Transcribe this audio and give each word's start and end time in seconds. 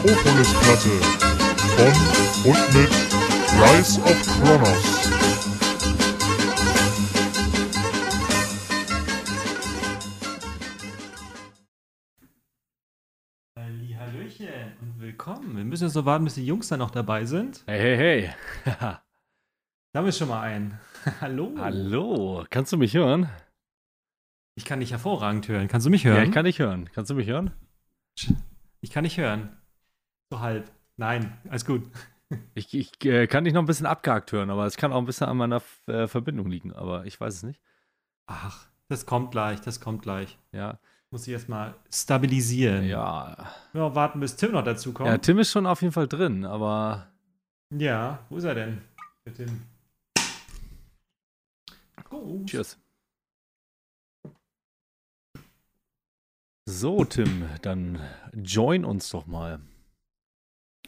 Akropolis-Platte 0.00 0.88
von 1.76 2.50
und 2.50 2.74
mit 2.74 2.90
Rise 3.60 4.00
of 4.00 4.16
Kronos. 4.40 5.10
Hallöchen 13.98 14.48
und 14.80 15.00
willkommen. 15.00 15.54
Wir 15.58 15.64
müssen 15.64 15.84
jetzt 15.84 15.94
noch 15.94 16.06
warten, 16.06 16.24
bis 16.24 16.36
die 16.36 16.46
Jungs 16.46 16.68
dann 16.68 16.78
noch 16.78 16.90
dabei 16.90 17.26
sind. 17.26 17.62
Hey, 17.66 17.78
hey, 17.78 18.32
hey. 18.64 18.74
Da 19.92 19.98
haben 19.98 20.06
wir 20.06 20.12
schon 20.12 20.28
mal 20.28 20.40
einen. 20.40 20.80
Hallo. 21.20 21.52
Hallo, 21.58 22.46
kannst 22.48 22.72
du 22.72 22.78
mich 22.78 22.94
hören? 22.94 23.28
Ich 24.54 24.64
kann 24.64 24.80
dich 24.80 24.92
hervorragend 24.92 25.46
hören. 25.48 25.68
Kannst 25.68 25.86
du 25.86 25.90
mich 25.90 26.06
hören? 26.06 26.16
Ja, 26.16 26.22
ich 26.22 26.32
kann 26.32 26.46
dich 26.46 26.58
hören. 26.58 26.88
Kannst 26.94 27.10
du 27.10 27.14
mich 27.14 27.28
hören? 27.28 27.50
Ich 28.80 28.90
kann 28.90 29.02
nicht 29.02 29.18
hören. 29.18 29.59
So 30.30 30.40
halb. 30.40 30.70
Nein, 30.96 31.38
alles 31.48 31.64
gut. 31.64 31.82
Ich, 32.54 32.72
ich 32.74 33.04
äh, 33.04 33.26
kann 33.26 33.44
dich 33.44 33.52
noch 33.52 33.62
ein 33.62 33.66
bisschen 33.66 33.86
abgehakt 33.86 34.30
hören, 34.30 34.50
aber 34.50 34.64
es 34.64 34.76
kann 34.76 34.92
auch 34.92 34.98
ein 34.98 35.06
bisschen 35.06 35.26
an 35.26 35.36
meiner 35.36 35.60
äh, 35.88 36.06
Verbindung 36.06 36.48
liegen, 36.48 36.72
aber 36.72 37.04
ich 37.04 37.20
weiß 37.20 37.34
es 37.34 37.42
nicht. 37.42 37.60
Ach, 38.26 38.68
das 38.88 39.04
kommt 39.06 39.32
gleich, 39.32 39.60
das 39.60 39.80
kommt 39.80 40.02
gleich. 40.02 40.38
Ja. 40.52 40.78
Muss 41.10 41.26
ich 41.26 41.32
erstmal 41.32 41.74
stabilisieren. 41.92 42.84
Ja. 42.84 43.52
Ja, 43.72 43.94
warten, 43.96 44.20
bis 44.20 44.36
Tim 44.36 44.52
noch 44.52 44.62
dazu 44.62 44.92
kommt. 44.92 45.08
Ja, 45.08 45.18
Tim 45.18 45.40
ist 45.40 45.50
schon 45.50 45.66
auf 45.66 45.82
jeden 45.82 45.92
Fall 45.92 46.06
drin, 46.06 46.44
aber. 46.44 47.08
Ja, 47.76 48.20
wo 48.28 48.36
ist 48.36 48.44
er 48.44 48.54
denn? 48.54 48.80
Der 49.26 49.34
Tim. 49.34 49.62
Gut. 52.08 52.46
Cheers. 52.46 52.78
So, 56.68 57.04
Tim, 57.04 57.48
dann 57.62 57.98
join 58.32 58.84
uns 58.84 59.10
doch 59.10 59.26
mal. 59.26 59.60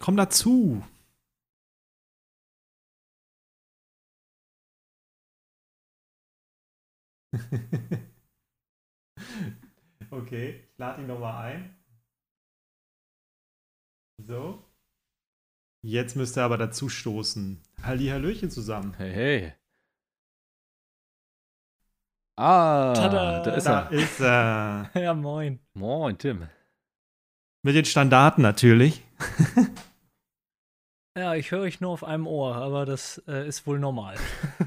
Komm 0.03 0.17
dazu. 0.17 0.83
okay, 10.11 10.67
ich 10.73 10.79
lade 10.79 11.03
ihn 11.03 11.07
nochmal 11.07 11.53
ein. 11.53 11.77
So. 14.19 14.65
Jetzt 15.85 16.17
müsste 16.17 16.41
er 16.41 16.47
aber 16.47 16.59
dazu 16.59 16.89
stoßen. 16.89 17.63
Halli 17.83 18.09
Hallöchen 18.09 18.51
zusammen. 18.51 18.95
Hey, 18.95 19.13
hey. 19.13 19.53
Ah, 22.37 22.93
Tada, 22.95 23.43
da 23.45 23.55
ist 23.55 23.67
da 23.67 23.83
er. 23.83 23.93
ist 23.93 24.21
er. 24.21 24.91
Ja, 25.01 25.15
moin. 25.15 25.61
Moin, 25.75 26.19
Tim. 26.19 26.49
Mit 27.63 27.77
den 27.77 27.85
Standarten 27.85 28.43
natürlich. 28.43 29.05
Ja, 31.17 31.35
ich 31.35 31.51
höre 31.51 31.61
euch 31.61 31.81
nur 31.81 31.91
auf 31.91 32.05
einem 32.05 32.27
Ohr, 32.27 32.57
aber 32.57 32.87
das 32.87 33.23
äh, 33.29 33.47
ist 33.47 33.67
wohl 33.67 33.79
normal. 33.79 34.17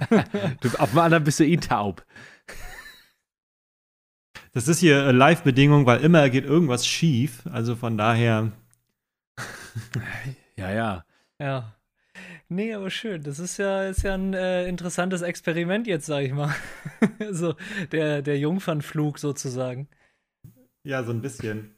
Du, 0.61 0.69
auf 0.77 0.91
dem 0.91 0.99
anderen 0.99 1.23
bist 1.23 1.39
du 1.39 1.45
eh 1.45 1.57
taub. 1.57 2.05
Das 4.53 4.67
ist 4.67 4.79
hier 4.79 5.07
äh, 5.07 5.11
Live-Bedingung, 5.11 5.85
weil 5.85 6.01
immer 6.01 6.29
geht 6.29 6.45
irgendwas 6.45 6.85
schief. 6.85 7.45
Also 7.51 7.75
von 7.75 7.97
daher. 7.97 8.51
Ja, 10.57 10.71
ja. 10.71 11.05
Ja. 11.38 11.75
Nee, 12.47 12.73
aber 12.73 12.89
schön. 12.89 13.23
Das 13.23 13.39
ist 13.39 13.57
ja, 13.57 13.83
ist 13.83 14.03
ja 14.03 14.13
ein 14.13 14.33
äh, 14.33 14.67
interessantes 14.67 15.21
Experiment 15.21 15.85
jetzt, 15.85 16.05
sag 16.05 16.23
ich 16.23 16.31
mal. 16.31 16.55
so, 17.31 17.55
der, 17.91 18.21
der 18.21 18.39
Jungfernflug 18.39 19.19
sozusagen. 19.19 19.89
Ja, 20.83 21.03
so 21.03 21.11
ein 21.11 21.21
bisschen. 21.21 21.75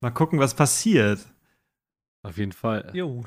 Mal 0.00 0.10
gucken, 0.12 0.38
was 0.38 0.54
passiert. 0.54 1.18
Auf 2.22 2.36
jeden 2.36 2.52
Fall. 2.52 2.90
Jo. 2.94 3.24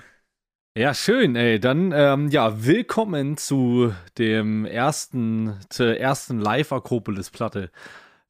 Ja, 0.78 0.94
schön, 0.94 1.36
ey. 1.36 1.60
Dann, 1.60 1.92
ähm, 1.94 2.30
ja, 2.30 2.64
willkommen 2.66 3.38
zu 3.38 3.94
dem 4.18 4.66
ersten, 4.66 5.58
zur 5.70 5.98
ersten 5.98 6.40
Live-Akropolis-Platte. 6.40 7.72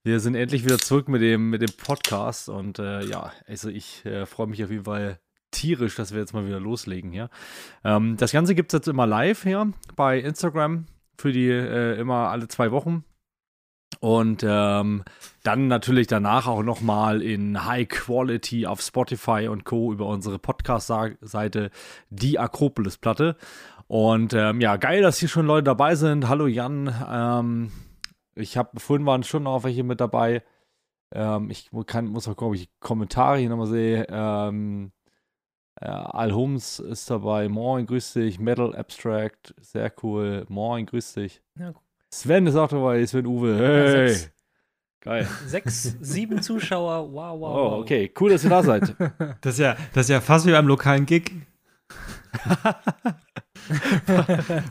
Wir 0.04 0.20
sind 0.20 0.36
endlich 0.36 0.64
wieder 0.64 0.80
zurück 0.80 1.08
mit 1.08 1.22
dem, 1.22 1.50
mit 1.50 1.62
dem 1.62 1.76
Podcast 1.78 2.50
und 2.50 2.80
äh, 2.80 3.04
ja, 3.06 3.32
also 3.48 3.70
ich 3.70 4.06
äh, 4.06 4.26
freue 4.26 4.48
mich 4.48 4.64
auf 4.64 4.72
jeden 4.72 4.86
Fall 4.86 5.20
tierisch, 5.52 5.96
dass 5.96 6.14
wir 6.14 6.20
jetzt 6.20 6.34
mal 6.34 6.48
wieder 6.48 6.60
loslegen 6.60 7.12
hier. 7.12 7.30
Ähm, 7.84 8.18
das 8.18 8.32
Ganze 8.32 8.56
gibt 8.56 8.74
es 8.74 8.78
jetzt 8.78 8.88
immer 8.88 9.06
live 9.06 9.44
hier 9.44 9.72
bei 9.96 10.20
Instagram 10.20 10.86
für 11.18 11.32
die 11.32 11.50
äh, 11.50 12.00
immer 12.00 12.30
alle 12.30 12.48
zwei 12.48 12.72
Wochen. 12.72 13.04
Und 14.02 14.44
ähm, 14.44 15.04
dann 15.44 15.68
natürlich 15.68 16.08
danach 16.08 16.48
auch 16.48 16.64
nochmal 16.64 17.22
in 17.22 17.66
High 17.66 17.88
Quality 17.88 18.66
auf 18.66 18.82
Spotify 18.82 19.48
und 19.48 19.64
Co. 19.64 19.94
über 19.94 20.08
unsere 20.08 20.40
Podcast-Seite 20.40 21.70
Die 22.10 22.40
Akropolis-Platte. 22.40 23.36
Und 23.86 24.34
ähm, 24.34 24.60
ja, 24.60 24.78
geil, 24.78 25.04
dass 25.04 25.20
hier 25.20 25.30
schon 25.30 25.46
Leute 25.46 25.66
dabei 25.66 25.94
sind. 25.94 26.28
Hallo 26.28 26.48
Jan. 26.48 26.92
Ähm, 27.08 27.72
ich 28.34 28.58
habe 28.58 28.80
vorhin 28.80 29.06
waren 29.06 29.22
schon 29.22 29.44
noch 29.44 29.64
welche 29.64 29.84
mit 29.84 30.02
dabei. 30.02 30.42
Ähm, 31.14 31.52
ich 31.52 31.70
kann, 31.86 32.08
muss 32.08 32.26
mal 32.26 32.34
gucken, 32.34 32.48
ob 32.48 32.56
ich 32.56 32.72
Kommentare 32.80 33.38
hier 33.38 33.50
nochmal 33.50 33.68
sehe. 33.68 34.08
Ähm, 34.10 34.94
äh, 35.80 35.86
Al 35.86 36.34
Holmes 36.34 36.80
ist 36.80 37.08
dabei. 37.12 37.50
Moin, 37.50 37.86
grüß 37.86 38.14
dich. 38.14 38.40
Metal 38.40 38.76
Abstract, 38.76 39.54
sehr 39.60 39.94
cool. 40.02 40.46
Moin, 40.50 40.88
grüß 40.88 41.14
dich. 41.14 41.44
Ja, 41.60 41.74
Sven 42.14 42.46
ist 42.48 42.56
auch 42.56 42.68
dabei. 42.70 43.06
Sven 43.06 43.26
Uwe. 43.26 43.58
Hey. 43.58 44.10
sechs. 44.10 44.32
Geil. 45.02 45.28
Sechs, 45.48 45.98
sieben 46.02 46.42
Zuschauer. 46.44 47.12
Wow, 47.12 47.40
wow. 47.40 47.42
Oh, 47.42 47.72
wow. 47.72 47.80
okay. 47.82 48.12
Cool, 48.20 48.30
dass 48.30 48.44
ihr 48.44 48.52
da 48.52 48.62
seid. 48.62 48.96
Das 49.42 49.54
ist 49.56 49.60
ja, 49.60 49.76
das 49.94 50.06
ist 50.06 50.10
ja 50.10 50.22
fast 50.22 50.46
wie 50.46 50.52
beim 50.52 50.68
lokalen 50.68 51.08
Gig. 51.08 51.32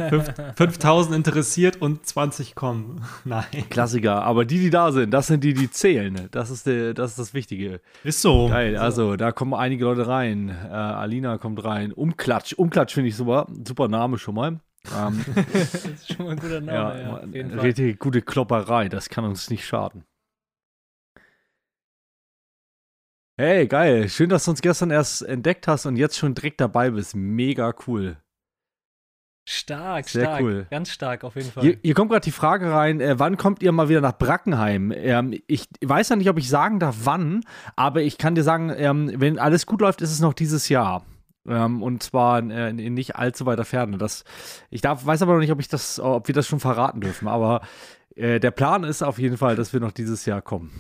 Fünf- 0.08 0.34
5000 0.56 1.16
interessiert 1.16 1.80
und 1.82 2.06
20 2.06 2.54
kommen. 2.54 3.04
Nein. 3.24 3.44
Klassiker. 3.70 4.22
Aber 4.22 4.44
die, 4.44 4.58
die 4.58 4.70
da 4.70 4.92
sind, 4.92 5.10
das 5.10 5.26
sind 5.26 5.42
die, 5.42 5.54
die 5.54 5.70
zählen. 5.70 6.28
Das 6.30 6.50
ist, 6.50 6.66
der, 6.66 6.94
das, 6.94 7.10
ist 7.10 7.18
das 7.18 7.34
Wichtige. 7.34 7.80
Ist 8.04 8.22
so. 8.22 8.48
Geil. 8.48 8.76
Also, 8.76 9.16
da 9.16 9.32
kommen 9.32 9.54
einige 9.54 9.84
Leute 9.84 10.06
rein. 10.06 10.48
Äh, 10.48 10.68
Alina 10.72 11.38
kommt 11.38 11.64
rein. 11.64 11.92
Umklatsch. 11.92 12.52
Umklatsch 12.52 12.94
finde 12.94 13.08
ich 13.08 13.16
super. 13.16 13.46
Super 13.66 13.88
Name 13.88 14.18
schon 14.18 14.34
mal. 14.36 14.60
Ähm, 14.96 15.24
Das 15.52 15.74
ist 15.84 16.12
schon 16.14 16.26
mal 16.26 16.32
ein 16.32 16.38
guter 16.38 16.60
Name. 16.60 16.72
ja, 16.72 16.98
Ja, 17.00 17.16
auf 17.18 17.34
jeden 17.34 17.50
Fall. 17.50 17.60
richtig 17.60 17.98
gute 17.98 18.22
Klopperei. 18.22 18.88
Das 18.88 19.08
kann 19.08 19.24
uns 19.24 19.50
nicht 19.50 19.66
schaden. 19.66 20.04
Hey, 23.38 23.66
geil. 23.66 24.08
Schön, 24.08 24.28
dass 24.28 24.44
du 24.44 24.50
uns 24.50 24.60
gestern 24.60 24.90
erst 24.90 25.22
entdeckt 25.22 25.66
hast 25.66 25.86
und 25.86 25.96
jetzt 25.96 26.18
schon 26.18 26.34
direkt 26.34 26.60
dabei 26.60 26.90
bist. 26.90 27.14
Mega 27.16 27.74
cool. 27.86 28.18
Stark, 29.48 30.08
Sehr 30.08 30.24
stark. 30.26 30.40
cool. 30.42 30.66
Ganz 30.70 30.90
stark, 30.90 31.24
auf 31.24 31.34
jeden 31.36 31.50
Fall. 31.50 31.62
Hier, 31.64 31.78
hier 31.82 31.94
kommt 31.94 32.10
gerade 32.10 32.22
die 32.22 32.30
Frage 32.30 32.70
rein, 32.70 33.00
äh, 33.00 33.18
wann 33.18 33.36
kommt 33.38 33.62
ihr 33.62 33.72
mal 33.72 33.88
wieder 33.88 34.02
nach 34.02 34.16
Brackenheim? 34.16 34.92
Ähm, 34.94 35.40
ich 35.46 35.66
weiß 35.82 36.10
ja 36.10 36.16
nicht, 36.16 36.28
ob 36.28 36.38
ich 36.38 36.48
sagen 36.48 36.78
darf, 36.78 36.96
wann, 37.04 37.40
aber 37.76 38.02
ich 38.02 38.18
kann 38.18 38.34
dir 38.34 38.42
sagen, 38.44 38.70
ähm, 38.76 39.10
wenn 39.16 39.38
alles 39.38 39.64
gut 39.66 39.80
läuft, 39.80 40.02
ist 40.02 40.12
es 40.12 40.20
noch 40.20 40.34
dieses 40.34 40.68
Jahr. 40.68 41.04
Ähm, 41.48 41.82
und 41.82 42.02
zwar 42.02 42.42
äh, 42.50 42.70
in 42.70 42.94
nicht 42.94 43.16
allzu 43.16 43.46
weiter 43.46 43.64
Ferne. 43.64 43.98
Das, 43.98 44.24
ich 44.70 44.80
darf, 44.80 45.06
weiß 45.06 45.22
aber 45.22 45.34
noch 45.34 45.40
nicht, 45.40 45.52
ob, 45.52 45.60
ich 45.60 45.68
das, 45.68 45.98
ob 45.98 46.28
wir 46.28 46.34
das 46.34 46.46
schon 46.46 46.60
verraten 46.60 47.00
dürfen, 47.00 47.28
aber 47.28 47.62
äh, 48.14 48.40
der 48.40 48.50
Plan 48.50 48.84
ist 48.84 49.02
auf 49.02 49.18
jeden 49.18 49.36
Fall, 49.36 49.56
dass 49.56 49.72
wir 49.72 49.80
noch 49.80 49.92
dieses 49.92 50.26
Jahr 50.26 50.42
kommen. 50.42 50.70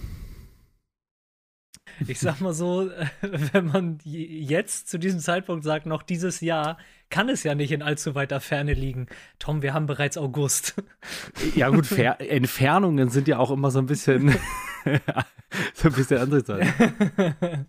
Ich 2.06 2.18
sag 2.20 2.40
mal 2.40 2.54
so, 2.54 2.90
wenn 3.52 3.66
man 3.66 3.98
jetzt 4.04 4.88
zu 4.88 4.98
diesem 4.98 5.20
Zeitpunkt 5.20 5.64
sagt, 5.64 5.86
noch 5.86 6.02
dieses 6.02 6.40
Jahr, 6.40 6.78
kann 7.10 7.28
es 7.28 7.42
ja 7.42 7.54
nicht 7.54 7.72
in 7.72 7.82
allzu 7.82 8.14
weiter 8.14 8.40
Ferne 8.40 8.74
liegen. 8.74 9.06
Tom, 9.38 9.62
wir 9.62 9.74
haben 9.74 9.86
bereits 9.86 10.16
August. 10.16 10.74
Ja, 11.56 11.70
gut, 11.70 11.86
Fer 11.86 12.20
Entfernungen 12.20 13.08
sind 13.08 13.26
ja 13.26 13.38
auch 13.38 13.50
immer 13.50 13.70
so 13.70 13.78
ein 13.78 13.86
bisschen, 13.86 14.30
so 15.74 15.88
ein 15.88 15.94
bisschen 15.94 16.18
andere 16.18 16.44
Sache. 16.44 17.66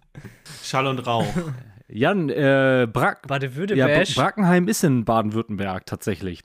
Schall 0.62 0.88
und 0.88 1.00
Rauch. 1.00 1.34
Jan, 1.92 2.30
äh, 2.30 2.88
Brack, 2.92 3.22
Ja, 3.30 4.04
Brackenheim 4.16 4.68
ist 4.68 4.84
in 4.84 5.04
Baden-Württemberg 5.06 5.86
tatsächlich. 5.86 6.42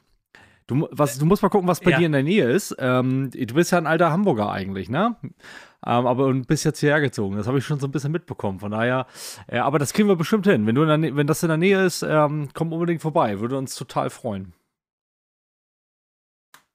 Du, 0.67 0.89
was, 0.91 1.19
du 1.19 1.27
musst 1.27 1.43
mal 1.43 1.49
gucken, 1.49 1.69
was 1.69 1.79
bei 1.81 1.93
Ja. 1.93 1.99
dir 1.99 2.07
in 2.07 2.13
der 2.13 2.25
Nähe 2.25 2.51
ist. 2.51 2.75
Ähm, 2.81 3.31
du 3.31 3.55
bist 3.55 3.71
ja 3.71 3.79
ein 3.79 3.87
alter 3.87 4.11
Hamburger 4.11 4.51
eigentlich, 4.51 4.89
ne? 4.91 5.15
Ähm, 5.23 6.07
aber 6.07 6.27
und 6.27 6.49
bist 6.49 6.65
jetzt 6.65 6.81
hierher 6.81 7.01
gezogen. 7.01 7.37
Das 7.37 7.47
habe 7.47 7.59
ich 7.59 7.65
schon 7.65 7.79
so 7.79 7.87
ein 7.87 7.93
bisschen 7.93 8.11
mitbekommen. 8.11 8.59
Von 8.59 8.73
daher, 8.73 9.07
äh, 9.47 9.59
aber 9.59 9.79
das 9.79 9.93
kriegen 9.93 10.09
wir 10.09 10.17
bestimmt 10.17 10.47
hin. 10.47 10.67
Wenn, 10.67 10.75
du 10.75 10.85
der, 10.85 11.01
wenn 11.17 11.27
das 11.29 11.45
in 11.45 11.49
der 11.49 11.59
Nähe 11.59 11.85
ist, 11.85 12.03
ähm, 12.03 12.49
komm 12.53 12.73
unbedingt 12.73 13.01
vorbei. 13.03 13.39
Würde 13.39 13.57
uns 13.57 13.77
total 13.77 14.11
freuen. 14.11 14.53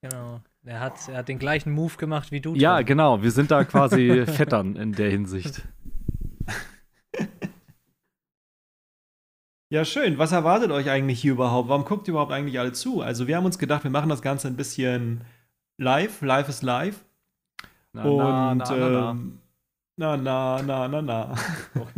genau. 0.01 0.39
Er 0.63 0.79
hat, 0.79 1.09
er 1.09 1.17
hat 1.17 1.27
den 1.27 1.39
gleichen 1.39 1.71
Move 1.73 1.97
gemacht 1.97 2.31
wie 2.31 2.39
du. 2.39 2.53
Ja, 2.53 2.77
Tom. 2.77 2.85
genau. 2.85 3.23
Wir 3.23 3.31
sind 3.31 3.49
da 3.49 3.63
quasi 3.63 4.23
Vettern 4.27 4.75
in 4.75 4.91
der 4.93 5.09
Hinsicht. 5.09 5.63
Ja, 9.71 9.85
schön. 9.85 10.17
Was 10.17 10.33
erwartet 10.33 10.69
euch 10.71 10.89
eigentlich 10.89 11.21
hier 11.21 11.31
überhaupt? 11.31 11.69
Warum 11.69 11.85
guckt 11.85 12.05
ihr 12.07 12.11
überhaupt 12.11 12.33
eigentlich 12.33 12.59
alle 12.59 12.73
zu? 12.73 12.99
Also, 12.99 13.27
wir 13.27 13.37
haben 13.37 13.45
uns 13.45 13.57
gedacht, 13.57 13.85
wir 13.85 13.91
machen 13.91 14.09
das 14.09 14.21
Ganze 14.21 14.49
ein 14.49 14.57
bisschen 14.57 15.21
live. 15.77 16.21
Live 16.21 16.49
ist 16.49 16.61
live. 16.61 17.05
Na, 17.93 18.03
und 18.03 18.17
na, 18.17 18.55
na, 18.55 18.75
na, 18.75 18.89
na. 18.89 19.11
ähm, 19.11 19.39
Na, 19.95 20.17
na, 20.17 20.61
na, 20.61 20.87
na, 20.89 21.01
na. 21.01 21.35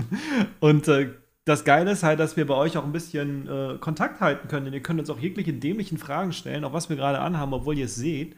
Und 0.59 0.87
äh, 0.87 1.13
das 1.45 1.63
Geile 1.65 1.91
ist 1.91 2.03
halt, 2.03 2.19
dass 2.19 2.37
wir 2.37 2.45
bei 2.45 2.53
euch 2.55 2.77
auch 2.77 2.83
ein 2.83 2.91
bisschen 2.91 3.47
äh, 3.47 3.77
Kontakt 3.79 4.21
halten 4.21 4.47
können. 4.47 4.65
Denn 4.65 4.73
ihr 4.75 4.83
könnt 4.83 4.99
uns 4.99 5.09
auch 5.09 5.19
jegliche 5.19 5.53
dämlichen 5.53 5.97
Fragen 5.97 6.31
stellen, 6.31 6.65
auch 6.65 6.73
was 6.73 6.89
wir 6.89 6.95
gerade 6.95 7.19
anhaben, 7.19 7.53
obwohl 7.53 7.77
ihr 7.77 7.85
es 7.85 7.95
seht. 7.95 8.35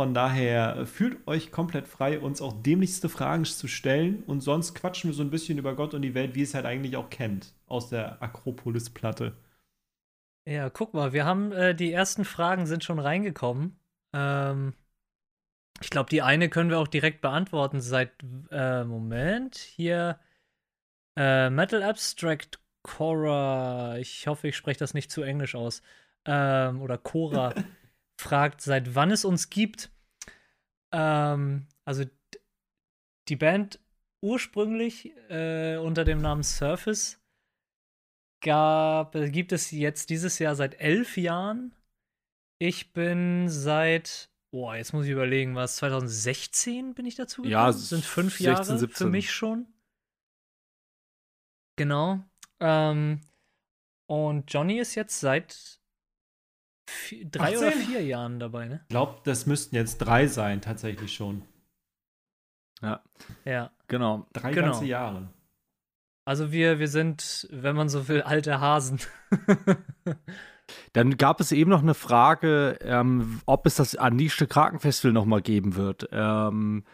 Von 0.00 0.14
daher 0.14 0.76
äh, 0.78 0.86
fühlt 0.86 1.28
euch 1.28 1.52
komplett 1.52 1.86
frei, 1.86 2.20
uns 2.20 2.40
auch 2.40 2.54
dämlichste 2.62 3.10
Fragen 3.10 3.44
zu 3.44 3.68
stellen. 3.68 4.22
Und 4.26 4.40
sonst 4.40 4.72
quatschen 4.74 5.10
wir 5.10 5.14
so 5.14 5.22
ein 5.22 5.28
bisschen 5.28 5.58
über 5.58 5.76
Gott 5.76 5.92
und 5.92 6.00
die 6.00 6.14
Welt, 6.14 6.34
wie 6.34 6.40
es 6.40 6.54
halt 6.54 6.64
eigentlich 6.64 6.96
auch 6.96 7.10
kennt, 7.10 7.52
aus 7.66 7.90
der 7.90 8.22
Akropolis-Platte. 8.22 9.36
Ja, 10.46 10.70
guck 10.70 10.94
mal, 10.94 11.12
wir 11.12 11.26
haben 11.26 11.52
äh, 11.52 11.74
die 11.74 11.92
ersten 11.92 12.24
Fragen 12.24 12.64
sind 12.64 12.82
schon 12.82 12.98
reingekommen. 12.98 13.78
Ähm, 14.14 14.72
ich 15.82 15.90
glaube, 15.90 16.08
die 16.08 16.22
eine 16.22 16.48
können 16.48 16.70
wir 16.70 16.78
auch 16.78 16.88
direkt 16.88 17.20
beantworten. 17.20 17.82
Seit 17.82 18.12
äh, 18.50 18.84
Moment 18.84 19.58
hier 19.58 20.18
äh, 21.14 21.50
Metal 21.50 21.82
Abstract 21.82 22.58
Cora. 22.82 23.98
Ich 23.98 24.26
hoffe, 24.26 24.48
ich 24.48 24.56
spreche 24.56 24.78
das 24.78 24.94
nicht 24.94 25.10
zu 25.10 25.20
englisch 25.20 25.54
aus. 25.54 25.82
Ähm, 26.24 26.80
oder 26.80 26.96
Cora 26.96 27.52
fragt, 28.20 28.60
seit 28.60 28.94
wann 28.94 29.10
es 29.10 29.24
uns 29.24 29.50
gibt. 29.50 29.90
Ähm, 30.92 31.66
also 31.84 32.04
die 33.28 33.36
Band 33.36 33.80
ursprünglich 34.22 35.12
äh, 35.28 35.76
unter 35.76 36.04
dem 36.04 36.20
Namen 36.20 36.42
Surface 36.42 37.20
gab, 38.42 39.12
gibt 39.12 39.52
es 39.52 39.70
jetzt 39.70 40.10
dieses 40.10 40.38
Jahr 40.38 40.54
seit 40.54 40.80
elf 40.80 41.16
Jahren. 41.16 41.74
Ich 42.58 42.92
bin 42.92 43.48
seit, 43.48 44.30
boah, 44.50 44.76
jetzt 44.76 44.92
muss 44.92 45.06
ich 45.06 45.12
überlegen, 45.12 45.54
was, 45.54 45.76
2016 45.76 46.94
bin 46.94 47.06
ich 47.06 47.14
dazu 47.14 47.42
gekommen? 47.42 47.52
Ja, 47.52 47.72
sind 47.72 48.04
fünf 48.04 48.34
16, 48.34 48.46
Jahre 48.46 48.78
17. 48.78 48.88
für 48.88 49.10
mich 49.10 49.30
schon. 49.30 49.66
Genau. 51.76 52.22
Ähm, 52.60 53.22
und 54.06 54.52
Johnny 54.52 54.78
ist 54.78 54.94
jetzt 54.94 55.20
seit 55.20 55.79
drei 57.30 57.56
oder 57.58 57.68
18? 57.68 57.82
vier 57.82 58.02
Jahren 58.02 58.38
dabei, 58.40 58.66
ne? 58.68 58.80
Ich 58.84 58.88
glaube, 58.88 59.20
das 59.24 59.46
müssten 59.46 59.74
jetzt 59.76 59.98
drei 59.98 60.26
sein, 60.26 60.60
tatsächlich 60.60 61.12
schon. 61.14 61.42
Ja, 62.82 63.02
Ja. 63.44 63.70
genau. 63.88 64.26
Drei 64.32 64.52
Genau. 64.52 64.68
ganze 64.72 64.86
Jahre. 64.86 65.28
Also 66.24 66.52
wir, 66.52 66.78
wir 66.78 66.88
sind, 66.88 67.48
wenn 67.50 67.74
man 67.76 67.88
so 67.88 68.06
will, 68.08 68.22
alte 68.22 68.60
Hasen. 68.60 69.00
Dann 70.92 71.16
gab 71.16 71.40
es 71.40 71.50
eben 71.50 71.70
noch 71.70 71.82
eine 71.82 71.94
Frage, 71.94 72.78
ähm, 72.82 73.40
ob 73.46 73.66
es 73.66 73.74
das 73.76 73.96
Anische 73.96 74.46
Krakenfestival 74.46 75.12
nochmal 75.12 75.42
geben 75.42 75.74
wird. 75.74 76.08
Ähm, 76.12 76.84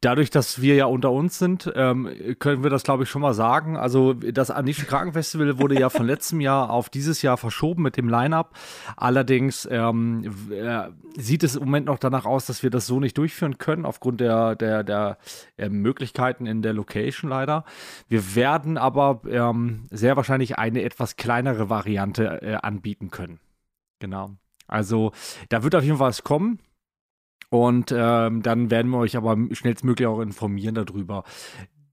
dadurch, 0.00 0.30
dass 0.30 0.60
wir 0.60 0.74
ja 0.74 0.86
unter 0.86 1.10
uns 1.12 1.38
sind, 1.38 1.70
ähm, 1.74 2.10
können 2.38 2.62
wir 2.62 2.70
das, 2.70 2.82
glaube 2.82 3.04
ich, 3.04 3.10
schon 3.10 3.22
mal 3.22 3.34
sagen. 3.34 3.76
Also 3.76 4.14
das 4.14 4.50
Anische 4.50 4.84
Krakenfestival 4.84 5.58
wurde 5.58 5.78
ja 5.78 5.88
von 5.88 6.06
letztem 6.06 6.40
Jahr 6.40 6.70
auf 6.70 6.88
dieses 6.88 7.22
Jahr 7.22 7.36
verschoben 7.36 7.82
mit 7.82 7.96
dem 7.96 8.08
Line-Up. 8.08 8.54
Allerdings 8.96 9.68
ähm, 9.70 10.50
äh, 10.50 10.88
sieht 11.16 11.44
es 11.44 11.56
im 11.56 11.64
Moment 11.64 11.86
noch 11.86 11.98
danach 11.98 12.24
aus, 12.24 12.46
dass 12.46 12.62
wir 12.62 12.70
das 12.70 12.86
so 12.86 13.00
nicht 13.00 13.16
durchführen 13.16 13.58
können, 13.58 13.86
aufgrund 13.86 14.20
der, 14.20 14.56
der, 14.56 14.82
der 14.82 15.18
äh, 15.56 15.68
Möglichkeiten 15.68 16.46
in 16.46 16.62
der 16.62 16.72
Location 16.72 17.30
leider. 17.30 17.64
Wir 18.08 18.34
werden 18.34 18.76
aber 18.76 19.22
ähm, 19.28 19.86
sehr 19.90 20.16
wahrscheinlich 20.16 20.58
eine 20.58 20.82
etwas 20.82 21.16
kleinere 21.16 21.70
Variante 21.70 22.42
äh, 22.42 22.54
anbieten 22.56 23.10
können. 23.10 23.40
Genau. 24.00 24.32
Also 24.66 25.12
da 25.48 25.62
wird 25.62 25.74
auf 25.74 25.84
jeden 25.84 25.98
Fall 25.98 26.08
was 26.08 26.24
kommen. 26.24 26.60
Und 27.50 27.92
ähm, 27.94 28.42
dann 28.42 28.70
werden 28.70 28.90
wir 28.90 28.98
euch 28.98 29.16
aber 29.16 29.36
schnellstmöglich 29.52 30.06
auch 30.06 30.20
informieren 30.20 30.76
darüber. 30.76 31.24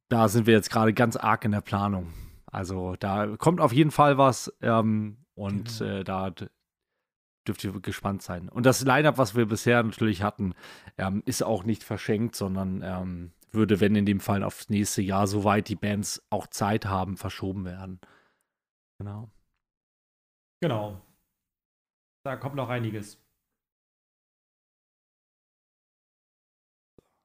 Da 0.08 0.30
sind 0.30 0.46
wir 0.48 0.54
jetzt 0.54 0.70
gerade 0.70 0.94
ganz 0.94 1.16
arg 1.16 1.44
in 1.46 1.52
der 1.52 1.62
Planung. 1.62 2.14
Also 2.46 2.96
da 3.00 3.36
kommt 3.38 3.60
auf 3.60 3.74
jeden 3.74 3.92
Fall 3.92 4.18
was 4.18 4.54
ähm, 4.62 5.18
und 5.34 5.80
Genau. 5.80 5.92
äh, 5.92 6.04
da 6.04 6.32
dürft 7.48 7.64
ihr 7.64 7.74
gespannt 7.82 8.22
sein. 8.22 8.50
Und 8.50 8.66
das 8.66 8.84
Line-Up, 8.84 9.18
was 9.18 9.36
wir 9.36 9.46
bisher 9.48 9.82
natürlich 9.82 10.22
hatten, 10.22 10.54
ähm, 10.98 11.24
ist 11.26 11.44
auch 11.44 11.64
nicht 11.64 11.84
verschenkt, 11.84 12.36
sondern 12.36 12.82
ähm, 12.84 13.32
würde, 13.52 13.80
wenn 13.80 13.96
in 13.96 14.06
dem 14.06 14.20
Fall 14.20 14.44
aufs 14.44 14.70
nächste 14.70 15.02
Jahr, 15.02 15.28
soweit 15.28 15.70
die 15.70 15.76
Bands 15.76 16.22
auch 16.30 16.48
Zeit 16.48 16.86
haben, 16.86 17.18
verschoben 17.18 17.66
werden. 17.66 18.00
Genau. 19.00 19.30
Genau. 20.62 21.02
Da 22.24 22.36
kommt 22.36 22.56
noch 22.56 22.70
einiges. 22.70 23.20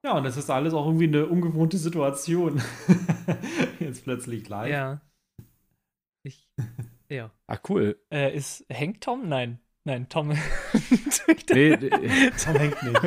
Ja, 0.05 0.17
und 0.17 0.25
das 0.25 0.37
ist 0.37 0.51
alles 0.51 0.75
auch 0.75 0.87
irgendwie 0.87 1.07
eine 1.07 1.27
ungewohnte 1.27 1.79
Situation. 1.79 2.61
Jetzt 3.81 4.03
plötzlich 4.05 4.49
live. 4.49 4.71
ja. 4.71 5.01
Ich, 6.25 6.49
ja. 7.09 7.31
Ah, 7.47 7.59
cool. 7.69 7.99
Äh, 8.13 8.37
ist, 8.37 8.65
hängt 8.69 9.03
Tom? 9.03 9.29
Nein. 9.29 9.59
Nein, 9.85 10.09
Tom. 10.09 10.33
Nee, 11.53 11.77
nee. 11.77 12.31
Tom 12.43 12.57
hängt 12.57 12.83
nicht. 12.83 13.01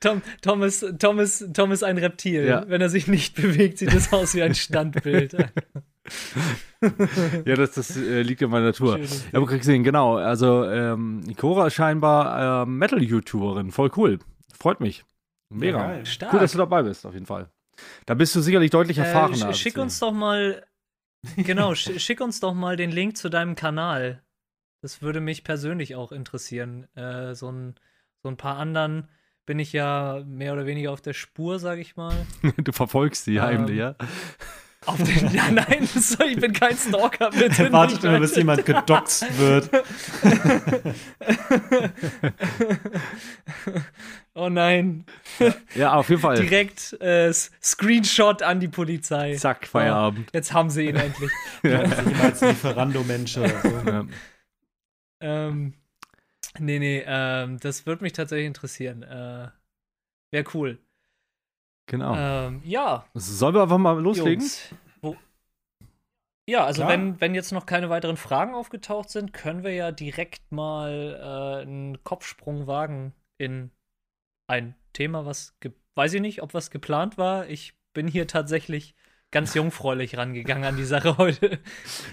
Tom, 0.00 0.22
Tom, 0.40 0.62
ist, 0.62 0.84
Tom, 0.98 1.18
ist, 1.18 1.54
Tom 1.54 1.70
ist 1.70 1.82
ein 1.82 1.98
Reptil. 1.98 2.46
Ja. 2.46 2.64
Wenn 2.68 2.80
er 2.80 2.88
sich 2.88 3.06
nicht 3.08 3.34
bewegt, 3.36 3.78
sieht 3.78 3.92
es 3.92 4.12
aus 4.12 4.34
wie 4.34 4.42
ein 4.42 4.54
Standbild. 4.54 5.34
ja, 7.44 7.54
das, 7.56 7.72
das 7.72 7.96
äh, 7.96 8.22
liegt 8.22 8.42
in 8.42 8.50
meiner 8.50 8.66
Natur. 8.66 8.98
Ja, 8.98 9.06
aber 9.34 9.46
gesehen, 9.46 9.84
genau. 9.84 10.16
Also, 10.16 10.64
ähm, 10.64 11.22
Cora 11.36 11.66
ist 11.66 11.74
scheinbar 11.74 12.64
ähm, 12.64 12.78
Metal-YouTuberin. 12.78 13.70
Voll 13.70 13.90
cool. 13.96 14.18
Freut 14.58 14.80
mich. 14.80 15.04
Mega. 15.50 15.96
Ja. 15.98 16.04
Stark. 16.04 16.32
cool, 16.32 16.40
dass 16.40 16.52
du 16.52 16.58
dabei 16.58 16.82
bist, 16.82 17.04
auf 17.06 17.14
jeden 17.14 17.26
Fall. 17.26 17.50
Da 18.06 18.14
bist 18.14 18.34
du 18.34 18.40
sicherlich 18.40 18.70
deutlich 18.70 18.98
erfahrener. 18.98 19.48
Äh, 19.48 19.52
sch- 19.52 19.54
schick 19.54 19.78
uns 19.78 19.98
doch 19.98 20.12
mal, 20.12 20.64
genau, 21.36 21.74
sch 21.74 21.98
schick 22.00 22.20
uns 22.20 22.40
doch 22.40 22.54
mal 22.54 22.76
den 22.76 22.90
Link 22.90 23.16
zu 23.16 23.28
deinem 23.28 23.54
Kanal. 23.54 24.22
Das 24.82 25.02
würde 25.02 25.20
mich 25.20 25.44
persönlich 25.44 25.94
auch 25.96 26.12
interessieren. 26.12 26.86
Äh, 26.96 27.34
so, 27.34 27.50
ein, 27.50 27.74
so 28.22 28.28
ein 28.30 28.36
paar 28.36 28.56
anderen 28.56 29.08
bin 29.46 29.58
ich 29.58 29.72
ja 29.72 30.22
mehr 30.26 30.52
oder 30.52 30.64
weniger 30.66 30.92
auf 30.92 31.00
der 31.00 31.12
Spur, 31.12 31.58
sag 31.58 31.78
ich 31.78 31.96
mal. 31.96 32.14
du 32.56 32.72
verfolgst 32.72 33.24
sie 33.24 33.36
Ähm, 33.36 33.42
heimlich, 33.42 33.76
ja? 33.78 33.96
Auf 34.86 35.02
den, 35.02 35.28
ja, 35.34 35.50
nein, 35.50 35.86
so, 35.86 36.24
ich 36.24 36.40
bin 36.40 36.52
kein 36.54 36.76
Stalker, 36.76 37.30
bitte. 37.30 37.64
Er 37.64 37.72
wartet 37.72 38.02
immer, 38.02 38.18
bis 38.18 38.34
jemand 38.34 38.64
gedoxt 38.64 39.38
wird. 39.38 39.68
oh 44.34 44.48
nein. 44.48 45.04
Ja, 45.74 45.92
auf 45.94 46.08
jeden 46.08 46.22
Fall. 46.22 46.36
Direkt 46.36 46.94
äh, 47.00 47.30
Screenshot 47.32 48.42
an 48.42 48.60
die 48.60 48.68
Polizei. 48.68 49.34
Zack, 49.34 49.66
Feierabend. 49.66 50.30
Jetzt 50.32 50.54
haben 50.54 50.70
sie 50.70 50.88
ihn 50.88 50.96
endlich. 50.96 51.30
Also 51.62 52.10
jemals 52.10 52.40
Lieferando-Mensch 52.40 53.36
oder 53.36 53.60
so. 53.60 53.90
Ja. 53.90 54.06
ähm, 55.20 55.74
nee, 56.58 56.78
nee, 56.78 57.04
ähm, 57.06 57.58
das 57.60 57.84
würde 57.84 58.02
mich 58.02 58.14
tatsächlich 58.14 58.46
interessieren. 58.46 59.02
Äh, 59.02 59.48
Wäre 60.30 60.44
cool. 60.54 60.78
Genau. 61.86 62.14
Ähm, 62.16 62.62
ja, 62.64 63.04
Sollen 63.14 63.54
wir 63.54 63.62
einfach 63.62 63.78
mal 63.78 64.00
loslegen? 64.00 64.40
Jungs. 64.40 64.74
Wo 65.02 65.16
ja, 66.48 66.64
also 66.64 66.82
Klar. 66.82 66.92
wenn, 66.92 67.20
wenn 67.20 67.34
jetzt 67.34 67.52
noch 67.52 67.66
keine 67.66 67.90
weiteren 67.90 68.16
Fragen 68.16 68.54
aufgetaucht 68.54 69.10
sind, 69.10 69.32
können 69.32 69.62
wir 69.62 69.72
ja 69.72 69.92
direkt 69.92 70.50
mal 70.50 71.16
äh, 71.20 71.62
einen 71.62 72.02
Kopfsprung 72.02 72.66
wagen 72.66 73.12
in 73.38 73.70
ein 74.48 74.74
Thema, 74.92 75.26
was, 75.26 75.56
weiß 75.94 76.14
ich 76.14 76.20
nicht, 76.20 76.42
ob 76.42 76.52
was 76.52 76.70
geplant 76.70 77.18
war. 77.18 77.48
Ich 77.48 77.74
bin 77.92 78.08
hier 78.08 78.26
tatsächlich 78.26 78.94
ganz 79.32 79.54
jungfräulich 79.54 80.16
rangegangen 80.16 80.64
an 80.64 80.76
die 80.76 80.84
Sache 80.84 81.16
heute. 81.18 81.58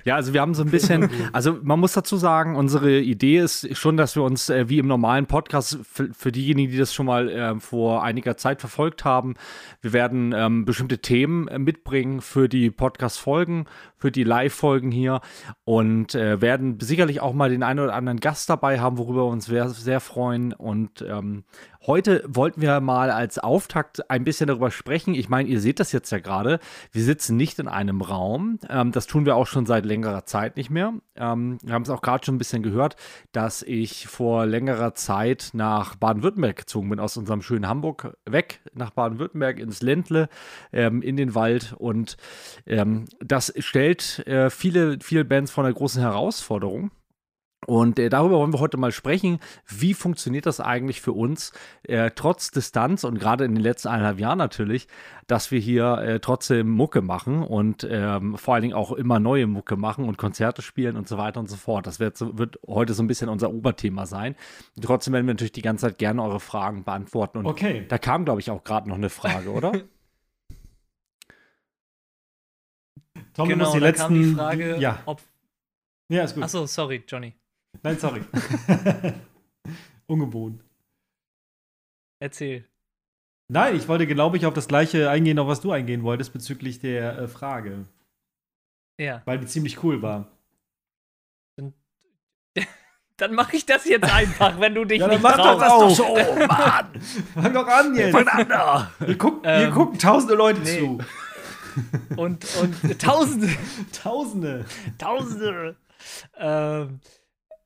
Ja, 0.06 0.16
also 0.16 0.34
wir 0.34 0.42
haben 0.42 0.54
so 0.54 0.64
ein 0.64 0.70
bisschen, 0.70 1.10
also 1.34 1.58
man 1.62 1.80
muss 1.80 1.94
dazu 1.94 2.18
sagen, 2.18 2.56
unsere 2.56 3.00
Idee 3.00 3.40
ist 3.40 3.76
schon, 3.76 3.98
dass 3.98 4.16
wir 4.16 4.24
uns 4.24 4.50
äh, 4.50 4.70
wie 4.70 4.80
im 4.80 4.88
normalen 4.88 5.26
Podcast, 5.26 5.80
für, 5.84 6.14
für 6.14 6.32
diejenigen, 6.32 6.72
die 6.72 6.78
das 6.78 6.94
schon 6.94 7.08
mal 7.08 7.30
äh, 7.30 7.60
vor 7.60 8.04
einiger 8.04 8.38
Zeit 8.38 8.60
verfolgt 8.60 9.04
haben, 9.04 9.36
wir 9.82 9.94
werden 9.94 10.34
ähm, 10.36 10.66
bestimmte 10.66 11.00
Themen 11.00 11.48
äh, 11.48 11.60
mitbringen 11.60 12.22
für 12.22 12.48
die 12.48 12.70
Podcast-Folgen, 12.70 13.66
für 13.98 14.12
die 14.12 14.24
Live-Folgen 14.24 14.92
hier 14.92 15.22
und 15.64 16.14
äh, 16.14 16.40
werden 16.40 16.80
sicherlich 16.80 17.20
auch 17.20 17.34
mal 17.34 17.50
den 17.50 17.64
einen 17.64 17.80
oder 17.80 17.96
anderen 17.96 18.20
Gast 18.20 18.50
dabei 18.50 18.80
haben, 18.80 18.98
worüber 18.98 19.26
wir 19.26 19.32
uns 19.32 19.46
sehr, 19.46 19.70
sehr 19.70 20.00
freuen. 20.00 20.54
Und 20.54 21.02
ähm, 21.02 21.46
heute 21.86 22.24
wollten 22.28 22.62
wir 22.62 22.80
mal 22.80 23.10
als 23.10 23.40
Auftakt 23.40 24.10
ein 24.12 24.24
bisschen 24.24 24.48
darüber 24.48 24.70
sprechen. 24.70 25.16
Ich 25.16 25.30
meine, 25.30 25.50
ihr 25.50 25.60
seht 25.60 25.80
das 25.80 25.92
jetzt 25.92 26.12
ja 26.12 26.20
gerade. 26.20 26.60
Wir 26.92 27.04
sitzen 27.08 27.38
nicht 27.38 27.58
in 27.58 27.70
einem 27.70 28.02
Raum. 28.02 28.60
Ähm, 28.70 28.92
das 28.92 29.08
tun 29.08 29.26
wir 29.26 29.38
auch 29.38 29.48
schon 29.48 29.66
seit 29.66 29.86
längerer 29.86 30.26
Zeit 30.26 30.58
nicht 30.58 30.70
mehr. 30.70 30.94
Ähm, 31.16 31.58
wir 31.64 31.74
haben 31.74 31.84
es 31.84 31.90
auch 31.90 32.02
gerade 32.02 32.26
schon 32.26 32.36
ein 32.36 32.38
bisschen 32.38 32.64
gehört, 32.64 32.98
dass 33.32 33.64
ich 33.64 34.08
vor 34.08 34.46
längerer 34.46 34.94
Zeit 34.94 35.52
nach 35.54 35.96
Baden-Württemberg 35.96 36.58
gezogen 36.58 36.90
bin, 36.90 37.00
aus 37.00 37.16
unserem 37.16 37.42
schönen 37.42 37.68
Hamburg 37.68 38.18
weg 38.26 38.60
nach 38.74 38.92
Baden-Württemberg 38.92 39.58
ins 39.60 39.82
Ländle, 39.82 40.28
ähm, 40.74 41.02
in 41.02 41.16
den 41.16 41.34
Wald. 41.34 41.74
Und 41.78 42.18
ähm, 42.66 43.06
das 43.20 43.54
stellt 43.58 44.28
äh, 44.28 44.50
viele, 44.50 45.00
viele 45.02 45.24
Bands 45.24 45.50
vor 45.50 45.64
einer 45.64 45.74
großen 45.74 46.02
Herausforderung. 46.02 46.92
Und 47.68 48.00
äh, 48.00 48.08
darüber 48.08 48.38
wollen 48.38 48.54
wir 48.54 48.62
heute 48.62 48.78
mal 48.78 48.94
sprechen. 48.94 49.40
Wie 49.68 49.94
funktioniert 49.94 50.46
das 50.46 50.62
eigentlich 50.62 51.02
für 51.02 51.12
uns, 51.12 51.52
äh, 51.84 52.12
trotz 52.16 52.50
Distanz 52.50 53.04
und 53.04 53.20
gerade 53.20 53.44
in 53.44 53.56
den 53.56 53.62
letzten 53.62 53.90
eineinhalb 53.90 54.20
Jahren 54.22 54.38
natürlich, 54.38 54.88
dass 55.28 55.52
wir 55.52 55.60
hier 55.60 55.98
äh, 55.98 56.20
trotzdem 56.22 56.70
Mucke 56.70 57.02
machen 57.02 57.44
und 57.44 57.86
ähm, 57.92 58.38
vor 58.38 58.54
allen 58.54 58.62
Dingen 58.62 58.74
auch 58.74 58.94
immer 58.94 59.20
neue 59.20 59.48
Mucke 59.48 59.76
machen 59.76 60.06
und 60.08 60.18
Konzerte 60.18 60.62
spielen 60.62 60.96
und 60.96 61.10
so 61.10 61.18
weiter 61.18 61.42
und 61.42 61.50
so 61.50 61.58
fort. 61.58 61.86
Das 61.88 62.00
wird, 62.00 62.16
so, 62.18 62.38
wird 62.38 62.58
heute 62.66 62.94
so 62.94 63.04
ein 63.04 63.08
bisschen 63.08 63.28
unser 63.28 63.52
Oberthema 63.52 64.06
sein. 64.06 64.38
Und 64.78 64.86
trotzdem 64.86 65.14
werden 65.14 65.28
wir 65.28 65.34
natürlich 65.34 65.52
die 65.52 65.62
ganze 65.62 65.88
Zeit 65.88 65.98
gerne 65.98 66.24
eure 66.24 66.40
Fragen 66.40 66.86
beantworten. 66.86 67.40
Und 67.40 67.48
Okay. 67.48 67.86
da 67.90 67.98
kam, 67.98 68.24
glaube 68.24 68.40
ich, 68.40 68.50
auch 68.50 68.64
gerade 68.64 68.88
noch 68.88 68.96
eine 68.96 69.10
Frage, 69.10 69.52
oder? 69.52 69.74
Tom, 73.34 73.50
genau, 73.50 73.74
die 73.74 73.80
da 73.82 73.86
letzten. 73.88 74.04
kam 74.04 74.14
die 74.14 74.34
Frage, 74.34 74.78
ja. 74.80 75.00
ob. 75.06 75.22
ja, 76.08 76.24
ist 76.24 76.36
gut. 76.36 76.44
Achso, 76.46 76.66
sorry, 76.66 77.04
Johnny. 77.06 77.34
Nein, 77.84 78.00
sorry. 78.00 78.22
Ungewohnt. 80.07 80.63
Erzähl. 82.19 82.65
Nein, 83.50 83.75
ich 83.75 83.88
wollte, 83.88 84.07
glaube 84.07 84.38
ich, 84.38 84.46
auf 84.46 84.53
das 84.53 84.67
gleiche 84.67 85.10
eingehen, 85.10 85.39
auf 85.39 85.48
was 85.48 85.62
du 85.62 85.72
eingehen 85.72 86.03
wolltest 86.03 86.34
bezüglich 86.34 86.79
der 86.79 87.17
äh, 87.17 87.27
Frage. 87.27 87.86
Ja. 89.00 89.22
Weil 89.25 89.39
die 89.39 89.46
ziemlich 89.48 89.84
cool 89.84 90.01
war. 90.01 90.27
Dann 93.17 93.34
mache 93.36 93.55
ich 93.55 93.65
das 93.65 93.86
jetzt 93.86 94.12
einfach, 94.12 94.60
wenn 94.60 94.75
du 94.75 94.86
dich 94.86 95.00
Ja, 95.00 95.07
dann 95.07 95.15
nicht 95.15 95.24
mach 95.24 95.38
doch 95.38 95.57
traust. 95.60 95.62
das 95.62 95.98
doch 95.98 96.17
so, 96.36 96.46
Mann! 96.48 97.01
Fang 97.34 97.53
doch 97.53 97.67
an 97.67 97.96
jetzt! 97.96 98.12
Fang 98.12 98.27
an 98.27 98.50
da! 98.50 98.91
Hier, 99.05 99.17
guck, 99.17 99.43
hier 99.43 99.53
Ähm, 99.53 99.72
gucken 99.74 100.00
tausende 100.00 100.36
Leute 100.36 100.60
nee. 100.62 100.79
zu. 100.79 101.00
Und, 102.15 102.43
und 102.60 103.00
Tausende, 103.01 103.50
Tausende. 103.93 104.65
Tausende. 104.98 105.75
ähm, 106.38 107.00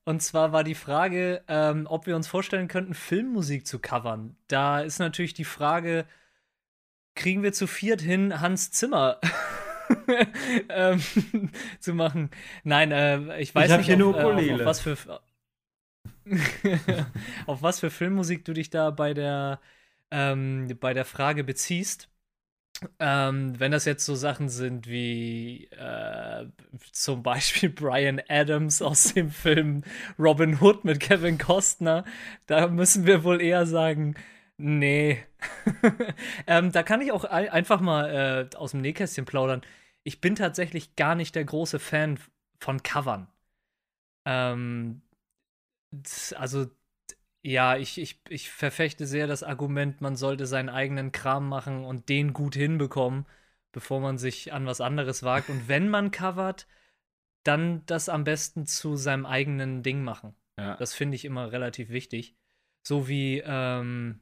und 0.03 0.21
zwar 0.21 0.51
war 0.51 0.63
die 0.63 0.75
Frage, 0.75 1.43
ähm, 1.47 1.87
ob 1.89 2.07
wir 2.07 2.15
uns 2.15 2.27
vorstellen 2.27 2.67
könnten, 2.67 2.93
Filmmusik 2.93 3.67
zu 3.67 3.79
covern. 3.79 4.35
Da 4.47 4.81
ist 4.81 4.99
natürlich 4.99 5.33
die 5.33 5.45
Frage, 5.45 6.05
kriegen 7.15 7.43
wir 7.43 7.53
zu 7.53 7.67
viert 7.67 8.01
hin, 8.01 8.41
Hans 8.41 8.71
Zimmer 8.71 9.19
ähm, 10.69 11.01
zu 11.79 11.93
machen? 11.93 12.31
Nein, 12.63 12.91
äh, 12.91 13.39
ich 13.39 13.53
weiß 13.53 13.71
hab 13.71 13.79
nicht, 13.79 13.91
auf, 13.91 14.15
äh, 14.15 14.23
auf, 14.23 14.59
auf 14.59 14.65
was 14.65 14.79
für 14.79 14.97
auf 17.47 17.61
was 17.61 17.79
für 17.79 17.89
Filmmusik 17.89 18.45
du 18.45 18.53
dich 18.53 18.69
da 18.69 18.91
bei 18.91 19.13
der 19.13 19.59
ähm, 20.11 20.67
bei 20.79 20.93
der 20.93 21.05
Frage 21.05 21.43
beziehst. 21.43 22.10
Ähm, 22.99 23.59
wenn 23.59 23.71
das 23.71 23.85
jetzt 23.85 24.05
so 24.05 24.15
Sachen 24.15 24.49
sind 24.49 24.87
wie 24.87 25.65
äh, 25.71 26.47
zum 26.91 27.21
Beispiel 27.23 27.69
Brian 27.69 28.21
Adams 28.27 28.81
aus 28.81 29.13
dem 29.13 29.29
Film 29.29 29.83
Robin 30.17 30.59
Hood 30.59 30.83
mit 30.83 30.99
Kevin 30.99 31.37
Costner, 31.37 32.05
da 32.47 32.67
müssen 32.67 33.05
wir 33.05 33.23
wohl 33.23 33.41
eher 33.41 33.65
sagen, 33.67 34.15
nee. 34.57 35.23
ähm, 36.47 36.71
da 36.71 36.83
kann 36.83 37.01
ich 37.01 37.11
auch 37.11 37.23
ein 37.25 37.49
einfach 37.49 37.81
mal 37.81 38.49
äh, 38.53 38.55
aus 38.55 38.71
dem 38.71 38.81
Nähkästchen 38.81 39.25
plaudern. 39.25 39.61
Ich 40.03 40.21
bin 40.21 40.35
tatsächlich 40.35 40.95
gar 40.95 41.15
nicht 41.15 41.35
der 41.35 41.45
große 41.45 41.79
Fan 41.79 42.19
von 42.59 42.81
Covern. 42.83 43.27
Ähm, 44.25 45.01
also 46.35 46.67
ja, 47.43 47.75
ich, 47.77 47.99
ich, 47.99 48.21
ich 48.29 48.49
verfechte 48.51 49.07
sehr 49.07 49.27
das 49.27 49.43
Argument, 49.43 50.01
man 50.01 50.15
sollte 50.15 50.45
seinen 50.45 50.69
eigenen 50.69 51.11
Kram 51.11 51.49
machen 51.49 51.83
und 51.83 52.09
den 52.09 52.33
gut 52.33 52.55
hinbekommen, 52.55 53.25
bevor 53.71 53.99
man 53.99 54.17
sich 54.17 54.53
an 54.53 54.65
was 54.65 54.81
anderes 54.81 55.23
wagt. 55.23 55.49
Und 55.49 55.67
wenn 55.67 55.89
man 55.89 56.11
covert, 56.11 56.67
dann 57.43 57.83
das 57.87 58.09
am 58.09 58.23
besten 58.23 58.65
zu 58.67 58.95
seinem 58.95 59.25
eigenen 59.25 59.81
Ding 59.81 60.03
machen. 60.03 60.35
Ja. 60.59 60.75
Das 60.75 60.93
finde 60.93 61.15
ich 61.15 61.25
immer 61.25 61.51
relativ 61.51 61.89
wichtig. 61.89 62.35
So 62.83 63.07
wie, 63.07 63.41
ähm, 63.43 64.19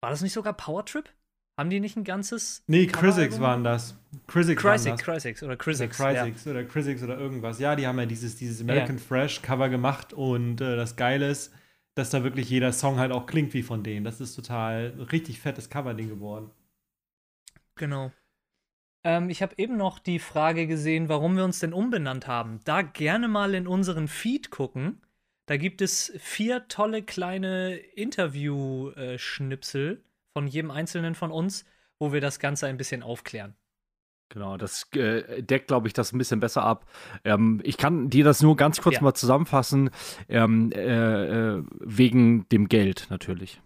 war 0.00 0.10
das 0.10 0.22
nicht 0.22 0.32
sogar 0.32 0.54
Powertrip? 0.54 1.10
Haben 1.58 1.68
die 1.68 1.80
nicht 1.80 1.96
ein 1.96 2.04
ganzes? 2.04 2.64
Nee? 2.66 2.86
Crisix 2.86 3.38
waren 3.38 3.62
das. 3.62 3.98
Crisix 4.26 4.64
waren 4.64 4.72
Crisix, 4.72 4.96
das. 4.96 5.04
Crisix 5.04 5.42
oder 5.42 5.52
Oder 5.52 5.56
Crisix. 5.58 5.96
Crisix 5.98 6.46
oder 6.46 6.64
Crisix 6.64 7.02
oder 7.02 7.18
irgendwas. 7.18 7.58
Ja, 7.58 7.76
die 7.76 7.86
haben 7.86 7.98
ja 7.98 8.06
dieses, 8.06 8.36
dieses 8.36 8.62
American 8.62 8.98
Fresh 8.98 9.42
Cover 9.42 9.68
gemacht 9.68 10.14
und 10.14 10.62
äh, 10.62 10.76
das 10.76 10.96
Geile 10.96 11.28
ist, 11.28 11.52
dass 11.94 12.10
da 12.10 12.24
wirklich 12.24 12.50
jeder 12.50 12.72
Song 12.72 12.98
halt 12.98 13.12
auch 13.12 13.26
klingt 13.26 13.54
wie 13.54 13.62
von 13.62 13.82
denen. 13.82 14.04
Das 14.04 14.20
ist 14.20 14.34
total 14.34 14.88
richtig 15.12 15.40
fettes 15.40 15.70
Coverding 15.70 16.08
geworden. 16.08 16.50
Genau. 17.74 18.12
Ähm, 19.04 19.30
ich 19.30 19.42
habe 19.42 19.54
eben 19.58 19.76
noch 19.76 19.98
die 19.98 20.18
Frage 20.18 20.66
gesehen, 20.66 21.08
warum 21.08 21.36
wir 21.36 21.44
uns 21.44 21.58
denn 21.58 21.72
umbenannt 21.72 22.26
haben. 22.26 22.60
Da 22.64 22.82
gerne 22.82 23.28
mal 23.28 23.54
in 23.54 23.66
unseren 23.66 24.08
Feed 24.08 24.50
gucken. 24.50 25.00
Da 25.46 25.56
gibt 25.56 25.80
es 25.82 26.12
vier 26.18 26.68
tolle 26.68 27.02
kleine 27.02 27.76
Interview-Schnipsel 27.76 30.04
von 30.32 30.46
jedem 30.46 30.70
einzelnen 30.70 31.14
von 31.14 31.32
uns, 31.32 31.64
wo 31.98 32.12
wir 32.12 32.20
das 32.20 32.38
Ganze 32.38 32.68
ein 32.68 32.76
bisschen 32.76 33.02
aufklären. 33.02 33.56
Genau, 34.32 34.56
das 34.56 34.86
äh, 34.94 35.42
deckt, 35.42 35.66
glaube 35.68 35.88
ich, 35.88 35.92
das 35.92 36.12
ein 36.12 36.18
bisschen 36.18 36.40
besser 36.40 36.62
ab. 36.64 36.86
Ähm, 37.22 37.60
ich 37.64 37.76
kann 37.76 38.08
dir 38.08 38.24
das 38.24 38.40
nur 38.40 38.56
ganz 38.56 38.80
kurz 38.80 38.94
Ja. 38.96 39.02
mal 39.02 39.12
zusammenfassen, 39.12 39.90
ähm, 40.30 40.72
äh, 40.72 41.56
äh, 41.58 41.62
wegen 41.80 42.48
dem 42.48 42.68
Geld 42.68 43.08
natürlich. 43.10 43.60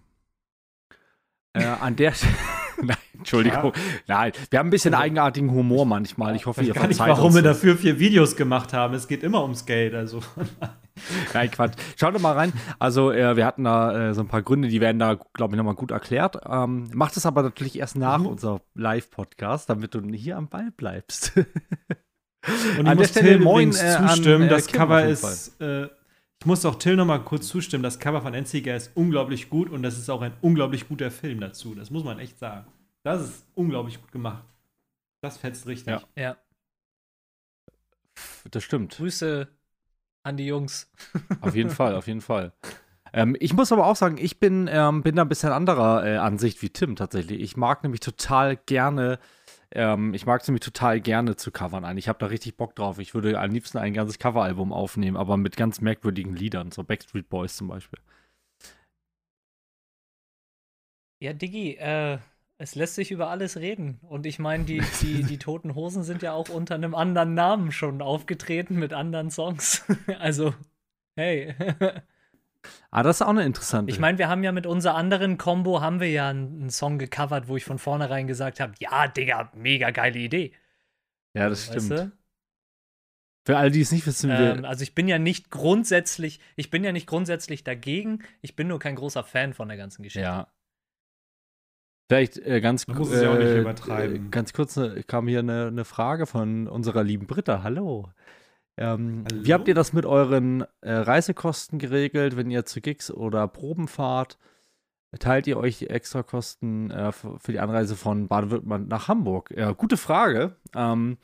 Äh, 1.52 1.64
an 1.64 1.94
der 1.94 2.12
Nein, 2.82 2.96
Entschuldigung. 3.16 3.72
Nein, 4.08 4.32
wir 4.50 4.58
haben 4.58 4.66
ein 4.66 4.70
bisschen 4.70 4.94
eigenartigen 4.94 5.52
Humor 5.52 5.86
manchmal. 5.86 6.34
Ich 6.34 6.46
hoffe, 6.46 6.62
Ich 6.62 6.68
ihr 6.68 6.74
weiß 6.74 6.82
gar 6.82 6.88
nicht, 6.88 6.96
verzeiht 6.96 7.16
warum 7.16 7.26
uns 7.28 7.36
wir 7.36 7.42
dafür 7.42 7.76
vier 7.76 8.00
Videos 8.00 8.34
gemacht 8.34 8.72
haben. 8.72 8.92
Es 8.94 9.06
geht 9.06 9.22
immer 9.22 9.42
ums 9.42 9.66
Geld. 9.66 9.94
Also 9.94 10.20
Nein, 11.34 11.50
Quatsch. 11.50 11.74
Schaut 11.98 12.14
doch 12.14 12.20
mal 12.20 12.32
rein. 12.32 12.52
Also, 12.78 13.12
äh, 13.12 13.36
wir 13.36 13.44
hatten 13.46 13.64
da 13.64 14.10
äh, 14.10 14.14
so 14.14 14.22
ein 14.22 14.28
paar 14.28 14.42
Gründe, 14.42 14.68
die 14.68 14.80
werden 14.80 14.98
da, 14.98 15.14
glaube 15.34 15.54
ich, 15.54 15.58
nochmal 15.58 15.74
gut 15.74 15.90
erklärt. 15.90 16.38
Ähm, 16.48 16.90
macht 16.94 17.16
es 17.16 17.26
aber 17.26 17.42
natürlich 17.42 17.78
erst 17.78 17.96
nach 17.96 18.18
Mhm. 18.18 18.26
unser 18.26 18.60
Live-Podcast, 18.74 19.68
damit 19.68 19.94
du 19.94 20.00
hier 20.12 20.36
am 20.36 20.48
Ball 20.48 20.70
bleibst. 20.70 21.32
Und 21.36 21.44
ich 22.46 22.78
An 22.78 22.84
der 22.84 22.94
muss 22.94 23.08
Stelle 23.10 23.28
Till 23.30 23.40
moin, 23.40 23.74
äh, 23.74 23.80
an, 23.80 24.08
zustimmen, 24.08 24.46
äh, 24.46 24.48
das 24.48 24.68
Kim 24.68 24.78
Cover 24.78 25.04
ist. 25.04 25.60
Äh, 25.60 25.86
ich 26.38 26.46
muss 26.46 26.64
auch 26.64 26.76
Till 26.76 26.94
noch 26.96 27.06
mal 27.06 27.18
kurz 27.18 27.48
zustimmen. 27.48 27.82
Das 27.82 27.98
Cover 27.98 28.22
von 28.22 28.34
Enziger 28.34 28.76
ist 28.76 28.92
unglaublich 28.94 29.50
gut 29.50 29.68
und 29.68 29.82
das 29.82 29.98
ist 29.98 30.08
auch 30.10 30.22
ein 30.22 30.32
unglaublich 30.42 30.86
guter 30.86 31.10
Film 31.10 31.40
dazu. 31.40 31.74
Das 31.74 31.90
muss 31.90 32.04
man 32.04 32.18
echt 32.20 32.38
sagen. 32.38 32.66
Das 33.02 33.20
ist 33.22 33.46
unglaublich 33.54 34.00
gut 34.00 34.12
gemacht. 34.12 34.44
Das 35.22 35.38
fetzt 35.38 35.66
richtig. 35.66 35.88
Ja. 35.88 36.02
Ja, 36.16 36.36
das 38.50 38.62
stimmt. 38.62 38.96
Grüße 38.96 39.48
an 40.26 40.36
die 40.36 40.46
Jungs. 40.46 40.90
Auf 41.40 41.54
jeden 41.54 41.70
Fall, 41.70 41.94
auf 41.94 42.08
jeden 42.08 42.20
Fall. 42.20 42.52
Ähm, 43.12 43.36
ich 43.38 43.54
muss 43.54 43.72
aber 43.72 43.86
auch 43.86 43.96
sagen, 43.96 44.18
ich 44.18 44.40
bin, 44.40 44.68
ähm, 44.70 45.02
bin 45.02 45.16
da 45.16 45.22
ein 45.22 45.28
bisschen 45.28 45.52
anderer 45.52 46.04
äh, 46.04 46.16
Ansicht 46.16 46.60
wie 46.62 46.70
Tim 46.70 46.96
tatsächlich. 46.96 47.40
Ich 47.40 47.56
mag 47.56 47.82
nämlich 47.82 48.00
total 48.00 48.56
gerne, 48.56 49.18
ähm, 49.70 50.12
ich 50.12 50.26
mag 50.26 50.42
es 50.42 50.48
nämlich 50.48 50.64
total 50.64 51.00
gerne 51.00 51.36
zu 51.36 51.52
covern 51.52 51.84
ein. 51.84 51.96
Ich 51.96 52.08
habe 52.08 52.18
da 52.18 52.26
richtig 52.26 52.56
Bock 52.56 52.74
drauf. 52.74 52.98
Ich 52.98 53.14
würde 53.14 53.38
am 53.38 53.50
liebsten 53.52 53.78
ein 53.78 53.94
ganzes 53.94 54.18
Coveralbum 54.18 54.72
aufnehmen, 54.72 55.16
aber 55.16 55.36
mit 55.36 55.56
ganz 55.56 55.80
merkwürdigen 55.80 56.34
Liedern, 56.34 56.72
so 56.72 56.82
Backstreet 56.82 57.28
Boys 57.28 57.56
zum 57.56 57.68
Beispiel. 57.68 58.00
Ja, 61.22 61.32
Diggi, 61.32 61.76
äh, 61.76 62.18
es 62.58 62.74
lässt 62.74 62.94
sich 62.94 63.10
über 63.10 63.28
alles 63.28 63.56
reden. 63.58 63.98
Und 64.02 64.26
ich 64.26 64.38
meine, 64.38 64.64
die, 64.64 64.80
die, 65.02 65.22
die 65.22 65.38
Toten 65.38 65.74
Hosen 65.74 66.02
sind 66.02 66.22
ja 66.22 66.32
auch 66.32 66.48
unter 66.48 66.74
einem 66.74 66.94
anderen 66.94 67.34
Namen 67.34 67.72
schon 67.72 68.02
aufgetreten 68.02 68.76
mit 68.76 68.92
anderen 68.92 69.30
Songs. 69.30 69.84
also, 70.18 70.54
hey. 71.16 71.54
Ah, 72.90 73.04
das 73.04 73.20
ist 73.20 73.22
auch 73.22 73.28
eine 73.28 73.44
interessante. 73.44 73.92
Ich 73.92 74.00
meine, 74.00 74.18
wir 74.18 74.28
haben 74.28 74.42
ja 74.42 74.50
mit 74.50 74.66
unserer 74.66 74.96
anderen 74.96 75.38
Combo 75.38 75.80
haben 75.82 76.00
wir 76.00 76.10
ja 76.10 76.30
einen, 76.30 76.68
Song 76.68 76.98
gecovert, 76.98 77.46
wo 77.46 77.56
ich 77.56 77.64
von 77.64 77.78
vornherein 77.78 78.26
gesagt 78.26 78.58
habe, 78.58 78.72
ja, 78.80 79.06
Digga, 79.06 79.52
mega 79.54 79.90
geile 79.92 80.18
Idee. 80.18 80.52
ja, 81.32 81.48
das 81.48 81.68
Weißt 81.72 81.86
stimmt. 81.86 82.00
du? 82.00 82.12
Für 83.44 83.58
alle, 83.58 83.70
die 83.70 83.82
es 83.82 83.92
nicht 83.92 84.04
wissen, 84.04 84.32
Ähm, 84.32 84.64
also 84.64 84.82
ich 84.82 84.96
bin 84.96 85.06
ja 85.06 85.20
nicht 85.20 85.52
grundsätzlich, 85.52 86.40
ich 86.56 86.68
bin 86.68 86.82
ja 86.82 86.90
nicht 86.90 87.06
grundsätzlich 87.06 87.62
dagegen, 87.62 88.24
ich 88.42 88.56
bin 88.56 88.66
nur 88.66 88.80
kein 88.80 88.96
großer 88.96 89.22
Fan 89.22 89.54
von 89.54 89.68
der 89.68 89.76
ganzen 89.76 90.02
Geschichte. 90.02 90.26
ja. 90.26 90.48
Vielleicht 92.08 92.38
äh, 92.38 92.60
ganz, 92.60 92.86
Man 92.86 92.98
muss 92.98 93.10
es 93.10 93.22
ja 93.22 93.30
auch 93.32 93.38
nicht 93.38 93.46
äh, 93.46 93.60
übertreiben. 93.60 94.26
äh, 94.26 94.28
ganz 94.30 94.52
kurz 94.52 94.76
äh, 94.76 95.02
kam 95.02 95.26
hier 95.26 95.40
eine, 95.40 95.66
eine 95.66 95.84
Frage 95.84 96.26
von 96.26 96.68
unserer 96.68 97.02
lieben 97.02 97.26
Britta. 97.26 97.62
Hallo. 97.62 98.08
Ähm, 98.76 99.24
Hallo? 99.30 99.44
Wie 99.44 99.52
habt 99.52 99.66
ihr 99.68 99.74
das 99.74 99.92
mit 99.92 100.06
euren 100.06 100.64
äh, 100.82 100.92
Reisekosten 100.92 101.78
geregelt, 101.78 102.36
wenn 102.36 102.50
ihr 102.50 102.64
zu 102.64 102.80
Gigs 102.80 103.10
oder 103.10 103.48
Proben 103.48 103.88
fahrt? 103.88 104.38
Teilt 105.18 105.46
ihr 105.46 105.56
euch 105.56 105.82
extra 105.82 106.22
Kosten 106.22 106.90
äh, 106.90 107.10
für, 107.10 107.38
für 107.40 107.52
die 107.52 107.60
Anreise 107.60 107.96
von 107.96 108.28
Baden-Württemberg 108.28 108.86
nach 108.86 109.08
Hamburg? 109.08 109.52
Ja, 109.56 109.72
gute 109.72 109.96
Frage. 109.96 110.56
Ähm, 110.74 111.16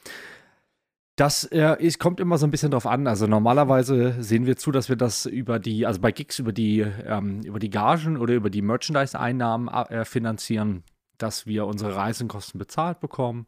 das 1.17 1.45
äh, 1.45 1.77
ist, 1.79 1.99
kommt 1.99 2.21
immer 2.21 2.39
so 2.39 2.47
ein 2.47 2.51
bisschen 2.51 2.71
drauf 2.71 2.87
an. 2.87 3.07
Also 3.07 3.27
normalerweise 3.27 4.23
sehen 4.23 4.47
wir 4.47 4.57
zu, 4.57 4.71
dass 4.71 4.89
wir 4.89 4.97
das 4.97 5.27
über 5.27 5.59
die, 5.59 5.87
also 5.87 6.01
bei 6.01 6.11
Gigs 6.11 6.39
über 6.39 6.53
die, 6.53 6.81
ähm, 6.81 7.43
über 7.43 7.59
die 7.59 7.71
Gagen 7.71 8.17
oder 8.17 8.35
über 8.35 8.49
die 8.49 8.63
Merchandise-Einnahmen 8.63 9.69
äh, 9.69 10.05
finanzieren, 10.05 10.85
dass 11.19 11.47
wir 11.47 11.67
unsere 11.67 11.97
Reisekosten 11.97 12.59
bezahlt 12.59 13.01
bekommen. 13.01 13.47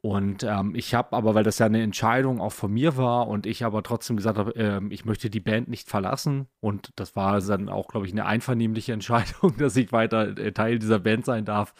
Und 0.00 0.44
ähm, 0.44 0.76
ich 0.76 0.94
habe 0.94 1.16
aber, 1.16 1.34
weil 1.34 1.42
das 1.42 1.58
ja 1.58 1.66
eine 1.66 1.82
Entscheidung 1.82 2.40
auch 2.40 2.52
von 2.52 2.72
mir 2.72 2.96
war 2.96 3.26
und 3.26 3.46
ich 3.46 3.64
aber 3.64 3.82
trotzdem 3.82 4.16
gesagt 4.16 4.38
habe, 4.38 4.52
ähm, 4.52 4.92
ich 4.92 5.04
möchte 5.04 5.28
die 5.28 5.40
Band 5.40 5.66
nicht 5.68 5.88
verlassen. 5.88 6.46
Und 6.60 6.92
das 6.94 7.16
war 7.16 7.40
dann 7.40 7.68
auch, 7.68 7.88
glaube 7.88 8.06
ich, 8.06 8.12
eine 8.12 8.24
einvernehmliche 8.24 8.92
Entscheidung, 8.98 9.56
dass 9.58 9.74
ich 9.76 9.90
weiter 9.90 10.38
äh, 10.38 10.52
Teil 10.52 10.78
dieser 10.78 11.00
Band 11.00 11.24
sein 11.24 11.44
darf, 11.44 11.74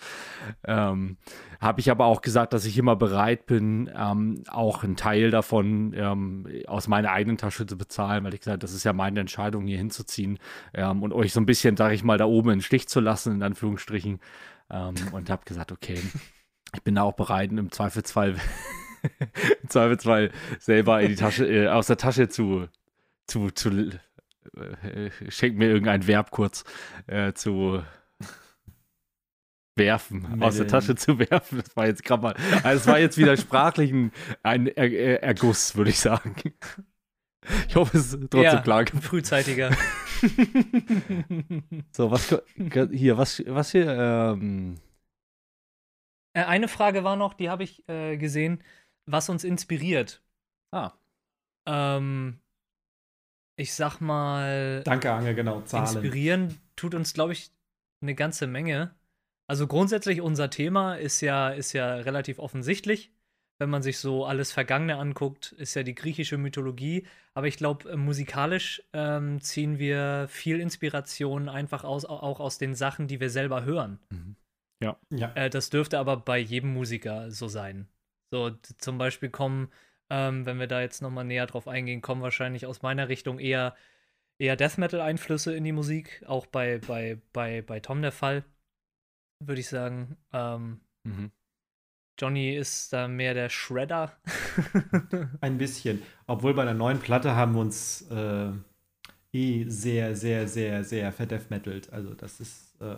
ähm, 0.65 1.17
habe 1.61 1.81
ich 1.81 1.91
aber 1.93 2.07
auch 2.07 2.21
gesagt, 2.21 2.53
dass 2.53 2.65
ich 2.65 2.77
immer 2.77 2.97
bereit 2.97 3.47
bin, 3.47 3.89
ähm, 3.97 4.43
auch 4.49 4.83
einen 4.83 4.97
Teil 4.97 5.31
davon 5.31 5.93
ähm, 5.97 6.47
aus 6.67 6.89
meiner 6.89 7.13
eigenen 7.13 7.37
Tasche 7.37 7.67
zu 7.67 7.79
bezahlen, 7.79 8.25
weil 8.25 8.35
ich 8.35 8.41
gesagt 8.41 8.55
habe, 8.55 8.61
das 8.61 8.73
ist 8.73 8.85
ja 8.85 8.93
meine 8.93 9.21
Entscheidung, 9.21 9.67
hier 9.67 9.79
hinzuziehen 9.79 10.39
ähm, 10.75 11.05
und 11.05 11.13
euch 11.13 11.33
so 11.33 11.41
ein 11.41 11.47
bisschen, 11.47 11.77
sage 11.77 11.95
ich 11.95 12.03
mal, 12.03 12.19
da 12.19 12.27
oben 12.27 12.51
in 12.51 12.59
den 12.59 12.63
Stich 12.63 12.89
zu 12.89 12.99
lassen, 13.01 13.35
in 13.35 13.43
Anführungsstrichen. 13.43 14.19
und 15.13 15.31
habe 15.31 15.45
gesagt, 15.47 15.73
okay, 15.73 15.99
ich 16.75 16.83
bin 16.83 16.95
da 16.95 17.03
auch 17.03 17.15
bereit, 17.15 17.51
im 17.51 17.71
Zweifelsfall, 17.71 18.37
im 19.63 19.69
Zweifelsfall 19.69 20.31
selber 20.59 21.01
in 21.01 21.09
die 21.11 21.17
Tasche, 21.17 21.47
äh, 21.47 21.69
aus 21.69 21.87
der 21.87 21.97
Tasche 21.97 22.29
zu, 22.29 22.69
zu, 23.27 23.51
zu 23.51 23.71
äh, 23.71 25.11
schenk 25.29 25.57
mir 25.57 25.69
irgendein 25.69 26.07
Verb 26.07 26.31
kurz, 26.31 26.65
äh, 27.07 27.33
zu 27.33 27.83
werfen, 29.77 30.23
Meddeln. 30.23 30.43
aus 30.43 30.57
der 30.57 30.67
Tasche 30.67 30.97
zu 30.97 31.19
werfen. 31.19 31.63
Das 31.65 31.77
war 31.77 31.87
jetzt 31.87 32.05
gerade 32.05 32.23
mal, 32.23 32.35
also 32.63 32.81
es 32.81 32.87
war 32.87 32.99
jetzt 32.99 33.17
wieder 33.17 33.37
sprachlich 33.37 33.93
ein, 33.93 34.13
ein 34.43 34.67
er 34.67 34.91
er 34.91 35.23
Erguss, 35.23 35.77
würde 35.77 35.91
ich 35.91 36.01
sagen. 36.01 36.35
Ich 37.69 37.77
hoffe, 37.77 37.97
es 37.97 38.13
ist 38.13 38.21
trotzdem 38.21 38.43
ja, 38.43 38.61
klar. 38.61 38.85
Frühzeitiger. 39.01 39.71
so, 41.93 42.11
was 42.11 42.37
hier, 42.91 43.17
was, 43.17 43.43
was 43.47 43.71
hier, 43.71 43.89
ähm, 43.89 44.75
äh, 46.35 46.45
eine 46.45 46.69
Frage 46.69 47.05
war 47.05 47.17
noch, 47.17 47.35
die 47.35 47.51
habe 47.51 47.65
ich 47.65 47.89
äh, 47.89 48.17
gesehen, 48.17 48.63
was 49.07 49.29
uns 49.29 49.45
inspiriert. 49.45 50.23
Ah. 50.73 50.93
Ähm, 51.67 52.41
ich 53.57 53.75
sag 53.75 54.01
mal. 54.01 54.83
Danke, 54.85 55.13
Ange, 55.13 55.35
genau. 55.35 55.63
Zahlen. 55.63 55.85
Inspirieren 55.85 56.61
tut 56.77 56.95
uns, 56.95 57.13
glaube 57.15 57.33
ich, 57.33 57.51
eine 58.03 58.15
ganze 58.15 58.47
Menge. 58.47 58.95
Also 59.49 59.67
grundsätzlich 59.67 60.21
unser 60.21 60.51
Thema 60.51 60.95
ist 60.95 61.21
ja, 61.21 61.49
ist 61.49 61.73
ja 61.73 61.95
relativ 61.95 62.39
offensichtlich. 62.39 63.13
Wenn 63.61 63.71
man 63.71 63.83
sich 63.83 63.99
so 63.99 64.25
alles 64.25 64.53
Vergangene 64.53 64.97
anguckt, 64.97 65.53
ist 65.53 65.75
ja 65.75 65.83
die 65.83 65.95
griechische 65.95 66.39
Mythologie. 66.39 67.07
Aber 67.35 67.49
ich 67.49 67.57
glaube, 67.57 67.91
äh, 67.91 67.97
musikalisch 67.97 68.83
ähm, 68.93 69.41
ziehen 69.41 69.79
wir 69.79 70.27
viel 70.29 70.61
Inspiration 70.61 71.49
einfach 71.49 71.83
aus, 71.83 72.05
auch 72.05 72.39
aus 72.39 72.59
den 72.59 72.75
Sachen, 72.75 73.09
die 73.09 73.19
wir 73.19 73.31
selber 73.31 73.65
hören. 73.65 73.99
Mhm. 74.11 74.37
Ja. 74.83 74.97
ja. 75.11 75.33
Äh, 75.35 75.51
das 75.51 75.71
dürfte 75.71 75.99
aber 75.99 76.17
bei 76.17 76.39
jedem 76.39 76.73
Musiker 76.73 77.31
so 77.31 77.49
sein. 77.49 77.89
So, 78.31 78.51
zum 78.79 78.99
Beispiel 78.99 79.31
kommen, 79.31 79.73
ähm, 80.11 80.47
wenn 80.47 80.59
wir 80.59 80.67
da 80.67 80.81
jetzt 80.81 81.03
nochmal 81.03 81.25
näher 81.25 81.47
drauf 81.47 81.69
eingehen, 81.69 82.03
kommen 82.03 82.23
wahrscheinlich 82.23 82.67
aus 82.67 82.83
meiner 82.83 83.09
Richtung 83.09 83.39
eher, 83.39 83.75
eher 84.39 84.57
Death 84.57 84.79
Metal-Einflüsse 84.79 85.55
in 85.55 85.65
die 85.65 85.73
Musik. 85.73 86.23
Auch 86.27 86.47
bei, 86.47 86.79
bei, 86.79 87.21
bei, 87.33 87.63
bei 87.63 87.81
Tom 87.81 88.03
der 88.03 88.13
Fall, 88.13 88.45
würde 89.41 89.61
ich 89.61 89.69
sagen. 89.69 90.17
Ähm, 90.33 90.81
mhm. 91.05 91.33
Johnny 92.19 92.57
ist 92.57 92.93
da 92.93 93.09
mehr 93.09 93.35
der 93.35 93.49
Shredder. 93.49 94.17
Ein 95.41 95.57
bisschen. 95.59 96.03
Obwohl 96.27 96.55
bei 96.55 96.65
der 96.65 96.75
neuen 96.75 96.99
Platte 96.99 97.35
haben 97.37 97.55
wir 97.55 97.61
uns 97.61 98.03
äh, 98.11 98.51
eh 99.33 99.65
sehr, 99.69 100.17
sehr, 100.17 100.49
sehr, 100.49 100.85
sehr 100.85 101.13
verdeathmetalt. 101.13 101.93
Also 101.93 102.15
das 102.15 102.41
ist. 102.41 102.81
Äh. 102.81 102.97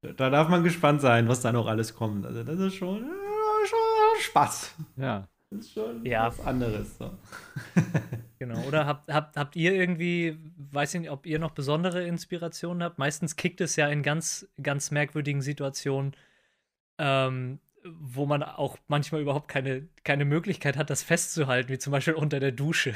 Da 0.00 0.30
darf 0.30 0.48
man 0.48 0.62
gespannt 0.62 1.00
sein, 1.00 1.28
was 1.28 1.40
da 1.40 1.52
noch 1.52 1.66
alles 1.66 1.94
kommt. 1.94 2.24
Also 2.24 2.44
das 2.44 2.58
ist 2.60 2.74
schon, 2.74 3.02
äh, 3.02 3.66
schon 3.66 4.20
Spaß. 4.20 4.74
Ja. 4.96 5.28
Das 5.50 5.60
ist 5.60 5.72
schon 5.72 6.04
ja. 6.04 6.26
was 6.26 6.40
anderes. 6.40 6.98
So. 6.98 7.10
genau. 8.38 8.60
Oder 8.64 8.86
habt, 8.86 9.12
habt, 9.12 9.36
habt 9.36 9.56
ihr 9.56 9.72
irgendwie, 9.72 10.38
weiß 10.56 10.94
ich 10.94 11.00
nicht, 11.00 11.10
ob 11.10 11.26
ihr 11.26 11.38
noch 11.38 11.52
besondere 11.52 12.04
Inspirationen 12.06 12.82
habt? 12.82 12.98
Meistens 12.98 13.36
kickt 13.36 13.60
es 13.60 13.74
ja 13.76 13.88
in 13.88 14.02
ganz, 14.02 14.46
ganz 14.62 14.90
merkwürdigen 14.90 15.40
Situationen, 15.40 16.14
ähm, 16.98 17.58
wo 17.84 18.26
man 18.26 18.42
auch 18.42 18.76
manchmal 18.86 19.22
überhaupt 19.22 19.48
keine, 19.48 19.88
keine 20.04 20.24
Möglichkeit 20.24 20.76
hat, 20.76 20.90
das 20.90 21.02
festzuhalten, 21.02 21.70
wie 21.70 21.78
zum 21.78 21.90
Beispiel 21.90 22.14
unter 22.14 22.40
der 22.40 22.52
Dusche. 22.52 22.94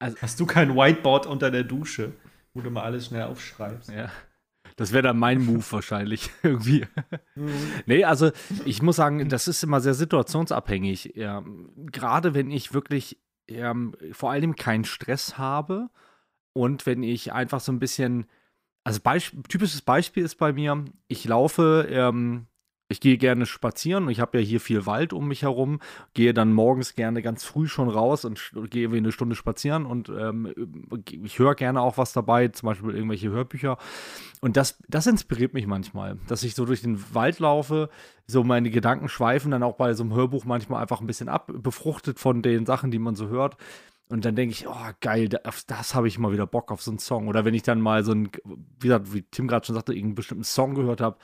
Also, 0.00 0.16
Hast 0.20 0.38
du 0.38 0.46
kein 0.46 0.76
Whiteboard 0.76 1.26
unter 1.26 1.50
der 1.50 1.64
Dusche, 1.64 2.12
wo 2.52 2.60
du 2.60 2.70
mal 2.70 2.82
alles 2.82 3.06
schnell 3.06 3.22
aufschreibst? 3.22 3.90
Ja. 3.90 4.10
Das 4.76 4.92
wäre 4.92 5.02
dann 5.02 5.18
mein 5.18 5.44
Move 5.44 5.64
wahrscheinlich 5.70 6.30
irgendwie. 6.42 6.86
Mhm. 7.34 7.52
Nee, 7.86 8.04
also 8.04 8.30
ich 8.64 8.82
muss 8.82 8.96
sagen, 8.96 9.28
das 9.28 9.48
ist 9.48 9.62
immer 9.62 9.80
sehr 9.80 9.94
situationsabhängig. 9.94 11.12
Ja, 11.14 11.44
Gerade 11.76 12.34
wenn 12.34 12.50
ich 12.50 12.74
wirklich 12.74 13.18
ja, 13.48 13.74
vor 14.12 14.30
allem 14.30 14.56
keinen 14.56 14.84
Stress 14.84 15.38
habe 15.38 15.90
und 16.52 16.86
wenn 16.86 17.02
ich 17.02 17.32
einfach 17.32 17.60
so 17.60 17.72
ein 17.72 17.78
bisschen, 17.78 18.26
also 18.84 19.00
Beisp 19.00 19.34
typisches 19.48 19.82
Beispiel 19.82 20.24
ist 20.24 20.36
bei 20.36 20.52
mir, 20.52 20.84
ich 21.08 21.24
laufe 21.24 21.86
ähm, 21.90 22.46
ich 22.94 23.00
gehe 23.00 23.18
gerne 23.18 23.44
spazieren. 23.44 24.08
Ich 24.08 24.20
habe 24.20 24.38
ja 24.38 24.44
hier 24.44 24.60
viel 24.60 24.86
Wald 24.86 25.12
um 25.12 25.26
mich 25.26 25.42
herum. 25.42 25.80
Gehe 26.14 26.32
dann 26.32 26.52
morgens 26.52 26.94
gerne 26.94 27.22
ganz 27.22 27.42
früh 27.42 27.66
schon 27.66 27.88
raus 27.88 28.24
und 28.24 28.52
gehe 28.70 28.88
eine 28.88 29.10
Stunde 29.10 29.34
spazieren. 29.34 29.84
Und 29.84 30.08
ähm, 30.08 30.54
ich 31.24 31.40
höre 31.40 31.56
gerne 31.56 31.80
auch 31.80 31.98
was 31.98 32.12
dabei, 32.12 32.46
zum 32.48 32.68
Beispiel 32.68 32.94
irgendwelche 32.94 33.30
Hörbücher. 33.30 33.78
Und 34.40 34.56
das, 34.56 34.78
das 34.88 35.08
inspiriert 35.08 35.54
mich 35.54 35.66
manchmal, 35.66 36.18
dass 36.28 36.44
ich 36.44 36.54
so 36.54 36.64
durch 36.66 36.82
den 36.82 37.02
Wald 37.14 37.40
laufe, 37.40 37.88
so 38.28 38.44
meine 38.44 38.70
Gedanken 38.70 39.08
schweifen 39.08 39.50
dann 39.50 39.64
auch 39.64 39.74
bei 39.74 39.92
so 39.94 40.04
einem 40.04 40.14
Hörbuch 40.14 40.44
manchmal 40.44 40.80
einfach 40.80 41.00
ein 41.00 41.08
bisschen 41.08 41.28
ab, 41.28 41.50
befruchtet 41.52 42.20
von 42.20 42.42
den 42.42 42.64
Sachen, 42.64 42.92
die 42.92 43.00
man 43.00 43.16
so 43.16 43.26
hört. 43.26 43.56
Und 44.08 44.24
dann 44.24 44.36
denke 44.36 44.52
ich, 44.52 44.68
oh 44.68 44.90
geil, 45.00 45.28
auf 45.42 45.64
das 45.66 45.96
habe 45.96 46.06
ich 46.06 46.20
mal 46.20 46.30
wieder 46.30 46.46
Bock 46.46 46.70
auf 46.70 46.80
so 46.80 46.92
einen 46.92 47.00
Song. 47.00 47.26
Oder 47.26 47.44
wenn 47.44 47.54
ich 47.54 47.64
dann 47.64 47.80
mal 47.80 48.04
so 48.04 48.12
ein, 48.12 48.28
wie, 48.78 48.86
gesagt, 48.86 49.12
wie 49.12 49.22
Tim 49.22 49.48
gerade 49.48 49.66
schon 49.66 49.74
sagte, 49.74 49.92
irgendeinen 49.92 50.14
bestimmten 50.14 50.44
Song 50.44 50.74
gehört 50.74 51.00
habe, 51.00 51.16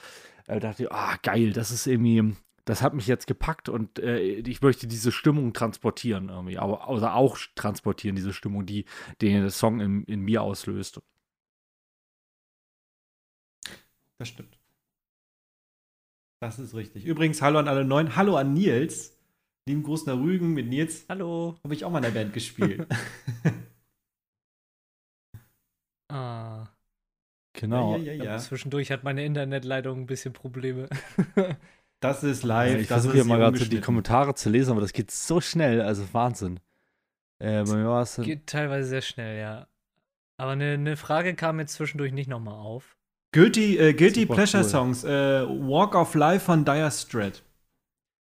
äh, 0.51 0.61
dachte 0.61 0.85
ich, 0.85 0.93
ah, 0.93 1.17
geil, 1.23 1.53
das 1.53 1.71
ist 1.71 1.87
irgendwie, 1.87 2.37
das 2.65 2.83
hat 2.83 2.95
mich 2.95 3.07
jetzt 3.07 3.27
gepackt 3.27 3.69
und 3.69 3.99
äh, 4.01 4.19
ich 4.19 4.61
möchte 4.63 4.87
diese 4.87 5.13
Stimmung 5.13 5.53
transportieren 5.53 6.29
irgendwie, 6.29 6.59
aber 6.59 6.89
also 6.89 7.07
auch 7.09 7.39
transportieren, 7.55 8.17
diese 8.17 8.33
Stimmung, 8.33 8.67
die 8.67 8.85
den 9.21 9.49
Song 9.51 9.81
in, 9.81 10.05
in 10.05 10.21
mir 10.21 10.43
auslöst. 10.43 11.01
Das 14.19 14.29
stimmt. 14.29 14.59
Das 16.43 16.59
ist 16.59 16.75
richtig. 16.75 17.05
Übrigens, 17.05 17.41
hallo 17.43 17.59
an 17.59 17.69
alle 17.69 17.85
Neuen. 17.85 18.17
Hallo 18.17 18.37
an 18.37 18.55
Nils. 18.55 19.17
Lieben 19.67 19.83
Gruß 19.83 20.07
nach 20.07 20.17
Rügen 20.17 20.53
mit 20.53 20.69
Nils. 20.69 21.05
Hallo. 21.09 21.59
Habe 21.63 21.75
ich 21.75 21.85
auch 21.85 21.91
mal 21.91 21.99
in 21.99 22.05
der 22.05 22.11
Band 22.11 22.33
gespielt. 22.33 22.87
ah. 26.09 26.67
Genau. 27.61 27.99
Ja, 27.99 28.13
ja, 28.15 28.25
ja, 28.25 28.39
Zwischendurch 28.39 28.91
hat 28.91 29.05
meine 29.05 29.23
Internetleitung 29.23 30.01
ein 30.01 30.07
bisschen 30.07 30.33
Probleme. 30.33 30.89
das 32.01 32.25
ist 32.25 32.43
live. 32.43 32.71
Also 32.71 32.81
ich 32.81 32.87
versuche 32.87 33.13
hier 33.13 33.25
mal 33.27 33.37
gerade 33.37 33.59
so 33.59 33.67
die 33.67 33.83
Kommentare 33.83 34.35
zu 34.35 34.49
lesen, 34.49 34.71
aber 34.71 34.81
das 34.81 34.95
geht 34.95 35.11
so 35.11 35.43
schnell, 35.43 35.83
also 35.83 36.03
Wahnsinn. 36.13 36.59
Äh, 37.39 37.65
bei 37.65 37.75
mir 37.77 37.87
war 37.87 38.01
es 38.01 38.17
geht 38.17 38.47
teilweise 38.47 38.89
sehr 38.89 39.03
schnell, 39.03 39.39
ja. 39.39 39.67
Aber 40.39 40.53
eine, 40.53 40.73
eine 40.73 40.97
Frage 40.97 41.35
kam 41.35 41.61
jetzt 41.61 41.75
zwischendurch 41.75 42.13
nicht 42.13 42.29
nochmal 42.29 42.55
auf. 42.55 42.97
Guilty, 43.33 43.77
äh, 43.77 43.93
Guilty 43.93 44.25
Pleasure 44.25 44.63
cool. 44.63 44.69
Songs. 44.69 45.05
Äh, 45.05 45.47
Walk 45.47 45.95
of 45.95 46.15
Life 46.15 46.47
von 46.47 46.65
Dire 46.65 46.91
Straits. 46.91 47.43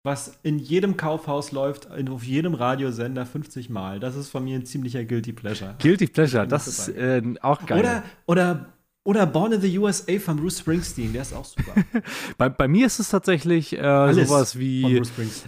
Was 0.04 0.38
in 0.42 0.58
jedem 0.58 0.98
Kaufhaus 0.98 1.52
läuft, 1.52 1.88
auf 1.90 2.24
jedem 2.24 2.54
Radiosender 2.54 3.24
50 3.24 3.70
Mal. 3.70 3.98
Das 3.98 4.14
ist 4.14 4.28
von 4.28 4.44
mir 4.44 4.58
ein 4.58 4.66
ziemlicher 4.66 5.04
Guilty 5.04 5.32
Pleasure. 5.32 5.76
Guilty 5.78 6.08
Pleasure, 6.08 6.46
das 6.46 6.66
ist 6.66 6.88
äh, 6.88 7.22
auch 7.40 7.64
geil. 7.64 7.78
Oder, 7.80 8.02
oder 8.26 8.72
oder 9.04 9.26
Born 9.26 9.52
in 9.52 9.60
the 9.60 9.78
USA 9.78 10.18
von 10.18 10.36
Bruce 10.36 10.60
Springsteen, 10.60 11.12
der 11.12 11.22
ist 11.22 11.34
auch 11.34 11.44
super. 11.44 11.74
bei, 12.38 12.48
bei, 12.48 12.68
mir 12.68 12.86
ist 12.86 12.98
es 12.98 13.08
tatsächlich 13.08 13.76
äh, 13.76 14.12
sowas 14.12 14.58
wie 14.58 15.02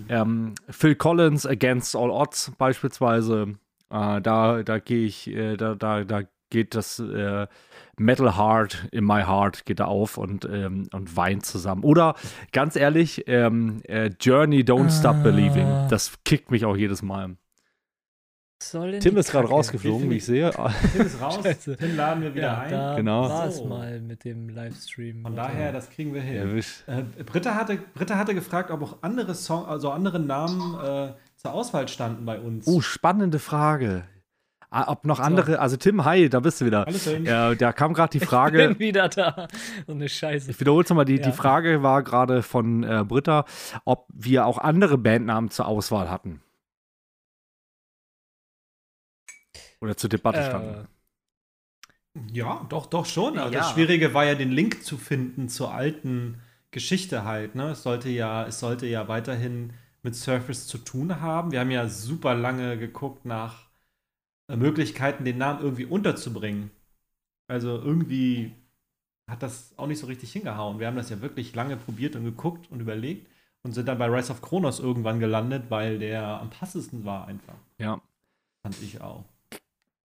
ähm, 0.09 0.55
Phil 0.69 0.95
Collins 0.97 1.47
Against 1.47 1.95
All 1.95 2.11
Odds 2.11 2.53
beispielsweise. 2.59 3.55
Äh, 3.91 4.21
da 4.21 4.63
da 4.63 4.79
gehe 4.79 5.07
ich, 5.07 5.29
äh, 5.29 5.57
da, 5.57 5.75
da, 5.75 6.05
da 6.05 6.23
geht 6.51 6.75
das 6.75 6.99
äh, 6.99 7.47
Metal 7.97 8.37
Heart 8.37 8.89
in 8.93 9.05
my 9.05 9.23
heart 9.23 9.65
geht 9.67 9.81
da 9.81 9.87
auf 9.87 10.19
und, 10.19 10.45
ähm, 10.45 10.89
und 10.93 11.17
weint 11.17 11.45
zusammen. 11.45 11.83
Oder 11.85 12.15
ganz 12.53 12.77
ehrlich, 12.77 13.25
ähm, 13.27 13.83
äh, 13.85 14.11
Journey 14.21 14.63
Don't 14.63 14.91
Stop 14.91 15.23
Believing. 15.23 15.67
Ah. 15.67 15.89
Das 15.89 16.13
kickt 16.25 16.51
mich 16.51 16.65
auch 16.65 16.77
jedes 16.77 17.03
Mal. 17.03 17.37
Tim 19.01 19.17
ist 19.17 19.31
gerade 19.31 19.49
rausgeflogen, 19.49 20.11
wie 20.11 20.17
ich 20.17 20.25
sehe. 20.25 20.51
Tim 20.93 21.07
ist 21.07 21.21
raus. 21.21 21.41
Tim 21.65 21.97
laden 21.97 22.23
wir 22.23 22.35
wieder 22.35 22.47
ja, 22.47 22.59
ein. 22.61 22.71
Da 22.71 22.95
genau. 22.97 23.29
war 23.29 23.47
es 23.47 23.63
mal 23.63 24.01
mit 24.01 24.25
dem 24.25 24.49
Livestream. 24.49 25.23
Von 25.23 25.37
daher, 25.37 25.73
das 25.73 25.91
kriegen 25.91 26.15
wir 26.15 26.23
hin. 26.23 26.63
Äh, 26.87 27.03
Britta, 27.25 27.55
hatte, 27.55 27.79
Britta 27.95 28.17
hatte 28.17 28.35
gefragt, 28.35 28.71
ob 28.71 28.83
auch 28.83 28.99
andere 29.03 29.35
Song, 29.35 29.67
also 29.67 29.91
andere 29.91 30.19
Namen 30.19 30.75
äh, 30.83 31.13
zur 31.37 31.53
Auswahl 31.53 31.89
standen 31.89 32.25
bei 32.25 32.39
uns. 32.39 32.67
Oh, 32.67 32.81
spannende 32.81 33.39
Frage. 33.39 34.05
Ah, 34.75 34.91
Ob 34.91 35.05
noch 35.05 35.21
andere, 35.21 35.61
also 35.61 35.77
Tim, 35.77 36.05
hi, 36.05 36.29
da 36.29 36.41
bist 36.41 36.61
du 36.61 36.67
wieder. 36.67 36.85
Alles 36.85 37.05
hin. 37.05 37.25
Ja, 37.25 37.55
da 37.55 37.73
kam 37.73 37.95
gerade 37.95 38.11
die 38.11 38.19
bin 38.19 38.27
Frage, 38.27 38.77
wieder 38.81 39.09
da. 39.09 39.47
So 39.87 39.93
eine 39.93 40.09
Scheiße. 40.09 40.51
ich 40.51 40.59
wiederhole 40.59 40.83
es 40.83 40.91
nochmal, 40.91 41.05
die, 41.05 41.15
Ja. 41.15 41.23
die 41.23 41.31
Frage 41.31 41.85
war 41.85 42.03
gerade 42.03 42.43
von 42.43 42.83
äh, 42.83 43.05
Britta, 43.07 43.45
ob 43.85 44.09
wir 44.13 44.47
auch 44.47 44.59
andere 44.59 44.99
Bandnamen 44.99 45.49
zur 45.51 45.69
Auswahl 45.69 46.11
hatten. 46.11 46.41
Oder 49.85 49.97
zur 49.97 50.09
Debatte 50.11 50.43
standen. 50.43 50.75
Äh, 50.75 50.85
Ja, 52.33 52.65
doch, 52.69 52.87
doch 52.87 53.07
schon. 53.07 53.39
Also 53.39 53.53
Ja. 53.53 53.61
Das 53.61 53.73
Schwierige 53.73 54.15
war 54.15 54.25
ja, 54.25 54.35
den 54.35 54.51
Link 54.51 54.85
zu 54.85 54.97
finden 54.97 55.49
zur 55.49 55.73
alten 55.73 56.41
Geschichte 56.71 57.25
halt. 57.25 57.55
Ne? 57.55 57.71
Es, 57.71 57.83
sollte 57.83 58.09
ja, 58.09 58.47
es 58.47 58.61
sollte 58.61 58.87
ja 58.87 59.09
weiterhin 59.09 59.73
mit 60.03 60.15
Surface 60.15 60.67
zu 60.67 60.79
tun 60.79 61.21
haben. 61.21 61.51
Wir 61.53 61.61
haben 61.61 61.71
ja 61.71 61.89
super 61.89 62.35
lange 62.35 62.79
geguckt 62.79 63.25
nach 63.25 63.69
äh, 64.49 64.57
Möglichkeiten, 64.57 65.25
den 65.25 65.39
Namen 65.39 65.61
irgendwie 65.63 65.87
unterzubringen. 65.87 66.71
Also 67.49 67.71
irgendwie 67.79 68.53
hat 69.29 69.43
das 69.43 69.75
auch 69.79 69.87
nicht 69.89 70.01
so 70.01 70.07
richtig 70.07 70.33
hingehauen. 70.33 70.81
Wir 70.81 70.89
haben 70.89 70.97
das 70.97 71.11
ja 71.11 71.21
wirklich 71.23 71.55
lange 71.55 71.77
probiert 71.77 72.17
und 72.17 72.25
geguckt 72.25 72.71
und 72.71 72.81
überlegt 72.81 73.29
und 73.65 73.73
sind 73.73 73.89
dann 73.89 73.99
bei 73.99 74.07
Rise 74.09 74.33
of 74.33 74.43
Kronos 74.43 74.81
irgendwann 74.81 75.21
gelandet, 75.21 75.67
weil 75.71 75.99
der 75.99 76.25
am 76.41 76.51
passesten 76.51 77.05
war 77.05 77.27
einfach. 77.29 77.57
Ja. 77.79 78.01
Fand 78.63 78.81
ich 78.83 79.01
auch. 79.01 79.25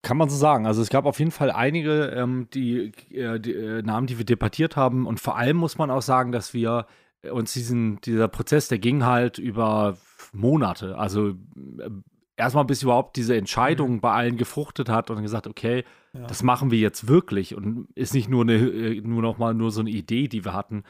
Kann 0.01 0.17
man 0.17 0.29
so 0.29 0.37
sagen. 0.37 0.65
Also 0.65 0.81
es 0.81 0.89
gab 0.89 1.05
auf 1.05 1.19
jeden 1.19 1.31
Fall 1.31 1.51
einige 1.51 2.05
ähm, 2.15 2.47
die, 2.53 2.91
äh, 3.11 3.39
die 3.39 3.53
äh, 3.53 3.81
Namen, 3.81 4.07
die 4.07 4.17
wir 4.17 4.25
debattiert 4.25 4.75
haben. 4.77 5.05
Und 5.05 5.19
vor 5.19 5.37
allem 5.37 5.57
muss 5.57 5.77
man 5.77 5.91
auch 5.91 6.01
sagen, 6.01 6.31
dass 6.31 6.53
wir 6.53 6.85
äh, 7.21 7.31
uns 7.31 7.51
diesen, 7.51 7.99
dieser 8.01 8.29
Prozess, 8.29 8.69
der 8.69 8.79
ging 8.79 9.03
halt 9.05 9.37
über 9.39 9.97
Monate. 10.31 10.97
Also 10.97 11.29
äh, 11.31 11.89
erstmal 12.37 12.63
bis 12.63 12.81
überhaupt 12.81 13.17
diese 13.17 13.35
Entscheidung 13.35 13.99
bei 13.99 14.13
allen 14.13 14.37
gefruchtet 14.37 14.87
hat 14.87 15.09
und 15.09 15.21
gesagt, 15.21 15.47
okay, 15.47 15.83
Ja. 16.13 16.27
das 16.27 16.43
machen 16.43 16.71
wir 16.71 16.79
jetzt 16.79 17.09
wirklich 17.09 17.53
und 17.53 17.89
ist 17.93 18.13
nicht 18.13 18.29
nur 18.29 18.43
eine, 18.43 18.55
äh, 18.55 19.01
nur 19.01 19.21
noch 19.21 19.37
mal 19.37 19.53
nur 19.53 19.71
so 19.71 19.81
eine 19.81 19.89
Idee, 19.89 20.29
die 20.29 20.45
wir 20.45 20.53
hatten. 20.53 20.83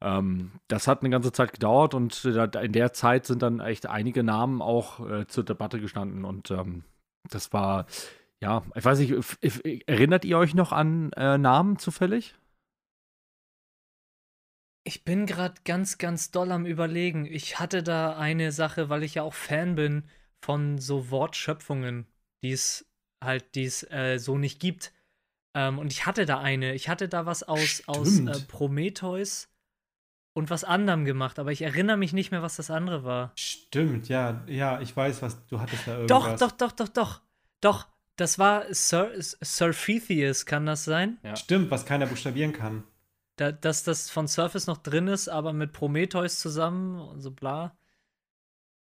Ähm, 0.00 0.52
das 0.68 0.86
hat 0.86 1.00
eine 1.00 1.10
ganze 1.10 1.32
Zeit 1.32 1.52
gedauert 1.52 1.92
und 1.94 2.24
äh, 2.24 2.48
in 2.62 2.72
der 2.72 2.92
Zeit 2.92 3.26
sind 3.26 3.42
dann 3.42 3.58
echt 3.58 3.86
einige 3.88 4.22
Namen 4.22 4.62
auch 4.62 5.00
zur 5.26 5.42
Debatte 5.42 5.80
gestanden 5.80 6.24
und 6.24 6.52
ähm, 6.52 6.84
das 7.28 7.52
war 7.52 7.86
ja, 8.44 8.62
ich 8.74 8.84
weiß 8.84 8.98
nicht, 8.98 9.14
erinnert 9.86 10.26
ihr 10.26 10.36
euch 10.36 10.54
noch 10.54 10.70
an 10.70 11.10
äh, 11.12 11.38
Namen 11.38 11.78
zufällig? 11.78 12.34
Ich 14.86 15.02
bin 15.02 15.24
gerade 15.24 15.54
ganz, 15.64 15.96
ganz 15.96 16.30
doll 16.30 16.52
am 16.52 16.66
Überlegen. 16.66 17.24
Ich 17.24 17.58
hatte 17.58 17.82
da 17.82 18.18
eine 18.18 18.52
Sache, 18.52 18.90
weil 18.90 19.02
ich 19.02 19.14
ja 19.14 19.22
auch 19.22 19.32
Fan 19.32 19.76
bin 19.76 20.04
von 20.44 20.76
so 20.76 21.10
Wortschöpfungen, 21.10 22.06
die 22.42 22.52
es 22.52 22.86
halt, 23.24 23.54
die 23.54 23.64
es 23.64 23.82
äh, 23.90 24.18
so 24.18 24.36
nicht 24.36 24.60
gibt. 24.60 24.92
Ähm, 25.56 25.78
und 25.78 25.90
ich 25.90 26.04
hatte 26.04 26.26
da 26.26 26.38
eine. 26.40 26.74
Ich 26.74 26.90
hatte 26.90 27.08
da 27.08 27.24
was 27.24 27.44
aus, 27.44 27.82
aus 27.86 28.18
äh, 28.18 28.38
Prometheus 28.46 29.48
und 30.36 30.50
was 30.50 30.64
anderem 30.64 31.06
gemacht, 31.06 31.38
aber 31.38 31.50
ich 31.50 31.62
erinnere 31.62 31.96
mich 31.96 32.12
nicht 32.12 32.30
mehr, 32.30 32.42
was 32.42 32.56
das 32.56 32.70
andere 32.70 33.04
war. 33.04 33.32
Stimmt, 33.36 34.10
ja, 34.10 34.44
ja, 34.48 34.82
ich 34.82 34.94
weiß, 34.94 35.22
was 35.22 35.46
du 35.46 35.60
hattest 35.60 35.86
da 35.86 35.92
irgendwas. 35.98 36.40
Doch, 36.40 36.50
doch, 36.50 36.52
doch, 36.52 36.72
doch, 36.72 36.88
doch. 36.88 37.22
Doch, 37.62 37.86
das 38.16 38.38
war 38.38 38.64
Sir, 38.72 39.10
Surfethius, 39.20 40.46
kann 40.46 40.66
das 40.66 40.84
sein? 40.84 41.18
Ja. 41.22 41.36
Stimmt, 41.36 41.70
was 41.70 41.84
keiner 41.86 42.06
buchstabieren 42.06 42.52
kann. 42.52 42.84
Da, 43.36 43.50
dass 43.50 43.82
das 43.82 44.10
von 44.10 44.28
Surface 44.28 44.66
noch 44.68 44.78
drin 44.78 45.08
ist, 45.08 45.28
aber 45.28 45.52
mit 45.52 45.72
Prometheus 45.72 46.38
zusammen 46.38 47.00
und 47.00 47.20
so 47.20 47.30
bla. 47.32 47.76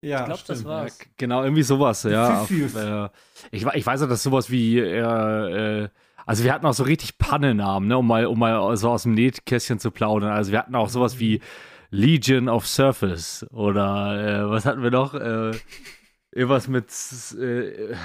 Ja, 0.01 0.19
Ich 0.21 0.25
glaub, 0.25 0.45
das 0.45 0.57
stimmt. 0.59 0.65
war- 0.65 0.87
Ja, 0.87 0.93
genau, 1.15 1.43
irgendwie 1.43 1.63
sowas, 1.63 2.03
ja. 2.03 2.41
Auf, 2.41 2.51
äh, 2.51 3.09
ich, 3.51 3.65
ich 3.65 3.85
weiß 3.85 4.01
ja, 4.01 4.07
dass 4.07 4.21
sowas 4.23 4.49
wie, 4.51 4.77
äh, 4.79 5.83
äh, 5.83 5.89
also 6.25 6.43
wir 6.43 6.53
hatten 6.53 6.65
auch 6.65 6.73
so 6.73 6.83
richtig 6.83 7.17
Pannennamen, 7.17 7.87
ne, 7.87 7.97
um 7.97 8.05
mal, 8.07 8.25
um 8.25 8.37
mal 8.39 8.75
so 8.75 8.89
aus 8.89 9.03
dem 9.03 9.13
Nähkästchen 9.13 9.79
zu 9.79 9.91
plaudern. 9.91 10.31
Also 10.31 10.51
wir 10.51 10.59
hatten 10.59 10.75
auch 10.75 10.89
sowas 10.89 11.19
wie 11.19 11.39
Legion 11.89 12.49
of 12.49 12.67
Surface 12.67 13.45
oder 13.51 14.43
äh, 14.45 14.49
was 14.49 14.65
hatten 14.65 14.83
wir 14.83 14.91
noch? 14.91 15.13
Äh, 15.13 15.51
irgendwas 16.31 16.67
mit, 16.67 16.87
äh, 17.39 17.95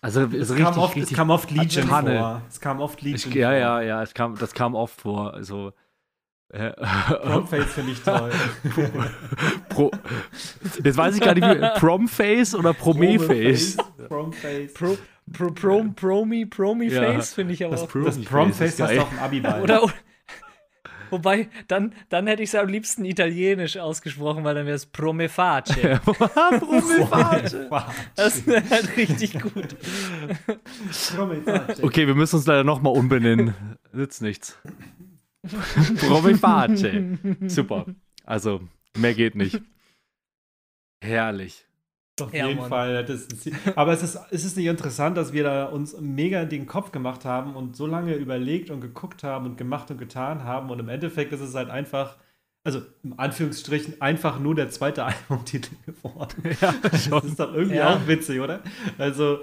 also 0.00 0.22
Es, 0.22 0.48
kam 0.48 0.56
richtig, 0.66 0.76
oft, 0.82 0.96
es 0.96 1.12
kam 1.12 1.30
oft 1.30 1.50
Legion 1.50 1.88
Panne. 1.88 2.18
vor. 2.18 2.42
Es 2.48 2.60
kam 2.60 2.80
oft 2.80 3.02
Legion 3.02 3.30
Ich, 3.32 3.34
ja, 3.36 3.48
vor. 3.50 3.58
ja, 3.58 3.82
ja, 3.82 4.02
es 4.02 4.14
kam, 4.14 4.36
das 4.38 4.52
kam 4.54 4.74
oft 4.74 5.00
vor. 5.00 5.34
Also, 5.34 5.72
äh, 6.48 6.70
Promface 7.22 7.72
finde 7.72 7.92
ich 7.92 8.02
toll. 8.02 8.30
Pro, 9.68 9.90
jetzt 10.82 10.96
weiß 10.96 11.14
ich 11.16 11.20
gar 11.20 11.34
nicht, 11.34 11.46
wie, 11.46 11.78
Promface 11.80 12.54
oder 12.54 12.72
Promeface? 12.72 13.76
Promface. 14.08 14.74
Pro, 14.74 14.96
Pro, 15.32 15.50
Pro, 15.52 15.84
Promi, 15.94 16.46
Promi 16.46 16.88
Ja. 16.88 17.20
Finde 17.20 17.54
ich 17.54 17.64
aber 17.64 17.72
Das, 17.72 17.82
auch. 17.82 17.88
Pro- 17.88 18.00
das 18.00 18.16
Promiface 18.16 18.28
Promface 18.30 18.68
ist 18.74 18.80
hast 18.80 18.88
geil. 18.88 18.96
du 18.98 19.02
auch 19.04 19.12
im 19.12 19.18
Abi 19.20 19.40
bei. 19.40 19.60
Oder, 19.62 19.82
oder 19.84 19.92
wobei, 21.10 21.48
dann, 21.68 21.94
dann 22.08 22.26
hätte 22.26 22.42
ich 22.42 22.50
es 22.50 22.54
am 22.54 22.68
liebsten 22.68 23.04
italienisch 23.04 23.76
ausgesprochen, 23.76 24.44
weil 24.44 24.54
dann 24.54 24.66
wäre 24.66 24.76
es 24.76 24.86
Promeface. 24.86 25.70
Promeface. 26.04 27.56
Das 28.16 28.46
wäre 28.46 28.68
halt 28.70 28.96
richtig 28.96 29.40
gut. 29.40 29.76
Promface. 31.14 31.82
Okay, 31.82 32.06
wir 32.06 32.14
müssen 32.14 32.36
uns 32.36 32.46
leider 32.46 32.64
nochmal 32.64 32.96
umbenennen. 32.96 33.54
Nützt 33.92 34.22
nichts. 34.22 34.58
Promeface. 36.00 36.84
Super. 37.46 37.86
Also, 38.24 38.60
mehr 38.96 39.14
geht 39.14 39.34
nicht. 39.34 39.60
Herrlich. 41.02 41.66
Auf 42.22 42.34
Ja, 42.34 42.46
jeden 42.46 42.60
Mann. 42.60 42.68
Fall. 42.68 43.06
Aber 43.76 43.92
es 43.92 44.02
ist, 44.02 44.18
es 44.30 44.44
ist 44.44 44.56
nicht 44.56 44.66
interessant, 44.66 45.16
dass 45.16 45.32
wir 45.32 45.44
da 45.44 45.64
uns 45.66 45.98
mega 46.00 46.44
den 46.44 46.66
Kopf 46.66 46.92
gemacht 46.92 47.24
haben 47.24 47.54
und 47.56 47.76
so 47.76 47.86
lange 47.86 48.14
überlegt 48.14 48.70
und 48.70 48.80
geguckt 48.80 49.22
haben 49.24 49.46
und 49.46 49.56
gemacht 49.58 49.90
und 49.90 49.98
getan 49.98 50.44
haben. 50.44 50.70
Und 50.70 50.78
im 50.78 50.88
Endeffekt 50.88 51.32
ist 51.32 51.40
es 51.40 51.54
halt 51.54 51.70
einfach, 51.70 52.16
also 52.64 52.82
im 53.02 53.18
Anführungsstrichen, 53.18 54.00
einfach 54.00 54.38
nur 54.38 54.54
der 54.54 54.70
zweite 54.70 55.04
Albumtitel 55.30 55.74
geworden. 55.86 56.42
Ja, 56.60 56.74
Das 56.82 57.24
ist 57.24 57.40
doch 57.40 57.54
irgendwie 57.54 57.76
Ja. 57.76 57.94
auch 57.94 58.06
witzig, 58.06 58.40
oder? 58.40 58.60
Also, 58.98 59.40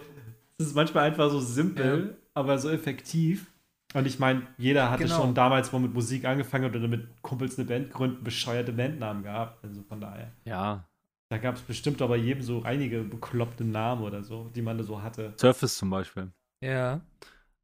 es 0.57 0.67
ist 0.67 0.75
manchmal 0.75 1.05
einfach 1.05 1.29
so 1.29 1.39
simpel, 1.39 2.17
aber 2.33 2.57
so 2.57 2.69
effektiv. 2.69 3.51
Und 3.93 4.05
ich 4.05 4.19
meine, 4.19 4.41
jeder 4.57 4.91
hatte 4.91 5.03
Genau. 5.03 5.15
schon 5.21 5.33
damals, 5.33 5.71
wo 5.71 5.79
mit 5.79 5.93
Musik 5.93 6.25
angefangen 6.25 6.65
oder 6.65 6.87
mit 6.87 7.21
Kumpels 7.21 7.57
eine 7.57 7.67
Band 7.67 7.91
gründen, 7.91 8.23
bescheuerte 8.23 8.73
Bandnamen 8.73 9.23
gehabt. 9.23 9.63
Also 9.63 9.81
von 9.83 10.01
daher. 10.01 10.31
Ja. 10.45 10.83
Da 11.29 11.37
gab 11.37 11.55
es 11.55 11.61
bestimmt 11.61 12.01
aber 12.01 12.15
jedem 12.15 12.41
so 12.41 12.63
einige 12.63 13.03
bekloppte 13.03 13.65
Namen 13.65 14.03
oder 14.03 14.23
so, 14.23 14.49
die 14.55 14.61
man 14.61 14.77
da 14.77 14.83
so 14.83 15.01
hatte. 15.01 15.33
Surface 15.37 15.77
zum 15.77 15.89
Beispiel. 15.89 16.31
Ja. 16.61 17.01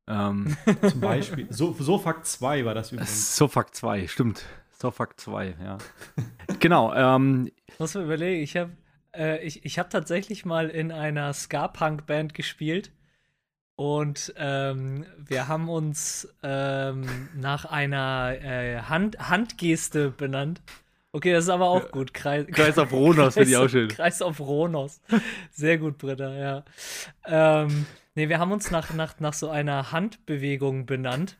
Ähm, 0.08 0.58
Zum 0.89 0.99
Beispiel. 0.99 1.47
so, 1.49 1.73
Sofak 1.73 2.26
2 2.26 2.65
war 2.65 2.73
das 2.73 2.91
übrigens. 2.91 3.36
Sofak 3.38 3.73
2, 3.73 4.08
stimmt. 4.08 4.45
Sofak 4.78 5.17
2, 5.17 5.56
ja. 5.63 5.78
genau. 6.60 6.93
Ähm, 6.93 7.49
Muss 7.80 7.93
man 7.93 8.04
überlegen, 8.04 8.43
ich 8.43 8.58
habe 8.58 8.71
äh, 9.15 9.41
ich, 9.45 9.63
ich 9.65 9.80
hab 9.80 9.89
tatsächlich 9.89 10.45
mal 10.45 10.69
in 10.69 10.91
einer 10.91 11.32
Ska-Punk-Band 11.34 12.34
gespielt 12.34 12.91
und 13.76 14.34
ähm, 14.38 15.06
wir 15.17 15.47
haben 15.47 15.69
uns 15.69 16.28
ähm, 16.43 17.30
nach 17.36 17.65
einer 17.65 18.36
äh, 18.41 18.82
Hand, 18.82 19.17
Handgeste 19.30 20.12
benannt. 20.12 20.62
Okay, 21.15 21.32
das 21.32 21.43
ist 21.43 21.49
aber 21.52 21.67
auch 21.69 21.91
gut. 21.91 22.12
Kreis, 22.12 22.47
Kreis 22.47 22.80
auf 22.80 22.91
Ronos 22.91 23.36
finde 23.36 23.49
ich 23.52 23.58
auch 23.58 23.69
schön. 23.69 23.88
Kreis 23.88 24.23
auf 24.23 24.39
Ronos. 24.39 24.99
Sehr 25.52 25.78
gut, 25.78 25.99
Britta, 25.99 26.34
ja. 26.34 26.65
Ähm, 27.26 27.86
nee, 28.15 28.30
wir 28.30 28.39
haben 28.39 28.52
uns 28.52 28.71
nach, 28.71 28.91
nach, 28.95 29.19
nach 29.19 29.34
so 29.34 29.49
einer 29.49 29.91
Handbewegung 29.91 30.88
benannt. 30.88 31.38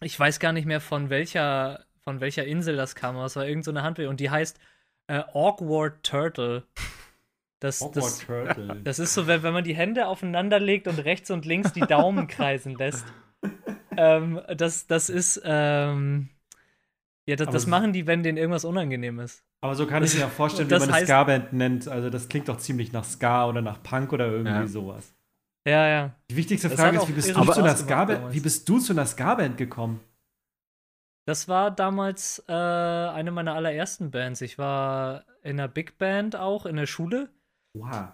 Ich 0.00 0.18
weiß 0.18 0.40
gar 0.40 0.52
nicht 0.52 0.66
mehr 0.66 0.80
von 0.80 1.08
welcher, 1.08 1.84
von 2.02 2.20
welcher 2.20 2.44
Insel 2.44 2.74
das 2.74 2.96
kam, 2.96 3.14
aber 3.14 3.26
es 3.26 3.36
war 3.36 3.44
irgendeine 3.44 3.64
so 3.64 3.70
eine 3.70 3.82
Handbewegung. 3.84 4.10
Und 4.10 4.20
die 4.20 4.30
heißt 4.30 4.58
äh, 5.06 5.22
Awkward 5.34 6.02
Turtle. 6.02 6.64
Das, 7.60 7.82
Awkward 7.82 7.96
das, 7.96 8.18
Turtle. 8.18 8.80
das 8.82 8.98
ist 8.98 9.14
so, 9.14 9.28
wenn, 9.28 9.44
wenn 9.44 9.52
man 9.52 9.62
die 9.64 9.76
Hände 9.76 10.08
aufeinander 10.08 10.58
legt 10.58 10.88
und 10.88 10.98
rechts 10.98 11.30
und 11.30 11.46
links 11.46 11.72
die 11.72 11.80
Daumen 11.80 12.26
kreisen 12.26 12.74
lässt. 12.74 13.06
Ähm, 13.96 14.40
das, 14.56 14.86
das 14.86 15.10
ist, 15.10 15.42
ähm, 15.44 16.28
ja, 17.26 17.36
das, 17.36 17.48
das 17.48 17.66
machen 17.66 17.92
die, 17.92 18.06
wenn 18.06 18.22
denen 18.22 18.38
irgendwas 18.38 18.64
unangenehm 18.64 19.20
ist. 19.20 19.44
Aber 19.60 19.74
so 19.74 19.86
kann 19.86 20.02
ich 20.02 20.16
mir 20.16 20.26
auch 20.26 20.30
vorstellen, 20.30 20.68
wie 20.68 20.74
Das 20.74 20.86
man 20.86 20.94
eine 20.94 21.04
Ska-Band 21.06 21.52
nennt. 21.52 21.86
Also 21.88 22.10
das 22.10 22.28
klingt 22.28 22.48
doch 22.48 22.56
ziemlich 22.58 22.92
nach 22.92 23.04
Ska 23.04 23.46
oder 23.46 23.60
nach 23.62 23.82
Punk 23.82 24.12
oder 24.12 24.26
irgendwie 24.26 24.52
Ja. 24.52 24.66
sowas. 24.66 25.14
Ja, 25.66 25.86
ja. 25.86 26.14
Die 26.30 26.36
wichtigste 26.36 26.70
Frage 26.70 26.96
ist, 26.96 27.08
wie 27.08 27.12
bist, 27.12 27.28
du 27.28 27.44
zu 27.44 27.60
einer 27.62 27.74
damals. 27.74 28.34
wie 28.34 28.40
bist 28.40 28.68
du 28.68 28.78
zu 28.78 28.92
einer 28.94 29.04
Ska-Band 29.06 29.58
gekommen? 29.58 30.00
Das 31.26 31.46
war 31.48 31.70
damals 31.70 32.42
äh, 32.48 32.52
eine 32.52 33.30
meiner 33.30 33.54
allerersten 33.54 34.10
Bands. 34.10 34.40
Ich 34.40 34.58
war 34.58 35.24
in 35.42 35.60
einer 35.60 35.68
Big 35.68 35.98
Band 35.98 36.34
auch 36.36 36.64
in 36.66 36.76
der 36.76 36.86
Schule 36.86 37.28
Wow. 37.74 38.08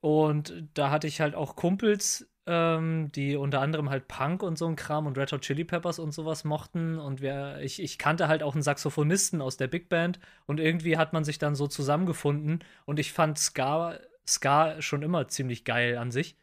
und 0.00 0.68
da 0.74 0.90
hatte 0.90 1.06
ich 1.06 1.20
halt 1.20 1.34
auch 1.34 1.56
Kumpels, 1.56 2.28
ähm, 2.46 3.12
die 3.12 3.36
unter 3.36 3.60
anderem 3.60 3.90
halt 3.90 4.08
Punk 4.08 4.42
und 4.42 4.56
so 4.56 4.66
ein 4.66 4.76
Kram 4.76 5.06
und 5.06 5.18
Red 5.18 5.32
Hot 5.32 5.42
Chili 5.42 5.64
Peppers 5.64 5.98
und 5.98 6.12
sowas 6.12 6.44
mochten 6.44 6.98
und 6.98 7.20
wir, 7.20 7.58
ich, 7.60 7.82
ich 7.82 7.98
kannte 7.98 8.28
halt 8.28 8.42
auch 8.42 8.54
einen 8.54 8.62
Saxophonisten 8.62 9.42
aus 9.42 9.56
der 9.56 9.68
Big 9.68 9.88
Band 9.88 10.18
und 10.46 10.58
irgendwie 10.58 10.96
hat 10.96 11.12
man 11.12 11.24
sich 11.24 11.38
dann 11.38 11.54
so 11.54 11.66
zusammengefunden 11.66 12.64
und 12.86 12.98
ich 12.98 13.12
fand 13.12 13.38
Ska, 13.38 13.98
Ska 14.26 14.80
schon 14.80 15.02
immer 15.02 15.28
ziemlich 15.28 15.64
geil 15.64 15.98
an 15.98 16.10
sich. 16.10 16.36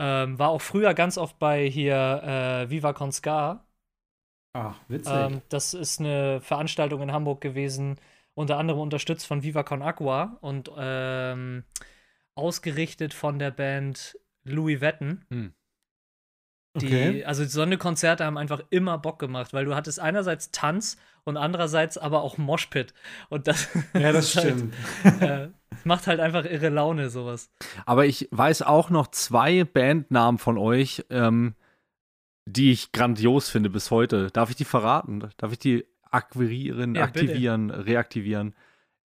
Ähm, 0.00 0.38
war 0.38 0.48
auch 0.48 0.62
früher 0.62 0.94
ganz 0.94 1.18
oft 1.18 1.38
bei 1.38 1.68
hier 1.68 2.22
äh, 2.24 2.70
Viva 2.70 2.92
Con 2.94 3.12
Ska. 3.12 3.66
Ach, 4.54 4.80
witzig. 4.88 5.12
Ähm, 5.14 5.42
das 5.50 5.74
ist 5.74 6.00
eine 6.00 6.40
Veranstaltung 6.40 7.02
in 7.02 7.12
Hamburg 7.12 7.40
gewesen, 7.40 8.00
unter 8.34 8.56
anderem 8.56 8.80
unterstützt 8.80 9.26
von 9.26 9.42
Viva 9.42 9.62
Con 9.62 9.82
Agua 9.82 10.38
und 10.40 10.70
ähm, 10.76 11.64
ausgerichtet 12.34 13.14
von 13.14 13.38
der 13.38 13.50
Band 13.50 14.18
Louis 14.44 14.80
Vetten. 14.80 15.24
Hm. 15.30 15.52
Die, 16.80 16.86
okay. 16.86 17.24
Also 17.24 17.44
so 17.44 17.62
eine 17.62 17.78
Konzerte 17.78 18.24
haben 18.24 18.38
einfach 18.38 18.62
immer 18.70 18.96
Bock 18.98 19.18
gemacht, 19.18 19.52
weil 19.52 19.64
du 19.64 19.74
hattest 19.74 19.98
einerseits 19.98 20.52
Tanz 20.52 20.98
und 21.24 21.36
andererseits 21.36 21.98
aber 21.98 22.22
auch 22.22 22.38
Moshpit. 22.38 22.94
Und 23.28 23.48
das, 23.48 23.68
Ja, 23.92 24.12
das 24.12 24.34
halt, 24.36 24.54
stimmt. 24.56 24.74
äh, 25.20 25.48
macht 25.84 26.06
halt 26.06 26.20
einfach 26.20 26.44
irre 26.44 26.68
Laune, 26.68 27.10
sowas. 27.10 27.50
Aber 27.86 28.06
ich 28.06 28.28
weiß 28.30 28.62
auch 28.62 28.88
noch 28.90 29.08
zwei 29.08 29.64
Bandnamen 29.64 30.38
von 30.38 30.58
euch, 30.58 31.04
ähm, 31.10 31.54
die 32.46 32.70
ich 32.70 32.92
grandios 32.92 33.48
finde 33.50 33.68
bis 33.70 33.90
heute. 33.90 34.30
Darf 34.30 34.50
ich 34.50 34.56
die 34.56 34.64
verraten? 34.64 35.28
Darf 35.38 35.52
ich 35.52 35.58
die 35.58 35.86
akquirieren, 36.10 36.94
Ja, 36.94 37.06
bitte. 37.06 37.20
aktivieren, 37.26 37.70
reaktivieren? 37.70 38.54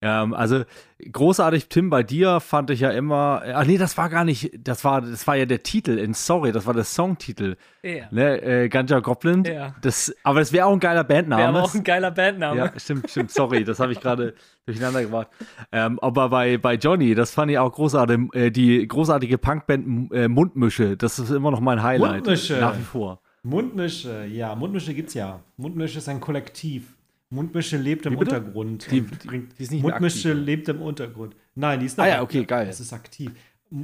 Ähm, 0.02 0.34
also 0.34 0.62
großartig, 1.10 1.68
Tim, 1.68 1.88
bei 1.88 2.02
dir 2.02 2.40
fand 2.40 2.70
ich 2.70 2.80
ja 2.80 2.90
immer. 2.90 3.42
Ach 3.54 3.64
nee, 3.64 3.78
das 3.78 3.96
war 3.96 4.10
gar 4.10 4.24
nicht. 4.24 4.52
Das 4.58 4.84
war, 4.84 5.00
das 5.00 5.26
war 5.26 5.36
ja 5.36 5.46
der 5.46 5.62
Titel 5.62 5.98
in 5.98 6.12
Sorry, 6.12 6.52
das 6.52 6.66
war 6.66 6.74
der 6.74 6.84
Songtitel. 6.84 7.56
Ja. 7.82 8.04
Ne, 8.10 8.42
äh, 8.42 8.68
Ganja 8.68 9.00
Goblin. 9.00 9.44
Ja. 9.44 9.74
Das, 9.80 10.14
aber 10.22 10.40
das 10.40 10.52
wäre 10.52 10.66
auch 10.66 10.72
ein 10.72 10.80
geiler 10.80 11.04
Bandname. 11.04 11.54
Wäre 11.54 11.62
auch 11.62 11.74
ein 11.74 11.84
geiler 11.84 12.10
Bandname. 12.10 12.58
Ja, 12.58 12.72
stimmt, 12.76 13.10
stimmt. 13.10 13.30
Sorry, 13.30 13.64
das 13.64 13.80
habe 13.80 13.92
ich 13.92 14.00
gerade 14.00 14.34
durcheinander 14.66 15.02
gebracht. 15.02 15.28
Ähm, 15.72 15.98
aber 16.00 16.28
bei, 16.28 16.58
bei 16.58 16.74
Johnny, 16.74 17.14
das 17.14 17.32
fand 17.32 17.50
ich 17.50 17.58
auch 17.58 17.72
großartig. 17.72 18.34
Äh, 18.34 18.50
die 18.50 18.86
großartige 18.86 19.38
Punkband 19.38 20.12
äh, 20.12 20.28
Mundmische, 20.28 20.96
das 20.96 21.18
ist 21.18 21.30
immer 21.30 21.50
noch 21.50 21.60
mein 21.60 21.82
Highlight. 21.82 22.16
Mundmische. 22.16 22.58
Nach 22.60 22.76
wie 22.76 22.82
vor. 22.82 23.20
Mundmische, 23.42 24.26
ja, 24.26 24.54
Mundmische 24.56 24.92
gibt's 24.92 25.14
ja. 25.14 25.40
Mundmische 25.56 25.98
ist 25.98 26.08
ein 26.08 26.20
Kollektiv. 26.20 26.95
Mundmische 27.30 27.76
lebt 27.76 28.06
im? 28.06 28.16
Untergrund. 28.16 28.90
Die- 28.90 29.00
bringt- 29.00 29.58
die 29.58 29.62
ist 29.64 29.72
nicht 29.72 29.82
Mundmische 29.82 30.16
aktiv, 30.28 30.32
oder? 30.32 30.40
lebt 30.42 30.68
im 30.68 30.82
Untergrund. 30.82 31.36
Nein, 31.54 31.80
die 31.80 31.86
ist 31.86 31.98
noch 31.98 32.04
Ah 32.04 32.08
ja, 32.08 32.22
aktiv. 32.22 32.40
okay, 32.42 32.46
geil. 32.46 32.68
Es 32.68 32.80
ist 32.80 32.92
aktiv. 32.92 33.32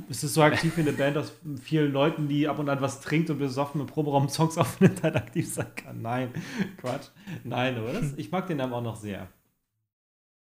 Es 0.08 0.22
ist 0.22 0.34
so 0.34 0.42
aktiv 0.42 0.76
wie 0.76 0.82
eine 0.82 0.92
Band 0.92 1.16
aus 1.16 1.32
vielen 1.60 1.92
Leuten, 1.92 2.28
die 2.28 2.46
ab 2.46 2.60
und 2.60 2.68
an 2.68 2.80
was 2.80 3.00
trinkt 3.00 3.30
und 3.30 3.38
besoffen 3.38 3.80
im 3.80 3.88
Proberaum 3.88 4.28
Songs 4.28 4.56
aufnimmt, 4.56 5.02
halt 5.02 5.16
aktiv 5.16 5.52
sein 5.52 5.74
kann. 5.74 6.00
Nein, 6.02 6.30
Quatsch. 6.76 7.08
Nein, 7.42 7.76
aber 7.76 7.92
das, 7.92 8.12
ich 8.16 8.30
mag 8.30 8.46
den 8.46 8.58
Namen 8.58 8.72
auch 8.74 8.82
noch 8.82 8.94
sehr. 8.96 9.28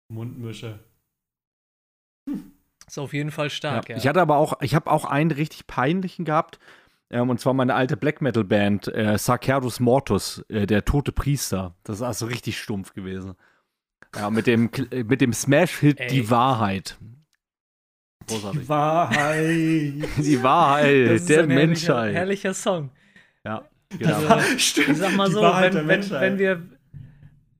Mundmische. 0.10 0.80
Ist 2.88 3.00
auf 3.00 3.14
jeden 3.14 3.32
Fall 3.32 3.50
stark, 3.50 3.90
Ja. 3.90 3.96
ja. 3.96 4.02
Ich 4.02 4.08
hatte 4.08 4.22
aber 4.22 4.38
auch, 4.38 4.62
ich 4.62 4.76
habe 4.76 4.92
auch 4.92 5.06
einen 5.06 5.32
richtig 5.32 5.66
peinlichen 5.66 6.26
gehabt. 6.26 6.60
Ähm, 7.12 7.30
und 7.30 7.40
zwar 7.40 7.54
meine 7.54 7.76
alte 7.76 7.98
Black 7.98 8.22
Metal 8.22 8.46
Band, 8.46 8.88
äh, 8.88 9.18
Sacerdus 9.18 9.80
Mortus, 9.82 10.44
äh, 10.48 10.66
der 10.66 10.86
tote 10.86 11.12
Priester. 11.12 11.76
Das 11.84 11.98
ist 11.98 12.02
also 12.02 12.26
richtig 12.26 12.58
stumpf 12.58 12.94
gewesen. 12.94 13.34
Ja, 14.16 14.30
mit 14.30 14.48
dem, 14.48 14.70
äh, 14.92 15.04
mit 15.04 15.20
dem 15.22 15.34
Smash-Hit. 15.34 16.00
Die 16.10 16.30
Wahrheit. 16.30 16.98
Großartig. 18.28 18.70
Wahrheit. 18.70 19.94
Die 20.18 20.44
Wahrheit 20.44 21.08
Das 21.10 21.22
ist 21.22 21.30
der 21.30 21.44
ein 21.44 21.50
herrlicher, 21.50 21.68
Menschheit. 21.68 22.16
herrlicher 22.16 22.54
Song. 22.54 22.92
Ja, 23.44 23.64
genau. 23.90 24.28
Also, 24.28 24.58
Stimmt. 24.58 24.90
ich 24.90 24.98
sag 24.98 25.16
mal 25.16 25.28
Die 25.28 25.34
so, 25.34 25.42
wenn, 25.42 25.88
wenn, 25.88 26.10
wenn 26.10 26.40
wir 26.40 26.62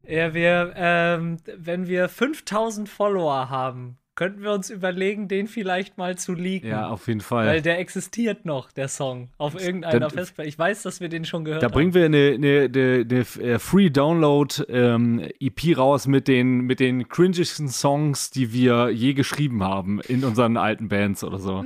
ja, 0.08 0.34
wir, 0.34 0.74
ähm, 0.76 1.38
wenn 1.58 1.88
wir 1.88 2.10
5000 2.10 2.90
Follower 2.90 3.50
haben, 3.50 3.98
könnten 4.16 4.44
wir 4.44 4.52
uns 4.52 4.70
überlegen, 4.70 5.28
den 5.28 5.48
vielleicht 5.48 5.98
mal 5.98 6.18
zu 6.18 6.34
leaken. 6.34 6.70
ja, 6.70 6.88
auf 6.90 7.08
jeden 7.08 7.22
Fall. 7.22 7.48
Weil 7.48 7.62
der 7.62 7.80
existiert 7.80 8.46
noch, 8.46 8.72
der 8.72 8.88
Song, 8.90 9.30
auf 9.38 9.56
irgendeiner 9.60 10.00
Dann- 10.02 10.10
Festplatte. 10.12 10.50
Ich 10.50 10.60
weiß, 10.60 10.84
dass 10.84 11.00
wir 11.00 11.10
den 11.10 11.24
schon 11.26 11.46
gehört 11.46 11.64
Da 11.64 11.68
haben. 11.68 11.74
bringen 11.74 11.94
wir 11.94 12.06
eine, 12.06 12.32
eine, 12.36 12.70
eine, 12.74 13.06
eine 13.10 13.20
äh, 13.54 13.60
Free 13.60 13.90
Download 13.90 14.54
ähm, 14.70 15.22
EP 15.40 15.78
raus 15.78 16.08
mit 16.08 16.28
den, 16.28 16.62
mit 16.62 16.80
den 16.80 17.08
cringesten 17.08 17.70
Songs, 17.70 18.32
die 18.32 18.52
wir 18.54 18.90
je 18.90 19.14
geschrieben 19.14 19.64
haben 19.64 20.02
in 20.02 20.24
unseren 20.26 20.58
alten 20.58 20.90
Bands 20.90 21.24
oder 21.24 21.40
so. 21.40 21.64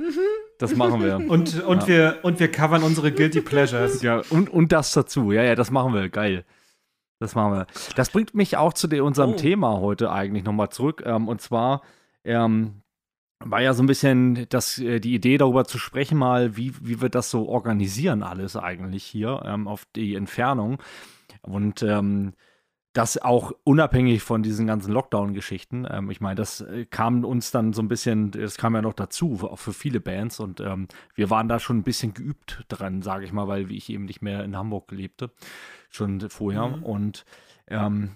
Das 0.58 0.74
machen 0.76 1.02
wir. 1.02 1.16
Und, 1.28 1.62
und, 1.64 1.86
wir, 1.86 2.18
und 2.22 2.40
wir 2.40 2.50
covern 2.50 2.82
unsere 2.82 3.12
Guilty 3.12 3.42
Pleasures. 3.42 4.00
Ja, 4.02 4.22
und, 4.30 4.48
und 4.48 4.72
das 4.72 4.92
dazu. 4.92 5.32
Ja, 5.32 5.42
ja, 5.42 5.54
das 5.54 5.70
machen 5.70 5.92
wir. 5.92 6.08
Geil. 6.08 6.44
Das 7.18 7.34
machen 7.34 7.52
wir. 7.54 7.66
Das 7.96 8.08
bringt 8.10 8.34
mich 8.34 8.56
auch 8.56 8.72
zu 8.72 8.86
de, 8.88 9.00
unserem 9.00 9.32
Oh. 9.32 9.36
Thema 9.36 9.80
heute 9.80 10.10
eigentlich 10.12 10.44
nochmal 10.44 10.70
zurück. 10.70 11.02
Ähm, 11.04 11.28
und 11.28 11.40
zwar 11.42 11.82
ähm, 12.26 12.82
war 13.40 13.60
ja 13.62 13.74
so 13.74 13.82
ein 13.82 13.86
bisschen 13.86 14.46
das, 14.48 14.78
äh, 14.78 15.00
die 15.00 15.14
Idee 15.14 15.38
darüber 15.38 15.64
zu 15.64 15.78
sprechen, 15.78 16.18
mal, 16.18 16.56
wie, 16.56 16.72
wie 16.80 17.00
wir 17.00 17.08
das 17.08 17.30
so 17.30 17.48
organisieren, 17.48 18.22
alles 18.22 18.56
eigentlich 18.56 19.04
hier 19.04 19.42
ähm, 19.44 19.68
auf 19.68 19.86
die 19.94 20.14
Entfernung. 20.14 20.78
Und 21.42 21.82
ähm, 21.82 22.32
das 22.96 23.18
auch 23.18 23.52
unabhängig 23.62 24.22
von 24.22 24.42
diesen 24.42 24.66
ganzen 24.66 24.90
Lockdown-Geschichten. 24.90 25.86
Ähm, 25.90 26.10
ich 26.10 26.22
meine, 26.22 26.36
das 26.36 26.62
äh, 26.62 26.86
kam 26.86 27.24
uns 27.24 27.50
dann 27.50 27.74
so 27.74 27.82
ein 27.82 27.88
bisschen, 27.88 28.30
das 28.30 28.56
kam 28.56 28.74
ja 28.74 28.80
noch 28.80 28.94
dazu, 28.94 29.38
auch 29.42 29.58
für 29.58 29.74
viele 29.74 30.00
Bands. 30.00 30.40
Und 30.40 30.60
ähm, 30.60 30.88
wir 31.14 31.28
waren 31.28 31.48
da 31.48 31.60
schon 31.60 31.78
ein 31.78 31.82
bisschen 31.82 32.14
geübt 32.14 32.64
dran, 32.68 33.02
sage 33.02 33.26
ich 33.26 33.32
mal, 33.32 33.48
weil 33.48 33.70
ich 33.70 33.90
eben 33.90 34.06
nicht 34.06 34.22
mehr 34.22 34.44
in 34.44 34.56
Hamburg 34.56 34.90
lebte, 34.92 35.30
schon 35.90 36.20
vorher. 36.30 36.68
Mhm. 36.68 36.82
Und 36.84 37.24
ähm, 37.68 38.12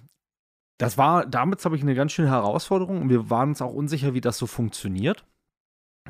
das 0.80 0.96
war, 0.96 1.26
damit 1.26 1.62
habe 1.62 1.76
ich 1.76 1.82
eine 1.82 1.94
ganz 1.94 2.12
schöne 2.12 2.30
Herausforderung 2.30 3.02
und 3.02 3.10
wir 3.10 3.28
waren 3.28 3.50
uns 3.50 3.60
auch 3.60 3.72
unsicher, 3.72 4.14
wie 4.14 4.22
das 4.22 4.38
so 4.38 4.46
funktioniert. 4.46 5.26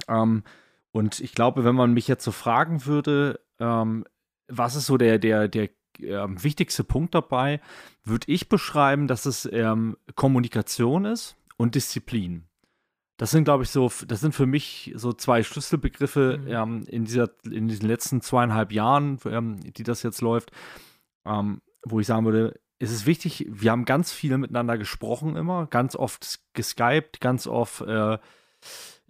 Ähm, 0.07 0.45
und 0.93 1.19
ich 1.19 1.35
glaube, 1.35 1.65
wenn 1.65 1.75
man 1.75 1.93
mich 1.93 2.07
jetzt 2.07 2.23
so 2.23 2.31
fragen 2.31 2.87
würde, 2.87 3.41
ähm, 3.59 4.05
was 4.47 4.77
ist 4.77 4.87
so 4.87 4.97
der, 4.97 5.19
der, 5.19 5.49
der 5.49 5.71
ähm, 5.99 6.41
wichtigste 6.45 6.85
Punkt 6.85 7.17
dabei, 7.17 7.61
würde 8.05 8.31
ich 8.31 8.49
beschreiben, 8.49 9.09
dass 9.09 9.27
es 9.27 9.45
ähm, 9.53 9.97
Kommunikation 10.15 11.05
ist 11.05 11.37
und 11.57 11.75
Disziplin. 11.75 12.45
Das 13.17 13.33
sind, 13.33 13.43
glaube 13.43 13.65
ich, 13.65 13.71
so, 13.71 13.91
das 14.07 14.21
sind 14.21 14.37
für 14.37 14.47
mich 14.47 14.93
so 14.95 15.13
zwei 15.13 15.43
Schlüsselbegriffe 15.43 16.39
Mhm. 16.39 16.49
ähm, 16.49 16.85
in, 16.87 17.05
dieser, 17.07 17.29
in 17.45 17.67
diesen 17.67 17.89
letzten 17.89 18.21
zweieinhalb 18.21 18.71
Jahren, 18.71 19.19
ähm, 19.25 19.59
die 19.73 19.83
das 19.83 20.05
jetzt 20.05 20.21
läuft, 20.21 20.53
ähm, 21.27 21.61
wo 21.85 21.99
ich 21.99 22.07
sagen 22.07 22.25
würde, 22.25 22.61
es 22.81 22.91
ist 22.91 23.07
wichtig, 23.07 23.47
wir 23.49 23.71
haben 23.71 23.85
ganz 23.85 24.11
viel 24.13 24.37
miteinander 24.39 24.77
gesprochen 24.79 25.37
immer, 25.37 25.67
ganz 25.67 25.95
oft 25.95 26.41
geskypt, 26.55 27.21
ganz 27.21 27.47
oft 27.47 27.83
äh, 27.83 28.19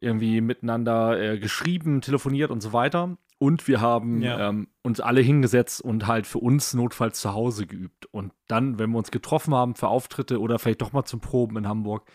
irgendwie 0.01 0.41
miteinander 0.41 1.19
äh, 1.21 1.39
geschrieben, 1.39 2.01
telefoniert 2.01 2.51
und 2.51 2.61
so 2.61 2.73
weiter. 2.73 3.17
Und 3.39 3.69
wir 3.69 3.81
haben 3.81 4.21
Ja. 4.23 4.49
ähm, 4.51 4.69
uns 4.83 5.01
alle 5.01 5.21
hingesetzt 5.23 5.81
und 5.81 6.07
halt 6.07 6.27
für 6.27 6.39
uns 6.39 6.75
notfalls 6.75 7.21
zu 7.21 7.33
Hause 7.33 7.67
geübt. 7.67 8.07
Und 8.07 8.33
dann, 8.49 8.79
wenn 8.79 8.91
wir 8.91 8.99
uns 8.99 9.11
getroffen 9.11 9.55
haben 9.55 9.75
für 9.77 9.89
Auftritte 9.89 10.41
oder 10.41 10.59
vielleicht 10.59 10.83
doch 10.83 10.93
mal 10.93 11.05
zum 11.05 11.21
Proben 11.21 11.57
in 11.57 11.67
Hamburg, 11.69 12.07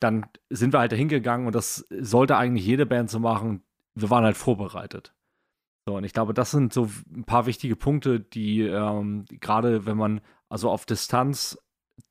dann 0.00 0.26
sind 0.50 0.72
wir 0.72 0.80
halt 0.80 0.92
da 0.92 0.96
hingegangen 0.96 1.46
und 1.46 1.54
das 1.54 1.86
sollte 2.00 2.36
eigentlich 2.36 2.64
jede 2.66 2.86
Band 2.86 3.10
so 3.10 3.18
machen. 3.20 3.62
Wir 3.94 4.08
waren 4.08 4.24
halt 4.24 4.36
vorbereitet. 4.36 5.12
So, 5.86 5.96
und 5.96 6.04
ich 6.04 6.12
glaube, 6.12 6.32
das 6.32 6.50
sind 6.52 6.72
so 6.72 6.88
ein 7.14 7.24
paar 7.24 7.46
wichtige 7.46 7.76
Punkte, 7.76 8.20
die 8.20 8.60
ähm, 8.62 9.24
gerade, 9.40 9.84
wenn 9.84 9.96
man 9.96 10.20
also 10.52 10.70
auf 10.70 10.84
Distanz 10.84 11.58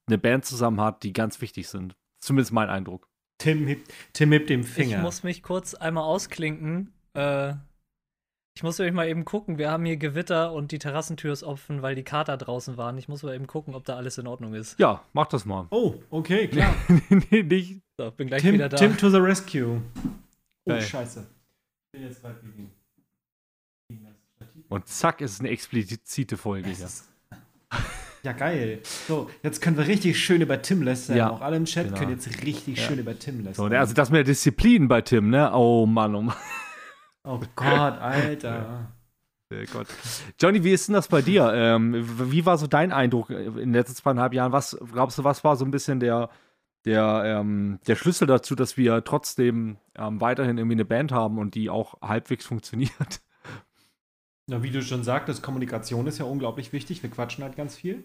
eine 0.08 0.18
Band 0.18 0.46
zusammen 0.46 0.82
hat, 0.82 1.04
die 1.04 1.14
ganz 1.14 1.42
wichtig 1.42 1.70
sind. 1.70 1.96
Zumindest 2.20 2.52
mein 2.52 2.70
Eindruck. 2.70 3.08
Tim 3.38 3.68
hebt, 3.68 3.94
Tim 4.14 4.32
hebt 4.32 4.50
dem 4.50 4.64
Finger. 4.64 4.98
Ich 4.98 5.04
muss 5.04 5.22
mich 5.24 5.44
kurz 5.44 5.76
einmal 5.76 6.04
ausklinken. 6.04 6.92
Äh, 7.14 7.54
ich 8.56 8.64
muss 8.64 8.80
nämlich 8.80 8.96
mal 8.96 9.08
eben 9.08 9.26
gucken. 9.26 9.60
Wir 9.60 9.70
haben 9.70 9.86
hier 9.86 9.98
Gewitter 9.98 10.54
und 10.54 10.72
die 10.72 10.80
Terrassentür 10.80 11.32
ist 11.32 11.44
offen, 11.44 11.84
weil 11.84 11.94
die 11.94 12.04
Kater 12.04 12.36
draußen 12.36 12.78
waren. 12.78 12.98
Ich 12.98 13.08
muss 13.08 13.22
mal 13.22 13.36
eben 13.36 13.46
gucken, 13.46 13.76
ob 13.76 13.86
da 13.86 13.96
alles 13.96 14.18
in 14.18 14.26
Ordnung 14.26 14.56
ist. 14.56 14.78
Ja, 14.80 15.04
mach 15.14 15.28
das 15.28 15.46
mal. 15.46 15.68
oh, 15.70 15.96
okay, 16.10 16.48
klar. 16.48 16.74
nee, 17.10 17.44
nicht. 17.44 17.82
So, 17.98 18.10
bin 18.10 18.28
gleich 18.28 18.42
Tim, 18.42 18.56
wieder 18.56 18.70
da. 18.70 18.78
Tim 18.78 18.98
to 18.98 19.10
the 19.12 19.18
rescue. 19.18 19.82
Oh, 20.66 20.70
Geil. 20.70 20.82
scheiße. 20.82 21.28
Ich 21.86 21.92
bin 21.92 22.10
jetzt 22.10 22.24
weit 22.24 22.42
gegen. 22.42 22.72
Und 24.68 24.88
zack, 24.88 25.22
ist 25.22 25.34
es 25.34 25.40
eine 25.40 25.50
explizite 25.50 26.38
Folge 26.38 26.70
Das 26.70 27.08
hier. 27.72 27.80
Ja, 28.24 28.34
geil. 28.34 28.80
So, 29.08 29.30
jetzt 29.42 29.62
können 29.62 29.78
wir 29.78 29.88
richtig 29.88 30.20
schön 30.24 30.42
über 30.42 30.62
Tim 30.62 30.84
lästern. 30.84 31.18
Ja, 31.18 31.32
Auch 31.32 31.42
alle 31.42 31.58
im 31.58 31.66
Chat 31.66 31.88
genau. 31.88 31.98
können 31.98 32.12
jetzt 32.12 32.28
richtig 32.46 32.78
Ja. 32.78 32.84
schön 32.88 33.00
über 33.00 33.18
Tim 33.18 33.44
lästern. 33.44 33.70
So, 33.72 33.76
also 33.76 33.94
das 33.94 34.10
mit 34.12 34.18
der 34.18 34.24
Disziplin 34.26 34.88
bei 34.88 35.02
Tim, 35.02 35.30
ne? 35.30 35.52
Oh 35.54 35.86
Mann, 35.88 36.14
oh 36.16 36.22
Mann. 36.22 36.36
oh 37.24 37.40
Gott, 37.56 37.66
Alter. 38.00 38.92
Äh, 39.52 39.66
Gott. 39.66 39.88
Johnny, 40.40 40.64
wie 40.64 40.72
ist 40.72 40.88
denn 40.88 40.94
das 40.94 41.08
bei 41.08 41.22
dir? 41.22 41.52
Ähm, 41.54 42.32
wie 42.32 42.46
war 42.46 42.58
so 42.58 42.68
dein 42.68 42.92
Eindruck 42.92 43.30
in 43.32 43.56
den 43.56 43.74
letzten 43.74 43.96
zweieinhalb 43.96 44.34
Jahren? 44.34 44.52
Was 44.52 44.78
glaubst 44.94 45.18
du, 45.18 45.24
was 45.24 45.44
war 45.44 45.56
so 45.58 45.66
ein 45.66 45.72
bisschen 45.72 46.00
der, 46.00 46.30
der, 46.86 47.24
ähm, 47.26 47.80
der 47.88 47.96
Schlüssel 47.96 48.28
dazu, 48.28 48.56
dass 48.56 48.78
wir 48.78 49.04
trotzdem 49.04 49.78
ähm, 49.98 50.22
weiterhin 50.22 50.58
irgendwie 50.58 50.76
eine 50.76 50.86
Band 50.86 51.12
haben 51.12 51.38
und 51.38 51.56
die 51.56 51.70
auch 51.70 52.02
halbwegs 52.02 52.46
funktioniert? 52.46 53.22
Na, 54.52 54.62
wie 54.64 54.70
du 54.70 54.82
schon 54.84 55.04
sagtest, 55.06 55.42
Kommunikation 55.44 56.08
ist 56.08 56.18
ja 56.18 56.26
unglaublich 56.26 56.74
wichtig. 56.74 57.02
Wir 57.04 57.10
quatschen 57.10 57.42
halt 57.44 57.56
ganz 57.56 57.76
viel. 57.78 58.04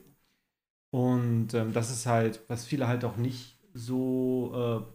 Und 0.91 1.55
ähm, 1.55 1.73
das 1.73 1.91
ist 1.91 2.07
halt, 2.07 2.43
was 2.49 2.67
viele 2.67 2.89
halt 2.89 3.05
auch 3.05 3.17
nicht 3.17 3.59
so, 3.75 4.85
äh, 4.89 4.93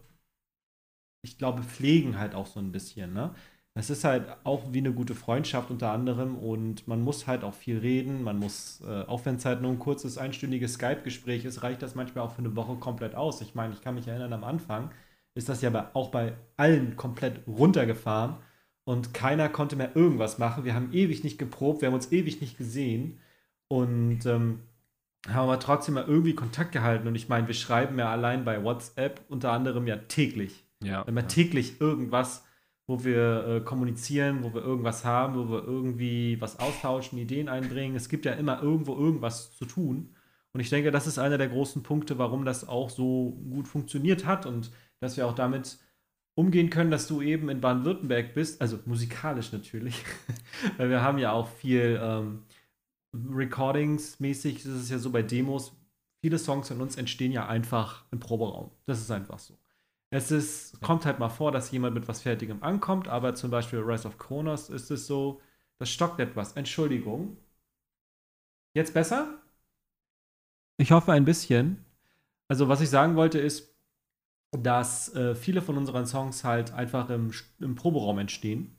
ich 1.22 1.38
glaube, 1.38 1.62
pflegen 1.62 2.18
halt 2.18 2.34
auch 2.34 2.46
so 2.46 2.60
ein 2.60 2.72
bisschen, 2.72 3.12
ne? 3.12 3.34
Es 3.74 3.88
ist 3.88 4.04
halt 4.04 4.26
auch 4.44 4.72
wie 4.74 4.78
eine 4.78 4.92
gute 4.92 5.14
Freundschaft 5.14 5.70
unter 5.70 5.92
anderem 5.92 6.36
und 6.36 6.86
man 6.88 7.00
muss 7.00 7.26
halt 7.26 7.42
auch 7.42 7.54
viel 7.54 7.78
reden. 7.78 8.22
Man 8.22 8.38
muss, 8.38 8.82
äh, 8.82 9.02
auch 9.04 9.24
wenn 9.24 9.36
es 9.36 9.46
halt 9.46 9.62
nur 9.62 9.70
ein 9.72 9.78
kurzes 9.78 10.18
einstündiges 10.18 10.74
Skype-Gespräch 10.74 11.46
ist, 11.46 11.62
reicht 11.62 11.80
das 11.82 11.94
manchmal 11.94 12.24
auch 12.26 12.32
für 12.32 12.40
eine 12.40 12.54
Woche 12.54 12.76
komplett 12.76 13.14
aus. 13.14 13.40
Ich 13.40 13.54
meine, 13.54 13.72
ich 13.72 13.80
kann 13.80 13.94
mich 13.94 14.06
erinnern, 14.08 14.34
am 14.34 14.44
Anfang 14.44 14.90
ist 15.34 15.48
das 15.48 15.62
ja 15.62 15.70
bei, 15.70 15.86
auch 15.94 16.10
bei 16.10 16.34
allen 16.58 16.96
komplett 16.96 17.46
runtergefahren 17.48 18.36
und 18.84 19.14
keiner 19.14 19.48
konnte 19.48 19.76
mehr 19.76 19.96
irgendwas 19.96 20.38
machen. 20.38 20.64
Wir 20.64 20.74
haben 20.74 20.92
ewig 20.92 21.24
nicht 21.24 21.38
geprobt, 21.38 21.80
wir 21.80 21.88
haben 21.88 21.94
uns 21.94 22.12
ewig 22.12 22.40
nicht 22.40 22.58
gesehen 22.58 23.20
und 23.68 24.26
ähm, 24.26 24.60
haben 25.28 25.48
aber 25.48 25.60
trotzdem 25.60 25.94
mal 25.94 26.06
irgendwie 26.06 26.34
Kontakt 26.34 26.72
gehalten. 26.72 27.06
Und 27.06 27.14
ich 27.14 27.28
meine, 27.28 27.46
wir 27.46 27.54
schreiben 27.54 27.98
ja 27.98 28.10
allein 28.10 28.44
bei 28.44 28.62
WhatsApp 28.62 29.20
unter 29.28 29.52
anderem 29.52 29.86
ja 29.86 29.96
täglich. 29.96 30.64
Ja. 30.82 31.02
Immer 31.02 31.22
ja. 31.22 31.26
täglich 31.28 31.80
irgendwas 31.80 32.44
wo 32.86 33.04
wir 33.04 33.46
äh, 33.46 33.60
kommunizieren, 33.60 34.42
wo 34.42 34.52
wir 34.52 34.62
irgendwas 34.62 35.04
haben, 35.04 35.36
wo 35.36 35.50
wir 35.50 35.64
irgendwie 35.64 36.40
was 36.40 36.58
austauschen, 36.58 37.18
Ideen 37.18 37.48
einbringen. 37.48 37.96
Es 37.96 38.08
gibt 38.08 38.24
ja 38.24 38.32
immer 38.32 38.62
irgendwo 38.62 38.96
irgendwas 38.96 39.56
zu 39.56 39.64
tun. 39.64 40.14
Und 40.52 40.60
ich 40.60 40.68
denke, 40.68 40.90
das 40.90 41.06
ist 41.06 41.18
einer 41.18 41.38
der 41.38 41.48
großen 41.48 41.82
Punkte, 41.82 42.18
warum 42.18 42.44
das 42.44 42.68
auch 42.68 42.90
so 42.90 43.40
gut 43.50 43.68
funktioniert 43.68 44.26
hat 44.26 44.44
und 44.46 44.70
dass 45.00 45.16
wir 45.16 45.26
auch 45.26 45.34
damit 45.34 45.78
umgehen 46.34 46.70
können, 46.70 46.90
dass 46.90 47.06
du 47.08 47.20
eben 47.22 47.48
in 47.48 47.60
Baden-Württemberg 47.60 48.34
bist, 48.34 48.60
also 48.60 48.78
musikalisch 48.86 49.52
natürlich. 49.52 50.04
Weil 50.76 50.90
wir 50.90 51.02
haben 51.02 51.18
ja 51.18 51.32
auch 51.32 51.48
viel 51.48 52.00
ähm, 52.02 52.44
Recordings-mäßig, 53.14 54.62
das 54.62 54.72
ist 54.72 54.90
ja 54.90 54.98
so 54.98 55.10
bei 55.10 55.22
Demos, 55.22 55.76
viele 56.20 56.38
Songs 56.38 56.68
von 56.68 56.80
uns 56.80 56.96
entstehen 56.96 57.32
ja 57.32 57.46
einfach 57.46 58.04
im 58.10 58.20
Proberaum. 58.20 58.70
Das 58.86 59.00
ist 59.00 59.10
einfach 59.10 59.38
so. 59.38 59.58
Es 60.10 60.30
ist, 60.30 60.80
kommt 60.82 61.06
halt 61.06 61.18
mal 61.18 61.30
vor, 61.30 61.52
dass 61.52 61.70
jemand 61.70 61.94
mit 61.94 62.06
was 62.06 62.20
Fertigem 62.22 62.62
ankommt, 62.62 63.08
aber 63.08 63.34
zum 63.34 63.50
Beispiel 63.50 63.80
Rise 63.80 64.06
of 64.06 64.18
Kronos 64.18 64.68
ist 64.68 64.90
es 64.90 65.06
so, 65.06 65.40
das 65.78 65.90
stockt 65.90 66.20
etwas. 66.20 66.52
Entschuldigung. 66.52 67.38
Jetzt 68.74 68.94
besser? 68.94 69.42
Ich 70.76 70.92
hoffe 70.92 71.12
ein 71.12 71.24
bisschen. 71.24 71.84
Also, 72.48 72.68
was 72.68 72.80
ich 72.82 72.90
sagen 72.90 73.16
wollte, 73.16 73.38
ist, 73.38 73.71
dass 74.52 75.14
äh, 75.14 75.34
viele 75.34 75.62
von 75.62 75.76
unseren 75.78 76.06
Songs 76.06 76.44
halt 76.44 76.72
einfach 76.72 77.10
im, 77.10 77.32
im 77.60 77.74
Proberaum 77.74 78.18
entstehen. 78.18 78.76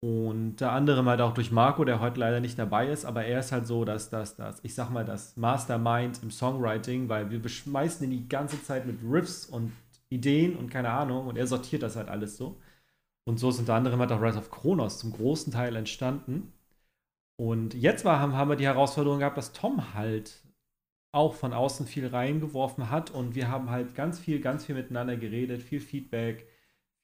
Und 0.00 0.56
der 0.56 0.72
andere 0.72 1.04
halt 1.06 1.20
auch 1.20 1.34
durch 1.34 1.50
Marco, 1.50 1.84
der 1.84 2.00
heute 2.00 2.20
leider 2.20 2.40
nicht 2.40 2.58
dabei 2.58 2.88
ist, 2.88 3.04
aber 3.04 3.24
er 3.24 3.40
ist 3.40 3.50
halt 3.50 3.66
so, 3.66 3.84
dass 3.84 4.10
das, 4.10 4.36
das, 4.36 4.60
ich 4.62 4.74
sag 4.74 4.90
mal, 4.90 5.04
das 5.04 5.36
Mastermind 5.36 6.22
im 6.22 6.30
Songwriting, 6.30 7.08
weil 7.08 7.30
wir 7.30 7.40
beschmeißen 7.40 8.04
ihn 8.04 8.10
die 8.10 8.28
ganze 8.28 8.62
Zeit 8.62 8.86
mit 8.86 8.98
Riffs 9.02 9.46
und 9.46 9.72
Ideen 10.10 10.56
und 10.56 10.70
keine 10.70 10.90
Ahnung 10.90 11.26
und 11.26 11.36
er 11.36 11.46
sortiert 11.46 11.82
das 11.82 11.96
halt 11.96 12.08
alles 12.08 12.36
so. 12.36 12.60
Und 13.24 13.38
so 13.38 13.48
ist 13.50 13.58
unter 13.58 13.74
anderem 13.74 13.98
halt 14.00 14.12
auch 14.12 14.22
Rise 14.22 14.38
of 14.38 14.50
Kronos 14.50 14.98
zum 14.98 15.12
großen 15.12 15.52
Teil 15.52 15.74
entstanden. 15.76 16.52
Und 17.36 17.74
jetzt 17.74 18.04
war, 18.04 18.20
haben 18.20 18.48
wir 18.48 18.56
die 18.56 18.66
Herausforderung 18.66 19.18
gehabt, 19.20 19.36
dass 19.38 19.52
Tom 19.52 19.94
halt 19.94 20.42
auch 21.16 21.34
von 21.34 21.52
außen 21.52 21.86
viel 21.86 22.06
reingeworfen 22.06 22.90
hat 22.90 23.10
und 23.10 23.34
wir 23.34 23.48
haben 23.48 23.70
halt 23.70 23.94
ganz 23.94 24.18
viel, 24.18 24.40
ganz 24.40 24.64
viel 24.64 24.74
miteinander 24.74 25.16
geredet, 25.16 25.62
viel 25.62 25.80
Feedback, 25.80 26.46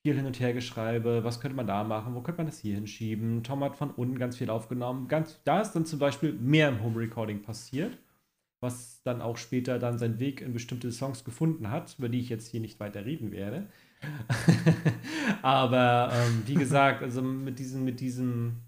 viel 0.03 0.17
hin 0.17 0.27
und 0.27 0.39
her 0.41 0.53
geschreibe, 0.53 1.25
was 1.25 1.41
könnte 1.41 1.57
man 1.57 1.67
da 1.67 1.85
machen, 1.85 2.15
wo 2.15 2.21
könnte 2.21 2.41
man 2.41 2.47
das 2.47 2.59
hier 2.59 2.75
hinschieben. 2.75 3.43
Tom 3.43 3.65
hat 3.65 3.77
von 3.77 3.91
unten 3.91 4.19
ganz 4.19 4.37
viel 4.37 4.51
aufgenommen. 4.51 5.09
Ganz, 5.09 5.41
da 5.45 5.61
ist 5.61 5.73
dann 5.73 5.87
zum 5.87 5.99
Beispiel 5.99 6.33
mehr 6.33 6.69
im 6.69 6.83
Home 6.83 6.99
Recording 6.99 7.43
passiert 7.43 7.99
was 8.63 9.03
dann 9.03 9.21
auch 9.21 9.37
später 9.37 9.79
dann 9.81 9.99
seinen 9.99 10.21
Weg 10.21 10.41
in 10.41 10.53
bestimmte 10.53 10.93
Songs 10.93 11.25
gefunden 11.25 11.71
hat, 11.71 11.97
über 11.99 12.09
die 12.09 12.21
ich 12.21 12.29
jetzt 12.29 12.49
hier 12.49 12.61
nicht 12.61 12.79
weiter 12.79 13.05
reden 13.05 13.33
werde. 13.33 13.67
Aber 15.43 16.11
ähm, 16.13 16.45
wie 16.47 16.55
gesagt, 16.55 17.03
also 17.03 17.23
mit 17.23 17.59
diesem, 17.59 17.85
mit 17.85 17.99
diesem 18.01 18.63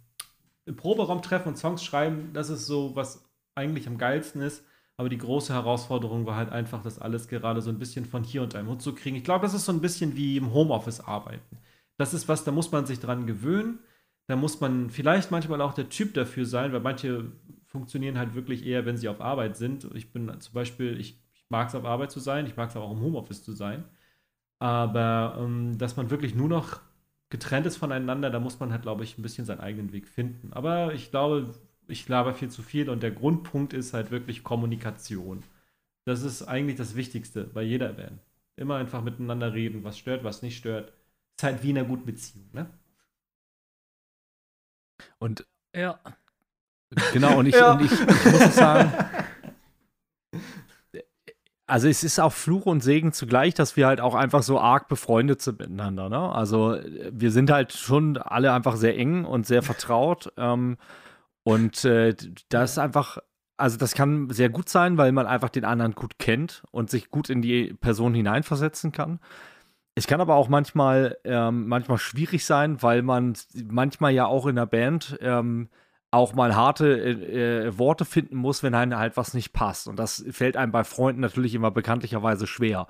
Proberaumtreffen 0.76 1.52
und 1.52 1.56
Songs 1.56 1.84
schreiben, 1.84 2.30
das 2.34 2.50
ist 2.50 2.66
so, 2.66 2.96
was 2.96 3.24
eigentlich 3.54 3.86
am 3.86 3.96
geilsten 3.96 4.42
ist. 4.42 4.64
Aber 4.96 5.08
die 5.08 5.18
große 5.18 5.52
Herausforderung 5.52 6.26
war 6.26 6.36
halt 6.36 6.50
einfach, 6.52 6.82
das 6.82 6.98
alles 6.98 7.28
gerade 7.28 7.60
so 7.62 7.70
ein 7.70 7.78
bisschen 7.78 8.04
von 8.04 8.22
hier 8.22 8.42
und 8.42 8.54
einem 8.54 8.68
Hut 8.68 8.82
zu 8.82 8.94
kriegen. 8.94 9.16
Ich 9.16 9.24
glaube, 9.24 9.44
das 9.44 9.54
ist 9.54 9.64
so 9.64 9.72
ein 9.72 9.80
bisschen 9.80 10.16
wie 10.16 10.36
im 10.36 10.52
Homeoffice 10.54 11.00
arbeiten. 11.00 11.58
Das 11.96 12.14
ist 12.14 12.28
was, 12.28 12.44
da 12.44 12.52
muss 12.52 12.70
man 12.72 12.86
sich 12.86 13.00
dran 13.00 13.26
gewöhnen. 13.26 13.80
Da 14.26 14.36
muss 14.36 14.60
man 14.60 14.90
vielleicht 14.90 15.30
manchmal 15.30 15.60
auch 15.60 15.74
der 15.74 15.88
Typ 15.88 16.14
dafür 16.14 16.46
sein, 16.46 16.72
weil 16.72 16.80
manche 16.80 17.32
funktionieren 17.66 18.18
halt 18.18 18.34
wirklich 18.34 18.64
eher, 18.64 18.86
wenn 18.86 18.96
sie 18.96 19.08
auf 19.08 19.20
Arbeit 19.20 19.56
sind. 19.56 19.84
Ich 19.94 20.12
bin 20.12 20.32
zum 20.40 20.54
Beispiel, 20.54 20.98
ich, 20.98 21.20
ich 21.34 21.44
mag 21.50 21.68
es 21.68 21.74
auf 21.74 21.84
Arbeit 21.84 22.10
zu 22.10 22.20
sein, 22.20 22.46
ich 22.46 22.56
mag 22.56 22.70
es 22.70 22.76
aber 22.76 22.86
auch 22.86 22.92
im 22.92 23.00
Homeoffice 23.00 23.42
zu 23.42 23.52
sein. 23.52 23.84
Aber 24.58 25.36
ähm, 25.40 25.78
dass 25.78 25.96
man 25.96 26.10
wirklich 26.10 26.34
nur 26.34 26.48
noch 26.48 26.80
getrennt 27.30 27.66
ist 27.66 27.76
voneinander, 27.76 28.30
da 28.30 28.40
muss 28.40 28.60
man 28.60 28.72
halt, 28.72 28.82
glaube 28.82 29.04
ich, 29.04 29.18
ein 29.18 29.22
bisschen 29.22 29.44
seinen 29.44 29.60
eigenen 29.60 29.92
Weg 29.92 30.08
finden. 30.08 30.52
Aber 30.52 30.94
ich 30.94 31.10
glaube, 31.10 31.52
ich 31.88 32.06
glaube 32.06 32.34
viel 32.34 32.50
zu 32.50 32.62
viel 32.62 32.88
und 32.88 33.02
der 33.02 33.10
Grundpunkt 33.10 33.72
ist 33.72 33.94
halt 33.94 34.10
wirklich 34.10 34.42
Kommunikation. 34.42 35.42
Das 36.04 36.22
ist 36.22 36.42
eigentlich 36.42 36.76
das 36.76 36.96
Wichtigste 36.96 37.44
bei 37.44 37.62
jeder 37.62 37.92
Band. 37.92 38.20
Immer 38.56 38.76
einfach 38.76 39.02
miteinander 39.02 39.52
reden, 39.52 39.84
was 39.84 39.98
stört, 39.98 40.24
was 40.24 40.42
nicht 40.42 40.56
stört. 40.56 40.92
Ist 41.36 41.42
halt 41.42 41.62
wie 41.62 41.70
in 41.70 41.78
einer 41.78 41.88
guten 41.88 42.06
Beziehung, 42.06 42.48
ne? 42.52 42.70
Und 45.18 45.46
ja. 45.74 45.98
Genau, 47.12 47.38
und 47.38 47.46
ich, 47.46 47.54
ja. 47.54 47.72
und 47.72 47.84
ich, 47.84 47.92
ich 47.92 48.24
muss 48.32 48.54
sagen, 48.54 48.92
also 51.66 51.88
es 51.88 52.04
ist 52.04 52.20
auch 52.20 52.32
Fluch 52.32 52.66
und 52.66 52.82
Segen 52.82 53.12
zugleich, 53.12 53.54
dass 53.54 53.76
wir 53.76 53.86
halt 53.86 54.00
auch 54.00 54.14
einfach 54.14 54.42
so 54.42 54.60
arg 54.60 54.88
befreundet 54.88 55.42
sind 55.42 55.58
miteinander. 55.58 56.08
Ne? 56.08 56.32
Also 56.32 56.78
wir 57.10 57.32
sind 57.32 57.50
halt 57.50 57.72
schon 57.72 58.16
alle 58.18 58.52
einfach 58.52 58.76
sehr 58.76 58.96
eng 58.96 59.24
und 59.24 59.46
sehr 59.46 59.62
vertraut. 59.62 60.32
Ähm, 60.36 60.76
und 61.44 61.84
äh, 61.84 62.14
das 62.48 62.72
ist 62.72 62.78
einfach, 62.78 63.18
also 63.56 63.76
das 63.76 63.94
kann 63.94 64.30
sehr 64.30 64.48
gut 64.48 64.68
sein, 64.68 64.98
weil 64.98 65.12
man 65.12 65.26
einfach 65.26 65.50
den 65.50 65.64
anderen 65.64 65.94
gut 65.94 66.18
kennt 66.18 66.64
und 66.72 66.90
sich 66.90 67.10
gut 67.10 67.30
in 67.30 67.42
die 67.42 67.74
Person 67.74 68.14
hineinversetzen 68.14 68.90
kann. 68.90 69.20
Es 69.94 70.08
kann 70.08 70.20
aber 70.20 70.34
auch 70.34 70.48
manchmal, 70.48 71.18
ähm, 71.24 71.68
manchmal 71.68 71.98
schwierig 71.98 72.44
sein, 72.44 72.82
weil 72.82 73.02
man 73.02 73.34
manchmal 73.70 74.12
ja 74.12 74.26
auch 74.26 74.46
in 74.46 74.56
der 74.56 74.66
Band 74.66 75.16
ähm, 75.20 75.68
auch 76.10 76.32
mal 76.34 76.56
harte 76.56 76.86
äh, 76.98 77.66
äh, 77.66 77.78
Worte 77.78 78.04
finden 78.04 78.36
muss, 78.36 78.62
wenn 78.62 78.74
einem 78.74 78.96
halt 78.98 79.16
was 79.16 79.34
nicht 79.34 79.52
passt. 79.52 79.86
Und 79.86 79.98
das 79.98 80.24
fällt 80.30 80.56
einem 80.56 80.72
bei 80.72 80.82
Freunden 80.82 81.20
natürlich 81.20 81.54
immer 81.54 81.70
bekanntlicherweise 81.70 82.46
schwer. 82.46 82.86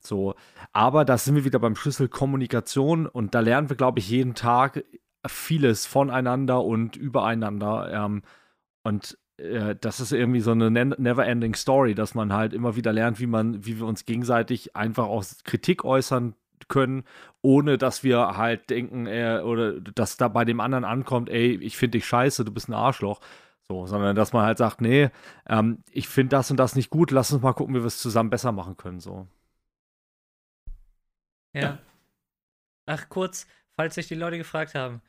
So, 0.00 0.34
aber 0.72 1.04
da 1.04 1.16
sind 1.18 1.36
wir 1.36 1.44
wieder 1.44 1.58
beim 1.58 1.76
Schlüssel 1.76 2.08
Kommunikation 2.08 3.06
und 3.06 3.34
da 3.34 3.40
lernen 3.40 3.68
wir, 3.68 3.76
glaube 3.76 4.00
ich, 4.00 4.08
jeden 4.08 4.34
Tag 4.34 4.84
vieles 5.26 5.86
voneinander 5.86 6.64
und 6.64 6.96
übereinander. 6.96 7.90
Ähm, 7.92 8.22
und 8.82 9.18
äh, 9.38 9.76
das 9.80 10.00
ist 10.00 10.12
irgendwie 10.12 10.40
so 10.40 10.52
eine 10.52 10.70
never-ending 10.70 11.54
Story, 11.54 11.94
dass 11.94 12.14
man 12.14 12.32
halt 12.32 12.52
immer 12.52 12.76
wieder 12.76 12.92
lernt, 12.92 13.20
wie 13.20 13.26
man, 13.26 13.64
wie 13.64 13.78
wir 13.78 13.86
uns 13.86 14.04
gegenseitig 14.04 14.76
einfach 14.76 15.04
auch 15.04 15.24
Kritik 15.44 15.84
äußern 15.84 16.34
können, 16.68 17.04
ohne 17.42 17.78
dass 17.78 18.04
wir 18.04 18.36
halt 18.36 18.70
denken, 18.70 19.06
äh, 19.06 19.40
oder 19.44 19.80
dass 19.80 20.16
da 20.16 20.28
bei 20.28 20.44
dem 20.44 20.60
anderen 20.60 20.84
ankommt, 20.84 21.28
ey, 21.28 21.56
ich 21.56 21.76
finde 21.76 21.98
dich 21.98 22.06
scheiße, 22.06 22.44
du 22.44 22.52
bist 22.52 22.68
ein 22.68 22.74
Arschloch. 22.74 23.20
So, 23.68 23.86
sondern 23.86 24.16
dass 24.16 24.32
man 24.32 24.44
halt 24.44 24.58
sagt, 24.58 24.80
nee, 24.80 25.10
ähm, 25.48 25.84
ich 25.90 26.08
finde 26.08 26.36
das 26.36 26.50
und 26.50 26.56
das 26.56 26.74
nicht 26.74 26.90
gut, 26.90 27.10
lass 27.10 27.32
uns 27.32 27.42
mal 27.42 27.52
gucken, 27.52 27.74
wie 27.74 27.80
wir 27.80 27.86
es 27.86 27.98
zusammen 27.98 28.28
besser 28.30 28.52
machen 28.52 28.76
können. 28.76 29.00
So. 29.00 29.28
Ja. 31.54 31.78
Ach, 32.86 33.08
kurz, 33.08 33.46
falls 33.70 33.94
sich 33.94 34.08
die 34.08 34.14
Leute 34.16 34.36
gefragt 34.36 34.74
haben. 34.74 35.00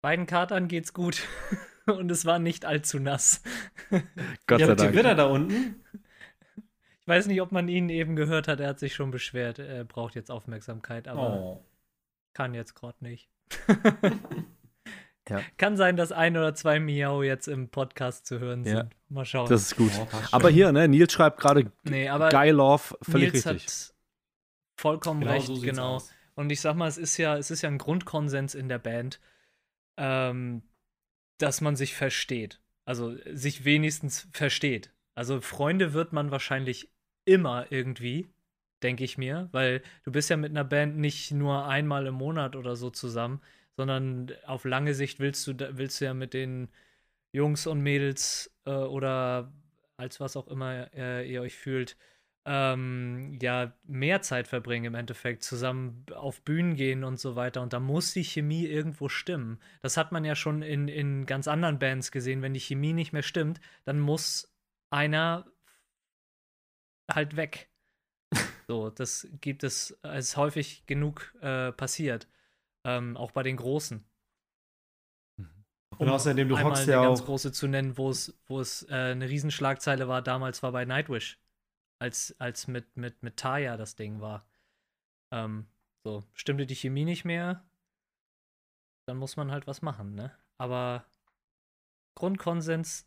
Beiden 0.00 0.26
Katern 0.26 0.68
geht's 0.68 0.92
gut. 0.92 1.22
und 1.86 2.10
es 2.10 2.24
war 2.24 2.38
nicht 2.38 2.64
allzu 2.64 2.98
nass. 2.98 3.42
Gott 4.46 4.60
sei 4.60 4.74
Dank. 4.74 4.92
Gewitter 4.92 5.14
da 5.14 5.26
unten? 5.26 5.82
weiß 7.10 7.26
nicht, 7.26 7.42
ob 7.42 7.52
man 7.52 7.68
ihn 7.68 7.90
eben 7.90 8.16
gehört 8.16 8.48
hat. 8.48 8.60
Er 8.60 8.68
hat 8.68 8.78
sich 8.78 8.94
schon 8.94 9.10
beschwert. 9.10 9.58
Er 9.58 9.84
braucht 9.84 10.14
jetzt 10.14 10.30
Aufmerksamkeit, 10.30 11.08
aber 11.08 11.34
oh. 11.34 11.64
kann 12.32 12.54
jetzt 12.54 12.74
gerade 12.74 12.96
nicht. 13.00 13.28
ja. 15.28 15.40
Kann 15.58 15.76
sein, 15.76 15.96
dass 15.96 16.12
ein 16.12 16.36
oder 16.36 16.54
zwei 16.54 16.78
Miau 16.78 17.22
jetzt 17.22 17.48
im 17.48 17.68
Podcast 17.68 18.26
zu 18.26 18.38
hören 18.38 18.64
sind. 18.64 18.76
Ja. 18.76 18.88
Mal 19.08 19.24
schauen. 19.24 19.48
Das 19.48 19.62
ist 19.62 19.76
gut. 19.76 19.90
Oh, 19.98 20.06
aber 20.30 20.50
hier, 20.50 20.72
ne, 20.72 20.86
Nils 20.88 21.12
schreibt 21.12 21.40
gerade 21.40 21.70
nee, 21.82 22.08
aber 22.08 22.28
Guy 22.30 22.50
Love, 22.50 22.96
völlig 23.02 23.32
Nils 23.32 23.46
richtig. 23.46 23.66
Hat 23.66 23.94
vollkommen 24.76 25.20
genau 25.20 25.32
recht, 25.32 25.46
so 25.46 25.60
genau. 25.60 25.96
Aus. 25.96 26.10
Und 26.36 26.50
ich 26.50 26.60
sag 26.60 26.76
mal, 26.76 26.88
es 26.88 26.96
ist 26.96 27.16
ja, 27.18 27.36
es 27.36 27.50
ist 27.50 27.62
ja 27.62 27.68
ein 27.68 27.78
Grundkonsens 27.78 28.54
in 28.54 28.68
der 28.68 28.78
Band, 28.78 29.20
ähm, 30.00 30.62
dass 31.38 31.60
man 31.60 31.76
sich 31.76 31.94
versteht. 31.94 32.60
Also 32.84 33.14
sich 33.32 33.64
wenigstens 33.64 34.28
versteht. 34.32 34.92
Also 35.14 35.40
Freunde 35.40 35.92
wird 35.92 36.12
man 36.12 36.30
wahrscheinlich 36.30 36.90
immer 37.24 37.70
irgendwie, 37.70 38.28
denke 38.82 39.04
ich 39.04 39.18
mir, 39.18 39.48
weil 39.52 39.82
du 40.04 40.10
bist 40.10 40.30
ja 40.30 40.36
mit 40.36 40.50
einer 40.50 40.64
Band 40.64 40.96
nicht 40.96 41.30
nur 41.30 41.66
einmal 41.66 42.06
im 42.06 42.14
Monat 42.14 42.56
oder 42.56 42.74
so 42.76 42.90
zusammen, 42.90 43.40
sondern 43.76 44.32
auf 44.46 44.64
lange 44.64 44.94
Sicht 44.94 45.20
willst 45.20 45.46
du, 45.46 45.54
willst 45.76 46.00
du 46.00 46.06
ja 46.06 46.14
mit 46.14 46.34
den 46.34 46.68
Jungs 47.32 47.66
und 47.66 47.80
Mädels 47.80 48.50
äh, 48.64 48.70
oder 48.70 49.52
als 49.96 50.18
was 50.18 50.36
auch 50.36 50.48
immer 50.48 50.92
äh, 50.94 51.30
ihr 51.30 51.42
euch 51.42 51.54
fühlt, 51.54 51.96
ähm, 52.52 53.38
ja 53.40 53.72
mehr 53.86 54.22
Zeit 54.22 54.48
verbringen 54.48 54.86
im 54.86 54.94
Endeffekt, 54.96 55.44
zusammen 55.44 56.04
auf 56.12 56.42
Bühnen 56.42 56.74
gehen 56.74 57.04
und 57.04 57.20
so 57.20 57.36
weiter. 57.36 57.62
Und 57.62 57.72
da 57.72 57.78
muss 57.78 58.12
die 58.12 58.24
Chemie 58.24 58.66
irgendwo 58.66 59.08
stimmen. 59.08 59.60
Das 59.82 59.96
hat 59.96 60.10
man 60.10 60.24
ja 60.24 60.34
schon 60.34 60.62
in, 60.62 60.88
in 60.88 61.26
ganz 61.26 61.46
anderen 61.46 61.78
Bands 61.78 62.10
gesehen. 62.10 62.42
Wenn 62.42 62.52
die 62.52 62.60
Chemie 62.60 62.92
nicht 62.92 63.12
mehr 63.12 63.22
stimmt, 63.22 63.60
dann 63.84 64.00
muss 64.00 64.52
einer 64.90 65.46
halt 67.10 67.36
weg. 67.36 67.70
So, 68.68 68.88
das 68.88 69.26
gibt 69.40 69.64
es, 69.64 69.98
ist 70.14 70.36
häufig 70.36 70.86
genug 70.86 71.34
äh, 71.40 71.72
passiert. 71.72 72.28
Ähm, 72.84 73.16
auch 73.16 73.32
bei 73.32 73.42
den 73.42 73.56
Großen. 73.56 74.04
Und 75.98 76.08
außerdem, 76.08 76.48
du 76.48 76.54
einmal 76.54 76.70
hockst 76.70 76.84
eine 76.84 76.92
ja 76.92 77.02
ganz 77.02 77.20
auch. 77.20 77.24
große 77.26 77.50
zu 77.50 77.66
nennen, 77.66 77.98
wo 77.98 78.10
es, 78.10 78.40
wo 78.46 78.60
es 78.60 78.84
äh, 78.88 78.94
eine 78.94 79.28
Riesenschlagzeile 79.28 80.06
war, 80.06 80.22
damals 80.22 80.62
war 80.62 80.70
bei 80.70 80.84
Nightwish. 80.84 81.39
Als, 82.00 82.34
als 82.40 82.66
mit, 82.66 82.96
mit, 82.96 83.22
mit 83.22 83.36
Taya 83.36 83.76
das 83.76 83.94
Ding 83.94 84.20
war. 84.20 84.44
Ähm, 85.32 85.66
so, 86.02 86.24
stimmte 86.34 86.66
die 86.66 86.74
Chemie 86.74 87.04
nicht 87.04 87.24
mehr, 87.24 87.62
dann 89.06 89.18
muss 89.18 89.36
man 89.36 89.50
halt 89.50 89.66
was 89.66 89.82
machen, 89.82 90.14
ne? 90.14 90.32
Aber 90.58 91.04
Grundkonsens, 92.14 93.06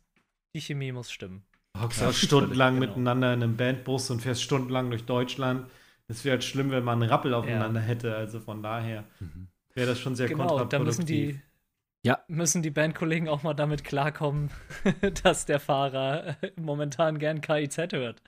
die 0.54 0.60
Chemie 0.60 0.92
muss 0.92 1.10
stimmen. 1.10 1.44
Du 1.74 1.80
hockst 1.82 2.00
Ja, 2.00 2.06
ja, 2.06 2.12
stundenlang 2.12 2.74
genau. 2.74 2.86
miteinander 2.86 3.34
in 3.34 3.42
einem 3.42 3.56
Bandbus 3.56 4.10
und 4.10 4.20
fährst 4.20 4.42
stundenlang 4.42 4.90
durch 4.90 5.04
Deutschland. 5.04 5.70
Es 6.08 6.24
wäre 6.24 6.34
halt 6.34 6.44
schlimm, 6.44 6.70
wenn 6.70 6.84
man 6.84 7.02
einen 7.02 7.10
Rappel 7.10 7.34
aufeinander 7.34 7.80
hätte. 7.80 8.14
Also 8.16 8.40
von 8.40 8.62
daher 8.62 9.04
wäre 9.74 9.88
das 9.88 9.98
schon 10.00 10.14
sehr 10.16 10.28
genau, 10.28 10.64
da 10.68 10.78
kontraproduktiv. 10.78 10.86
müssen 10.98 11.06
die, 11.06 11.40
Ja. 12.04 12.22
müssen 12.28 12.62
die 12.62 12.70
Bandkollegen 12.70 13.28
auch 13.28 13.42
mal 13.42 13.54
damit 13.54 13.82
klarkommen, 13.82 14.50
dass 15.24 15.46
der 15.46 15.58
Fahrer 15.58 16.36
momentan 16.56 17.18
gern 17.18 17.40
KIZ 17.40 17.78
hört. 17.92 18.22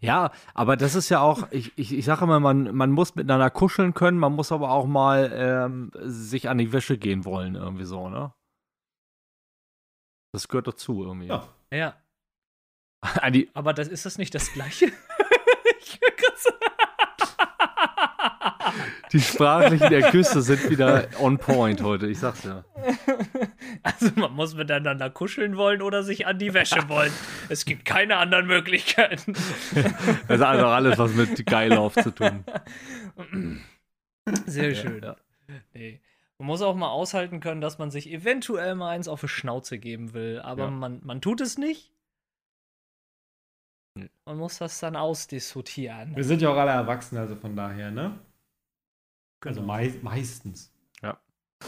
Ja, 0.00 0.30
aber 0.54 0.76
das 0.76 0.94
ist 0.94 1.08
ja 1.08 1.20
auch, 1.20 1.50
ich, 1.50 1.76
ich, 1.76 1.92
ich 1.92 2.04
sage 2.04 2.24
immer, 2.24 2.38
man, 2.38 2.74
man 2.74 2.92
muss 2.92 3.16
miteinander 3.16 3.50
kuscheln 3.50 3.92
können, 3.94 4.18
man 4.18 4.34
muss 4.34 4.52
aber 4.52 4.70
auch 4.70 4.86
mal 4.86 5.32
ähm, 5.34 5.90
sich 5.96 6.48
an 6.48 6.58
die 6.58 6.72
Wäsche 6.72 6.96
gehen 6.96 7.24
wollen, 7.24 7.56
irgendwie 7.56 7.84
so, 7.84 8.08
ne? 8.08 8.32
Das 10.32 10.46
gehört 10.48 10.68
dazu 10.68 11.02
irgendwie. 11.02 11.26
Ja. 11.26 11.48
ja, 11.72 11.96
An 13.20 13.32
die, 13.32 13.50
aber 13.54 13.72
das 13.72 13.88
ist 13.88 14.06
das 14.06 14.18
nicht 14.18 14.34
das 14.34 14.52
Gleiche? 14.52 14.86
ich 15.80 16.00
will 16.00 16.14
grad 16.16 16.38
sagen- 16.38 16.56
die 19.12 19.20
sprachlichen 19.20 19.92
Ergüsse 19.92 20.42
sind 20.42 20.68
wieder 20.70 21.08
on 21.20 21.38
point 21.38 21.82
heute, 21.82 22.06
ich 22.06 22.18
sag's 22.18 22.44
ja. 22.44 22.64
Also 23.82 24.10
man 24.16 24.32
muss 24.32 24.54
miteinander 24.54 25.10
kuscheln 25.10 25.56
wollen 25.56 25.82
oder 25.82 26.02
sich 26.02 26.26
an 26.26 26.38
die 26.38 26.54
Wäsche 26.54 26.88
wollen. 26.88 27.12
Es 27.48 27.64
gibt 27.64 27.84
keine 27.84 28.16
anderen 28.16 28.46
Möglichkeiten. 28.46 29.34
Das 30.28 30.40
hat 30.40 30.60
doch 30.60 30.70
alles 30.72 30.98
was 30.98 31.12
mit 31.14 31.44
Geilauf 31.46 31.94
zu 31.94 32.10
tun. 32.14 32.44
Sehr 34.46 34.74
schön. 34.74 35.02
ja. 35.02 35.16
Nee. 35.74 36.00
Man 36.38 36.48
muss 36.48 36.60
auch 36.60 36.74
mal 36.74 36.90
aushalten 36.90 37.40
können, 37.40 37.60
dass 37.60 37.78
man 37.78 37.90
sich 37.90 38.10
eventuell 38.12 38.74
mal 38.74 38.90
eins 38.90 39.08
auf 39.08 39.22
die 39.22 39.28
Schnauze 39.28 39.78
geben 39.78 40.12
will, 40.12 40.40
aber 40.44 40.64
Ja. 40.64 40.70
man, 40.70 41.00
man 41.02 41.20
tut 41.20 41.40
es 41.40 41.56
nicht. 41.56 41.92
Man 44.24 44.36
muss 44.36 44.58
das 44.58 44.78
dann 44.80 44.96
ausdiskutieren. 44.96 46.14
Wir 46.14 46.24
sind 46.24 46.42
ja 46.42 46.50
auch 46.50 46.56
alle 46.56 46.72
erwachsen, 46.72 47.16
also 47.16 47.36
von 47.36 47.56
daher, 47.56 47.90
ne? 47.90 48.18
Also 49.44 49.60
Genau. 49.60 49.72
mei 49.72 49.94
meistens. 50.02 50.72
Ja. 51.02 51.18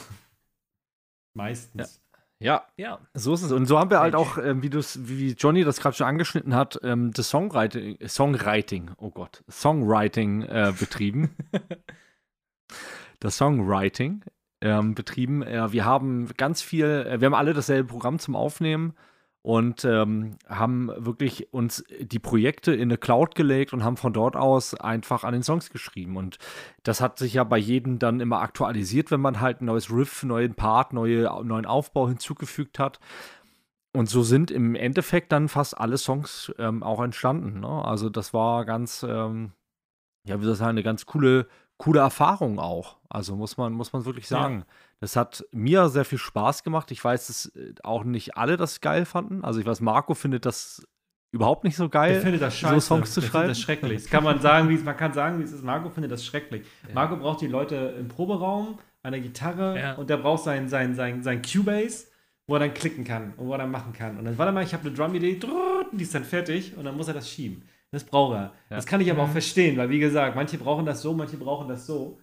Meistens. 1.34 2.02
Ja, 2.40 2.66
Ja, 2.76 3.00
so 3.14 3.34
ist 3.34 3.42
es. 3.42 3.50
Und 3.50 3.66
so 3.66 3.78
haben 3.78 3.90
wir 3.90 3.98
halt 3.98 4.14
auch, 4.14 4.38
ähm, 4.38 4.62
wie, 4.62 4.70
du's, 4.70 5.08
wie 5.08 5.32
Johnny 5.32 5.64
das 5.64 5.80
gerade 5.80 5.96
schon 5.96 6.06
angeschnitten 6.06 6.54
hat, 6.54 6.78
ähm, 6.84 7.12
das 7.12 7.30
Songwriting, 7.30 7.98
Songwriting, 8.06 8.92
oh 8.96 9.10
Gott, 9.10 9.42
Songwriting 9.50 10.42
äh, 10.42 10.72
betrieben. 10.78 11.36
das 13.20 13.36
Songwriting 13.36 14.24
ähm, 14.60 14.94
betrieben. 14.94 15.42
Äh, 15.42 15.72
wir 15.72 15.84
haben 15.84 16.28
ganz 16.36 16.62
viel, 16.62 16.84
äh, 16.86 17.20
wir 17.20 17.26
haben 17.26 17.34
alle 17.34 17.54
dasselbe 17.54 17.88
Programm 17.88 18.18
zum 18.20 18.36
Aufnehmen 18.36 18.94
und 19.48 19.86
ähm, 19.86 20.36
haben 20.46 20.90
wirklich 20.94 21.54
uns 21.54 21.82
die 21.98 22.18
Projekte 22.18 22.74
in 22.74 22.82
eine 22.82 22.98
Cloud 22.98 23.34
gelegt 23.34 23.72
und 23.72 23.82
haben 23.82 23.96
von 23.96 24.12
dort 24.12 24.36
aus 24.36 24.74
einfach 24.74 25.24
an 25.24 25.32
den 25.32 25.42
Songs 25.42 25.70
geschrieben. 25.70 26.18
Und 26.18 26.36
das 26.82 27.00
hat 27.00 27.18
sich 27.18 27.32
ja 27.32 27.44
bei 27.44 27.56
jedem 27.56 27.98
dann 27.98 28.20
immer 28.20 28.42
aktualisiert, 28.42 29.10
wenn 29.10 29.22
man 29.22 29.40
halt 29.40 29.62
ein 29.62 29.64
neues 29.64 29.90
Riff, 29.90 30.22
neuen 30.22 30.52
Part, 30.52 30.92
neue, 30.92 31.22
neuen 31.44 31.64
Aufbau 31.64 32.08
hinzugefügt 32.08 32.78
hat. 32.78 33.00
Und 33.94 34.10
so 34.10 34.22
sind 34.22 34.50
im 34.50 34.74
Endeffekt 34.74 35.32
dann 35.32 35.48
fast 35.48 35.78
alle 35.78 35.96
Songs 35.96 36.52
ähm, 36.58 36.82
auch 36.82 37.00
entstanden. 37.02 37.60
Ne? 37.60 37.84
Also 37.86 38.10
das 38.10 38.34
war 38.34 38.66
ganz, 38.66 39.02
ähm, 39.02 39.52
ja, 40.26 40.38
wie 40.40 40.44
soll 40.44 40.52
ich 40.52 40.58
sagen, 40.58 40.72
eine 40.72 40.82
ganz 40.82 41.06
coole, 41.06 41.48
coole 41.78 42.00
Erfahrung 42.00 42.58
auch. 42.58 42.96
Also 43.08 43.34
muss 43.36 43.56
man, 43.56 43.72
muss 43.72 43.92
man 43.92 44.04
wirklich 44.04 44.28
Ja. 44.28 44.42
sagen. 44.42 44.64
Das 45.00 45.16
hat 45.16 45.44
mir 45.52 45.88
sehr 45.88 46.04
viel 46.04 46.18
Spaß 46.18 46.64
gemacht. 46.64 46.90
Ich 46.90 47.02
weiß, 47.02 47.28
dass 47.28 47.46
äh, 47.56 47.72
auch 47.82 48.04
nicht 48.04 48.36
alle 48.36 48.56
das 48.56 48.80
geil 48.80 49.04
fanden. 49.04 49.44
Also 49.44 49.60
ich 49.60 49.66
weiß, 49.66 49.80
Marco 49.80 50.14
findet 50.14 50.44
das 50.44 50.86
überhaupt 51.30 51.62
nicht 51.64 51.76
so 51.76 51.88
geil. 51.88 52.14
Der 52.14 52.22
findet 52.22 52.42
das 52.42 52.58
so. 52.58 52.80
Songs 52.80 53.14
zu 53.14 53.20
der 53.20 53.28
schreiben. 53.28 53.48
das 53.48 53.60
schrecklich. 53.60 54.02
Das 54.02 54.10
kann 54.10 54.24
man 54.24 54.40
sagen, 54.40 54.68
wie 54.68 54.74
es, 54.74 54.82
man 54.84 54.96
kann 54.96 55.12
sagen, 55.12 55.38
wie 55.38 55.44
es 55.44 55.52
ist. 55.52 55.62
Marco 55.64 55.88
findet 55.88 56.10
das 56.10 56.24
schrecklich. 56.24 56.66
Marco 56.92 57.16
braucht 57.16 57.40
die 57.40 57.46
Leute 57.46 57.94
im 57.98 58.08
Proberaum, 58.08 58.78
an 59.02 59.12
der 59.12 59.20
Gitarre 59.20 59.78
Ja. 59.78 59.94
und 59.94 60.10
der 60.10 60.16
braucht 60.16 60.42
sein, 60.44 60.68
sein, 60.68 60.94
sein, 60.96 61.22
sein 61.22 61.42
Cubase, 61.42 62.06
wo 62.48 62.54
er 62.54 62.60
dann 62.60 62.74
klicken 62.74 63.04
kann 63.04 63.34
und 63.36 63.46
wo 63.46 63.52
er 63.52 63.58
dann 63.58 63.70
machen 63.70 63.92
kann. 63.92 64.18
Und 64.18 64.24
dann, 64.24 64.36
warte 64.36 64.52
mal, 64.52 64.64
ich 64.64 64.72
habe 64.74 64.86
eine 64.88 64.96
Drum-Idee, 64.96 65.38
die 65.92 66.02
ist 66.02 66.14
dann 66.14 66.24
fertig 66.24 66.76
und 66.76 66.84
dann 66.84 66.96
muss 66.96 67.06
er 67.08 67.14
das 67.14 67.30
schieben. 67.30 67.62
Das 67.90 68.04
braucht 68.04 68.34
er. 68.36 68.52
Das 68.68 68.84
kann 68.86 69.00
ich 69.00 69.10
aber 69.10 69.22
auch 69.22 69.28
Mhm. 69.28 69.32
verstehen, 69.32 69.76
weil 69.78 69.88
wie 69.90 69.98
gesagt, 69.98 70.36
manche 70.36 70.58
brauchen 70.58 70.84
das 70.86 71.00
so, 71.02 71.14
manche 71.14 71.36
brauchen 71.38 71.68
das 71.68 71.86
so. 71.86 72.18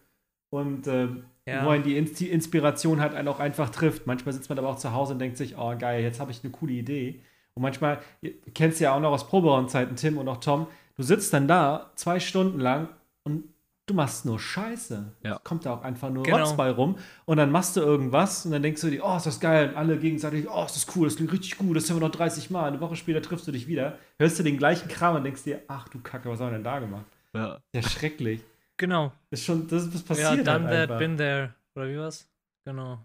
Und 0.51 0.85
äh, 0.87 1.07
Ja. 1.47 1.65
wo 1.65 1.69
einen 1.69 1.83
die 1.83 1.97
Ins- 1.97 2.13
die 2.13 2.29
Inspiration 2.29 2.99
halt 3.01 3.13
einen 3.15 3.27
auch 3.27 3.39
einfach 3.39 3.69
trifft. 3.69 4.05
Manchmal 4.07 4.33
sitzt 4.33 4.49
man 4.49 4.57
aber 4.59 4.69
auch 4.69 4.77
zu 4.77 4.93
Hause 4.93 5.13
und 5.13 5.19
denkt 5.19 5.37
sich, 5.37 5.57
oh 5.57 5.75
geil, 5.77 6.01
jetzt 6.03 6.19
habe 6.19 6.31
ich 6.31 6.43
eine 6.43 6.51
coole 6.51 6.73
Idee. 6.73 7.21
Und 7.55 7.63
manchmal, 7.63 7.99
ihr 8.21 8.33
kennst 8.53 8.79
ja 8.79 8.93
auch 8.95 8.99
noch 8.99 9.11
aus 9.11 9.27
Proberaumzeiten, 9.27 9.95
Tim 9.95 10.17
und 10.17 10.27
auch 10.27 10.37
Tom, 10.37 10.67
du 10.97 11.03
sitzt 11.03 11.33
dann 11.33 11.47
da 11.47 11.91
zwei 11.95 12.19
Stunden 12.19 12.59
lang 12.59 12.89
und 13.23 13.43
du 13.87 13.93
machst 13.93 14.25
nur 14.25 14.39
Scheiße. 14.39 15.11
Ja. 15.23 15.35
Es 15.35 15.43
kommt 15.43 15.65
da 15.65 15.73
auch 15.75 15.83
einfach 15.83 16.09
nur 16.09 16.23
Genau. 16.23 16.53
Bei 16.55 16.71
rum. 16.71 16.97
Und 17.25 17.37
dann 17.37 17.51
machst 17.51 17.75
du 17.75 17.81
irgendwas 17.81 18.45
und 18.45 18.51
dann 18.51 18.63
denkst 18.63 18.81
du 18.81 18.89
dir, 18.89 19.03
oh, 19.05 19.15
ist 19.17 19.25
das 19.25 19.39
geil. 19.39 19.69
Und 19.69 19.75
alle 19.75 19.97
gegenseitig, 19.97 20.47
oh, 20.49 20.65
ist 20.65 20.75
das 20.75 20.95
cool, 20.95 21.07
das 21.07 21.15
klingt 21.17 21.31
richtig 21.31 21.57
gut, 21.57 21.75
das 21.77 21.89
haben 21.89 21.97
wir 21.99 22.07
noch 22.07 22.15
30 22.15 22.49
Mal. 22.49 22.67
Eine 22.67 22.79
Woche 22.81 22.95
später 22.95 23.21
triffst 23.21 23.47
du 23.47 23.51
dich 23.51 23.67
wieder, 23.67 23.97
hörst 24.19 24.39
du 24.39 24.43
den 24.43 24.57
gleichen 24.57 24.87
Kram 24.87 25.15
und 25.15 25.23
denkst 25.23 25.43
dir, 25.43 25.61
ach 25.67 25.87
du 25.89 25.99
Kacke, 25.99 26.29
was 26.29 26.39
haben 26.39 26.47
wir 26.47 26.53
denn 26.53 26.63
da 26.63 26.79
gemacht? 26.79 27.05
Ja. 27.33 27.59
Ja, 27.73 27.81
schrecklich. 27.83 28.41
genau. 28.77 29.11
Das 29.29 29.39
ist 29.41 29.45
schon, 29.45 29.67
das 29.67 29.83
ist 29.83 30.09
was 30.09 30.17
Ja, 30.19 30.29
passiert. 30.29 30.47
done 30.47 30.67
halt 30.67 30.89
that, 30.89 30.99
been 30.99 31.17
there. 31.17 31.53
Oder 31.75 31.87
wie 31.89 31.97
war's? 31.97 32.27
Genau. 32.65 32.99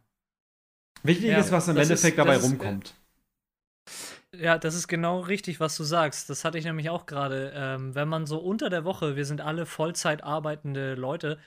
Wichtig 1.03 1.27
Ja, 1.31 1.39
ist, 1.39 1.51
was 1.53 1.67
im 1.69 1.75
das 1.77 1.85
ist- 1.85 1.91
Endeffekt 1.91 2.19
dabei 2.19 2.35
das 2.35 2.45
ist, 2.45 2.51
rumkommt. 2.51 2.95
Ja, 4.37 4.59
das 4.59 4.75
ist 4.75 4.87
genau 4.87 5.21
richtig, 5.21 5.59
was 5.59 5.77
du 5.77 5.83
sagst. 5.83 6.31
Das 6.31 6.45
hatte 6.45 6.59
ich 6.59 6.65
nämlich 6.65 6.89
auch 6.89 7.07
gerade. 7.07 7.53
Ähm, 7.55 7.95
wenn 7.95 8.09
man 8.09 8.27
so 8.27 8.39
unter 8.39 8.71
der 8.71 8.85
Woche, 8.85 9.17
wir 9.17 9.25
sind 9.25 9.41
alle 9.41 9.67
Vollzeit 9.67 10.23
arbeitende 10.23 10.95
Leute, 10.95 11.39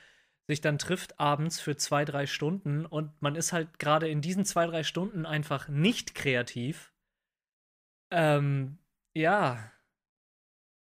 sich 0.46 0.60
dann 0.60 0.78
trifft 0.78 1.18
abends 1.18 1.60
für 1.60 1.76
zwei, 1.76 2.04
drei 2.04 2.26
Stunden 2.26 2.84
und 2.84 3.10
man 3.22 3.36
ist 3.36 3.52
halt 3.52 3.78
gerade 3.78 4.08
in 4.08 4.20
diesen 4.20 4.44
zwei, 4.44 4.66
drei 4.66 4.82
Stunden 4.82 5.24
einfach 5.24 5.68
nicht 5.68 6.14
kreativ. 6.14 6.92
Ähm, 8.10 8.78
ja. 9.14 9.72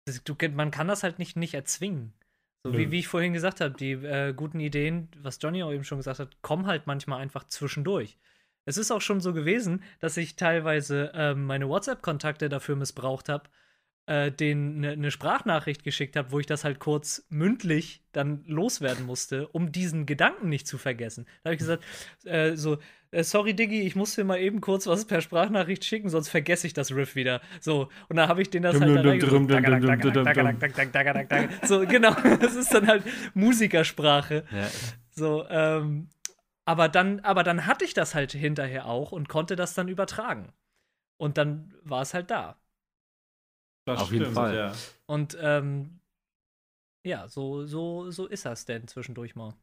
Das, 0.05 0.21
du, 0.23 0.35
man 0.51 0.71
kann 0.71 0.89
das 0.89 1.03
halt 1.03 1.19
nicht, 1.19 1.37
nicht 1.37 1.53
erzwingen. 1.53 2.13
So 2.63 2.71
Nö. 2.71 2.79
wie, 2.79 2.91
wie 2.91 2.99
ich 2.99 3.07
vorhin 3.07 3.31
gesagt 3.31 3.61
habe, 3.61 3.75
die 3.75 3.91
äh, 3.91 4.33
guten 4.33 4.59
Ideen, 4.59 5.09
was 5.19 5.39
Johnny 5.41 5.63
auch 5.63 5.71
eben 5.71 5.85
schon 5.85 5.99
gesagt 5.99 6.19
hat, 6.19 6.41
kommen 6.41 6.65
halt 6.65 6.85
manchmal 6.85 7.21
einfach 7.21 7.45
zwischendurch. 7.45 8.17
Es 8.67 8.77
ist 8.77 8.91
auch 8.91 8.99
schon 8.99 9.21
so 9.21 9.33
gewesen, 9.33 9.81
dass 9.99 10.17
ich 10.17 10.35
teilweise 10.35 11.11
ähm, 11.15 11.45
meine 11.45 11.69
WhatsApp-Kontakte 11.69 12.49
dafür 12.49 12.75
missbraucht 12.75 13.29
habe, 13.29 13.45
äh, 14.07 14.29
denen 14.29 14.83
eine 14.83 14.97
ne 14.97 15.09
Sprachnachricht 15.09 15.85
geschickt 15.85 16.17
habe, 16.17 16.33
wo 16.33 16.39
ich 16.39 16.47
das 16.47 16.65
halt 16.65 16.79
kurz 16.79 17.25
mündlich 17.29 18.03
dann 18.11 18.43
loswerden 18.45 19.05
musste, 19.05 19.47
um 19.47 19.71
diesen 19.71 20.05
Gedanken 20.05 20.49
nicht 20.49 20.67
zu 20.67 20.77
vergessen. 20.77 21.27
Da 21.43 21.49
habe 21.49 21.55
ich 21.55 21.59
gesagt, 21.59 21.85
äh, 22.25 22.57
so, 22.57 22.77
äh, 23.11 23.23
sorry 23.23 23.53
Diggi, 23.53 23.83
ich 23.83 23.95
muss 23.95 24.15
dir 24.15 24.25
mal 24.25 24.39
eben 24.39 24.59
kurz 24.59 24.85
was 24.85 25.05
per 25.05 25.21
Sprachnachricht 25.21 25.85
schicken, 25.85 26.09
sonst 26.09 26.27
vergesse 26.27 26.67
ich 26.67 26.73
das 26.73 26.91
Riff 26.91 27.15
wieder. 27.15 27.39
So, 27.61 27.87
und 28.09 28.17
dann 28.17 28.27
habe 28.27 28.41
ich 28.41 28.49
den 28.49 28.63
das 28.63 28.73
Dum, 28.73 28.81
halt 28.81 29.05
dum, 29.05 29.05
dann. 31.29 31.49
So, 31.63 31.85
genau, 31.85 32.13
das 32.41 32.55
ist 32.55 32.73
dann 32.73 32.85
halt 32.85 33.03
Musikersprache. 33.33 34.43
Ja. 34.51 34.67
So, 35.11 35.45
ähm, 35.49 36.09
aber 36.67 36.89
dann, 36.89 37.21
aber 37.21 37.43
dann 37.43 37.65
hatte 37.65 37.85
ich 37.85 37.93
das 37.93 38.13
halt 38.13 38.33
hinterher 38.33 38.87
auch 38.87 39.13
und 39.13 39.29
konnte 39.29 39.55
das 39.55 39.73
dann 39.73 39.87
übertragen. 39.87 40.51
Und 41.17 41.37
dann 41.37 41.73
war 41.81 42.01
es 42.01 42.13
halt 42.13 42.29
da. 42.29 42.59
Das 43.85 44.01
auf 44.01 44.11
jeden 44.11 44.33
Fall. 44.33 44.53
Ja. 44.53 44.73
Und 45.05 45.37
ähm, 45.39 46.01
ja, 47.05 47.29
so, 47.29 47.65
so, 47.65 48.11
so 48.11 48.27
ist 48.27 48.45
das 48.45 48.65
denn 48.65 48.85
zwischendurch 48.85 49.33
mal. 49.33 49.53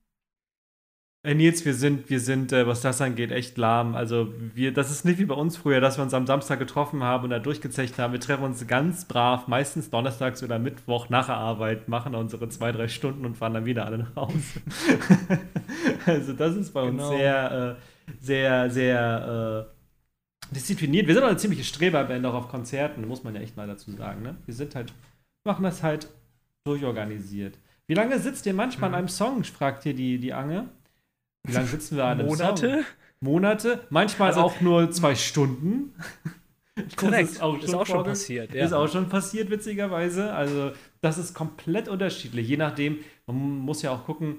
Äh, 1.24 1.34
Nils, 1.34 1.64
wir 1.64 1.72
sind, 1.72 2.10
wir 2.10 2.20
sind, 2.20 2.52
äh, 2.52 2.66
was 2.66 2.82
das 2.82 3.00
angeht, 3.00 3.30
echt 3.32 3.56
lahm. 3.56 3.94
Also 3.94 4.32
wir, 4.54 4.72
das 4.74 4.90
ist 4.90 5.06
nicht 5.06 5.18
wie 5.18 5.24
bei 5.24 5.34
uns 5.34 5.56
früher, 5.56 5.80
dass 5.80 5.96
wir 5.98 6.04
uns 6.04 6.12
am 6.12 6.26
Samstag 6.26 6.58
getroffen 6.58 7.02
haben 7.02 7.24
und 7.24 7.30
da 7.30 7.38
durchgezecht 7.38 7.98
haben. 7.98 8.12
Wir 8.12 8.20
treffen 8.20 8.44
uns 8.44 8.66
ganz 8.66 9.06
brav, 9.06 9.48
meistens 9.48 9.88
donnerstags 9.88 10.42
oder 10.42 10.58
Mittwoch 10.58 11.08
nach 11.08 11.26
der 11.26 11.36
Arbeit, 11.36 11.88
machen 11.88 12.14
unsere 12.14 12.50
zwei, 12.50 12.72
drei 12.72 12.88
Stunden 12.88 13.24
und 13.24 13.36
fahren 13.38 13.54
dann 13.54 13.64
wieder 13.64 13.86
alle 13.86 13.98
nach 13.98 14.14
Hause. 14.16 14.60
also 16.06 16.34
das 16.34 16.56
ist 16.56 16.72
bei 16.74 16.84
Genau. 16.86 17.08
uns 17.08 17.16
sehr, 17.18 17.76
äh, 17.78 18.14
sehr, 18.20 18.70
sehr 18.70 19.66
äh, 20.50 20.54
diszipliniert. 20.54 21.06
Wir 21.06 21.14
sind 21.14 21.24
auch 21.24 21.28
eine 21.28 21.38
ziemliche 21.38 21.64
Streberband 21.64 22.26
auch 22.26 22.34
auf 22.34 22.48
Konzerten, 22.48 23.08
muss 23.08 23.24
man 23.24 23.34
ja 23.34 23.40
echt 23.40 23.56
mal 23.56 23.66
dazu 23.66 23.90
sagen. 23.92 24.20
Ne? 24.22 24.36
Wir 24.44 24.52
sind 24.54 24.74
halt, 24.74 24.92
machen 25.44 25.62
das 25.62 25.82
halt 25.82 26.08
durchorganisiert. 26.66 27.56
Wie 27.86 27.94
lange 27.94 28.18
sitzt 28.18 28.44
ihr 28.44 28.52
manchmal 28.52 28.90
Mhm. 28.90 28.94
an 28.94 28.98
einem 28.98 29.08
Song, 29.08 29.42
fragt 29.44 29.84
hier 29.84 29.94
die, 29.94 30.18
die 30.18 30.34
Ange. 30.34 30.66
Wie 31.44 31.52
lange 31.52 31.66
sitzen 31.66 31.96
wir 31.96 32.04
an 32.04 32.20
einem 32.20 32.28
Song? 32.30 32.38
Monate? 32.38 32.84
Monate, 33.20 33.80
manchmal 33.90 34.28
Also- 34.28 34.40
auch 34.40 34.60
nur 34.60 34.90
zwei 34.90 35.14
Stunden. 35.14 35.94
Korrekt. 36.96 37.30
ist 37.30 37.40
auch 37.42 37.60
schon, 37.60 37.86
vorge- 37.86 38.08
passiert. 38.10 38.52
Ist 38.54 38.72
auch 38.72 38.88
schon 38.88 39.08
passiert, 39.08 39.48
witzigerweise. 39.50 40.32
Also, 40.32 40.72
das 41.00 41.18
ist 41.18 41.32
komplett 41.32 41.88
unterschiedlich. 41.88 42.48
Je 42.48 42.56
nachdem, 42.56 42.98
man 43.26 43.36
muss 43.60 43.82
ja 43.82 43.92
auch 43.92 44.04
gucken, 44.04 44.36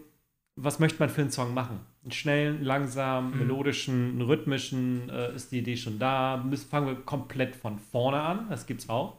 was 0.58 0.80
möchte 0.80 1.00
man 1.00 1.10
für 1.10 1.22
einen 1.22 1.32
Song 1.32 1.54
machen. 1.54 1.80
Einen 2.04 2.12
schnellen, 2.12 2.64
langsamen, 2.64 3.32
Mhm. 3.32 3.40
melodischen, 3.40 4.22
rhythmischen, 4.22 5.10
äh, 5.10 5.34
ist 5.34 5.52
die 5.54 5.60
Idee 5.60 5.78
schon 5.78 5.98
da. 5.98 6.38
Müssen, 6.46 6.68
fangen 6.70 6.88
wir 6.88 6.96
komplett 6.96 7.56
von 7.56 7.80
vorne 7.80 8.20
an, 8.22 8.48
das 8.50 8.66
gibt's 8.66 8.90
auch. 8.90 9.18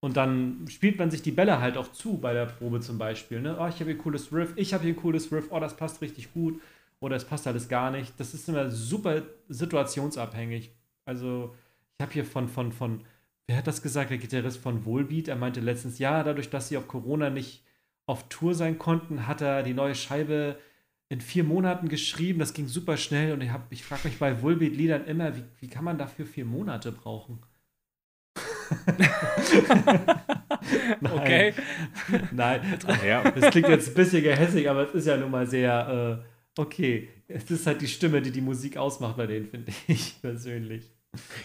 Und 0.00 0.16
dann 0.16 0.66
spielt 0.68 0.98
man 0.98 1.10
sich 1.10 1.22
die 1.22 1.32
Bälle 1.32 1.60
halt 1.60 1.76
auch 1.76 1.90
zu 1.92 2.18
bei 2.18 2.32
der 2.32 2.46
Probe 2.46 2.80
zum 2.80 2.98
Beispiel. 2.98 3.40
Ne? 3.40 3.56
Oh, 3.58 3.66
ich 3.66 3.74
habe 3.76 3.86
hier 3.86 3.94
ein 3.94 3.98
cooles 3.98 4.32
Riff, 4.32 4.52
ich 4.56 4.72
habe 4.74 4.84
hier 4.84 4.92
ein 4.94 4.96
cooles 4.96 5.30
Riff, 5.32 5.46
oh, 5.50 5.58
das 5.60 5.76
passt 5.76 6.00
richtig 6.02 6.32
gut. 6.32 6.60
Oder 7.00 7.16
es 7.16 7.24
passt 7.24 7.46
alles 7.46 7.68
gar 7.68 7.90
nicht. 7.90 8.18
Das 8.18 8.34
ist 8.34 8.48
immer 8.48 8.70
super 8.70 9.22
situationsabhängig. 9.48 10.72
Also, 11.04 11.54
ich 11.98 12.02
habe 12.02 12.12
hier 12.12 12.24
von, 12.24 12.48
von, 12.48 12.72
von, 12.72 13.04
wer 13.46 13.56
hat 13.58 13.66
das 13.66 13.82
gesagt, 13.82 14.10
der 14.10 14.18
Gitarrist 14.18 14.58
von 14.58 14.84
Volbeat, 14.84 15.28
er 15.28 15.36
meinte 15.36 15.60
letztens, 15.60 15.98
ja, 15.98 16.22
dadurch, 16.24 16.50
dass 16.50 16.68
sie 16.68 16.76
auf 16.76 16.88
Corona 16.88 17.30
nicht 17.30 17.64
auf 18.06 18.28
Tour 18.28 18.54
sein 18.54 18.78
konnten, 18.78 19.26
hat 19.26 19.40
er 19.42 19.62
die 19.62 19.74
neue 19.74 19.94
Scheibe 19.94 20.58
in 21.10 21.20
vier 21.20 21.44
Monaten 21.44 21.88
geschrieben. 21.88 22.38
Das 22.40 22.52
ging 22.52 22.66
super 22.68 22.96
schnell 22.96 23.32
und 23.32 23.42
ich, 23.42 23.50
hab- 23.50 23.70
ich 23.70 23.84
frage 23.84 24.08
mich 24.08 24.18
bei 24.18 24.42
Volbeat-Liedern 24.42 25.04
immer, 25.06 25.36
wie, 25.36 25.44
wie 25.60 25.68
kann 25.68 25.84
man 25.84 25.98
dafür 25.98 26.26
vier 26.26 26.44
Monate 26.44 26.90
brauchen? 26.92 27.38
Nein. 31.00 31.12
Okay. 31.12 31.54
Nein, 32.32 32.60
Ja. 33.06 33.30
das 33.30 33.50
klingt 33.50 33.68
jetzt 33.68 33.88
ein 33.88 33.94
bisschen 33.94 34.22
gehässig, 34.22 34.68
aber 34.68 34.82
es 34.88 34.94
ist 34.94 35.06
ja 35.06 35.16
nun 35.16 35.30
mal 35.30 35.46
sehr, 35.46 36.22
äh, 36.24 36.37
okay. 36.58 37.08
Es 37.28 37.50
ist 37.50 37.66
halt 37.66 37.80
die 37.82 37.88
Stimme, 37.88 38.22
die 38.22 38.30
die 38.30 38.40
Musik 38.40 38.76
ausmacht 38.76 39.16
bei 39.16 39.26
denen, 39.26 39.46
finde 39.46 39.72
ich 39.86 40.16
persönlich. 40.22 40.90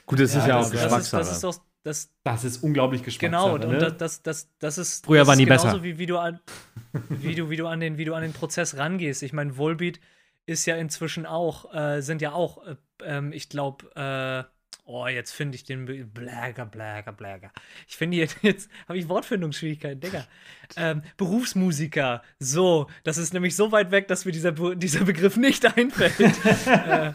Gut, 0.05 0.19
das 0.19 0.33
Ja, 0.33 0.39
ist 0.41 0.47
ja 0.47 0.57
das- 0.57 0.67
auch 0.67 0.71
das 0.71 0.71
Das 0.71 0.81
ist, 0.81 0.83
Geschmackssache. 0.83 1.19
das 1.21 1.31
ist 1.31 1.43
doch, 1.43 1.61
das, 1.83 2.09
Das 2.23 2.43
ist 2.45 2.63
unglaublich 2.63 3.03
Geschmackssache. 3.03 3.59
genau, 3.59 3.65
und 3.65 3.71
ne? 3.73 3.77
das, 3.79 3.97
das, 3.97 4.21
das, 4.23 4.49
das 4.59 4.77
ist, 4.77 5.05
Früher 5.05 5.19
das 5.19 5.27
waren 5.27 5.33
ist 5.35 5.39
die 5.39 5.45
besser. 5.45 5.63
genauso 5.67 5.83
wie, 5.83 5.97
wie 5.97 6.05
du 6.05 6.17
an, 6.17 6.39
wie 7.09 7.35
du, 7.35 7.49
wie 7.49 7.57
du 7.57 7.67
an 7.67 7.79
den, 7.81 7.97
wie 7.97 8.05
du 8.05 8.13
an 8.13 8.21
den 8.23 8.33
Prozess 8.33 8.77
rangehst. 8.77 9.21
Ich 9.23 9.33
meine, 9.33 9.57
Volbeat 9.57 9.99
ist 10.45 10.65
ja 10.65 10.75
inzwischen 10.77 11.25
auch, 11.25 11.73
äh, 11.73 12.01
sind 12.01 12.21
ja 12.21 12.31
auch, 12.33 12.65
äh, 12.65 12.75
ähm, 13.03 13.31
ich 13.33 13.49
glaube, 13.49 13.85
äh, 13.95 14.43
oh, 14.85 15.07
jetzt 15.07 15.31
finde 15.31 15.55
ich 15.55 15.63
den 15.63 15.85
Be- 15.85 16.03
Bläger, 16.05 16.65
Bläger, 16.65 17.11
Bläger. 17.11 17.51
Ich 17.87 17.95
finde 17.97 18.17
jetzt, 18.23 18.37
jetzt 18.41 18.69
habe 18.87 18.97
ich 18.97 19.07
Wortfindungsschwierigkeiten, 19.09 19.99
Digga. 20.01 20.25
Ähm, 20.75 21.03
Berufsmusiker, 21.17 22.23
so, 22.39 22.87
das 23.03 23.17
ist 23.17 23.33
nämlich 23.33 23.55
so 23.55 23.71
weit 23.71 23.91
weg, 23.91 24.07
dass 24.07 24.25
mir 24.25 24.31
dieser, 24.31 24.51
Be 24.53 24.75
dieser 24.75 25.03
Begriff 25.05 25.37
nicht 25.37 25.65
einfällt. 25.77 26.19
äh, 26.19 27.11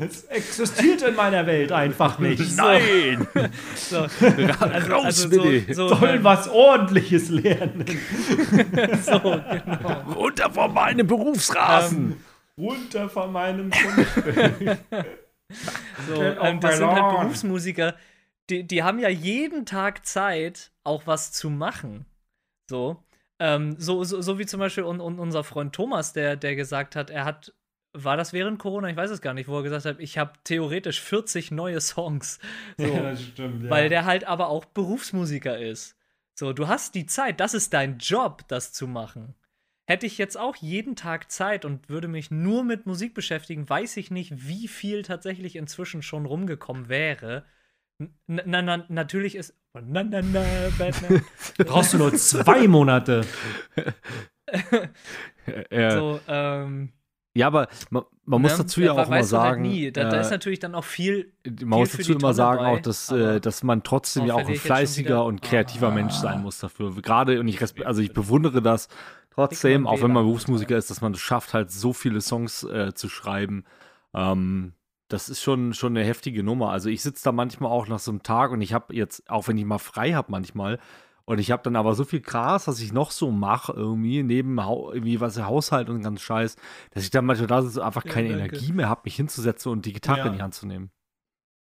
Es 0.00 0.24
existiert 0.24 1.02
in 1.02 1.14
meiner 1.14 1.46
Welt 1.46 1.72
einfach 1.72 2.18
nicht. 2.18 2.56
Nein! 2.56 3.26
so, 3.74 3.98
Also, 4.60 4.92
Raus 4.92 5.04
also 5.04 5.28
bitte! 5.30 5.74
so, 5.74 5.88
so, 5.88 5.94
Sollen 5.96 6.16
ähm, 6.18 6.24
was 6.24 6.48
Ordentliches 6.48 7.28
lernen. 7.30 7.84
so, 9.02 9.18
genau. 9.20 10.12
Runter 10.14 10.50
von 10.50 10.72
meinem 10.74 11.06
Berufsrasen! 11.06 12.16
Runter 12.56 13.08
von 13.08 13.32
meinem 13.32 13.70
Grundstück. 13.70 14.78
So, 16.06 16.14
off 16.14 16.36
ähm, 16.42 16.60
das 16.60 16.76
sind 16.76 16.86
halt. 16.86 17.18
Berufsmusiker, 17.18 17.94
die, 18.48 18.64
die 18.66 18.82
haben 18.82 18.98
ja 18.98 19.08
jeden 19.08 19.66
Tag 19.66 20.06
Zeit, 20.06 20.70
auch 20.84 21.06
was 21.06 21.32
zu 21.32 21.50
machen. 21.50 22.06
So, 22.70 23.02
ähm, 23.40 23.76
so, 23.78 24.04
so, 24.04 24.20
so 24.20 24.38
wie 24.38 24.46
zum 24.46 24.60
Beispiel 24.60 24.84
un, 24.84 25.00
un, 25.00 25.18
unser 25.18 25.44
Freund 25.44 25.74
Thomas, 25.74 26.12
der, 26.12 26.36
der 26.36 26.56
gesagt 26.56 26.96
hat, 26.96 27.10
er 27.10 27.24
hat, 27.24 27.52
war 27.92 28.16
das 28.16 28.32
während 28.32 28.58
Corona? 28.58 28.88
Ich 28.88 28.96
weiß 28.96 29.10
es 29.10 29.20
gar 29.20 29.34
nicht, 29.34 29.48
wo 29.48 29.56
er 29.58 29.62
gesagt 29.62 29.84
hat, 29.84 30.00
ich 30.00 30.18
habe 30.18 30.32
theoretisch 30.44 31.00
40 31.00 31.50
neue 31.50 31.80
Songs. 31.80 32.38
So, 32.78 32.84
Ja, 32.84 33.02
das 33.02 33.22
stimmt. 33.22 33.64
Ja. 33.64 33.70
weil 33.70 33.88
der 33.88 34.04
halt 34.04 34.24
aber 34.24 34.48
auch 34.48 34.64
Berufsmusiker 34.64 35.58
ist. 35.58 35.96
So, 36.34 36.52
du 36.52 36.68
hast 36.68 36.94
die 36.94 37.06
Zeit, 37.06 37.40
das 37.40 37.54
ist 37.54 37.74
dein 37.74 37.98
Job, 37.98 38.44
das 38.48 38.72
zu 38.72 38.86
machen. 38.86 39.34
Hätte 39.90 40.04
ich 40.04 40.18
jetzt 40.18 40.38
auch 40.38 40.54
jeden 40.56 40.96
Tag 40.96 41.32
Zeit 41.32 41.64
und 41.64 41.88
würde 41.88 42.08
mich 42.08 42.30
nur 42.30 42.62
mit 42.62 42.84
Musik 42.84 43.14
beschäftigen, 43.14 43.66
weiß 43.66 43.96
ich 43.96 44.10
nicht, 44.10 44.46
wie 44.46 44.68
viel 44.68 45.00
tatsächlich 45.00 45.56
inzwischen 45.56 46.02
schon 46.02 46.26
rumgekommen 46.26 46.90
wäre. 46.90 47.46
Na, 48.26 48.60
na, 48.60 48.84
natürlich 48.90 49.34
ist. 49.34 49.56
Na, 49.72 50.04
na, 50.04 50.20
na, 50.20 50.44
Batman. 50.76 51.24
brauchst 51.56 51.94
du 51.94 51.98
nur 51.98 52.14
zwei 52.14 52.68
Monate. 52.68 53.24
Äh, 55.70 55.90
so, 55.92 56.20
ähm, 56.26 56.92
ja, 57.34 57.46
aber 57.46 57.68
man, 57.90 58.04
man 58.24 58.42
muss 58.42 58.52
ne? 58.52 58.58
dazu 58.58 58.80
ja 58.80 58.92
auch 58.92 59.06
immer 59.06 59.16
halt 59.16 59.24
sagen, 59.26 59.62
nie. 59.62 59.92
Da, 59.92 60.10
da 60.10 60.20
ist 60.20 60.28
äh, 60.28 60.32
natürlich 60.32 60.58
dann 60.58 60.74
auch 60.74 60.84
viel. 60.84 61.32
man 61.62 61.80
muss 61.80 61.92
dazu 61.92 62.12
immer 62.12 62.20
Tonne 62.20 62.34
sagen 62.34 62.58
bei, 62.58 62.66
auch, 62.66 62.80
dass, 62.80 63.10
äh, 63.10 63.40
dass 63.40 63.62
man 63.62 63.82
trotzdem 63.82 64.26
ja 64.26 64.34
auch 64.34 64.48
ein 64.48 64.56
fleißiger 64.56 65.24
und 65.24 65.40
kreativer 65.40 65.88
Ah. 65.88 65.94
Mensch 65.94 66.14
sein 66.14 66.42
muss 66.42 66.58
dafür. 66.58 66.94
Gerade, 67.00 67.40
und 67.40 67.48
ich, 67.48 67.60
also 67.86 68.02
ich 68.02 68.12
bewundere 68.12 68.60
das 68.60 68.88
trotzdem, 69.46 69.86
auch 69.86 70.02
wenn 70.02 70.12
man. 70.12 70.24
Berufsmusiker 70.24 70.76
ist, 70.76 70.90
dass 70.90 71.00
man 71.00 71.12
es 71.12 71.20
schafft, 71.20 71.54
halt 71.54 71.70
so 71.70 71.92
viele 71.92 72.20
Songs 72.20 72.64
äh, 72.64 72.94
zu 72.94 73.08
schreiben. 73.08 73.64
Ähm, 74.14 74.72
das 75.08 75.28
ist 75.28 75.42
schon, 75.42 75.72
schon 75.74 75.96
eine 75.96 76.04
heftige 76.04 76.42
Nummer. 76.42 76.70
Also 76.70 76.88
ich 76.90 77.02
sitze 77.02 77.24
da 77.24 77.32
manchmal 77.32 77.70
auch 77.70 77.88
nach 77.88 77.98
so 77.98 78.10
einem 78.10 78.22
Tag 78.22 78.50
und 78.50 78.60
ich 78.60 78.72
habe 78.74 78.94
jetzt, 78.94 79.28
auch 79.30 79.48
wenn 79.48 79.56
ich 79.56 79.64
mal 79.64 79.78
frei 79.78 80.12
habe 80.12 80.30
manchmal, 80.30 80.78
und 81.24 81.38
ich 81.40 81.50
habe 81.50 81.62
dann 81.62 81.76
aber 81.76 81.94
so 81.94 82.04
viel 82.04 82.20
Gras, 82.22 82.68
was 82.68 82.80
ich 82.80 82.94
noch 82.94 83.10
so 83.10 83.30
mache, 83.30 83.74
irgendwie, 83.74 84.22
neben 84.22 84.64
Hau 84.64 84.90
irgendwie 84.92 85.20
was 85.20 85.38
Haushalt 85.38 85.90
und 85.90 86.00
ganz 86.02 86.22
Scheiß, 86.22 86.56
dass 86.92 87.02
ich 87.02 87.10
dann 87.10 87.26
manchmal 87.26 87.46
da 87.48 87.60
so 87.60 87.82
einfach 87.82 88.06
Ja, 88.06 88.10
keine 88.12 88.30
danke. 88.30 88.56
Energie 88.56 88.72
mehr 88.72 88.88
habe, 88.88 89.02
mich 89.04 89.16
hinzusetzen 89.16 89.70
und 89.70 89.84
die 89.84 89.92
Gitarre 89.92 90.20
Ja. 90.20 90.26
in 90.28 90.32
die 90.32 90.42
Hand 90.42 90.54
zu 90.54 90.66
nehmen. 90.66 90.90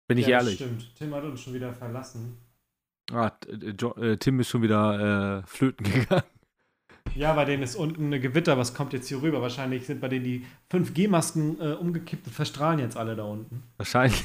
Bin 0.08 0.20
ich 0.20 0.28
Ja, 0.28 0.38
das 0.38 0.46
ehrlich. 0.48 0.60
Stimmt. 0.60 0.96
Tim 0.96 1.16
hat 1.16 1.24
uns 1.24 1.42
schon 1.42 1.56
wieder 1.56 1.74
verlassen. 1.74 2.38
Ah, 3.12 3.32
äh, 3.48 3.70
äh, 4.12 4.18
Tim 4.18 4.40
ist 4.40 4.50
schon 4.50 4.62
wieder 4.62 5.40
äh, 5.40 5.48
flöten 5.48 5.84
gegangen. 5.92 6.24
Ja, 7.16 7.34
bei 7.34 7.46
denen 7.46 7.64
ist 7.64 7.76
unten 7.76 8.06
eine 8.06 8.20
Gewitter. 8.20 8.58
Was 8.58 8.74
kommt 8.74 8.94
jetzt 8.94 9.08
hier 9.08 9.22
rüber? 9.22 9.42
Wahrscheinlich 9.42 9.86
sind 9.86 10.02
bei 10.02 10.08
denen 10.08 10.24
die 10.26 10.46
5G-Masken 10.72 11.60
äh, 11.60 11.74
umgekippt 11.74 12.28
und 12.28 12.34
verstrahlen 12.34 12.80
jetzt 12.80 12.96
alle 12.98 13.16
da 13.16 13.24
unten. 13.24 13.64
Wahrscheinlich. 13.78 14.24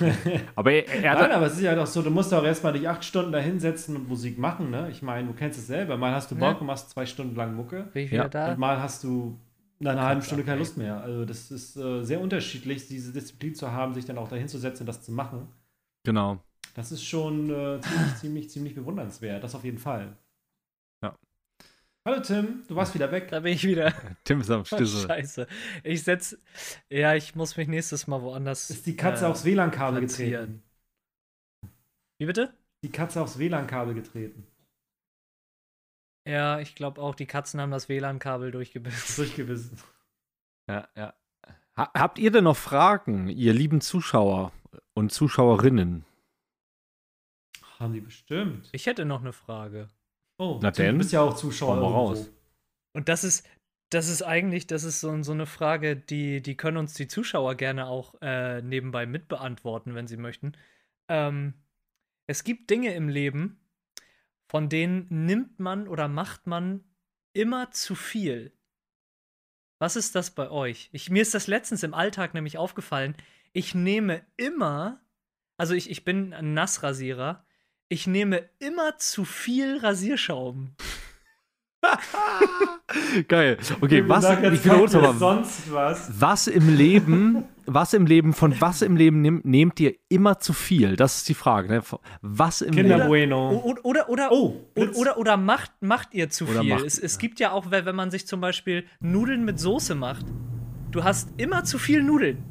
aber 0.54 0.72
er, 0.72 0.88
er 1.04 1.14
Nein, 1.14 1.32
aber 1.32 1.46
es 1.46 1.54
ist 1.54 1.60
ja 1.62 1.74
doch 1.74 1.86
so, 1.86 2.02
du 2.02 2.10
musst 2.10 2.32
doch 2.32 2.44
erstmal 2.44 2.72
dich 2.72 2.88
acht 2.88 3.04
Stunden 3.04 3.32
da 3.32 3.38
hinsetzen 3.38 3.96
und 3.96 4.08
Musik 4.08 4.38
machen, 4.38 4.70
ne? 4.70 4.88
Ich 4.90 5.02
meine, 5.02 5.26
du 5.28 5.34
kennst 5.34 5.58
es 5.58 5.66
selber. 5.66 5.96
Mal 5.96 6.12
hast 6.14 6.30
du 6.30 6.34
Ja. 6.36 6.52
Bock 6.52 6.60
und 6.60 6.66
machst 6.66 6.90
zwei 6.90 7.06
Stunden 7.06 7.34
lang 7.36 7.54
Mucke. 7.54 7.88
Bin 7.92 8.04
ich 8.04 8.10
Ja. 8.10 8.20
wieder 8.24 8.28
da? 8.28 8.52
Und 8.52 8.58
mal 8.58 8.80
hast 8.80 9.04
du 9.04 9.38
nach 9.78 9.92
einer 9.92 10.02
halben 10.04 10.22
Stunde 10.22 10.44
keine. 10.44 10.58
Lust 10.58 10.78
mehr. 10.78 11.00
Also 11.02 11.24
das 11.24 11.50
ist 11.50 11.76
äh, 11.76 12.02
sehr 12.02 12.20
unterschiedlich, 12.20 12.88
diese 12.88 13.12
Disziplin 13.12 13.54
zu 13.54 13.70
haben, 13.72 13.94
sich 13.94 14.04
dann 14.04 14.18
auch 14.18 14.28
da 14.28 14.36
hinzusetzen 14.36 14.82
und 14.82 14.86
das 14.86 15.02
zu 15.02 15.12
machen. 15.12 15.48
genau. 16.04 16.38
Das 16.74 16.90
ist 16.90 17.04
schon 17.04 17.50
äh, 17.50 17.80
ziemlich, 17.80 18.16
ziemlich, 18.16 18.50
ziemlich 18.50 18.74
bewundernswert. 18.74 19.44
Das 19.44 19.54
auf 19.54 19.62
jeden 19.64 19.78
Fall. 19.78 20.16
Hallo 22.06 22.20
Tim, 22.20 22.64
du 22.68 22.76
warst 22.76 22.94
wieder 22.94 23.10
weg. 23.10 23.28
Da 23.28 23.40
bin 23.40 23.54
ich 23.54 23.64
wieder. 23.64 23.94
Tim 24.24 24.42
ist 24.42 24.50
am 24.50 24.64
Stissel. 24.66 25.06
Scheiße. 25.08 25.46
Ich 25.82 26.02
setz. 26.02 26.36
Ja, 26.90 27.14
ich 27.14 27.34
muss 27.34 27.56
mich 27.56 27.66
nächstes 27.66 28.06
Mal 28.06 28.20
woanders. 28.20 28.68
Ist 28.68 28.84
die 28.84 28.94
Katze 28.94 29.24
äh, 29.24 29.28
aufs 29.28 29.46
WLAN-Kabel 29.46 30.02
getreten? 30.02 30.62
Wie 32.18 32.26
bitte? 32.26 32.52
Die 32.82 32.90
Katze 32.90 33.22
aufs 33.22 33.38
WLAN-Kabel 33.38 33.94
getreten. 33.94 34.46
Ja, 36.26 36.60
ich 36.60 36.74
glaube 36.74 37.00
auch, 37.00 37.14
die 37.14 37.24
Katzen 37.26 37.58
haben 37.58 37.70
das 37.70 37.88
WLAN-Kabel 37.88 38.50
durchgebissen. 38.50 39.16
Durchgebissen. 39.24 39.78
Ja, 40.68 40.86
ja. 40.94 41.14
Ha 41.76 41.90
habt 41.94 42.18
ihr 42.18 42.30
denn 42.30 42.44
noch 42.44 42.56
Fragen, 42.56 43.28
ihr 43.28 43.54
lieben 43.54 43.80
Zuschauer 43.80 44.52
und 44.92 45.10
Zuschauerinnen? 45.10 46.04
Haben 47.78 47.94
die 47.94 48.00
bestimmt. 48.00 48.68
Ich 48.72 48.84
hätte 48.84 49.06
noch 49.06 49.22
eine 49.22 49.32
Frage. 49.32 49.88
Oh, 50.38 50.58
Na 50.62 50.70
denn, 50.70 50.92
du 50.94 50.98
bist 50.98 51.12
ja 51.12 51.20
auch 51.20 51.34
Zuschauer. 51.34 51.76
hau 51.76 51.80
mal 51.80 51.92
raus. 51.92 52.30
Und 52.92 53.08
das 53.08 53.24
ist, 53.24 53.46
das 53.90 54.08
ist 54.08 54.22
eigentlich, 54.22 54.66
das 54.66 54.84
ist 54.84 55.00
so, 55.00 55.22
so 55.22 55.32
eine 55.32 55.46
Frage, 55.46 55.96
die, 55.96 56.42
die 56.42 56.56
können 56.56 56.76
uns 56.76 56.94
die 56.94 57.08
Zuschauer 57.08 57.54
gerne 57.54 57.86
auch 57.86 58.14
äh, 58.20 58.60
nebenbei 58.62 59.06
mitbeantworten, 59.06 59.94
wenn 59.94 60.06
sie 60.06 60.16
möchten. 60.16 60.52
Ähm, 61.08 61.54
es 62.26 62.44
gibt 62.44 62.70
Dinge 62.70 62.94
im 62.94 63.08
Leben, 63.08 63.60
von 64.48 64.68
denen 64.68 65.06
nimmt 65.26 65.60
man 65.60 65.88
oder 65.88 66.08
macht 66.08 66.46
man 66.46 66.84
immer 67.32 67.70
zu 67.70 67.94
viel. 67.94 68.52
Was 69.78 69.96
ist 69.96 70.14
das 70.14 70.30
bei 70.30 70.50
euch? 70.50 70.88
Ich, 70.92 71.10
mir 71.10 71.22
ist 71.22 71.34
das 71.34 71.46
letztens 71.46 71.82
im 71.82 71.94
Alltag 71.94 72.34
nämlich 72.34 72.58
aufgefallen. 72.58 73.16
Ich 73.52 73.74
nehme 73.74 74.24
immer, 74.36 75.00
also 75.56 75.74
ich, 75.74 75.90
ich 75.90 76.04
bin 76.04 76.32
ein 76.32 76.54
Nassrasierer, 76.54 77.44
ich 77.94 78.08
nehme 78.08 78.42
immer 78.58 78.98
zu 78.98 79.24
viel 79.24 79.78
Rasierschaum. 79.78 80.70
Geil. 83.28 83.58
Okay, 83.80 84.02
was, 84.08 84.24
ich 84.42 84.64
wiederhole 84.64 84.88
sonst 85.16 85.72
was. 85.72 86.10
Was 86.20 86.46
im 86.48 86.74
Leben, 86.74 87.44
was 87.66 87.92
im 87.92 88.06
Leben, 88.06 88.32
von 88.32 88.58
was 88.60 88.82
im 88.82 88.96
Leben 88.96 89.20
nehmt, 89.20 89.44
nehmt 89.44 89.78
ihr 89.80 89.94
immer 90.08 90.40
zu 90.40 90.52
viel? 90.52 90.96
Das 90.96 91.18
ist 91.18 91.28
die 91.28 91.34
Frage. 91.34 91.68
Ne? 91.68 91.82
Was 92.22 92.62
im 92.62 92.74
Kinder 92.74 92.96
Leben? 92.96 93.08
Bueno. 93.08 93.50
Oder, 93.62 93.84
oder, 93.84 94.08
oder, 94.08 94.28
Oh, 94.32 94.60
oder, 94.74 94.96
oder, 94.96 95.18
oder 95.18 95.36
macht, 95.36 95.70
macht 95.80 96.14
ihr 96.14 96.30
zu 96.30 96.46
Oder 96.46 96.60
viel? 96.62 96.70
macht- 96.70 96.84
es, 96.86 96.98
es 96.98 97.18
gibt 97.18 97.38
ja 97.38 97.52
auch, 97.52 97.70
wenn 97.70 97.94
man 97.94 98.10
sich 98.10 98.26
zum 98.26 98.40
Beispiel 98.40 98.86
Nudeln 99.00 99.44
mit 99.44 99.60
Soße 99.60 99.94
macht, 99.94 100.26
du 100.90 101.04
hast 101.04 101.28
immer 101.36 101.62
zu 101.64 101.78
viel 101.78 102.02
Nudeln. 102.02 102.42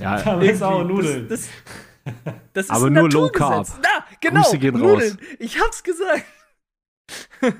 Ja, 0.00 0.20
Da 0.22 0.40
ist 0.40 0.62
auch. 0.62 0.82
Nudeln. 0.82 1.28
Das, 1.28 1.42
das, 1.42 1.50
das 2.52 2.66
ist 2.66 2.70
Aber 2.70 2.90
nur 2.90 3.10
Low. 3.10 3.28
Carb. 3.28 3.66
Na, 3.82 4.04
genau. 4.20 4.42
Grüße 4.42 4.58
gehen 4.58 4.78
Nudeln. 4.78 5.18
Ich 5.38 5.60
hab's 5.60 5.82
gesagt. 5.82 6.24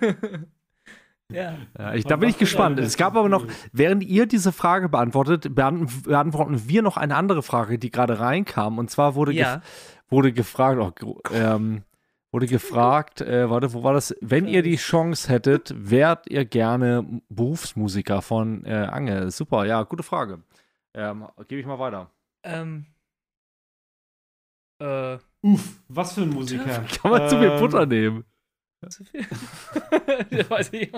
ja. 1.30 1.56
Ja, 1.78 1.94
ich, 1.94 2.04
da 2.04 2.16
bin 2.16 2.28
ich 2.28 2.38
gespannt. 2.38 2.78
Es 2.78 2.96
gab 2.96 3.16
aber 3.16 3.28
noch, 3.28 3.46
während 3.72 4.02
ihr 4.02 4.26
diese 4.26 4.52
Frage 4.52 4.88
beantwortet, 4.88 5.54
beant- 5.54 6.02
beantworten 6.04 6.68
wir 6.68 6.82
noch 6.82 6.96
eine 6.96 7.16
andere 7.16 7.42
Frage, 7.42 7.78
die 7.78 7.90
gerade 7.90 8.18
reinkam. 8.20 8.78
Und 8.78 8.90
zwar 8.90 9.14
wurde, 9.14 9.32
Ja. 9.32 9.56
gef 9.56 9.64
wurde 10.08 10.32
gefragt, 10.32 11.02
oh, 11.04 11.20
ähm, 11.32 11.82
wurde 12.32 12.46
gefragt, 12.46 13.20
äh, 13.20 13.48
warte, 13.50 13.72
wo 13.72 13.82
war 13.84 13.92
das? 13.92 14.14
Wenn 14.20 14.46
ihr 14.48 14.62
die 14.62 14.76
Chance 14.76 15.28
hättet, 15.28 15.72
wärt 15.76 16.28
ihr 16.28 16.44
gerne 16.44 17.20
Berufsmusiker 17.28 18.22
von 18.22 18.64
äh, 18.64 18.72
Ange? 18.90 19.30
Super, 19.30 19.66
ja, 19.66 19.82
gute 19.84 20.02
Frage. 20.02 20.40
Ähm, 20.94 21.26
Gebe 21.46 21.60
ich 21.60 21.66
mal 21.66 21.78
weiter. 21.78 22.10
Ähm. 22.42 22.86
Äh. 24.80 25.18
Uff, 25.42 25.82
was 25.88 26.14
für 26.14 26.22
ein 26.22 26.30
Musiker. 26.30 26.84
Kann 27.02 27.10
man 27.10 27.28
zu 27.28 27.38
viel 27.38 27.50
Ähm, 27.50 27.60
Butter 27.60 27.86
nehmen? 27.86 28.24
Zu 28.88 29.04
viel? 29.04 29.20
weiß, 30.50 30.72
ich, 30.72 30.92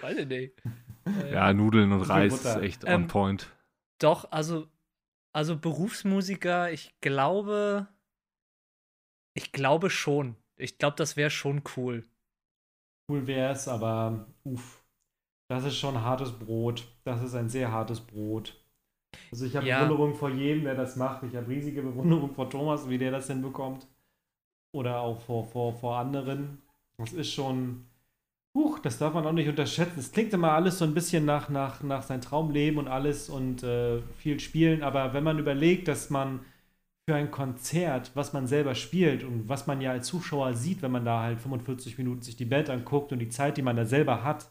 weiß 0.00 0.18
ich 0.18 0.26
nicht. 0.26 0.62
Äh, 1.06 1.32
Ja, 1.32 1.52
Nudeln 1.52 1.92
und 1.92 2.02
Reis 2.02 2.32
ist 2.44 2.56
echt 2.56 2.84
on 2.84 2.90
Ähm, 2.90 3.06
point. 3.06 3.54
Doch, 4.00 4.30
also, 4.30 4.68
also 5.34 5.58
Berufsmusiker, 5.58 6.70
ich 6.72 6.98
glaube, 7.00 7.88
ich 9.34 9.52
glaube 9.52 9.90
schon. 9.90 10.36
Ich 10.56 10.78
glaube, 10.78 10.96
das 10.96 11.16
wäre 11.16 11.30
schon 11.30 11.62
cool. 11.76 12.04
Cool 13.10 13.26
wär's, 13.26 13.68
aber 13.68 14.26
uff. 14.44 14.84
Das 15.50 15.64
ist 15.64 15.76
schon 15.78 16.02
hartes 16.02 16.32
Brot. 16.32 16.86
Das 17.04 17.22
ist 17.22 17.34
ein 17.34 17.48
sehr 17.48 17.72
hartes 17.72 18.00
Brot. 18.00 18.57
Also 19.30 19.46
ich 19.46 19.56
habe 19.56 19.66
Ja. 19.66 19.84
Bewunderung 19.84 20.14
vor 20.14 20.30
jedem, 20.30 20.64
der 20.64 20.74
das 20.74 20.96
macht. 20.96 21.22
Ich 21.24 21.34
habe 21.36 21.48
riesige 21.48 21.82
Bewunderung 21.82 22.34
vor 22.34 22.48
Thomas, 22.50 22.88
wie 22.88 22.98
der 22.98 23.10
das 23.10 23.26
hinbekommt. 23.26 23.86
Oder 24.72 25.00
auch 25.00 25.20
vor, 25.20 25.46
vor, 25.46 25.74
vor 25.74 25.96
anderen. 25.98 26.58
Das 26.98 27.12
ist 27.12 27.32
schon. 27.32 27.86
Huch, 28.54 28.78
das 28.80 28.98
darf 28.98 29.14
man 29.14 29.26
auch 29.26 29.32
nicht 29.32 29.48
unterschätzen. 29.48 30.00
Es 30.00 30.10
klingt 30.12 30.32
immer 30.32 30.52
alles 30.52 30.78
so 30.78 30.84
ein 30.84 30.94
bisschen 30.94 31.24
nach, 31.24 31.48
nach, 31.48 31.82
nach 31.82 32.02
sein 32.02 32.20
Traumleben 32.20 32.78
und 32.78 32.88
alles 32.88 33.28
und 33.28 33.62
äh, 33.62 34.00
viel 34.18 34.40
Spielen, 34.40 34.82
aber 34.82 35.12
wenn 35.14 35.22
man 35.22 35.38
überlegt, 35.38 35.86
dass 35.86 36.10
man 36.10 36.40
für 37.08 37.14
ein 37.14 37.30
Konzert, 37.30 38.10
was 38.14 38.32
man 38.32 38.46
selber 38.46 38.74
spielt 38.74 39.22
und 39.24 39.48
was 39.48 39.66
man 39.66 39.80
ja 39.80 39.92
als 39.92 40.08
Zuschauer 40.08 40.54
sieht, 40.54 40.82
wenn 40.82 40.90
man 40.90 41.04
da 41.04 41.22
halt 41.22 41.40
45 41.40 41.98
Minuten 41.98 42.22
sich 42.22 42.36
die 42.36 42.44
Band 42.46 42.68
anguckt 42.70 43.12
und 43.12 43.20
die 43.20 43.28
Zeit, 43.28 43.56
die 43.58 43.62
man 43.62 43.76
da 43.76 43.84
selber 43.84 44.24
hat, 44.24 44.50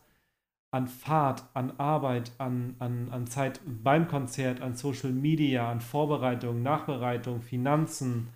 an 0.72 0.88
Fahrt, 0.88 1.44
an 1.54 1.72
Arbeit, 1.80 2.32
an, 2.40 2.76
an, 2.80 3.10
an 3.12 3.28
Zeit 3.28 3.62
beim 3.66 4.08
Konzert, 4.08 4.62
an 4.62 4.76
Social 4.76 5.12
Media, 5.12 5.72
an 5.72 5.82
Vorbereitung, 5.82 6.62
Nachbereitung, 6.62 7.42
Finanzen 7.42 8.30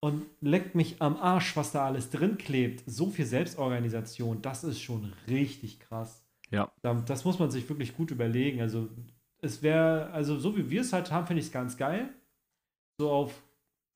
und 0.00 0.26
leckt 0.40 0.74
mich 0.74 1.00
am 1.00 1.16
Arsch, 1.16 1.56
was 1.56 1.72
da 1.72 1.86
alles 1.86 2.10
drin 2.10 2.36
klebt. 2.36 2.82
So 2.86 3.10
viel 3.10 3.24
Selbstorganisation, 3.26 4.42
das 4.42 4.64
ist 4.64 4.80
schon 4.82 5.12
richtig 5.28 5.80
krass. 5.80 6.24
Ja. 6.50 6.70
Da- 6.82 6.94
Das 7.06 7.24
muss 7.24 7.38
man 7.38 7.50
sich 7.50 7.68
wirklich 7.68 7.96
gut 7.96 8.10
überlegen. 8.10 8.60
Also 8.60 8.88
es 9.38 9.62
wäre, 9.62 10.10
also 10.10 10.38
so 10.38 10.56
wie 10.56 10.68
wir 10.70 10.82
es 10.82 10.92
halt 10.92 11.10
haben, 11.10 11.26
finde 11.26 11.40
ich 11.40 11.46
es 11.46 11.52
ganz 11.52 11.76
geil. 11.76 12.10
So 12.98 13.10
auf 13.10 13.42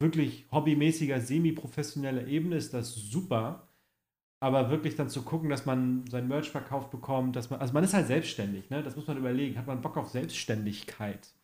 wirklich 0.00 0.46
hobbymäßiger, 0.50 1.20
semi-professioneller 1.20 2.26
Ebene 2.26 2.56
ist 2.56 2.72
das 2.74 2.94
super. 2.94 3.65
Aber 4.40 4.70
wirklich 4.70 4.96
dann 4.96 5.08
zu 5.08 5.22
gucken, 5.22 5.48
dass 5.48 5.64
man 5.66 6.06
sein 6.08 6.28
Merch 6.28 6.50
verkauft 6.50 6.90
bekommt, 6.90 7.36
dass 7.36 7.50
man, 7.50 7.60
also 7.60 7.72
man 7.72 7.84
ist 7.84 7.94
halt 7.94 8.06
selbstständig, 8.06 8.68
ne? 8.70 8.82
Das 8.82 8.94
muss 8.96 9.06
man 9.06 9.16
überlegen. 9.16 9.58
Hat 9.58 9.66
man 9.66 9.80
Bock 9.80 9.96
auf 9.96 10.10
Selbstständigkeit? 10.10 11.34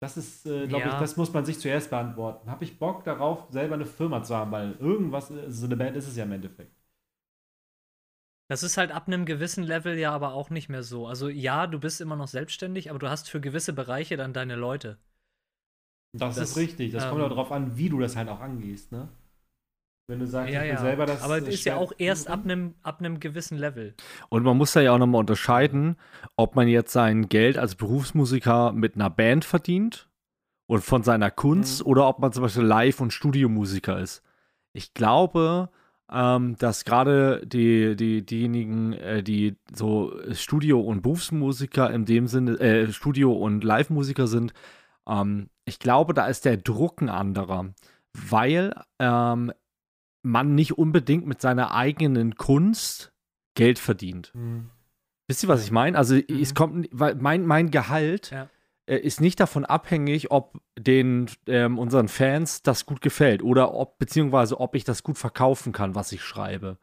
Das 0.00 0.16
ist, 0.16 0.46
äh, 0.46 0.68
glaube 0.68 0.88
Ja. 0.88 0.88
ich, 0.90 0.94
das 0.96 1.16
muss 1.16 1.32
man 1.32 1.44
sich 1.44 1.58
zuerst 1.60 1.90
beantworten. 1.90 2.50
Habe 2.50 2.64
ich 2.64 2.78
Bock 2.78 3.04
darauf, 3.04 3.46
selber 3.50 3.74
eine 3.76 3.86
Firma 3.86 4.22
zu 4.22 4.36
haben? 4.36 4.52
Weil 4.52 4.74
irgendwas, 4.80 5.30
äh, 5.30 5.50
so 5.50 5.66
eine 5.66 5.76
Band 5.76 5.96
ist 5.96 6.08
es 6.08 6.16
ja 6.16 6.24
im 6.24 6.32
Endeffekt. 6.32 6.72
Das 8.48 8.62
ist 8.62 8.76
halt 8.76 8.92
ab 8.92 9.06
einem 9.06 9.24
gewissen 9.24 9.64
Level 9.64 9.98
ja 9.98 10.12
aber 10.12 10.34
auch 10.34 10.50
nicht 10.50 10.68
mehr 10.68 10.82
so. 10.82 11.06
Also 11.06 11.30
ja, 11.30 11.66
du 11.66 11.78
bist 11.80 12.00
immer 12.02 12.14
noch 12.16 12.28
selbstständig, 12.28 12.90
aber 12.90 12.98
du 12.98 13.08
hast 13.08 13.30
für 13.30 13.40
gewisse 13.40 13.72
Bereiche 13.72 14.18
dann 14.18 14.34
deine 14.34 14.54
Leute. 14.54 14.98
Das, 16.12 16.36
Das, 16.36 16.50
ist 16.50 16.56
richtig. 16.56 16.92
Das 16.92 17.08
kommt 17.08 17.20
ähm, 17.20 17.26
auch 17.26 17.28
darauf 17.28 17.52
an, 17.52 17.76
wie 17.76 17.88
du 17.88 17.98
das 18.00 18.16
halt 18.16 18.28
auch 18.28 18.40
angehst, 18.40 18.92
ne? 18.92 19.08
Wenn 20.10 20.20
du 20.20 20.26
sagst, 20.26 20.52
Ja, 20.52 20.60
ich 20.62 20.68
will 20.68 20.74
ja. 20.74 20.80
selber 20.80 21.04
das. 21.06 21.22
aber 21.22 21.36
es 21.38 21.46
ist 21.48 21.64
ja 21.66 21.76
auch 21.76 21.92
erst 21.98 22.28
ab 22.28 22.40
einem 22.44 22.74
ab 22.82 23.00
einem 23.00 23.20
gewissen 23.20 23.58
Level. 23.58 23.94
Und 24.30 24.42
man 24.42 24.56
muss 24.56 24.72
da 24.72 24.80
ja 24.80 24.92
auch 24.94 24.98
nochmal 24.98 25.20
unterscheiden, 25.20 25.96
ob 26.34 26.56
man 26.56 26.66
jetzt 26.66 26.92
sein 26.94 27.28
Geld 27.28 27.58
als 27.58 27.74
Berufsmusiker 27.74 28.72
mit 28.72 28.94
einer 28.94 29.10
Band 29.10 29.44
verdient 29.44 30.08
und 30.66 30.82
von 30.82 31.02
seiner 31.02 31.30
Kunst 31.30 31.80
Mhm. 31.84 31.90
oder 31.90 32.08
ob 32.08 32.20
man 32.20 32.32
zum 32.32 32.42
Beispiel 32.42 32.62
Live- 32.64 33.00
und 33.02 33.12
Studiomusiker 33.12 33.98
ist. 34.00 34.22
Ich 34.72 34.94
glaube, 34.94 35.68
ähm, 36.10 36.56
dass 36.58 36.86
gerade 36.86 37.46
die, 37.46 37.94
die, 37.94 38.24
diejenigen, 38.24 38.94
äh, 38.94 39.22
die 39.22 39.56
so 39.74 40.14
Studio- 40.32 40.80
und 40.80 41.02
Berufsmusiker 41.02 41.90
in 41.90 42.06
dem 42.06 42.28
Sinne, 42.28 42.58
äh, 42.60 42.90
Studio- 42.94 43.32
und 43.34 43.62
Live-Musiker 43.62 44.26
sind, 44.26 44.54
ähm, 45.06 45.50
ich 45.66 45.78
glaube, 45.78 46.14
da 46.14 46.26
ist 46.28 46.46
der 46.46 46.56
Druck 46.56 47.02
ein 47.02 47.10
anderer, 47.10 47.74
weil 48.14 48.72
ähm, 48.98 49.52
man 50.28 50.54
nicht 50.54 50.76
unbedingt 50.78 51.26
mit 51.26 51.40
seiner 51.40 51.74
eigenen 51.74 52.36
Kunst 52.36 53.12
Geld 53.54 53.78
verdient. 53.78 54.30
Mhm. 54.34 54.70
Wisst 55.26 55.42
ihr, 55.42 55.48
was 55.48 55.64
ich 55.64 55.70
meine? 55.70 55.98
Also 55.98 56.16
es 56.16 56.54
kommt, 56.54 56.88
weil 56.92 57.14
mein, 57.16 57.44
mein 57.44 57.70
Gehalt 57.70 58.30
Ja. 58.30 58.48
äh, 58.86 58.96
ist 58.96 59.20
nicht 59.20 59.40
davon 59.40 59.64
abhängig, 59.64 60.30
ob 60.30 60.60
den 60.78 61.28
ähm, 61.46 61.78
unseren 61.78 62.08
Fans 62.08 62.62
das 62.62 62.86
gut 62.86 63.00
gefällt 63.00 63.42
oder 63.42 63.74
ob, 63.74 63.98
beziehungsweise 63.98 64.60
ob 64.60 64.74
ich 64.74 64.84
das 64.84 65.02
gut 65.02 65.18
verkaufen 65.18 65.72
kann, 65.72 65.94
was 65.94 66.12
ich 66.12 66.22
schreibe. 66.22 66.78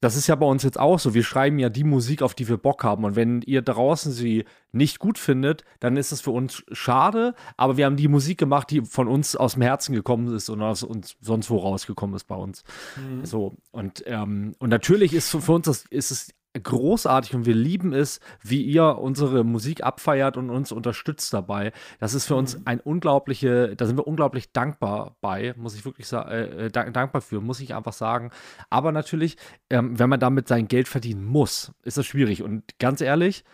Das 0.00 0.16
ist 0.16 0.26
ja 0.26 0.34
bei 0.34 0.46
uns 0.46 0.62
jetzt 0.62 0.78
auch 0.78 0.98
so. 0.98 1.14
Wir 1.14 1.24
schreiben 1.24 1.58
ja 1.58 1.70
die 1.70 1.84
Musik, 1.84 2.22
auf 2.22 2.34
die 2.34 2.48
wir 2.48 2.58
Bock 2.58 2.84
haben. 2.84 3.04
Und 3.04 3.16
wenn 3.16 3.40
ihr 3.42 3.62
draußen 3.62 4.12
sie 4.12 4.44
nicht 4.72 4.98
gut 4.98 5.18
findet, 5.18 5.64
dann 5.80 5.96
ist 5.96 6.12
es 6.12 6.20
für 6.20 6.32
uns 6.32 6.64
schade. 6.72 7.34
Aber 7.56 7.76
wir 7.76 7.86
haben 7.86 7.96
die 7.96 8.08
Musik 8.08 8.38
gemacht, 8.38 8.70
die 8.70 8.82
von 8.82 9.08
uns 9.08 9.36
aus 9.36 9.54
dem 9.54 9.62
Herzen 9.62 9.94
gekommen 9.94 10.34
ist 10.34 10.50
und 10.50 10.60
aus 10.60 10.82
uns 10.82 11.16
sonst 11.20 11.48
wo 11.48 11.56
rausgekommen 11.56 12.14
ist 12.14 12.24
bei 12.24 12.36
uns. 12.36 12.62
Mhm. 12.96 13.24
So, 13.24 13.56
und, 13.70 14.04
ähm, 14.06 14.54
und 14.58 14.68
natürlich 14.68 15.14
ist 15.14 15.30
für 15.30 15.40
für 15.40 15.52
uns 15.52 15.66
das, 15.66 15.84
ist 15.86 16.10
es 16.10 16.28
großartig 16.60 17.34
und 17.34 17.46
wir 17.46 17.54
lieben 17.54 17.92
es, 17.92 18.20
wie 18.42 18.62
ihr 18.62 18.98
unsere 18.98 19.44
Musik 19.44 19.82
abfeiert 19.82 20.36
und 20.36 20.50
uns 20.50 20.72
unterstützt 20.72 21.32
dabei. 21.32 21.72
Das 21.98 22.14
ist 22.14 22.26
für 22.26 22.34
uns 22.36 22.66
ein 22.66 22.80
unglaubliche, 22.80 23.76
da 23.76 23.86
sind 23.86 23.96
wir 23.98 24.06
unglaublich 24.06 24.52
dankbar 24.52 25.16
bei, 25.20 25.54
muss 25.56 25.74
ich 25.74 25.84
wirklich 25.84 26.06
sagen, 26.08 26.30
äh, 26.30 26.70
dank- 26.70 26.94
dankbar 26.94 27.22
für, 27.22 27.40
muss 27.40 27.60
ich 27.60 27.74
einfach 27.74 27.92
sagen. 27.92 28.30
Aber 28.70 28.92
natürlich, 28.92 29.36
ähm, 29.70 29.98
wenn 29.98 30.08
man 30.08 30.20
damit 30.20 30.48
sein 30.48 30.68
Geld 30.68 30.88
verdienen 30.88 31.24
muss, 31.24 31.72
ist 31.82 31.98
das 31.98 32.06
schwierig. 32.06 32.42
Und 32.42 32.78
ganz 32.78 33.00
ehrlich, 33.00 33.44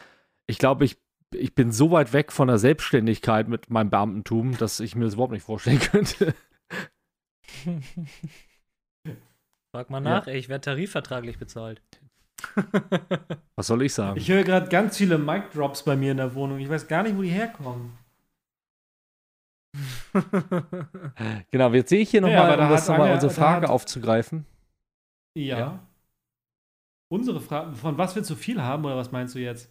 ich 0.47 0.59
glaube, 0.59 0.85
ich 0.85 0.99
ich 1.35 1.55
bin 1.55 1.73
so 1.73 1.91
weit 1.91 2.13
weg 2.13 2.31
von 2.31 2.49
der 2.49 2.59
Selbstständigkeit 2.59 3.49
mit 3.49 3.71
meinem 3.71 3.89
Beamtentum, 3.89 4.55
dass 4.59 4.81
ich 4.81 4.95
mir 4.95 5.07
das 5.07 5.15
überhaupt 5.15 5.33
nicht 5.33 5.45
vorstellen 5.47 5.79
könnte. 5.81 6.35
Frag 9.75 9.89
mal 9.89 10.05
Ja. 10.05 10.11
nach, 10.11 10.27
ey, 10.27 10.37
ich 10.39 10.51
werde 10.51 10.61
tarifvertraglich 10.67 11.39
bezahlt. 11.39 11.81
Was 13.57 13.67
soll 13.67 13.83
ich 13.83 13.95
sagen? 13.95 14.17
Ich 14.19 14.29
höre 14.29 14.45
gerade 14.45 14.69
ganz 14.69 14.97
viele 14.97 15.19
Mic-Drops 15.19 15.85
bei 15.85 15.97
mir 15.97 16.13
in 16.13 16.17
der 16.19 16.35
Wohnung. 16.35 16.59
Ich 16.59 16.69
weiß 16.69 16.89
gar 16.89 17.03
nicht, 17.03 17.17
wo 17.17 17.23
die 17.23 17.29
herkommen. 17.31 17.93
Genau, 21.51 21.73
jetzt 21.73 21.89
sehe 21.89 22.01
ich 22.01 22.11
hier 22.11 22.21
Ja, 22.21 22.27
nochmal, 22.29 22.47
aber 22.49 22.57
da 22.59 22.65
um 22.67 22.71
das 22.71 22.89
nochmal 22.89 23.09
Anja- 23.09 23.15
unsere 23.15 23.33
Frage 23.33 23.67
hat- 23.67 23.71
aufzugreifen. 23.71 24.45
Ja. 25.37 25.59
Ja. 25.59 25.87
Unsere 27.11 27.41
Frage, 27.41 27.75
von 27.75 27.97
was 27.99 28.15
wir 28.15 28.23
zu 28.23 28.37
viel 28.37 28.61
haben, 28.63 28.85
oder 28.85 28.97
was 28.97 29.13
meinst 29.13 29.35
du 29.35 29.39
jetzt? 29.39 29.71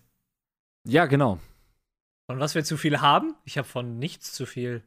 Ja, 0.87 1.05
genau. 1.05 1.39
Von 2.29 2.39
was 2.39 2.55
wir 2.55 2.63
zu 2.63 2.77
viel 2.77 3.01
haben? 3.01 3.35
Ich 3.45 3.57
habe 3.57 3.67
von 3.67 3.99
nichts 3.99 4.33
zu 4.33 4.45
viel. 4.45 4.83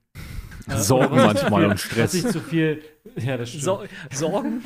Sorgen 0.68 1.16
manchmal 1.16 1.66
und 1.66 1.78
Stress. 1.78 2.02
Hat 2.04 2.10
sich 2.10 2.26
zu 2.28 2.40
viel, 2.40 2.82
ja, 3.16 3.36
das 3.36 3.50
stimmt. 3.50 3.64
So 3.64 3.84
Sorgen? 4.10 4.62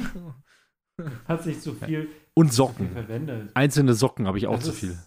Hat 1.26 1.42
sich 1.42 1.60
zu 1.60 1.74
viel, 1.74 2.08
Und 2.38 2.52
Socken. 2.52 2.90
verwendet. 2.92 3.50
Einzelne 3.54 3.94
Socken 3.94 4.26
habe 4.26 4.38
ich 4.38 4.46
auch 4.46 4.56
Das 4.56 4.66
zu 4.66 4.72
viel. 4.72 4.98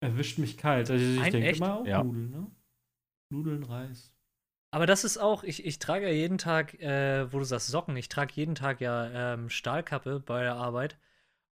Erwischt 0.00 0.38
mich 0.38 0.56
kalt. 0.56 0.90
Also 0.90 1.04
ich 1.04 1.20
Ein 1.20 1.32
denke 1.32 1.48
echt? 1.48 1.60
mal 1.60 1.72
auch 1.72 1.86
Ja. 1.86 2.02
Nudeln, 2.02 2.30
ne? 2.30 2.46
Nudeln, 3.30 3.62
Reis. 3.64 4.12
Aber 4.70 4.86
das 4.86 5.04
ist 5.04 5.18
auch, 5.18 5.42
ich, 5.44 5.64
ich 5.64 5.78
trage 5.78 6.06
ja 6.06 6.12
jeden 6.12 6.38
Tag, 6.38 6.74
äh, 6.80 7.32
wo 7.32 7.38
du 7.38 7.44
sagst 7.44 7.68
Socken, 7.68 7.96
ich 7.96 8.08
trage 8.08 8.32
jeden 8.34 8.54
Tag 8.54 8.80
ja 8.80 9.34
ähm, 9.34 9.48
Stahlkappe 9.48 10.20
bei 10.20 10.42
der 10.42 10.56
Arbeit. 10.56 10.98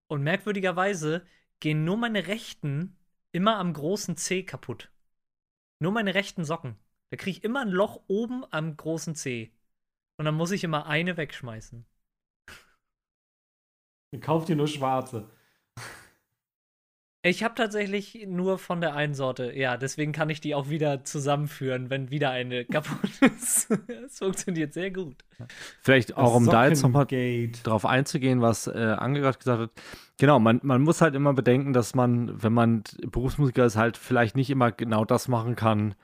Und 0.09 0.23
merkwürdigerweise 0.23 1.27
gehen 1.61 1.85
nur 1.85 1.97
meine 1.97 2.27
rechten 2.27 2.97
immer 3.33 3.57
am 3.59 3.73
großen 3.73 4.17
C 4.17 4.43
kaputt. 4.43 4.91
Nur 5.81 5.93
meine 5.93 6.15
rechten 6.15 6.45
Socken. 6.45 6.77
Da 7.11 7.17
kriege 7.17 7.39
ich 7.39 7.45
immer 7.45 7.61
ein 7.61 7.71
Loch 7.71 8.01
oben 8.07 8.45
am 8.51 8.77
großen 8.77 9.15
C. 9.15 9.53
Und 10.17 10.25
dann 10.25 10.35
muss 10.35 10.51
ich 10.51 10.65
immer 10.65 10.87
eine 10.87 11.17
wegschmeißen. 11.17 11.85
Kauft 14.21 14.49
ihr 14.49 14.57
nur 14.57 14.69
schwarze. 14.69 15.29
Ich 17.27 17.43
habe 17.43 17.55
tatsächlich 17.55 18.27
nur 18.29 18.59
von 18.59 18.83
der 18.83 18.95
einen 18.95 19.15
Sorte, 19.15 19.57
ja, 19.57 19.79
deswegen 19.79 20.13
kann 20.13 20.29
ich 20.29 20.43
die 20.43 20.55
auch 20.55 20.69
wieder 20.69 21.05
zusammenführen, 21.05 21.89
wenn 21.89 22.11
wieder 22.11 22.29
eine 22.29 22.65
kaputt 22.71 23.11
ist. 23.23 23.71
Es 24.05 24.19
funktioniert 24.19 24.75
sehr 24.75 24.91
gut. 24.91 25.25
Vielleicht 25.81 26.19
auch, 26.19 26.35
um 26.35 26.45
da 26.45 26.69
jetzt 26.69 26.83
nochmal 26.83 27.07
drauf 27.63 27.87
einzugehen, 27.87 28.43
was 28.43 28.67
äh, 28.67 28.97
Ange 28.99 29.21
gerade 29.21 29.39
gesagt 29.39 29.59
hat. 29.59 29.71
Genau, 30.19 30.39
man, 30.39 30.61
man 30.63 30.83
muss 30.83 31.01
halt 31.01 31.15
immer 31.15 31.33
bedenken, 31.33 31.73
dass 31.73 31.95
man, 31.95 32.43
wenn 32.43 32.53
man 32.53 32.85
Berufsmusiker 33.11 33.65
ist, 33.65 33.77
halt 33.77 33.97
vielleicht 33.97 34.37
nicht 34.37 34.51
immer 34.51 34.71
genau 34.71 35.07
das 35.07 35.27
machen 35.27 35.57
kann, 35.57 35.95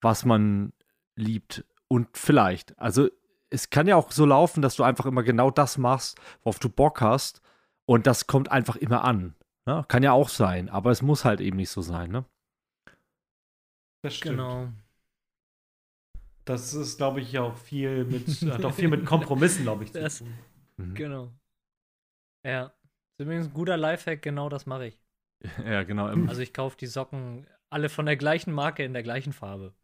was 0.00 0.24
man 0.24 0.72
liebt. 1.16 1.66
Und 1.86 2.08
vielleicht, 2.16 2.78
also 2.78 3.10
es 3.50 3.68
kann 3.68 3.86
ja 3.86 3.96
auch 3.96 4.10
so 4.10 4.24
laufen, 4.24 4.62
dass 4.62 4.76
du 4.76 4.84
einfach 4.84 5.04
immer 5.04 5.22
genau 5.22 5.50
das 5.50 5.76
machst, 5.76 6.18
worauf 6.42 6.58
du 6.58 6.70
Bock 6.70 7.02
hast. 7.02 7.41
Und 7.86 8.06
das 8.06 8.26
kommt 8.26 8.50
einfach 8.50 8.76
immer 8.76 9.04
an. 9.04 9.34
Ne? 9.66 9.84
Kann 9.88 10.02
ja 10.02 10.12
auch 10.12 10.28
sein, 10.28 10.68
aber 10.68 10.90
es 10.90 11.02
muss 11.02 11.24
halt 11.24 11.40
eben 11.40 11.56
nicht 11.56 11.70
so 11.70 11.82
sein. 11.82 12.10
Ne? 12.10 12.24
Das 14.02 14.14
stimmt. 14.14 14.38
Genau. 14.38 14.72
Das 16.44 16.74
ist, 16.74 16.96
glaube 16.96 17.20
ich, 17.20 17.38
auch 17.38 17.56
viel 17.56 18.04
mit, 18.04 18.26
hat 18.52 18.64
auch 18.64 18.74
viel 18.74 18.88
mit 18.88 19.06
Kompromissen, 19.06 19.62
glaube 19.62 19.84
ich, 19.84 19.92
zu 19.92 20.00
Das-. 20.00 20.24
Mhm. 20.76 20.94
Genau. 20.94 21.32
Ja. 22.44 22.66
Ist 23.12 23.20
übrigens 23.20 23.46
ein 23.46 23.54
guter 23.54 23.76
Lifehack, 23.76 24.22
genau 24.22 24.48
das 24.48 24.66
mache 24.66 24.86
ich. 24.86 24.98
Ja, 25.64 25.82
genau. 25.82 26.06
Also 26.28 26.40
ich 26.40 26.54
kaufe 26.54 26.76
die 26.76 26.86
Socken 26.86 27.46
alle 27.68 27.88
von 27.88 28.06
der 28.06 28.16
gleichen 28.16 28.52
Marke 28.52 28.84
in 28.84 28.92
der 28.92 29.02
gleichen 29.02 29.32
Farbe. 29.32 29.74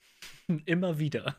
Immer 0.66 0.98
wieder. 0.98 1.36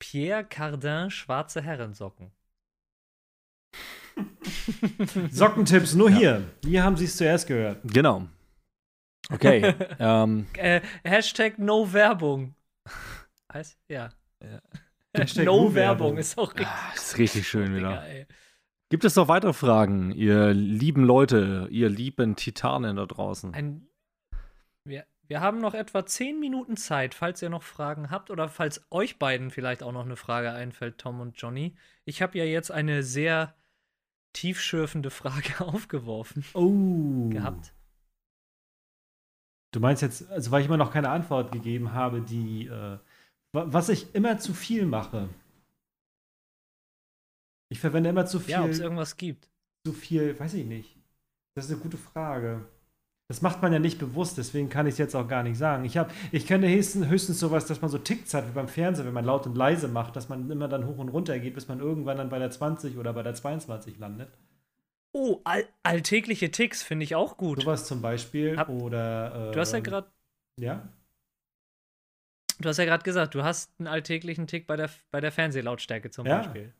Pierre 0.00 0.44
Cardin 0.44 1.10
schwarze 1.10 1.62
Herrensocken. 1.62 2.32
Sockentipps 5.30 5.94
nur 5.94 6.10
Ja. 6.10 6.16
hier. 6.18 6.42
Hier 6.64 6.82
haben 6.84 6.96
Sie 6.96 7.04
es 7.04 7.16
zuerst 7.16 7.46
gehört. 7.46 7.78
genau. 7.84 8.26
Okay. 9.32 9.74
ähm, 9.98 10.46
Äh, 10.56 10.80
Hashtag 11.04 11.58
No 11.58 11.92
Werbung. 11.92 12.54
Heißt? 13.52 13.78
Ja. 13.88 14.10
Hashtag 15.16 15.44
no 15.46 15.64
No 15.68 15.74
Werbung 15.74 15.74
Werbung. 15.74 16.18
ist 16.18 16.38
auch 16.38 16.50
richtig. 16.50 16.66
ah, 16.68 16.92
ist 16.94 17.18
richtig 17.18 17.48
schön 17.48 17.74
Digga, 17.74 17.76
wieder. 17.90 18.06
ey. 18.06 18.26
Gibt 18.90 19.04
es 19.04 19.14
noch 19.14 19.28
weitere 19.28 19.52
Fragen, 19.52 20.10
ihr 20.10 20.52
lieben 20.52 21.04
Leute, 21.04 21.68
ihr 21.70 21.88
lieben 21.88 22.34
Titanen 22.34 22.96
da 22.96 23.06
draußen? 23.06 23.54
Ein, 23.54 23.86
wir, 24.84 25.04
wir 25.28 25.40
haben 25.40 25.60
noch 25.60 25.74
etwa 25.74 26.04
10 26.04 26.40
Minuten 26.40 26.76
Zeit, 26.76 27.14
falls 27.14 27.40
ihr 27.40 27.50
noch 27.50 27.62
Fragen 27.62 28.10
habt 28.10 28.30
oder 28.32 28.48
falls 28.48 28.84
euch 28.90 29.20
beiden 29.20 29.50
vielleicht 29.52 29.84
auch 29.84 29.92
noch 29.92 30.04
eine 30.04 30.16
Frage 30.16 30.50
einfällt, 30.50 30.98
Tom 30.98 31.20
und 31.20 31.40
Johnny. 31.40 31.76
Ich 32.04 32.20
habe 32.20 32.36
ja 32.36 32.44
jetzt 32.44 32.72
eine 32.72 33.04
sehr 33.04 33.54
tiefschürfende 34.32 35.10
Frage 35.10 35.60
aufgeworfen 35.66 36.44
Oh. 36.54 37.28
gehabt. 37.30 37.72
Du 39.72 39.80
meinst 39.80 40.02
jetzt, 40.02 40.28
also 40.30 40.50
weil 40.50 40.60
ich 40.62 40.66
immer 40.66 40.76
noch 40.76 40.92
keine 40.92 41.10
Antwort 41.10 41.52
gegeben 41.52 41.92
habe, 41.92 42.20
die, 42.22 42.66
äh, 42.66 42.98
wa- 43.52 43.66
was 43.68 43.88
ich 43.88 44.14
immer 44.14 44.38
zu 44.38 44.52
viel 44.52 44.84
mache. 44.86 45.28
Ich 47.72 47.78
verwende 47.78 48.10
immer 48.10 48.26
zu 48.26 48.40
viel, 48.40 48.50
Ja, 48.50 48.64
ob 48.64 48.70
es 48.70 48.80
irgendwas 48.80 49.16
gibt. 49.16 49.48
zu 49.86 49.92
viel, 49.92 50.38
weiß 50.38 50.54
ich 50.54 50.66
nicht. 50.66 50.96
Das 51.54 51.66
ist 51.66 51.70
eine 51.72 51.80
gute 51.80 51.96
Frage. 51.98 52.68
Das 53.30 53.42
macht 53.42 53.62
man 53.62 53.72
ja 53.72 53.78
nicht 53.78 54.00
bewusst, 54.00 54.38
deswegen 54.38 54.68
kann 54.68 54.88
ich 54.88 54.94
es 54.94 54.98
jetzt 54.98 55.14
auch 55.14 55.28
gar 55.28 55.44
nicht 55.44 55.56
sagen. 55.56 55.84
Ich, 55.84 55.96
hab, 55.96 56.10
ich 56.32 56.48
kenne 56.48 56.68
höchstens, 56.68 57.06
höchstens 57.06 57.38
sowas, 57.38 57.64
dass 57.64 57.80
man 57.80 57.88
so 57.88 57.96
Ticks 57.98 58.34
hat 58.34 58.48
wie 58.48 58.50
beim 58.50 58.66
Fernsehen, 58.66 59.06
wenn 59.06 59.12
man 59.14 59.24
laut 59.24 59.46
und 59.46 59.54
leise 59.56 59.86
macht, 59.86 60.16
dass 60.16 60.28
man 60.28 60.50
immer 60.50 60.66
dann 60.66 60.84
hoch 60.84 60.98
und 60.98 61.10
runter 61.10 61.38
geht, 61.38 61.54
bis 61.54 61.68
man 61.68 61.78
irgendwann 61.78 62.16
dann 62.16 62.28
bei 62.28 62.40
der 62.40 62.50
20 62.50 62.96
oder 62.98 63.12
bei 63.12 63.22
der 63.22 63.34
22 63.34 63.98
landet. 64.00 64.36
Oh, 65.12 65.40
all, 65.44 65.64
alltägliche 65.84 66.50
Ticks 66.50 66.82
finde 66.82 67.04
ich 67.04 67.14
auch 67.14 67.36
gut. 67.36 67.60
Sowas 67.60 67.86
zum 67.86 68.02
Beispiel. 68.02 68.56
Hab- 68.56 68.68
oder. 68.68 69.50
Äh, 69.50 69.52
Du 69.52 69.60
hast 69.60 69.72
ja 69.74 69.78
gerade 69.78 70.10
Ja? 70.58 70.88
Du 72.58 72.68
hast 72.68 72.78
ja 72.78 72.84
gerade 72.84 73.04
gesagt, 73.04 73.36
du 73.36 73.44
hast 73.44 73.70
einen 73.78 73.86
alltäglichen 73.86 74.48
Tick 74.48 74.66
bei 74.66 74.74
der, 74.74 74.90
bei 75.12 75.20
der 75.20 75.30
Fernsehlautstärke 75.30 76.10
zum 76.10 76.26
Ja. 76.26 76.38
Beispiel. 76.38 76.74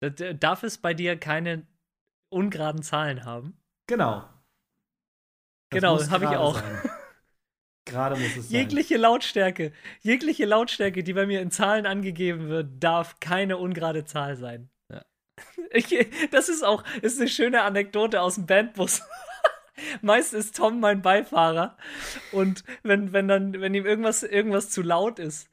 Da- 0.00 0.10
da- 0.10 0.32
Darf 0.32 0.64
es 0.64 0.78
bei 0.78 0.94
dir 0.94 1.16
keine 1.16 1.64
ungeraden 2.28 2.82
Zahlen 2.82 3.24
haben? 3.24 3.56
Genau. 3.86 4.24
Das 5.74 5.80
Genau, 5.82 5.94
muss 5.94 6.10
hab 6.10 6.22
ich 6.22 6.28
auch. 6.28 6.56
sein. 6.60 6.80
Gerade 7.86 8.16
muss 8.16 8.36
es 8.36 8.48
sein. 8.48 8.60
Jegliche 8.60 8.96
Lautstärke, 8.96 9.72
jegliche 10.00 10.46
Lautstärke, 10.46 11.02
die 11.04 11.12
bei 11.12 11.26
mir 11.26 11.40
in 11.42 11.50
Zahlen 11.50 11.84
angegeben 11.86 12.48
wird, 12.48 12.82
darf 12.82 13.20
keine 13.20 13.58
ungerade 13.58 14.04
Zahl 14.04 14.36
sein. 14.36 14.70
Ja. 14.90 15.02
Ich, 15.72 15.94
das 16.30 16.48
ist 16.48 16.64
auch 16.64 16.82
ist 17.02 17.20
eine 17.20 17.28
schöne 17.28 17.62
Anekdote 17.62 18.20
aus 18.22 18.36
dem 18.36 18.46
Bandbus. 18.46 19.02
Meist 20.02 20.32
ist 20.32 20.56
Tom 20.56 20.78
mein 20.80 21.02
Beifahrer 21.02 21.76
und 22.32 22.62
wenn, 22.84 23.12
wenn 23.12 23.26
dann 23.28 23.60
wenn 23.60 23.74
ihm 23.74 23.84
irgendwas 23.84 24.22
irgendwas 24.22 24.70
zu 24.70 24.82
laut 24.82 25.18
ist, 25.18 25.48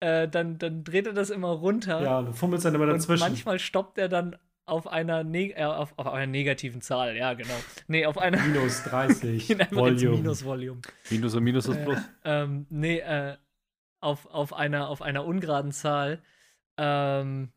äh, 0.00 0.26
dann, 0.26 0.58
dann 0.58 0.84
dreht 0.84 1.06
er 1.06 1.12
das 1.12 1.28
immer 1.30 1.48
runter. 1.50 2.00
Ja, 2.02 2.22
du 2.22 2.32
fummelst 2.32 2.64
dann 2.64 2.74
immer 2.74 2.84
und 2.84 2.90
dazwischen. 2.94 3.20
manchmal 3.20 3.58
stoppt 3.58 3.98
er 3.98 4.08
dann 4.08 4.36
auf 4.68 4.86
einer, 4.86 5.24
neg 5.24 5.56
äh, 5.56 5.64
auf, 5.64 5.94
auf 5.96 6.06
einer 6.06 6.26
negativen 6.26 6.80
Zahl, 6.80 7.16
ja 7.16 7.34
genau. 7.34 7.54
Nee, 7.86 8.06
auf 8.06 8.18
einer 8.18 8.40
Minus 8.40 8.84
30 8.84 9.50
in 9.50 9.60
einfach 9.60 9.86
ins 9.86 10.44
Volume. 10.44 10.80
Minus 11.10 11.34
und 11.34 11.44
Minus 11.44 11.66
ist 11.66 11.84
Plus. 11.84 11.98
Ähm, 12.24 12.66
nee, 12.70 12.98
äh, 12.98 13.36
auf, 14.00 14.26
auf, 14.26 14.52
einer, 14.52 14.88
auf 14.88 15.02
einer 15.02 15.24
ungeraden 15.24 15.72
Zahl. 15.72 16.22
Ähm, 16.76 17.50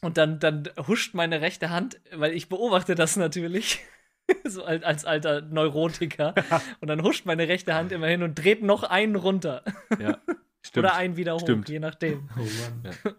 und 0.00 0.18
dann, 0.18 0.38
dann 0.38 0.68
huscht 0.86 1.14
meine 1.14 1.40
rechte 1.40 1.70
Hand, 1.70 2.00
weil 2.12 2.32
ich 2.32 2.48
beobachte 2.48 2.94
das 2.94 3.16
natürlich, 3.16 3.80
so 4.44 4.64
als, 4.64 4.84
als 4.84 5.04
alter 5.04 5.40
Neurotiker. 5.40 6.34
und 6.80 6.88
dann 6.88 7.02
huscht 7.02 7.26
meine 7.26 7.48
rechte 7.48 7.74
Hand 7.74 7.90
immer 7.92 8.06
hin 8.06 8.22
und 8.22 8.34
dreht 8.34 8.62
noch 8.62 8.82
einen 8.82 9.16
runter. 9.16 9.64
Ja, 9.98 10.18
stimmt. 10.62 10.86
Oder 10.86 10.94
einen 10.94 11.16
wieder 11.16 11.34
hoch, 11.34 11.40
Stimmt. 11.40 11.68
je 11.68 11.78
nachdem. 11.78 12.28
Oh 12.36 12.40
Mann. 12.40 13.14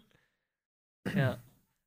Ja. 1.15 1.37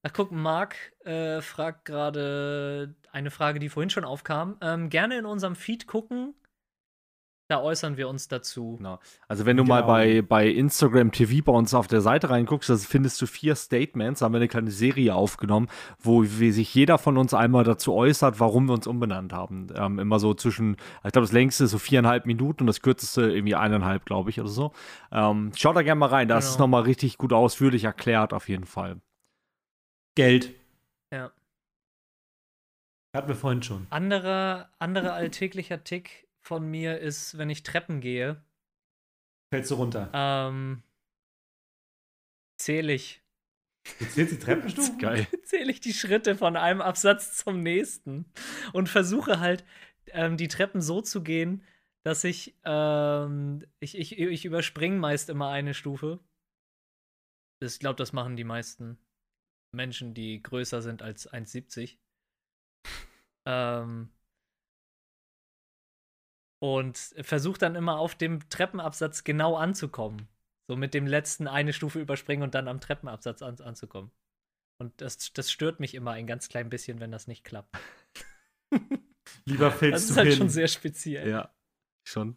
Ach, 0.08 0.12
guck, 0.14 0.32
Marc 0.32 0.74
äh, 1.04 1.42
fragt 1.42 1.84
gerade 1.84 2.94
eine 3.12 3.30
Frage, 3.30 3.58
die 3.58 3.68
vorhin 3.68 3.90
schon 3.90 4.04
aufkam. 4.04 4.56
Ähm, 4.62 4.88
gerne 4.88 5.18
in 5.18 5.26
unserem 5.26 5.54
Feed 5.54 5.86
gucken. 5.86 6.34
Da 7.50 7.60
äußern 7.62 7.96
wir 7.96 8.08
uns 8.10 8.28
dazu. 8.28 8.76
Genau. 8.76 8.98
Also 9.26 9.46
wenn 9.46 9.56
du 9.56 9.64
mal 9.64 9.80
Genau. 9.80 9.86
bei, 9.92 10.20
bei 10.22 10.48
Instagram 10.48 11.12
TV 11.12 11.42
bei 11.44 11.52
uns 11.56 11.72
auf 11.72 11.86
der 11.86 12.02
Seite 12.02 12.28
reinguckst, 12.28 12.68
da 12.68 12.76
findest 12.76 13.20
du 13.22 13.26
vier 13.26 13.54
Statements, 13.54 14.20
da 14.20 14.26
haben 14.26 14.32
wir 14.34 14.36
eine 14.38 14.48
kleine 14.48 14.70
Serie 14.70 15.14
aufgenommen, 15.14 15.68
wo 15.98 16.22
wie 16.24 16.52
sich 16.52 16.74
jeder 16.74 16.98
von 16.98 17.16
uns 17.16 17.32
einmal 17.32 17.64
dazu 17.64 17.94
äußert, 17.94 18.38
warum 18.38 18.66
wir 18.66 18.74
uns 18.74 18.86
umbenannt 18.86 19.32
haben. 19.32 19.68
Ähm, 19.74 19.98
immer 19.98 20.18
so 20.20 20.34
zwischen, 20.34 20.76
ich 21.04 21.12
glaube 21.12 21.22
das 21.26 21.32
längste 21.32 21.64
ist 21.64 21.70
so 21.70 21.78
viereinhalb 21.78 22.26
Minuten 22.26 22.64
und 22.64 22.66
das 22.66 22.82
kürzeste 22.82 23.22
irgendwie 23.30 23.54
eineinhalb, 23.54 24.04
glaube 24.04 24.28
ich, 24.28 24.38
oder 24.40 24.50
so. 24.50 24.72
Ähm, 25.10 25.50
schaut 25.56 25.76
da 25.76 25.82
gerne 25.82 25.98
mal 26.00 26.10
rein, 26.10 26.28
das 26.28 26.44
Genau. 26.44 26.52
ist 26.54 26.58
nochmal 26.60 26.82
richtig 26.82 27.16
gut 27.16 27.32
ausführlich 27.32 27.84
erklärt 27.84 28.34
auf 28.34 28.50
jeden 28.50 28.66
Fall. 28.66 29.00
Geld. 30.18 30.52
Ja. 31.12 31.32
Hatten 33.14 33.28
wir 33.28 33.36
vorhin 33.36 33.62
schon. 33.62 33.86
Anderer, 33.88 34.68
anderer 34.80 35.12
alltäglicher 35.12 35.84
Tick 35.84 36.26
von 36.40 36.68
mir 36.68 36.98
ist, 36.98 37.38
wenn 37.38 37.50
ich 37.50 37.62
Treppen 37.62 38.00
gehe, 38.00 38.42
Fällst 39.54 39.70
du 39.70 39.76
runter. 39.76 40.10
ähm, 40.12 40.82
zähle 42.60 42.94
ich. 42.94 43.22
Du 44.00 44.06
zählst 44.06 44.32
die 44.32 44.38
Treppenstufen? 44.40 44.98
Geil. 44.98 45.28
zähle 45.44 45.70
ich 45.70 45.78
die 45.78 45.94
Schritte 45.94 46.34
von 46.34 46.56
einem 46.56 46.80
Absatz 46.80 47.36
zum 47.36 47.60
nächsten 47.60 48.24
und 48.72 48.88
versuche 48.88 49.38
halt, 49.38 49.64
ähm, 50.08 50.36
die 50.36 50.48
Treppen 50.48 50.80
so 50.80 51.00
zu 51.00 51.22
gehen, 51.22 51.62
dass 52.02 52.24
ich, 52.24 52.56
ähm, 52.64 53.64
ich, 53.78 53.96
ich, 53.96 54.18
ich 54.18 54.44
überspringe 54.44 54.98
meist 54.98 55.30
immer 55.30 55.50
eine 55.50 55.74
Stufe. 55.74 56.18
Ich 57.60 57.78
glaube, 57.78 57.98
das 57.98 58.12
machen 58.12 58.34
die 58.34 58.42
meisten 58.42 58.98
Menschen, 59.72 60.14
die 60.14 60.42
größer 60.42 60.82
sind 60.82 61.02
als 61.02 61.30
1,70. 61.30 61.98
Ähm, 63.46 64.10
und 66.60 66.96
versuche 67.20 67.58
dann 67.58 67.74
immer 67.76 67.98
auf 67.98 68.14
dem 68.14 68.48
Treppenabsatz 68.48 69.24
genau 69.24 69.56
anzukommen. 69.56 70.28
So 70.68 70.76
mit 70.76 70.92
dem 70.92 71.06
letzten 71.06 71.48
eine 71.48 71.72
Stufe 71.72 72.00
überspringen 72.00 72.42
und 72.42 72.54
dann 72.54 72.68
am 72.68 72.80
Treppenabsatz 72.80 73.42
an, 73.42 73.58
anzukommen. 73.60 74.10
Und 74.80 75.00
das, 75.00 75.32
das 75.32 75.50
stört 75.50 75.80
mich 75.80 75.94
immer 75.94 76.12
ein 76.12 76.26
ganz 76.26 76.48
klein 76.48 76.68
bisschen, 76.70 77.00
wenn 77.00 77.10
das 77.10 77.26
nicht 77.26 77.44
klappt. 77.44 77.74
Lieber 79.44 79.70
Das 79.70 79.78
fällst 79.78 80.08
ist 80.10 80.10
du 80.10 80.16
halt 80.16 80.28
hin. 80.28 80.36
schon 80.38 80.48
sehr 80.50 80.68
speziell. 80.68 81.28
Ja, 81.28 81.54
schon. 82.06 82.36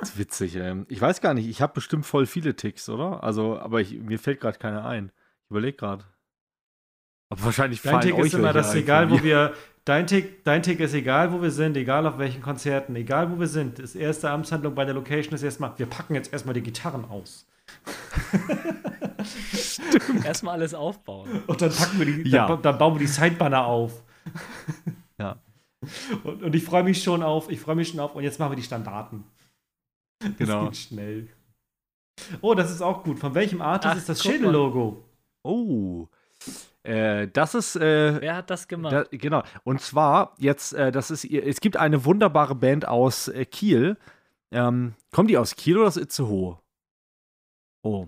Das 0.00 0.10
ist 0.10 0.18
witzig. 0.18 0.56
Ähm. 0.56 0.86
Ich 0.88 1.00
weiß 1.00 1.20
gar 1.20 1.34
nicht, 1.34 1.48
ich 1.48 1.62
habe 1.62 1.74
bestimmt 1.74 2.06
voll 2.06 2.26
viele 2.26 2.56
Ticks, 2.56 2.88
oder? 2.88 3.22
Also, 3.22 3.58
aber 3.58 3.80
ich, 3.80 3.92
mir 3.92 4.18
fällt 4.18 4.40
gerade 4.40 4.58
keiner 4.58 4.84
ein. 4.84 5.12
Ich 5.50 5.52
überlege 5.52 5.76
gerade. 5.76 6.04
Aber 7.28 7.44
wahrscheinlich 7.46 7.82
Dein 7.82 8.00
Tick 8.00 8.14
euch 8.14 8.26
ist 8.26 8.34
immer, 8.34 8.54
ein 8.54 8.76
egal, 8.76 9.10
wo 9.10 9.20
wir. 9.20 9.52
Dein 9.84 10.06
Tick, 10.06 10.44
dein 10.44 10.62
Tick 10.62 10.78
ist 10.78 10.94
egal, 10.94 11.32
wo 11.32 11.42
wir 11.42 11.50
sind, 11.50 11.76
egal 11.76 12.06
auf 12.06 12.18
welchen 12.18 12.40
Konzerten, 12.40 12.94
egal 12.94 13.32
wo 13.32 13.40
wir 13.40 13.48
sind. 13.48 13.80
Das 13.80 13.96
erste 13.96 14.30
Amtshandlung 14.30 14.76
bei 14.76 14.84
der 14.84 14.94
Location 14.94 15.34
ist 15.34 15.42
erstmal, 15.42 15.76
wir 15.76 15.86
packen 15.86 16.14
jetzt 16.14 16.32
erstmal 16.32 16.54
die 16.54 16.60
Gitarren 16.62 17.04
aus. 17.04 17.48
Erstmal 20.24 20.54
alles 20.54 20.72
aufbauen. 20.72 21.42
Und 21.48 21.60
dann 21.60 21.72
packen 21.72 21.98
wir 21.98 22.06
die, 22.06 22.28
Ja. 22.30 22.46
dann, 22.46 22.62
dann 22.62 22.78
bauen 22.78 22.94
wir 22.94 23.00
die 23.00 23.06
Sidebanner 23.06 23.64
auf. 23.66 24.04
Ja. 25.18 25.36
Und, 26.22 26.42
und 26.44 26.54
ich 26.54 26.62
freue 26.64 26.84
mich 26.84 27.02
schon 27.02 27.24
auf, 27.24 27.50
ich 27.50 27.58
freue 27.60 27.74
mich 27.74 27.88
schon 27.88 27.98
auf, 27.98 28.14
und 28.14 28.22
jetzt 28.22 28.38
machen 28.38 28.52
wir 28.52 28.56
die 28.56 28.62
Standarten. 28.62 29.24
Das 30.20 30.36
Genau. 30.36 30.64
geht 30.66 30.76
schnell. 30.76 31.28
Oh, 32.40 32.54
das 32.54 32.70
ist 32.70 32.82
auch 32.82 33.02
gut. 33.02 33.18
Von 33.18 33.34
welchem 33.34 33.60
Artist 33.62 33.92
Ach, 33.94 33.98
ist 33.98 34.08
das. 34.08 34.22
Schädellogo? 34.22 35.04
Oh. 35.42 36.08
Äh, 36.82 37.28
das 37.28 37.54
ist, 37.54 37.76
äh, 37.76 38.20
Wer 38.20 38.36
hat 38.36 38.50
das 38.50 38.66
gemacht? 38.68 38.92
da, 38.92 39.04
genau. 39.10 39.42
Und 39.64 39.80
zwar, 39.82 40.34
jetzt, 40.38 40.72
äh, 40.72 40.90
das 40.90 41.10
ist, 41.10 41.24
es 41.24 41.60
gibt 41.60 41.76
eine 41.76 42.04
wunderbare 42.04 42.54
Band 42.54 42.88
aus 42.88 43.28
äh, 43.28 43.44
Kiel. 43.44 43.96
Ähm, 44.50 44.94
kommen 45.12 45.28
die 45.28 45.36
aus 45.38 45.54
Kiel 45.56 45.76
oder 45.78 45.88
aus 45.88 45.96
Itzehoe? 45.96 46.58
Oh. 47.82 48.06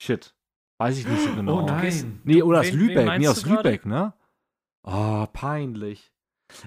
Shit. 0.00 0.34
Weiß 0.78 0.98
ich 0.98 1.06
nicht 1.06 1.22
so 1.22 1.32
genau. 1.34 1.60
Oh 1.62 1.66
nein. 1.66 2.20
Nee, 2.24 2.42
oder 2.42 2.60
aus 2.60 2.66
Wen- 2.66 2.78
Lübeck. 2.78 3.18
Nee, 3.18 3.28
aus? 3.28 3.46
Lübeck, 3.46 3.86
ne? 3.86 4.12
Oh, 4.82 5.26
peinlich. 5.32 6.10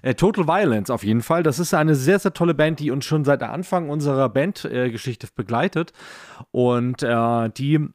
Äh, 0.02 0.16
Total 0.16 0.48
Violence 0.48 0.90
auf 0.90 1.04
jeden 1.04 1.22
Fall. 1.22 1.44
Das 1.44 1.60
ist 1.60 1.74
eine 1.74 1.96
sehr, 1.96 2.18
sehr 2.18 2.34
tolle 2.34 2.54
Band, 2.54 2.80
die 2.80 2.92
uns 2.92 3.04
schon 3.06 3.26
seit 3.26 3.42
der 3.42 3.52
Anfang 3.52 3.90
unserer 3.90 4.30
Bandgeschichte 4.30 5.28
begleitet. 5.36 5.92
Und 6.52 7.04
äh, 7.04 7.50
die, 7.50 7.88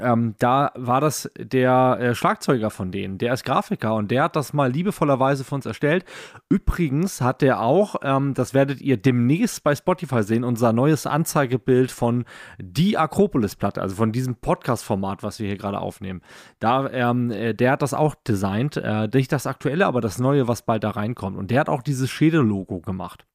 ähm, 0.00 0.34
da 0.38 0.72
war 0.74 1.00
das 1.00 1.30
der 1.36 1.98
äh, 2.00 2.14
Schlagzeuger 2.14 2.70
von 2.70 2.92
denen. 2.92 3.18
Der 3.18 3.32
ist 3.32 3.44
Grafiker 3.44 3.94
und 3.94 4.10
der 4.10 4.24
hat 4.24 4.36
das 4.36 4.52
mal 4.52 4.70
liebevollerweise 4.70 5.44
für 5.44 5.54
uns 5.54 5.66
erstellt. 5.66 6.04
Übrigens 6.48 7.20
hat 7.20 7.42
der 7.42 7.60
auch, 7.60 7.96
ähm, 8.02 8.34
das 8.34 8.54
werdet 8.54 8.80
ihr 8.80 8.96
demnächst 8.96 9.62
bei 9.64 9.74
Spotify 9.74 10.22
sehen, 10.22 10.44
unser 10.44 10.72
neues 10.72 11.06
Anzeigebild 11.06 11.90
von 11.90 12.24
Die 12.58 12.98
Akropolis-Platte, 12.98 13.80
also 13.80 13.96
von 13.96 14.12
diesem 14.12 14.36
Podcast-Format, 14.36 15.22
was 15.22 15.38
wir 15.38 15.46
hier 15.46 15.58
gerade 15.58 15.80
aufnehmen. 15.80 16.22
Da, 16.58 16.88
ähm, 16.90 17.30
äh, 17.30 17.54
der 17.54 17.72
hat 17.72 17.82
das 17.82 17.94
auch 17.94 18.14
designt. 18.14 18.76
Äh, 18.76 19.08
nicht 19.12 19.32
das 19.32 19.46
aktuelle, 19.46 19.86
aber 19.86 20.00
das 20.00 20.18
neue, 20.18 20.48
was 20.48 20.62
bald 20.62 20.84
da 20.84 20.90
reinkommt. 20.90 21.36
Und 21.36 21.50
der 21.50 21.60
hat 21.60 21.68
auch 21.68 21.82
dieses 21.82 22.10
Schädellogo 22.10 22.80
gemacht. 22.80 23.26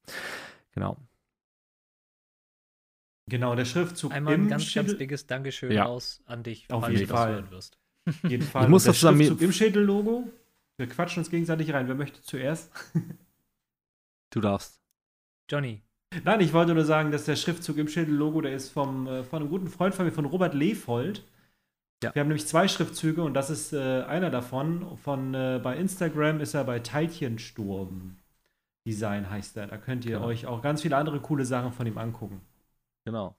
Genau. 0.74 0.96
Genau, 3.26 3.54
der 3.54 3.64
Schriftzug 3.64 4.12
Einmal 4.12 4.34
im 4.34 4.42
ein 4.44 4.48
ganz, 4.48 4.62
ganz 4.64 4.70
Schädel, 4.70 4.98
dickes 4.98 5.26
Dankeschön 5.26 5.72
Ja. 5.72 5.84
raus 5.84 6.22
an 6.26 6.42
dich, 6.42 6.70
Auf 6.70 6.82
falls 6.84 6.92
jeden 6.92 7.06
du 7.06 7.12
das 7.12 7.20
Fall. 7.20 7.32
hören 7.34 7.50
wirst. 7.50 7.78
jeden 8.28 8.42
Fall. 8.46 8.64
Ich 8.64 8.68
muss 8.68 8.84
das 8.84 8.96
zusammen- 8.96 9.18
Schriftzug 9.18 9.40
im 9.40 9.52
Schädellogo. 9.52 10.28
Wir 10.76 10.88
quatschen 10.88 11.20
uns 11.20 11.30
gegenseitig 11.30 11.72
rein. 11.72 11.88
Wer 11.88 11.94
möchte 11.94 12.20
zuerst? 12.22 12.70
Du 14.30 14.40
darfst. 14.40 14.80
Johnny, 15.48 15.82
Nein, 16.24 16.40
ich 16.40 16.52
wollte 16.52 16.74
nur 16.74 16.84
sagen, 16.84 17.10
dass 17.12 17.24
der 17.24 17.34
Schriftzug 17.36 17.76
im 17.76 17.88
Schädellogo, 17.88 18.40
der 18.40 18.52
ist 18.54 18.70
vom, 18.70 19.06
äh, 19.06 19.22
von 19.24 19.40
einem 19.42 19.48
guten 19.50 19.68
Freund 19.68 19.94
von 19.94 20.04
mir, 20.06 20.12
von 20.12 20.24
Robert 20.24 20.54
Lefold. 20.54 21.24
Ja. 22.02 22.14
Wir 22.14 22.20
haben 22.20 22.28
nämlich 22.28 22.46
zwei 22.46 22.68
Schriftzüge 22.68 23.22
und 23.22 23.34
das 23.34 23.50
ist 23.50 23.72
äh, 23.72 24.02
einer 24.02 24.30
davon. 24.30 24.96
Von, 24.98 25.34
äh, 25.34 25.60
bei 25.62 25.76
Instagram 25.76 26.40
ist 26.40 26.54
er 26.54 26.64
bei 26.64 26.78
Teilchensturm 26.80 28.16
Design 28.86 29.28
heißt 29.30 29.56
er. 29.56 29.66
Da 29.68 29.76
könnt 29.76 30.04
ihr 30.04 30.16
Genau. 30.16 30.26
euch 30.26 30.46
auch 30.46 30.62
ganz 30.62 30.82
viele 30.82 30.96
andere 30.96 31.18
coole 31.20 31.44
Sachen 31.44 31.72
von 31.72 31.86
ihm 31.86 31.98
angucken. 31.98 32.40
Genau. 33.04 33.36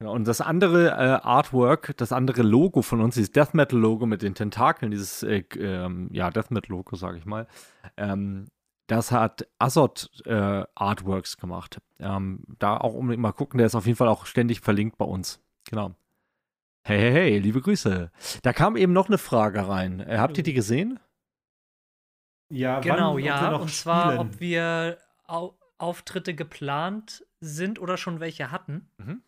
Genau, 0.00 0.12
und 0.12 0.28
das 0.28 0.40
andere 0.40 0.90
äh, 0.90 0.92
Artwork, 1.26 1.96
das 1.96 2.12
andere 2.12 2.42
Logo 2.42 2.82
von 2.82 3.00
uns, 3.00 3.14
dieses 3.14 3.32
Death 3.32 3.54
Metal 3.54 3.78
Logo 3.78 4.06
mit 4.06 4.22
den 4.22 4.34
Tentakeln, 4.36 4.92
dieses 4.92 5.24
äh, 5.24 5.42
ähm, 5.58 6.08
ja, 6.12 6.30
Death 6.30 6.52
Metal 6.52 6.70
Logo, 6.70 6.94
sage 6.94 7.18
ich 7.18 7.24
mal, 7.26 7.48
ähm, 7.96 8.46
das 8.86 9.10
hat 9.10 9.48
Azot 9.58 10.08
äh, 10.24 10.64
Artworks 10.76 11.36
gemacht. 11.36 11.80
Ähm, 11.98 12.44
da 12.60 12.76
auch 12.76 12.94
unbedingt 12.94 13.22
mal 13.22 13.32
gucken, 13.32 13.58
der 13.58 13.66
ist 13.66 13.74
auf 13.74 13.86
jeden 13.86 13.96
Fall 13.98 14.08
auch 14.08 14.24
ständig 14.24 14.60
verlinkt 14.60 14.98
bei 14.98 15.04
uns. 15.04 15.42
Genau. 15.68 15.94
Hey, 16.86 16.98
hey, 17.00 17.12
hey, 17.12 17.38
liebe 17.40 17.60
Grüße. 17.60 18.10
Da 18.42 18.52
kam 18.52 18.76
eben 18.76 18.92
noch 18.92 19.08
eine 19.08 19.18
Frage 19.18 19.66
rein. 19.68 20.00
Äh, 20.00 20.18
habt 20.18 20.38
ihr 20.38 20.44
die 20.44 20.54
gesehen? 20.54 21.00
Ja, 22.50 22.80
Genau, 22.80 23.14
wann, 23.16 23.24
ja. 23.24 23.50
noch 23.50 23.62
Und 23.62 23.70
zwar, 23.74 24.12
spielen. 24.12 24.18
ob 24.20 24.40
wir 24.40 24.98
Au 25.26 25.54
Auftritte 25.76 26.34
geplant 26.34 27.24
sind 27.40 27.78
oder 27.78 27.96
schon 27.96 28.20
welche 28.20 28.50
hatten. 28.50 28.90
Mhm. 28.98 29.22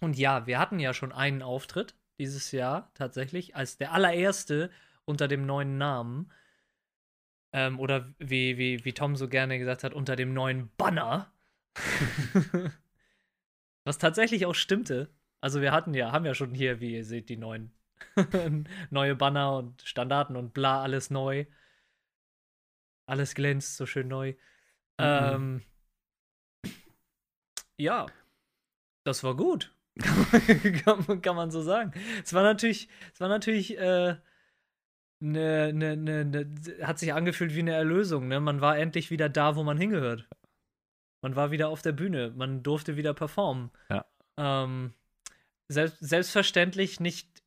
Und 0.00 0.18
ja, 0.18 0.46
wir 0.46 0.58
hatten 0.58 0.80
ja 0.80 0.94
schon 0.94 1.12
einen 1.12 1.42
Auftritt 1.42 1.94
dieses 2.18 2.52
Jahr 2.52 2.90
tatsächlich, 2.94 3.56
als 3.56 3.76
der 3.76 3.92
allererste 3.92 4.70
unter 5.04 5.28
dem 5.28 5.46
neuen 5.46 5.78
Namen. 5.78 6.32
Ähm, 7.52 7.78
oder 7.78 8.12
wie, 8.18 8.58
wie, 8.58 8.84
wie 8.84 8.92
Tom 8.92 9.16
so 9.16 9.28
gerne 9.28 9.58
gesagt 9.58 9.84
hat, 9.84 9.94
unter 9.94 10.16
dem 10.16 10.32
neuen 10.32 10.70
Banner. 10.76 11.32
Was 13.84 13.98
tatsächlich 13.98 14.46
auch 14.46 14.54
stimmte. 14.54 15.10
Also 15.40 15.60
wir 15.60 15.72
hatten 15.72 15.94
ja, 15.94 16.12
haben 16.12 16.24
ja 16.24 16.34
schon 16.34 16.54
hier, 16.54 16.80
wie 16.80 16.94
ihr 16.94 17.04
seht, 17.04 17.28
die 17.28 17.36
neuen 17.36 17.72
neue 18.90 19.16
Banner 19.16 19.56
und 19.56 19.82
Standarten 19.82 20.36
und 20.36 20.54
bla, 20.54 20.82
alles 20.82 21.10
neu. 21.10 21.46
Alles 23.06 23.34
glänzt 23.34 23.76
so 23.76 23.86
schön 23.86 24.08
neu. 24.08 24.34
Ähm, 24.98 25.62
ja, 27.78 28.06
das 29.04 29.22
war 29.24 29.36
gut. 29.36 29.74
kann, 30.84 31.04
man- 31.06 31.20
kann 31.22 31.36
man 31.36 31.50
so 31.50 31.60
sagen. 31.62 31.92
Es 32.24 32.32
war 32.32 32.42
natürlich, 32.42 32.88
es 33.12 33.20
war 33.20 33.28
natürlich, 33.28 33.76
äh, 33.78 34.16
ne, 35.20 35.72
ne, 35.72 35.96
ne, 35.96 36.24
ne, 36.24 36.54
hat 36.82 36.98
sich 36.98 37.12
angefühlt 37.12 37.54
wie 37.54 37.60
eine 37.60 37.74
Erlösung. 37.74 38.28
Ne? 38.28 38.40
Man 38.40 38.60
war 38.60 38.78
endlich 38.78 39.10
wieder 39.10 39.28
da, 39.28 39.54
wo 39.56 39.62
man 39.62 39.76
hingehört. 39.78 40.26
Man 41.22 41.36
war 41.36 41.50
wieder 41.50 41.68
auf 41.68 41.82
der 41.82 41.92
Bühne. 41.92 42.32
Man 42.34 42.62
durfte 42.62 42.96
wieder 42.96 43.14
performen. 43.14 43.70
Ja. 43.90 44.04
Ähm, 44.38 44.94
selbst, 45.68 45.98
selbstverständlich 46.00 46.98
nicht 47.00 47.42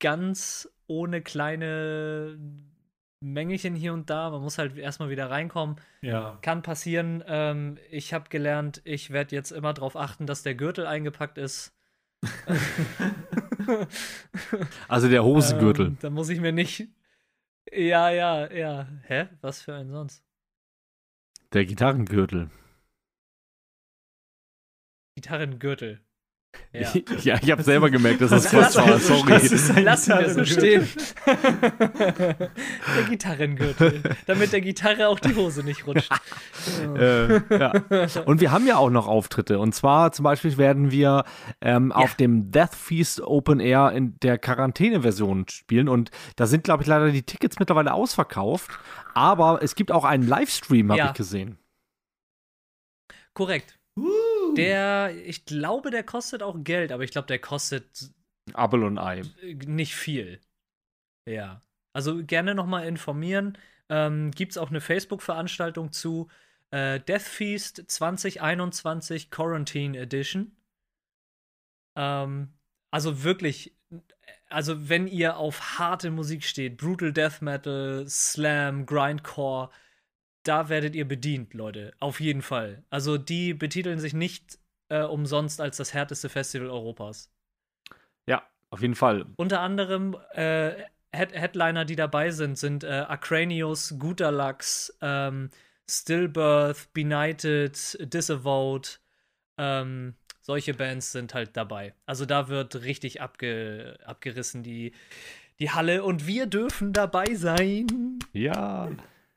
ganz 0.00 0.68
ohne 0.86 1.22
kleine 1.22 2.38
Mängelchen 3.22 3.74
hier 3.74 3.92
und 3.92 4.10
da. 4.10 4.30
Man 4.30 4.42
muss 4.42 4.58
halt 4.58 4.76
erstmal 4.76 5.08
wieder 5.08 5.30
reinkommen. 5.30 5.76
ja. 6.02 6.38
Kann 6.42 6.62
passieren. 6.62 7.22
Ähm, 7.26 7.78
ich 7.90 8.12
habe 8.12 8.28
gelernt, 8.28 8.82
ich 8.84 9.10
werde 9.10 9.34
jetzt 9.36 9.52
immer 9.52 9.72
darauf 9.72 9.96
achten, 9.96 10.26
dass 10.26 10.42
der 10.42 10.54
Gürtel 10.54 10.86
eingepackt 10.86 11.38
ist. 11.38 11.72
Also 14.88 15.08
der 15.08 15.22
Hosengürtel. 15.24 15.86
Ähm, 15.86 15.98
da 16.00 16.10
muss 16.10 16.28
ich 16.28 16.40
mir 16.40 16.52
nicht. 16.52 16.88
Ja, 17.72 18.10
ja, 18.10 18.52
ja. 18.52 18.88
Hä? 19.04 19.28
Was 19.40 19.62
für 19.62 19.74
ein 19.74 19.88
sonst? 19.88 20.22
Der 21.52 21.64
Gitarrengürtel. 21.64 22.50
Gitarrengürtel. 25.14 26.00
Ja. 26.72 26.88
ja, 27.22 27.38
ich 27.42 27.50
habe 27.50 27.62
selber 27.62 27.90
gemerkt, 27.90 28.20
dass 28.22 28.30
das 28.30 28.52
Lass- 28.52 28.74
Quatsch 28.74 28.88
war. 28.88 28.98
Sorry. 28.98 29.82
Lassen 29.82 30.18
wir 30.18 30.30
so 30.30 30.44
stehen. 30.44 30.88
Der 31.26 33.04
Gitarrengürtel. 33.08 34.02
Damit 34.26 34.52
der 34.52 34.60
Gitarre 34.60 35.08
auch 35.08 35.18
die 35.20 35.34
Hose 35.34 35.62
nicht 35.64 35.86
rutscht. 35.86 36.10
äh, 36.96 37.40
ja. 37.58 37.72
Und 38.24 38.40
wir 38.40 38.52
haben 38.52 38.66
ja 38.66 38.76
auch 38.76 38.90
noch 38.90 39.06
Auftritte. 39.06 39.58
Und 39.58 39.74
zwar 39.74 40.12
zum 40.12 40.24
Beispiel 40.24 40.56
werden 40.58 40.90
wir 40.90 41.24
ähm, 41.60 41.92
auf 41.92 42.14
dem 42.14 42.50
Death 42.50 42.74
Feast 42.74 43.20
Open 43.20 43.60
Air 43.60 43.92
in 43.92 44.18
der 44.20 44.38
Quarantäne-Version 44.38 45.46
spielen. 45.48 45.88
Und 45.88 46.10
da 46.36 46.46
sind, 46.46 46.64
glaube 46.64 46.82
ich, 46.82 46.88
leider 46.88 47.10
die 47.10 47.22
Tickets 47.22 47.58
mittlerweile 47.58 47.92
ausverkauft. 47.92 48.70
Aber 49.14 49.62
es 49.62 49.74
gibt 49.74 49.92
auch 49.92 50.04
einen 50.04 50.26
Livestream, 50.26 50.90
habe 50.90 50.98
Ja. 50.98 51.06
ich 51.08 51.14
gesehen. 51.14 51.58
Korrekt. 53.34 53.78
Uh. 53.98 54.08
Der, 54.56 55.14
ich 55.26 55.44
glaube, 55.44 55.90
der 55.90 56.02
kostet 56.02 56.42
auch 56.42 56.56
Geld, 56.62 56.92
aber 56.92 57.04
ich 57.04 57.10
glaube, 57.10 57.26
der 57.26 57.38
kostet 57.38 58.10
Apple 58.54 58.84
und 58.84 58.98
Ei. 58.98 59.22
nicht 59.66 59.94
viel. 59.94 60.40
Ja. 61.28 61.62
Also 61.92 62.24
gerne 62.24 62.54
nochmal 62.54 62.86
informieren. 62.86 63.58
Ähm, 63.88 64.30
Gibt 64.30 64.52
es 64.52 64.58
auch 64.58 64.70
eine 64.70 64.80
Facebook-Veranstaltung 64.80 65.92
zu 65.92 66.28
äh, 66.70 67.00
Death 67.00 67.22
Feast 67.22 67.84
2021 67.86 69.30
Quarantine 69.30 69.98
Edition. 69.98 70.56
Ähm, 71.96 72.48
also 72.90 73.22
wirklich, 73.22 73.76
also 74.48 74.88
wenn 74.88 75.06
ihr 75.06 75.36
auf 75.36 75.78
harte 75.78 76.10
Musik 76.10 76.44
steht, 76.44 76.78
Brutal 76.78 77.12
Death 77.12 77.42
Metal, 77.42 78.06
Slam, 78.08 78.86
Grindcore, 78.86 79.70
da 80.42 80.68
werdet 80.68 80.94
ihr 80.94 81.06
bedient, 81.06 81.54
Leute. 81.54 81.92
Auf 82.00 82.20
jeden 82.20 82.42
Fall. 82.42 82.84
Also 82.90 83.18
die 83.18 83.54
betiteln 83.54 83.98
sich 83.98 84.14
nicht 84.14 84.58
äh, 84.88 85.02
umsonst 85.02 85.60
als 85.60 85.76
das 85.76 85.94
härteste 85.94 86.28
Festival 86.28 86.68
Europas. 86.68 87.30
Ja, 88.26 88.42
auf 88.70 88.82
jeden 88.82 88.94
Fall. 88.94 89.26
Unter 89.36 89.60
anderem 89.60 90.16
äh, 90.32 90.72
Head 91.14 91.32
Headliner, 91.32 91.84
die 91.84 91.96
dabei 91.96 92.30
sind, 92.30 92.58
sind 92.58 92.84
äh, 92.84 93.04
Acranius, 93.08 93.96
Guterlux, 93.98 94.96
ähm, 95.00 95.50
Stillbirth, 95.88 96.92
Benighted, 96.92 97.98
Disavowed. 98.12 99.00
Ähm, 99.58 100.14
solche 100.40 100.74
Bands 100.74 101.12
sind 101.12 101.34
halt 101.34 101.56
dabei. 101.56 101.94
Also 102.06 102.26
da 102.26 102.48
wird 102.48 102.82
richtig 102.82 103.20
abge 103.20 103.98
abgerissen, 104.04 104.62
die, 104.62 104.92
die 105.58 105.70
Halle. 105.70 106.02
Und 106.02 106.26
wir 106.26 106.46
dürfen 106.46 106.92
dabei 106.92 107.34
sein. 107.34 108.18
Ja. 108.32 108.90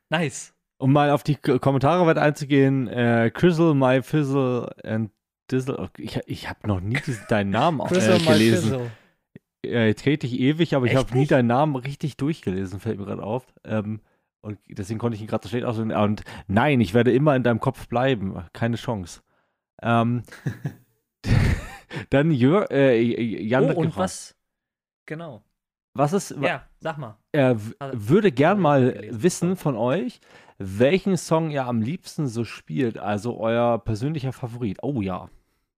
Nice. 0.08 0.55
Um 0.78 0.92
mal 0.92 1.10
auf 1.10 1.22
die 1.22 1.36
K- 1.36 1.58
Kommentare 1.58 2.06
weiter 2.06 2.22
einzugehen, 2.22 2.86
äh, 2.88 3.30
Crizzle, 3.32 3.74
My 3.74 4.02
Fizzle 4.02 4.74
and 4.84 5.10
Dizzle. 5.50 5.78
oh, 5.78 5.88
Ich, 5.96 6.20
ich 6.26 6.48
habe 6.50 6.66
noch 6.68 6.80
nie 6.80 6.96
diesen, 7.06 7.24
deinen 7.28 7.50
Namen 7.50 7.80
auch, 7.80 7.88
Crystal 7.88 8.16
äh, 8.20 8.24
gelesen. 8.24 8.90
Äh, 9.64 9.86
jetzt 9.88 10.04
rede 10.04 10.26
ich 10.26 10.38
ewig, 10.38 10.74
aber 10.74 10.86
ich 10.86 10.92
Echt 10.92 11.00
habe 11.08 11.18
nie 11.18 11.26
deinen 11.26 11.46
Namen 11.46 11.76
richtig 11.76 12.16
durchgelesen, 12.18 12.78
fällt 12.80 12.98
mir 12.98 13.06
gerade 13.06 13.22
auf. 13.22 13.46
Ähm, 13.64 14.00
und 14.42 14.58
deswegen 14.68 14.98
konnte 14.98 15.16
ich 15.16 15.22
ihn 15.22 15.26
gerade 15.28 15.42
so 15.42 15.48
schlecht 15.48 15.64
ausdrücken. 15.64 15.92
Und 15.92 16.22
nein, 16.46 16.80
ich 16.80 16.94
werde 16.94 17.12
immer 17.12 17.34
in 17.34 17.42
deinem 17.42 17.58
Kopf 17.58 17.88
bleiben. 17.88 18.44
Keine 18.52 18.76
Chance. 18.76 19.22
Ähm, 19.82 20.22
dann 22.10 22.30
Jör, 22.30 22.70
äh, 22.70 23.00
Jan 23.00 23.64
Oh, 23.64 23.68
und 23.68 23.86
gefragt, 23.86 23.96
was? 23.96 24.36
Genau. 25.06 25.42
was 25.94 26.12
ist, 26.12 26.34
Ja, 26.40 26.64
sag 26.80 26.98
mal. 26.98 27.16
er 27.32 27.56
Also, 27.78 28.08
würde 28.08 28.30
gern 28.32 28.58
ich 28.58 28.62
mal 28.62 29.08
wissen 29.10 29.56
von 29.56 29.76
euch, 29.76 30.20
welchen 30.58 31.16
Song 31.16 31.50
ihr 31.50 31.66
am 31.66 31.82
liebsten 31.82 32.28
so 32.28 32.44
spielt, 32.44 32.98
also 32.98 33.38
euer 33.38 33.78
persönlicher 33.78 34.32
Favorit. 34.32 34.78
Oh 34.82 35.02
ja. 35.02 35.28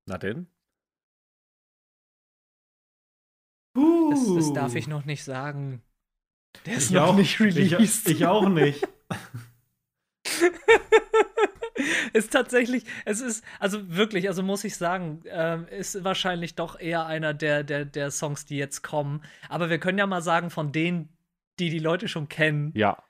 Na 0.06 0.18
denn? 0.18 0.46
Das, 3.74 4.34
das 4.34 4.52
darf 4.52 4.74
ich 4.74 4.88
noch 4.88 5.04
nicht 5.04 5.24
sagen. 5.24 5.82
Der 6.66 6.76
ist 6.76 6.86
Ich 6.86 6.90
noch 6.92 7.08
auch, 7.08 7.16
nicht 7.16 7.40
released. 7.40 8.06
Ich, 8.06 8.06
ich 8.16 8.26
auch 8.26 8.48
nicht. 8.48 8.86
ist 12.12 12.32
tatsächlich, 12.32 12.84
es 13.04 13.20
ist, 13.20 13.44
also 13.60 13.94
wirklich, 13.94 14.28
also 14.28 14.42
muss 14.42 14.64
ich 14.64 14.76
sagen, 14.76 15.22
ähm, 15.26 15.66
ist 15.68 16.02
wahrscheinlich 16.04 16.54
doch 16.54 16.80
eher 16.80 17.06
einer 17.06 17.34
der, 17.34 17.64
der, 17.64 17.84
der 17.84 18.10
Songs, 18.10 18.46
die 18.46 18.56
jetzt 18.56 18.82
kommen. 18.82 19.22
Aber 19.48 19.70
wir 19.70 19.78
können 19.78 19.98
ja 19.98 20.06
mal 20.06 20.22
sagen, 20.22 20.50
von 20.50 20.72
denen, 20.72 21.10
die 21.58 21.70
die 21.70 21.78
Leute 21.78 22.08
schon 22.08 22.28
kennen, 22.28 22.72
Ja. 22.74 23.02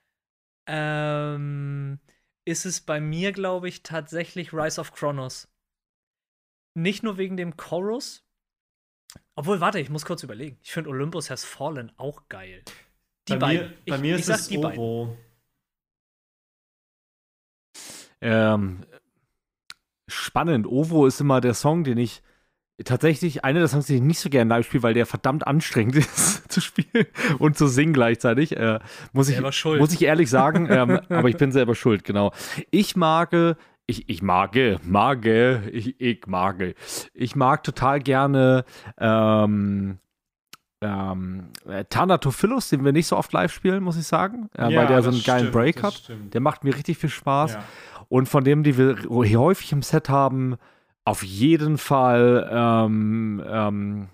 Ähm, 0.69 1.99
ist 2.45 2.67
es 2.67 2.81
bei 2.81 3.01
mir, 3.01 3.33
glaube 3.33 3.69
ich, 3.69 3.83
tatsächlich 3.83 4.53
Rise 4.53 4.81
of 4.81 4.93
Chronos. 4.93 5.49
Nicht 6.75 7.03
nur 7.03 7.17
wegen 7.19 7.37
dem 7.37 7.57
Chorus. 7.57 8.25
Obwohl, 9.35 9.61
warte, 9.61 9.81
ich 9.81 9.91
muss 9.91 10.05
kurz 10.05 10.23
überlegen. 10.23 10.59
Ich 10.63 10.73
finde 10.73 10.91
Olympus 10.91 11.31
Has 11.31 11.45
Fallen 11.45 11.91
auch 11.97 12.29
geil. 12.29 12.63
Die 13.27 13.33
bei 13.33 13.39
beiden. 13.39 13.71
Mir, 13.71 13.77
bei 13.87 13.97
ich, 13.97 14.01
mir 14.03 14.15
ich 14.15 14.21
ist 14.21 14.27
sag 14.27 14.39
es 14.39 14.49
die. 14.49 14.59
Ovo. 14.59 15.17
Ähm, 18.21 18.85
spannend. 20.07 20.67
Ovo 20.67 21.07
ist 21.07 21.21
immer 21.21 21.41
der 21.41 21.55
Song, 21.55 21.85
den 21.85 21.99
ich 21.99 22.23
tatsächlich, 22.85 23.41
der 23.43 23.69
Songs, 23.69 23.87
den 23.87 23.97
ich 23.97 24.03
nicht 24.03 24.21
so 24.21 24.31
gerne 24.31 24.49
live 24.49 24.67
spiele, 24.67 24.83
weil 24.83 24.95
der 24.95 25.07
verdammt 25.07 25.47
anstrengend 25.47 25.97
ist 25.97 26.51
zu 26.51 26.61
spielen 26.61 27.07
und 27.39 27.57
zu 27.57 27.67
singen 27.67 27.93
gleichzeitig. 27.93 28.57
Äh, 28.57 28.79
muss, 29.13 29.29
ich, 29.29 29.41
muss 29.41 29.93
ich 29.93 30.03
ehrlich 30.03 30.31
sagen, 30.31 30.69
ähm, 30.71 31.01
aber 31.09 31.29
ich 31.29 31.37
bin 31.37 31.53
selber 31.53 31.75
schuld, 31.75 32.05
genau. 32.05 32.33
Ich 32.71 32.97
mag, 32.97 33.33
ich, 33.87 34.09
ich 34.09 34.23
mag, 34.23 34.57
mag, 34.85 35.27
ich, 35.27 36.01
ich 36.01 36.27
mag, 36.27 36.75
ich 37.15 37.37
mag 37.37 37.63
total 37.65 38.01
gerne 38.01 38.65
ähm, 38.99 39.99
ähm, 40.81 41.49
äh, 41.67 41.85
Thanatophilus, 41.85 42.69
den 42.69 42.85
wir 42.85 42.93
nicht 42.93 43.07
so 43.07 43.17
oft 43.17 43.33
live 43.33 43.53
spielen, 43.53 43.83
muss 43.83 43.97
ich 43.97 44.07
sagen, 44.07 44.49
äh, 44.55 44.65
weil 44.65 44.87
der 44.87 45.03
so 45.03 45.11
das 45.11 45.17
einen 45.17 45.25
geilen 45.25 45.39
stimmt, 45.41 45.53
Break 45.53 45.77
das 45.77 45.85
hat. 45.85 45.95
stimmt. 45.95 46.35
Der 46.35 46.41
macht 46.41 46.65
mir 46.65 46.75
richtig 46.75 46.99
viel 46.99 47.11
Spaß. 47.11 47.55
Ja. 47.55 47.65
Und 48.09 48.29
von 48.29 48.45
dem, 48.45 48.63
die 48.63 48.79
wir 48.79 48.97
hier 49.25 49.41
häufig 49.41 49.73
im 49.73 49.83
Set 49.83 50.09
haben, 50.09 50.57
auf 51.09 51.23
jeden 51.23 51.79
Fall, 51.79 52.49
ähm, 52.53 53.43
ähm, 53.47 54.09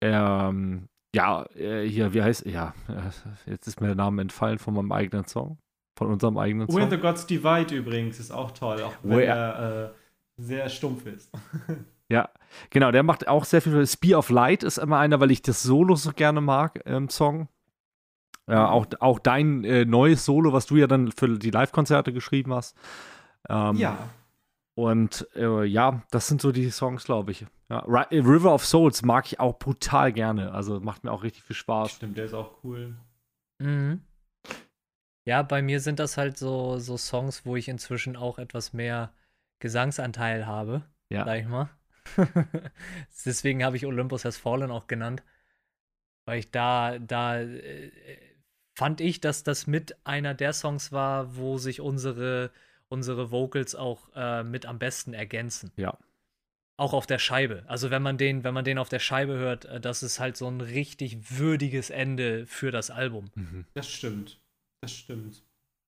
ähm, 0.00 0.88
ja, 1.14 1.44
äh, 1.54 1.86
hier, 1.88 2.12
wie 2.14 2.22
heißt, 2.22 2.46
ja, 2.46 2.74
äh, 2.88 3.50
jetzt 3.50 3.66
ist 3.66 3.80
mir 3.80 3.88
der 3.88 3.96
Name 3.96 4.22
entfallen 4.22 4.58
von 4.58 4.74
meinem 4.74 4.92
eigenen 4.92 5.26
Song, 5.26 5.58
von 5.96 6.08
unserem 6.10 6.38
eigenen 6.38 6.68
When 6.68 6.90
the 6.90 6.96
Song. 6.96 7.00
Gods 7.00 7.26
Divide 7.26 7.74
übrigens 7.74 8.18
ist 8.20 8.30
auch 8.30 8.50
toll, 8.52 8.82
auch 8.82 8.94
wenn 9.02 9.18
Where- 9.18 9.26
er 9.26 9.84
äh, 9.86 10.42
sehr 10.42 10.68
stumpf 10.68 11.06
ist. 11.06 11.30
Ja, 12.10 12.28
genau, 12.68 12.90
der 12.90 13.02
macht 13.02 13.26
auch 13.28 13.44
sehr 13.46 13.62
viel. 13.62 13.86
Spear 13.86 14.18
of 14.18 14.28
Light 14.28 14.62
ist 14.62 14.76
immer 14.76 14.98
einer, 14.98 15.20
weil 15.20 15.30
ich 15.30 15.40
das 15.40 15.62
Solo 15.62 15.96
so 15.96 16.12
gerne 16.12 16.42
mag 16.42 16.82
im 16.84 17.08
Song. 17.08 17.48
Ja, 18.46 18.68
auch, 18.68 18.84
auch 19.00 19.18
dein 19.18 19.64
äh, 19.64 19.86
neues 19.86 20.26
Solo, 20.26 20.52
was 20.52 20.66
du 20.66 20.76
ja 20.76 20.86
dann 20.86 21.12
für 21.12 21.38
die 21.38 21.50
Live-Konzerte 21.50 22.12
geschrieben 22.12 22.52
hast. 22.52 22.76
Ähm, 23.48 23.76
ja. 23.76 23.96
Und 24.76 25.28
äh, 25.36 25.64
ja, 25.64 26.02
das 26.10 26.26
sind 26.26 26.40
so 26.40 26.50
die 26.50 26.70
Songs, 26.70 27.04
glaube 27.04 27.30
ich. 27.30 27.46
Ja, 27.68 27.80
äh, 27.86 28.18
River 28.18 28.52
of 28.54 28.66
Souls 28.66 29.02
mag 29.02 29.26
ich 29.26 29.38
auch 29.40 29.58
brutal 29.58 30.12
gerne. 30.12 30.52
Also 30.52 30.80
macht 30.80 31.04
mir 31.04 31.12
auch 31.12 31.22
richtig 31.22 31.44
viel 31.44 31.56
Spaß. 31.56 31.92
Stimmt, 31.92 32.18
der 32.18 32.24
ist 32.24 32.34
auch 32.34 32.62
cool. 32.64 32.96
Mhm. 33.60 34.02
Ja, 35.26 35.42
bei 35.42 35.62
mir 35.62 35.80
sind 35.80 36.00
das 36.00 36.16
halt 36.18 36.36
so, 36.36 36.78
so 36.78 36.96
Songs, 36.96 37.46
wo 37.46 37.56
ich 37.56 37.68
inzwischen 37.68 38.16
auch 38.16 38.38
etwas 38.38 38.72
mehr 38.72 39.12
Gesangsanteil 39.60 40.46
habe, 40.46 40.82
Ja. 41.08 41.24
sag 41.24 41.40
ich 41.40 41.46
mal. 41.46 41.70
Deswegen 43.24 43.64
habe 43.64 43.76
ich 43.76 43.86
Olympus 43.86 44.24
Has 44.24 44.36
Fallen 44.36 44.70
auch 44.70 44.86
genannt. 44.86 45.22
Weil 46.26 46.40
ich 46.40 46.50
da, 46.50 46.98
da 46.98 47.40
äh, 47.40 47.90
fand 48.76 49.00
ich, 49.00 49.20
dass 49.20 49.42
das 49.44 49.66
mit 49.66 49.96
einer 50.04 50.34
der 50.34 50.52
Songs 50.52 50.90
war, 50.92 51.36
wo 51.36 51.58
sich 51.58 51.80
unsere, 51.80 52.50
unsere 52.88 53.30
Vocals 53.30 53.74
auch 53.74 54.08
äh, 54.14 54.42
mit 54.42 54.66
am 54.66 54.78
besten 54.78 55.14
ergänzen. 55.14 55.72
Ja. 55.76 55.98
Auch 56.76 56.92
auf 56.92 57.06
der 57.06 57.18
Scheibe. 57.18 57.64
Also 57.66 57.90
wenn 57.90 58.02
man 58.02 58.18
den, 58.18 58.42
wenn 58.42 58.54
man 58.54 58.64
den 58.64 58.78
auf 58.78 58.88
der 58.88 58.98
Scheibe 58.98 59.34
hört, 59.34 59.64
äh, 59.64 59.80
das 59.80 60.02
ist 60.02 60.20
halt 60.20 60.36
so 60.36 60.48
ein 60.48 60.60
richtig 60.60 61.38
würdiges 61.38 61.90
Ende 61.90 62.46
für 62.46 62.70
das 62.70 62.90
Album. 62.90 63.30
Mhm. 63.34 63.64
Das 63.74 63.88
stimmt. 63.88 64.40
Das 64.80 64.92
stimmt. 64.92 65.42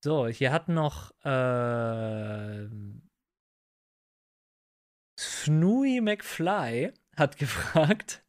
So, 0.05 0.29
hier 0.29 0.53
hat 0.53 0.69
noch 0.69 1.11
äh, 1.25 2.69
Snooey 5.19 6.01
McFly 6.01 6.93
hat 7.17 7.37
gefragt, 7.39 8.23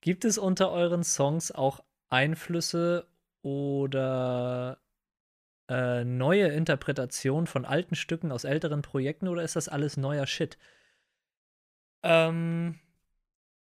gibt 0.00 0.24
es 0.24 0.38
unter 0.38 0.70
euren 0.70 1.04
Songs 1.04 1.52
auch 1.52 1.84
Einflüsse 2.08 3.06
oder 3.42 4.78
äh, 5.70 6.04
neue 6.04 6.48
Interpretationen 6.48 7.46
von 7.46 7.64
alten 7.64 7.94
Stücken 7.94 8.32
aus 8.32 8.42
älteren 8.42 8.82
Projekten 8.82 9.28
oder 9.28 9.44
ist 9.44 9.54
das 9.54 9.68
alles 9.68 9.96
neuer 9.96 10.26
Shit? 10.26 10.58
Ähm, 12.02 12.80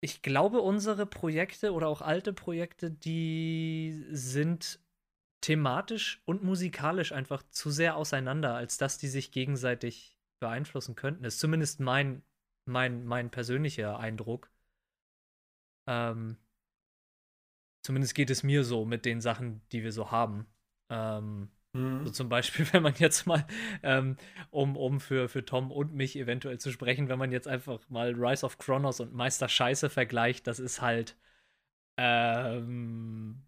ich 0.01 0.21
glaube, 0.21 0.61
unsere 0.61 1.07
Projekte 1.07 1.73
oder 1.73 1.89
auch 1.89 2.03
alte 2.03 2.35
Projekte, 2.35 2.91
die 2.91 4.05
sind 4.11 4.81
thematisch 5.41 6.23
und 6.27 6.43
musikalisch 6.43 7.13
einfach 7.13 7.43
zu 7.49 7.71
sehr 7.71 7.97
auseinander, 7.97 8.55
als 8.55 8.77
dass 8.77 8.99
die 8.99 9.09
sich 9.09 9.33
gegenseitig 9.33 10.19
beeinflussen 10.41 10.97
könnten. 10.97 11.25
Ist 11.25 11.41
zumindest 11.41 11.81
mein, 11.81 12.23
mein, 12.67 13.07
mein 13.07 13.31
persönlicher 13.31 13.99
Eindruck. 13.99 14.51
Ähm, 15.87 16.37
zumindest 17.83 18.15
geht 18.15 18.29
es 18.29 18.43
mir 18.43 18.63
so 18.63 18.85
mit 18.85 19.07
den 19.07 19.23
Sachen, 19.23 19.63
die 19.73 19.83
wir 19.83 19.93
so 19.93 20.11
haben. 20.11 20.47
Ähm, 20.91 21.51
Mhm. 21.75 22.07
so 22.07 22.12
zum 22.12 22.29
Beispiel, 22.29 22.66
wenn 22.72 22.83
man 22.83 22.95
jetzt 22.97 23.27
mal, 23.27 23.45
ähm, 23.83 24.16
um, 24.51 24.77
um 24.77 25.01
für, 25.01 25.29
für 25.29 25.45
Tom 25.45 25.70
und 25.70 25.95
mich 25.95 26.16
eventuell 26.16 26.59
zu 26.59 26.70
sprechen, 26.72 27.09
wenn 27.09 27.18
man 27.18 27.33
jetzt 27.33 27.49
einfach 27.49 27.81
mal 27.91 28.14
Rise 28.14 28.47
of 28.47 28.59
Chronos 28.59 29.01
und 29.01 29.12
Meister 29.12 29.49
Scheiße 29.49 29.91
vergleicht, 29.91 30.47
das 30.47 30.61
ist 30.61 30.81
halt, 30.81 31.16
ähm, 31.99 33.43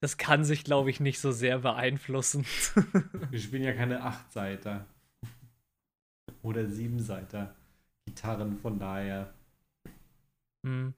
das 0.00 0.18
kann 0.18 0.44
sich, 0.44 0.64
glaube 0.64 0.90
ich, 0.90 1.00
nicht 1.00 1.20
so 1.20 1.32
sehr 1.32 1.60
beeinflussen. 1.60 2.44
Wir 3.30 3.40
spielen 3.40 3.64
ja 3.64 3.72
keine 3.72 4.02
Achtseiter. 4.02 4.86
Oder 6.42 6.68
Siebenseiter. 6.68 7.54
Gitarren, 8.06 8.58
von 8.58 8.78
daher. 8.78 9.32
hm. 10.64 10.94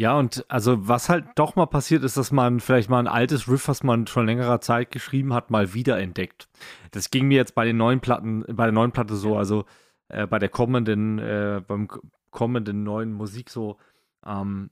Ja, 0.00 0.18
und 0.18 0.46
also 0.48 0.88
was 0.88 1.10
halt 1.10 1.26
doch 1.34 1.56
mal 1.56 1.66
passiert 1.66 2.04
ist, 2.04 2.16
dass 2.16 2.32
man 2.32 2.60
vielleicht 2.60 2.88
mal 2.88 3.00
ein 3.00 3.06
altes 3.06 3.48
Riff, 3.48 3.68
was 3.68 3.82
man 3.82 4.06
schon 4.06 4.24
längerer 4.24 4.62
Zeit 4.62 4.90
geschrieben 4.90 5.34
hat, 5.34 5.50
mal 5.50 5.74
wiederentdeckt. 5.74 6.48
Das 6.92 7.10
ging 7.10 7.28
mir 7.28 7.34
jetzt 7.36 7.54
bei 7.54 7.66
den 7.66 7.76
neuen 7.76 8.00
Platten, 8.00 8.42
bei 8.48 8.64
der 8.64 8.72
neuen 8.72 8.92
Platte 8.92 9.14
so, 9.14 9.36
also 9.36 9.66
äh, 10.08 10.26
bei 10.26 10.38
der 10.38 10.48
kommenden, 10.48 11.18
äh, 11.18 11.60
beim 11.66 11.86
kommenden 12.30 12.82
neuen 12.82 13.12
Musik 13.12 13.50
so, 13.50 13.76
ähm, 14.24 14.70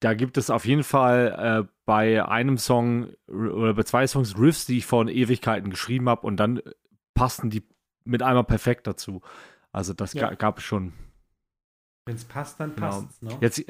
da 0.00 0.12
gibt 0.12 0.36
es 0.36 0.50
auf 0.50 0.66
jeden 0.66 0.84
Fall 0.84 1.64
äh, 1.66 1.72
bei 1.86 2.22
einem 2.22 2.58
Song 2.58 3.08
oder 3.28 3.72
bei 3.72 3.84
zwei 3.84 4.06
Songs 4.06 4.38
Riffs, 4.38 4.66
die 4.66 4.76
ich 4.76 4.84
vor 4.84 5.08
Ewigkeiten 5.08 5.70
geschrieben 5.70 6.10
habe 6.10 6.26
und 6.26 6.36
dann 6.36 6.60
passen 7.14 7.48
die 7.48 7.66
mit 8.04 8.22
einmal 8.22 8.44
perfekt 8.44 8.86
dazu. 8.86 9.22
Also 9.72 9.94
das 9.94 10.12
Ja. 10.12 10.28
ga, 10.28 10.34
gab 10.34 10.58
es 10.58 10.64
schon. 10.64 10.92
Wenn 12.04 12.16
es 12.16 12.24
passt, 12.26 12.60
dann 12.60 12.74
Genau. 12.74 12.86
passt's, 13.00 13.22
ne? 13.22 13.38
Jetzt, 13.40 13.64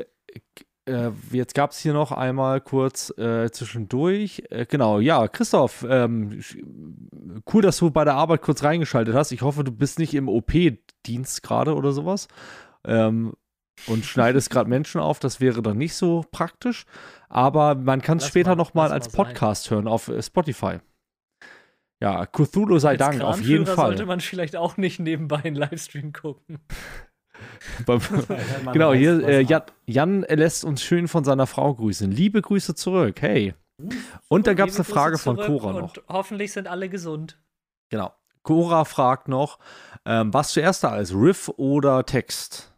äh, 0.87 1.11
jetzt 1.33 1.55
gab 1.55 1.73
es 1.73 1.79
hier 1.79 1.93
noch 1.93 2.13
einmal 2.13 2.61
kurz 2.61 3.11
äh, 3.19 3.51
zwischendurch. 3.51 4.45
Äh, 4.51 4.67
genau, 4.67 5.01
ja, 5.01 5.29
Christoph, 5.29 5.85
ähm, 5.89 6.41
cool, 7.53 7.63
dass 7.63 7.79
du 7.79 7.91
bei 7.91 8.05
der 8.05 8.15
Arbeit 8.15 8.43
kurz 8.43 8.63
reingeschaltet 8.63 9.15
hast. 9.15 9.33
Ich 9.33 9.43
hoffe, 9.43 9.65
du 9.65 9.73
bist 9.73 9.99
nicht 9.99 10.15
im 10.15 10.29
OP-Dienst 10.29 11.43
gerade 11.43 11.75
oder 11.75 11.93
sowas. 11.93 12.29
Ähm, 12.85 13.35
und 13.89 14.07
schneidest 14.07 14.49
gerade 14.49 14.71
Menschen 14.71 15.01
auf, 15.01 15.19
das 15.19 15.41
wäre 15.41 15.61
dann 15.61 15.77
nicht 15.77 15.95
so 15.95 16.25
praktisch. 16.31 16.87
Aber 17.29 17.75
man 17.75 18.01
kann 18.01 18.19
es 18.19 18.27
später 18.27 18.57
nochmal 18.57 18.91
als 18.91 19.11
Podcast 19.11 19.65
sein. 19.65 19.77
hören 19.77 19.89
auf 19.89 20.09
äh, 20.09 20.23
Spotify. 20.23 20.79
Ja, 22.01 22.27
Cthulhu 22.27 22.79
sei 22.79 22.91
als 22.91 22.99
Dank, 22.99 23.23
auf 23.23 23.41
jeden 23.41 23.67
Fall. 23.67 23.89
sollte 23.89 24.07
man 24.07 24.21
vielleicht 24.21 24.55
auch 24.55 24.77
nicht 24.77 25.01
nebenbei 25.01 25.45
einen 25.45 25.57
Livestream 25.57 26.13
gucken. 26.13 26.59
Genau, 28.73 28.93
hier, 28.93 29.27
äh, 29.27 29.41
Jan, 29.43 29.63
Jan, 29.87 30.21
lässt 30.23 30.65
uns 30.65 30.83
schön 30.83 31.09
von 31.09 31.25
seiner 31.25 31.47
Frau 31.47 31.75
grüßen. 31.75 32.11
Liebe 32.11 32.43
Grüße 32.43 32.75
zurück, 32.75 33.21
hey. 33.21 33.55
Und 34.29 34.47
da 34.47 34.55
gab 34.55 34.69
es 34.69 34.77
eine 34.77 34.85
Frage 34.85 35.19
von 35.19 35.37
Cora 35.37 35.73
noch. 35.73 35.95
hoffentlich 36.09 36.53
sind 36.53 36.67
alle 36.67 36.89
gesund. 36.89 37.39
Genau. 37.91 38.13
Cora 38.43 38.85
fragt 38.85 39.29
noch, 39.29 39.59
ähm, 40.05 40.33
was 40.33 40.53
zuerst 40.53 40.85
da 40.85 40.99
ist, 40.99 41.13
Riff 41.13 41.49
oder 41.57 42.07
Text? 42.07 42.73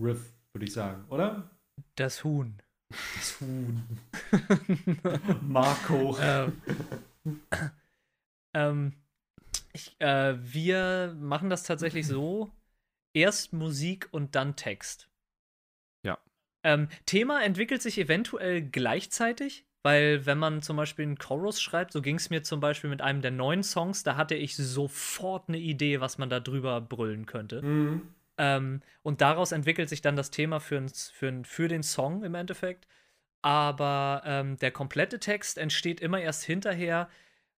Riff, 0.00 0.32
würde 0.52 0.66
ich 0.66 0.72
sagen, 0.72 1.04
oder? 1.08 1.50
Das 1.96 2.22
Huhn. 2.22 2.62
Das 2.88 3.40
Huhn. 3.40 3.82
Marco. 5.42 6.16
Ähm, 6.20 6.62
ähm, 8.54 8.92
ich, 9.72 10.00
äh, 10.00 10.36
wir 10.40 11.16
machen 11.18 11.50
das 11.50 11.64
tatsächlich 11.64 12.06
so: 12.06 12.50
erst 13.16 13.54
Musik 13.54 14.08
und 14.10 14.34
dann 14.34 14.56
Text. 14.56 15.08
Ja. 16.04 16.18
Ähm, 16.62 16.88
Thema 17.06 17.42
entwickelt 17.42 17.80
sich 17.80 17.98
eventuell 17.98 18.60
gleichzeitig, 18.62 19.64
weil 19.82 20.26
wenn 20.26 20.38
man 20.38 20.62
zum 20.62 20.76
Beispiel 20.76 21.04
einen 21.04 21.18
Chorus 21.18 21.60
schreibt, 21.60 21.92
so 21.92 22.02
ging 22.02 22.16
es 22.16 22.28
mir 22.28 22.42
zum 22.42 22.60
Beispiel 22.60 22.90
mit 22.90 23.00
einem 23.00 23.22
der 23.22 23.30
neuen 23.30 23.62
Songs, 23.62 24.02
da 24.02 24.16
hatte 24.16 24.34
ich 24.34 24.54
sofort 24.54 25.48
eine 25.48 25.58
Idee, 25.58 26.00
was 26.00 26.18
man 26.18 26.28
da 26.28 26.40
drüber 26.40 26.80
brüllen 26.80 27.24
könnte. 27.24 27.62
Mhm. 27.62 28.14
Ähm, 28.38 28.82
und 29.02 29.22
daraus 29.22 29.52
entwickelt 29.52 29.88
sich 29.88 30.02
dann 30.02 30.16
das 30.16 30.30
Thema 30.30 30.60
für, 30.60 30.86
für, 30.88 31.42
für 31.44 31.68
den 31.68 31.82
Song 31.82 32.22
im 32.22 32.34
Endeffekt. 32.34 32.86
Aber 33.40 34.22
ähm, 34.26 34.56
der 34.58 34.72
komplette 34.72 35.20
Text 35.20 35.56
entsteht 35.56 36.00
immer 36.00 36.20
erst 36.20 36.44
hinterher, 36.44 37.08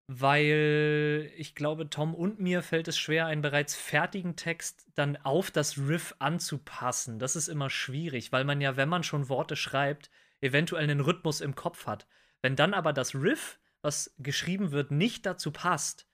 weil 0.09 1.31
ich 1.37 1.55
glaube, 1.55 1.91
Tom 1.91 2.15
und 2.15 2.41
mir 2.41 2.63
fällt 2.63 2.89
es 2.89 2.99
schwer, 2.99 3.27
einen 3.27 3.43
bereits 3.43 3.75
fertigen 3.75 4.37
Text 4.37 4.87
dann 4.95 5.19
auf 5.19 5.51
das 5.51 5.77
Riff 5.77 6.15
anzupassen. 6.19 7.19
Das 7.19 7.37
ist 7.37 7.49
immer 7.49 7.69
schwierig, 7.69 8.33
weil 8.33 8.45
man 8.45 8.63
ja, 8.63 8.77
wenn 8.77 8.89
man 8.89 9.03
schon 9.03 9.29
Worte 9.29 9.55
schreibt, 9.55 10.11
eventuell 10.41 10.85
einen 10.85 11.01
Rhythmus 11.01 11.43
im 11.43 11.55
Kopf 11.55 11.87
hat. 11.87 12.07
Wenn 12.41 12.57
dann 12.57 12.73
aber 12.73 12.95
das 12.95 13.15
Riff, 13.15 13.59
was 13.83 14.15
geschrieben 14.19 14.73
wird, 14.73 14.91
nicht 14.91 15.27
dazu 15.27 15.51
passt, 15.51 16.07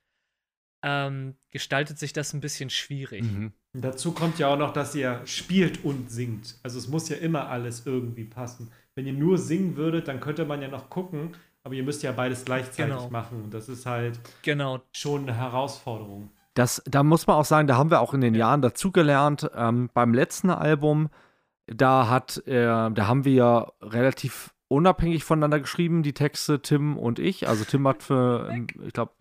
ähm, 0.82 1.36
gestaltet 1.52 1.98
sich 1.98 2.12
das 2.12 2.34
ein 2.34 2.40
bisschen 2.40 2.70
schwierig. 2.70 3.22
Mhm. 3.22 3.52
Dazu 3.74 4.12
kommt 4.12 4.40
ja 4.40 4.48
auch 4.48 4.58
noch, 4.58 4.72
dass 4.72 4.94
ihr 4.96 5.22
spielt 5.24 5.84
und 5.84 6.10
singt. 6.10 6.58
Also 6.64 6.78
es 6.78 6.88
muss 6.88 7.08
ja 7.08 7.16
immer 7.16 7.48
alles 7.48 7.86
irgendwie 7.86 8.24
passen. 8.24 8.72
Wenn 8.96 9.06
ihr 9.06 9.12
nur 9.12 9.38
singen 9.38 9.76
würdet, 9.76 10.08
dann 10.08 10.20
könnte 10.20 10.44
man 10.44 10.62
ja 10.62 10.68
noch 10.68 10.90
gucken, 10.90 11.36
aber 11.64 11.74
ihr 11.74 11.82
müsst 11.82 12.02
ja 12.02 12.12
beides 12.12 12.44
gleichzeitig 12.44 12.94
genau. 12.94 13.10
machen. 13.10 13.42
Und 13.44 13.54
das 13.54 13.68
ist 13.68 13.86
halt 13.86 14.20
genau. 14.42 14.82
schon 14.92 15.22
eine 15.22 15.34
Herausforderung. 15.34 16.30
Das, 16.52 16.82
da 16.86 17.02
muss 17.02 17.26
man 17.26 17.36
auch 17.36 17.44
sagen, 17.44 17.66
da 17.66 17.76
haben 17.76 17.90
wir 17.90 18.00
auch 18.00 18.14
in 18.14 18.20
den 18.20 18.34
Jahren 18.34 18.62
dazugelernt. 18.62 19.50
Ähm, 19.56 19.90
beim 19.92 20.14
letzten 20.14 20.50
Album, 20.50 21.08
da 21.66 22.08
hat, 22.08 22.46
äh, 22.46 22.66
da 22.66 23.06
haben 23.08 23.24
wir 23.24 23.32
ja 23.32 23.72
relativ 23.80 24.54
unabhängig 24.68 25.24
voneinander 25.24 25.58
geschrieben, 25.58 26.02
die 26.02 26.12
Texte, 26.12 26.60
Tim 26.60 26.98
und 26.98 27.18
ich. 27.18 27.48
Also 27.48 27.64
Tim 27.64 27.88
hat 27.88 28.02
für, 28.02 28.54
ich 28.86 28.92
glaube, 28.92 29.12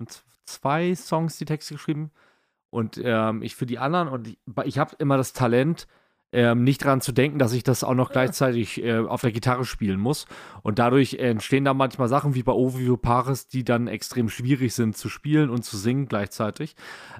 zwei 0.45 0.93
Songs 0.95 1.37
die 1.37 1.45
Texte 1.45 1.75
geschrieben 1.75 2.11
und 2.69 2.99
ähm, 3.01 3.41
ich 3.41 3.55
für 3.55 3.65
die 3.65 3.79
anderen. 3.79 4.09
Und 4.09 4.27
ich, 4.27 4.37
ich 4.65 4.77
habe 4.77 4.95
immer 4.99 5.15
das 5.15 5.31
Talent, 5.31 5.87
ähm, 6.33 6.63
nicht 6.63 6.83
daran 6.83 6.99
zu 6.99 7.11
denken, 7.11 7.37
dass 7.37 7.53
ich 7.53 7.63
das 7.63 7.83
auch 7.83 7.93
noch 7.93 8.11
gleichzeitig 8.11 8.83
äh, 8.83 8.97
auf 8.97 9.21
der 9.21 9.31
Gitarre 9.31 9.65
spielen 9.65 9.99
muss. 9.99 10.25
Und 10.63 10.79
dadurch 10.79 11.13
entstehen 11.15 11.63
da 11.63 11.73
manchmal 11.73 12.07
Sachen 12.09 12.35
wie 12.35 12.43
bei 12.43 12.51
Ovio 12.51 12.97
Paris, 12.97 13.47
die 13.47 13.63
dann 13.63 13.87
extrem 13.87 14.29
schwierig 14.29 14.73
sind 14.73 14.97
zu 14.97 15.09
spielen 15.09 15.49
und 15.49 15.63
zu 15.63 15.77
singen 15.77 16.07
gleichzeitig. 16.07 16.75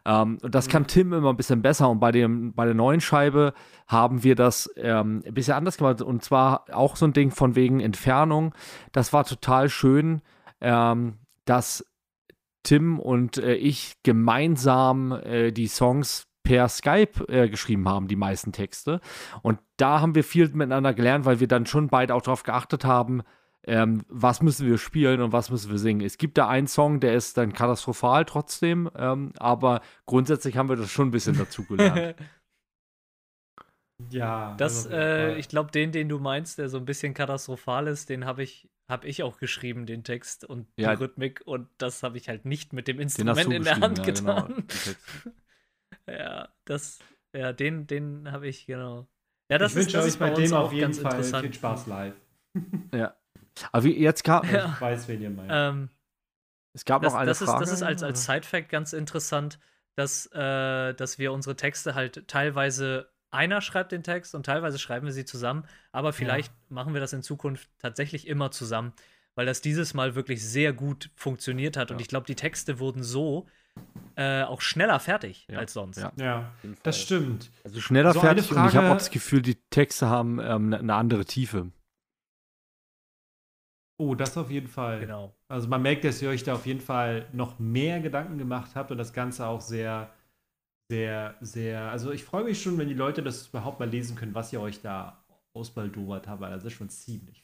Ähm, 0.06 0.40
und 0.42 0.56
das 0.56 0.68
kann 0.68 0.88
Tim 0.88 1.14
immer 1.14 1.30
ein 1.30 1.38
bisschen 1.38 1.62
besser. 1.62 1.90
Und 1.90 2.00
bei, 2.00 2.12
dem, 2.12 2.54
bei 2.54 2.66
der 2.66 2.74
neuen 2.74 3.02
Scheibe 3.02 3.54
haben 3.88 4.24
wir 4.24 4.36
das 4.36 4.70
ähm, 4.76 5.24
ein 5.26 5.34
bisschen 5.34 5.54
anders 5.54 5.78
gemacht. 5.78 6.02
Und 6.02 6.24
zwar 6.24 6.66
auch 6.72 6.96
so 6.96 7.06
ein 7.06 7.14
Ding 7.14 7.32
von 7.32 7.56
wegen 7.56 7.80
Entfernung. 7.80 8.56
Das 8.92 9.14
war 9.14 9.26
total 9.26 9.70
schön, 9.70 10.22
ähm, 10.60 11.20
dass 11.46 11.86
Tim 12.64 13.00
und 13.00 13.38
äh, 13.38 13.54
ich 13.56 14.02
gemeinsam 14.04 15.12
äh, 15.12 15.52
die 15.52 15.68
Songs 15.68 16.28
per 16.44 16.68
Skype 16.70 17.26
äh, 17.28 17.50
geschrieben 17.50 17.88
haben, 17.88 18.08
die 18.08 18.16
meisten 18.16 18.52
Texte. 18.52 19.00
Und 19.42 19.60
da 19.78 20.02
haben 20.02 20.16
wir 20.16 20.24
viel 20.24 20.50
miteinander 20.50 20.94
gelernt, 20.94 21.26
weil 21.26 21.40
wir 21.40 21.48
dann 21.48 21.66
schon 21.66 21.88
beide 21.88 22.14
auch 22.14 22.22
darauf 22.22 22.44
geachtet 22.44 22.86
haben, 22.86 23.24
ähm, 23.66 24.04
was 24.10 24.42
müssen 24.42 24.68
wir 24.68 24.78
spielen 24.78 25.22
und 25.22 25.32
was 25.32 25.50
müssen 25.50 25.72
wir 25.72 25.80
singen. 25.80 26.02
Es 26.02 26.18
gibt 26.18 26.38
da 26.38 26.50
einen 26.50 26.68
Song, 26.68 27.00
der 27.00 27.16
ist 27.16 27.38
dann 27.38 27.54
katastrophal 27.54 28.26
trotzdem, 28.26 28.90
ähm, 28.96 29.32
aber 29.40 29.82
grundsätzlich 30.06 30.58
haben 30.58 30.70
wir 30.70 30.76
das 30.76 30.92
schon 30.92 31.08
ein 31.08 31.12
bisschen 31.12 31.38
dazu 31.38 31.64
gelernt. 31.66 32.16
ja. 34.10 34.56
Das, 34.58 34.86
also, 34.86 34.98
äh, 34.98 35.38
ich 35.38 35.48
glaube, 35.48 35.72
den, 35.72 35.94
den 35.94 36.10
du 36.10 36.20
meinst, 36.20 36.58
der 36.58 36.68
so 36.68 36.78
ein 36.78 36.86
bisschen 36.86 37.14
katastrophal 37.14 37.88
ist, 37.88 38.10
den 38.10 38.26
habe 38.26 38.44
ich 38.44 38.70
habe 38.90 39.08
ich 39.08 39.24
auch 39.24 39.38
geschrieben, 39.38 39.86
den 39.86 40.04
Text 40.04 40.44
und 40.44 40.68
die 40.78 40.84
ja. 40.84 40.92
Rhythmik 40.92 41.42
und 41.46 41.70
das 41.78 42.04
habe 42.04 42.18
ich 42.18 42.28
halt 42.28 42.44
nicht 42.44 42.74
mit 42.74 42.90
dem 42.90 43.00
Instrument 43.00 43.52
in 43.54 43.64
der 43.64 43.80
Hand 43.80 44.00
ja, 44.00 44.04
genau, 44.04 44.44
getan. 44.44 44.68
Genau, 44.68 45.36
ja, 46.08 46.50
das, 46.66 47.00
ja, 47.34 47.54
den, 47.54 47.88
den 47.88 48.32
habe 48.32 48.48
ich, 48.48 48.66
genau. 48.66 49.08
Ja, 49.50 49.58
das 49.58 49.76
ich 49.76 49.88
ist, 49.88 49.94
das 49.94 50.06
ist 50.06 50.20
bei, 50.20 50.32
bei 50.32 50.42
dem 50.42 50.54
auf 50.54 50.72
jeden 50.72 50.94
Fall 50.94 51.24
viel 51.24 51.54
Spaß 51.54 51.88
live. 51.88 52.16
ja. 52.94 53.16
Aber 53.72 53.84
wie, 53.84 53.98
jetzt 53.98 54.24
kam. 54.24 54.48
Ja. 54.52 54.74
Ich 54.74 54.82
weiß, 54.82 55.08
wen 55.08 55.22
ihr 55.22 55.30
meint. 55.30 55.50
Ähm, 55.52 55.90
es 56.74 56.86
gab 56.86 57.02
das, 57.02 57.14
noch 57.14 57.20
eine 57.20 57.28
das 57.28 57.40
Frage. 57.40 57.64
Ist, 57.64 57.70
das 57.70 57.78
ist 57.78 57.84
als, 57.84 58.04
als 58.04 58.26
Side-Fact 58.26 58.70
ganz 58.70 58.94
interessant, 58.94 59.60
dass, 59.96 60.26
äh, 60.34 60.94
dass 60.94 61.20
wir 61.20 61.32
unsere 61.32 61.56
Texte 61.56 61.94
halt 61.94 62.28
teilweise 62.28 63.12
einer 63.34 63.62
schreibt 63.62 63.92
den 63.92 64.04
Text 64.04 64.36
und 64.36 64.46
teilweise 64.46 64.78
schreiben 64.78 65.06
wir 65.06 65.14
sie 65.14 65.26
zusammen, 65.26 65.66
aber 65.92 66.14
vielleicht 66.14 66.52
ja. 66.52 66.58
machen 66.70 66.94
wir 66.94 67.02
das 67.02 67.14
in 67.14 67.24
Zukunft 67.24 67.68
tatsächlich 67.80 68.28
immer 68.28 68.52
zusammen, 68.52 68.94
weil 69.36 69.46
das 69.46 69.62
dieses 69.62 69.94
Mal 69.94 70.16
wirklich 70.16 70.46
sehr 70.46 70.72
gut 70.72 71.10
funktioniert 71.16 71.76
hat. 71.76 71.90
Ja. 71.90 71.96
Und 71.96 72.02
ich 72.02 72.08
glaube, 72.08 72.28
die 72.28 72.36
Texte 72.36 72.80
wurden 72.80 73.04
so 73.04 73.48
äh, 74.16 74.44
auch 74.44 74.62
schneller 74.62 75.00
fertig 75.00 75.48
ja. 75.50 75.60
als 75.60 75.74
sonst. 75.74 76.06
Ja, 76.18 76.52
das 76.84 77.00
stimmt. 77.00 77.52
Also 77.64 77.82
schneller 77.82 78.14
so 78.14 78.20
fertig 78.20 78.46
Frage, 78.46 78.62
und 78.62 78.68
ich 78.70 78.76
habe 78.76 78.90
auch 78.90 78.98
das 78.98 79.10
Gefühl, 79.10 79.42
die 79.42 79.56
Texte 79.70 80.08
haben 80.08 80.40
ähm, 80.40 80.74
eine 80.74 80.84
ne 80.84 80.96
andere 80.96 81.26
Tiefe. 81.26 81.72
Oh, 83.98 84.16
das 84.16 84.38
auf 84.38 84.52
jeden 84.52 84.68
Fall. 84.68 85.00
Genau. 85.00 85.36
Also 85.48 85.68
man 85.68 85.82
merkt, 85.82 86.04
dass 86.04 86.22
ihr 86.22 86.30
euch 86.30 86.44
da 86.44 86.54
auf 86.56 86.66
jeden 86.66 86.82
Fall 86.82 87.28
noch 87.32 87.60
mehr 87.60 88.00
Gedanken 88.02 88.38
gemacht 88.38 88.72
habt 88.76 88.92
und 88.92 88.98
das 88.98 89.14
Ganze 89.14 89.48
auch 89.48 89.62
sehr 89.62 90.12
sehr, 90.90 91.36
sehr, 91.42 91.90
also 91.92 92.12
ich 92.12 92.24
freue 92.24 92.44
mich 92.44 92.62
schon, 92.62 92.78
wenn 92.78 92.88
die 92.88 92.94
Leute 92.94 93.24
das 93.24 93.48
überhaupt 93.48 93.80
mal 93.80 93.90
lesen 93.90 94.16
können, 94.16 94.36
was 94.36 94.54
ihr 94.54 94.62
euch 94.62 94.82
da 94.82 95.24
ausbaldowert 95.54 96.28
habt, 96.28 96.42
weil 96.42 96.52
das 96.52 96.66
ist 96.66 96.74
schon 96.74 96.90
ziemlich. 96.90 97.43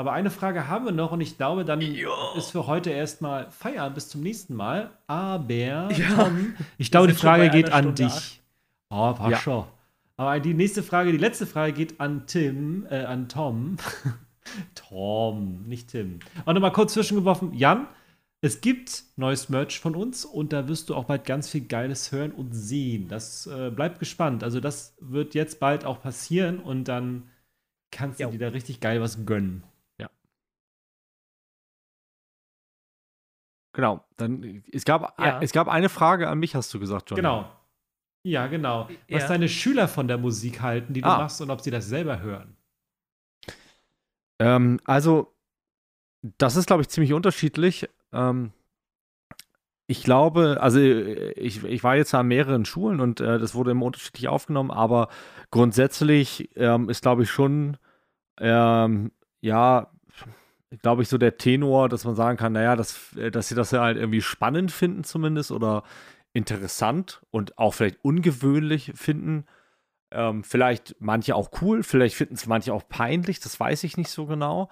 Aber 0.00 0.12
eine 0.12 0.30
Frage 0.30 0.66
haben 0.66 0.86
wir 0.86 0.92
noch 0.92 1.12
und 1.12 1.20
ich 1.20 1.36
glaube, 1.36 1.66
dann 1.66 1.82
jo. 1.82 2.10
ist 2.34 2.52
für 2.52 2.66
heute 2.66 2.88
erstmal 2.88 3.50
Feierabend 3.50 3.96
bis 3.96 4.08
zum 4.08 4.22
nächsten 4.22 4.54
Mal. 4.54 4.92
Aber, 5.06 5.52
ja. 5.52 5.88
Tom, 6.16 6.54
ich 6.78 6.90
glaube, 6.90 7.08
die 7.08 7.12
Frage 7.12 7.50
geht 7.50 7.70
an 7.70 7.94
Stunde 7.94 8.04
dich. 8.04 8.40
Oh, 8.88 9.12
Pascha. 9.12 9.50
Ja. 9.50 9.68
Aber 10.16 10.40
die 10.40 10.54
nächste 10.54 10.82
Frage, 10.82 11.12
die 11.12 11.18
letzte 11.18 11.46
Frage 11.46 11.74
geht 11.74 12.00
an 12.00 12.26
Tim, 12.26 12.86
äh, 12.88 13.04
an 13.04 13.28
Tom. 13.28 13.76
Tom, 14.74 15.66
nicht 15.66 15.88
Tim. 15.88 16.20
Und 16.46 16.54
nochmal 16.54 16.72
kurz 16.72 16.94
zwischengeworfen. 16.94 17.52
Jan, 17.52 17.86
es 18.40 18.62
gibt 18.62 19.04
neues 19.16 19.50
Merch 19.50 19.80
von 19.80 19.94
uns 19.94 20.24
und 20.24 20.54
da 20.54 20.66
wirst 20.66 20.88
du 20.88 20.94
auch 20.94 21.04
bald 21.04 21.26
ganz 21.26 21.50
viel 21.50 21.66
Geiles 21.66 22.10
hören 22.10 22.32
und 22.32 22.54
sehen. 22.54 23.08
Das 23.08 23.46
äh, 23.48 23.70
bleibt 23.70 23.98
gespannt. 23.98 24.44
Also 24.44 24.60
das 24.60 24.94
wird 24.98 25.34
jetzt 25.34 25.60
bald 25.60 25.84
auch 25.84 26.00
passieren 26.00 26.58
und 26.58 26.84
dann 26.84 27.24
kannst 27.90 28.18
du 28.18 28.24
jo. 28.24 28.30
dir 28.30 28.38
da 28.38 28.48
richtig 28.48 28.80
geil 28.80 29.02
was 29.02 29.26
gönnen. 29.26 29.62
Genau. 33.72 34.04
Dann 34.16 34.64
es 34.72 34.84
gab 34.84 35.18
ja. 35.18 35.40
es 35.40 35.52
gab 35.52 35.68
eine 35.68 35.88
Frage 35.88 36.28
an 36.28 36.38
mich, 36.38 36.54
hast 36.54 36.72
du 36.74 36.80
gesagt, 36.80 37.10
John. 37.10 37.16
Genau. 37.16 37.50
Ja, 38.22 38.48
genau. 38.48 38.88
Was 39.08 39.22
ja. 39.22 39.28
deine 39.28 39.48
Schüler 39.48 39.88
von 39.88 40.08
der 40.08 40.18
Musik 40.18 40.60
halten, 40.60 40.92
die 40.92 41.00
du 41.00 41.08
ah. 41.08 41.18
machst 41.18 41.40
und 41.40 41.50
ob 41.50 41.60
sie 41.60 41.70
das 41.70 41.86
selber 41.86 42.20
hören. 42.20 42.56
Ähm, 44.38 44.78
also 44.84 45.32
das 46.22 46.56
ist, 46.56 46.66
glaube 46.66 46.82
ich, 46.82 46.88
ziemlich 46.88 47.12
unterschiedlich. 47.12 47.88
Ähm, 48.12 48.52
ich 49.86 50.04
glaube, 50.04 50.58
also 50.60 50.78
ich, 50.80 51.64
ich 51.64 51.82
war 51.82 51.96
jetzt 51.96 52.14
an 52.14 52.28
mehreren 52.28 52.64
Schulen 52.64 53.00
und 53.00 53.20
äh, 53.20 53.38
das 53.38 53.54
wurde 53.54 53.72
immer 53.72 53.86
unterschiedlich 53.86 54.28
aufgenommen, 54.28 54.70
aber 54.70 55.08
grundsätzlich 55.50 56.50
ähm, 56.56 56.88
ist, 56.90 57.02
glaube 57.02 57.24
ich, 57.24 57.30
schon 57.30 57.76
ähm, 58.38 59.12
ja, 59.40 59.90
glaube 60.82 61.02
ich, 61.02 61.08
so 61.08 61.18
der 61.18 61.36
Tenor, 61.36 61.88
dass 61.88 62.04
man 62.04 62.14
sagen 62.14 62.38
kann, 62.38 62.52
naja, 62.52 62.76
dass, 62.76 63.16
äh, 63.16 63.30
dass 63.30 63.48
sie 63.48 63.54
das 63.54 63.70
ja 63.72 63.82
halt 63.82 63.96
irgendwie 63.96 64.22
spannend 64.22 64.72
finden 64.72 65.04
zumindest 65.04 65.50
oder 65.50 65.82
interessant 66.32 67.22
und 67.30 67.58
auch 67.58 67.74
vielleicht 67.74 68.04
ungewöhnlich 68.04 68.92
finden. 68.94 69.46
Ähm, 70.12 70.44
vielleicht 70.44 70.96
manche 71.00 71.34
auch 71.36 71.50
cool, 71.60 71.82
vielleicht 71.82 72.16
finden 72.16 72.34
es 72.34 72.46
manche 72.46 72.72
auch 72.74 72.88
peinlich, 72.88 73.40
das 73.40 73.58
weiß 73.58 73.84
ich 73.84 73.96
nicht 73.96 74.10
so 74.10 74.26
genau. 74.26 74.68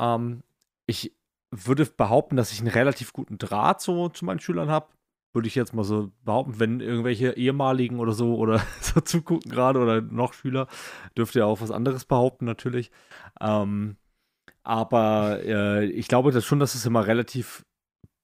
Ähm, 0.00 0.42
ich 0.86 1.14
würde 1.50 1.86
behaupten, 1.86 2.36
dass 2.36 2.52
ich 2.52 2.60
einen 2.60 2.68
relativ 2.68 3.12
guten 3.12 3.38
Draht 3.38 3.80
so 3.80 4.08
zu 4.08 4.24
meinen 4.24 4.40
Schülern 4.40 4.68
habe. 4.68 4.88
Würde 5.32 5.48
ich 5.48 5.54
jetzt 5.54 5.74
mal 5.74 5.84
so 5.84 6.12
behaupten, 6.24 6.60
wenn 6.60 6.80
irgendwelche 6.80 7.32
ehemaligen 7.36 8.00
oder 8.00 8.12
so 8.12 8.36
oder 8.36 8.60
so 8.80 9.00
zugucken 9.00 9.50
gerade 9.50 9.80
oder 9.80 10.00
noch 10.00 10.32
Schüler, 10.32 10.66
dürfte 11.16 11.40
ja 11.40 11.46
auch 11.46 11.60
was 11.60 11.70
anderes 11.70 12.04
behaupten 12.04 12.44
natürlich. 12.46 12.90
Ähm, 13.40 13.96
aber 14.66 15.40
äh, 15.44 15.84
ich 15.86 16.08
glaube 16.08 16.32
dass 16.32 16.44
schon, 16.44 16.58
dass 16.58 16.74
es 16.74 16.86
immer 16.86 17.06
relativ 17.06 17.64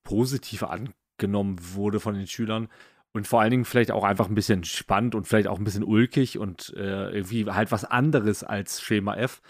positiv 0.02 0.64
angenommen 0.64 1.56
wurde 1.74 2.00
von 2.00 2.14
den 2.14 2.26
Schülern. 2.26 2.68
Und 3.14 3.26
vor 3.28 3.42
allen 3.42 3.50
Dingen 3.50 3.64
vielleicht 3.66 3.90
auch 3.90 4.04
einfach 4.04 4.28
ein 4.28 4.34
bisschen 4.34 4.64
spannend 4.64 5.14
und 5.14 5.28
vielleicht 5.28 5.46
auch 5.46 5.58
ein 5.58 5.64
bisschen 5.64 5.84
ulkig 5.84 6.38
und 6.38 6.72
äh, 6.76 7.10
irgendwie 7.10 7.44
halt 7.44 7.70
was 7.70 7.84
anderes 7.84 8.42
als 8.42 8.80
Schema 8.80 9.14
F. 9.16 9.42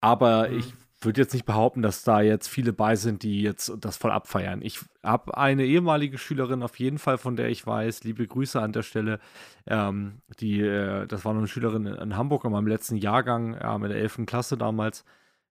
Aber 0.00 0.48
mhm. 0.48 0.58
ich 0.60 0.72
würde 1.00 1.20
jetzt 1.20 1.34
nicht 1.34 1.46
behaupten, 1.46 1.82
dass 1.82 2.04
da 2.04 2.20
jetzt 2.20 2.48
viele 2.48 2.72
bei 2.72 2.96
sind, 2.96 3.22
die 3.22 3.42
jetzt 3.42 3.72
das 3.80 3.96
voll 3.96 4.12
abfeiern. 4.12 4.62
Ich 4.62 4.80
habe 5.02 5.36
eine 5.36 5.64
ehemalige 5.64 6.16
Schülerin 6.16 6.62
auf 6.62 6.78
jeden 6.78 6.98
Fall, 6.98 7.18
von 7.18 7.36
der 7.36 7.48
ich 7.48 7.66
weiß, 7.66 8.04
liebe 8.04 8.26
Grüße 8.26 8.60
an 8.60 8.72
der 8.72 8.82
Stelle. 8.82 9.18
Ähm, 9.66 10.22
die, 10.40 10.60
äh, 10.60 11.06
das 11.06 11.24
war 11.24 11.34
noch 11.34 11.40
eine 11.40 11.48
Schülerin 11.48 11.86
in 11.86 12.16
Hamburg 12.16 12.44
in 12.44 12.52
meinem 12.52 12.68
letzten 12.68 12.96
Jahrgang, 12.96 13.54
äh, 13.54 13.74
in 13.74 13.82
der 13.82 13.98
11. 13.98 14.26
Klasse 14.26 14.56
damals. 14.56 15.04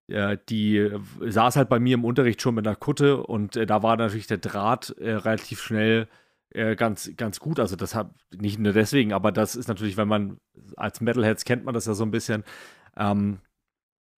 Äh, 0.08 0.38
die 0.50 0.90
saß 1.20 1.56
halt 1.56 1.70
bei 1.70 1.80
mir 1.80 1.96
im 1.96 2.06
Unterricht 2.06 2.42
schon 2.42 2.56
mit 2.56 2.68
einer 2.68 2.76
Kutte 2.76 3.24
und 3.24 3.56
äh, 3.56 3.66
da 3.66 3.84
war 3.84 3.98
natürlich 3.98 4.28
der 4.28 4.38
Draht 4.38 4.92
äh, 5.00 5.14
relativ 5.14 5.62
schnell 5.62 6.08
äh, 6.52 6.76
ganz, 6.76 7.12
ganz 7.18 7.40
gut. 7.40 7.60
Also 7.60 7.76
das 7.76 7.96
hat 7.96 8.12
nicht 8.36 8.60
nur 8.60 8.74
deswegen, 8.74 9.14
aber 9.14 9.32
das 9.32 9.56
ist 9.56 9.68
natürlich, 9.68 9.98
wenn 9.98 10.08
man 10.08 10.38
als 10.78 11.02
Metalheads 11.02 11.46
kennt 11.46 11.66
man 11.66 11.74
das 11.74 11.86
ja 11.86 11.94
so 11.94 12.04
ein 12.04 12.12
bisschen. 12.12 12.44
Ähm, 12.96 13.40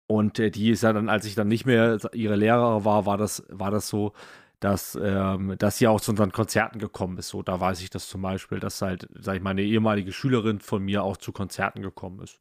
und 0.08 0.38
äh, 0.38 0.50
die 0.50 0.70
ist 0.70 0.82
ja 0.82 0.92
dann, 0.92 1.08
als 1.08 1.26
ich 1.26 1.34
dann 1.34 1.48
nicht 1.48 1.66
mehr 1.66 1.98
ihre 2.12 2.36
Lehrer 2.36 2.84
war, 2.84 3.06
war 3.06 3.16
das, 3.16 3.44
war 3.48 3.70
das 3.70 3.88
so, 3.88 4.12
dass, 4.60 4.98
ähm, 5.00 5.56
dass 5.58 5.78
sie 5.78 5.88
auch 5.88 6.00
zu 6.00 6.12
unseren 6.12 6.32
Konzerten 6.32 6.78
gekommen 6.78 7.18
ist. 7.18 7.28
So, 7.28 7.42
da 7.42 7.60
weiß 7.60 7.80
ich 7.82 7.90
das 7.90 8.08
zum 8.08 8.22
Beispiel, 8.22 8.60
dass 8.60 8.80
halt, 8.82 9.08
sag 9.18 9.36
ich 9.36 9.42
mal, 9.42 9.50
eine 9.50 9.62
ehemalige 9.62 10.12
Schülerin 10.12 10.60
von 10.60 10.82
mir 10.82 11.02
auch 11.02 11.16
zu 11.16 11.32
Konzerten 11.32 11.82
gekommen 11.82 12.20
ist. 12.20 12.40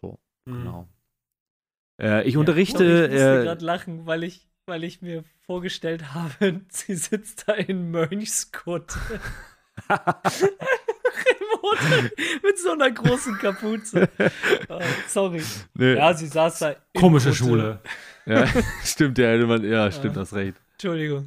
So, 0.00 0.18
mhm. 0.44 0.52
genau. 0.52 0.88
Äh, 2.00 2.24
ich 2.24 2.34
ja, 2.34 2.40
unterrichte. 2.40 2.84
Ich 2.84 3.12
musste 3.12 3.40
äh, 3.40 3.44
gerade 3.44 3.64
lachen, 3.64 4.06
weil 4.06 4.24
ich, 4.24 4.48
weil 4.66 4.84
ich 4.84 5.02
mir 5.02 5.24
vorgestellt 5.46 6.14
habe, 6.14 6.60
sie 6.68 6.94
sitzt 6.94 7.48
da 7.48 7.54
in 7.54 7.90
Mönchskutt. 7.90 8.96
mit 12.42 12.58
so 12.58 12.72
einer 12.72 12.90
großen 12.90 13.38
Kapuze. 13.38 14.08
Oh, 14.68 14.80
sorry. 15.08 15.42
Nee. 15.74 15.94
Ja, 15.94 16.12
sie 16.14 16.26
saß 16.26 16.58
da. 16.58 16.76
Komische. 16.98 17.34
Schule. 17.34 17.80
Ja, 18.24 18.46
stimmt, 18.84 19.18
ja, 19.18 19.34
ja, 19.34 19.90
stimmt, 19.90 20.14
ja. 20.14 20.22
das 20.22 20.32
recht. 20.32 20.54
Entschuldigung. 20.74 21.26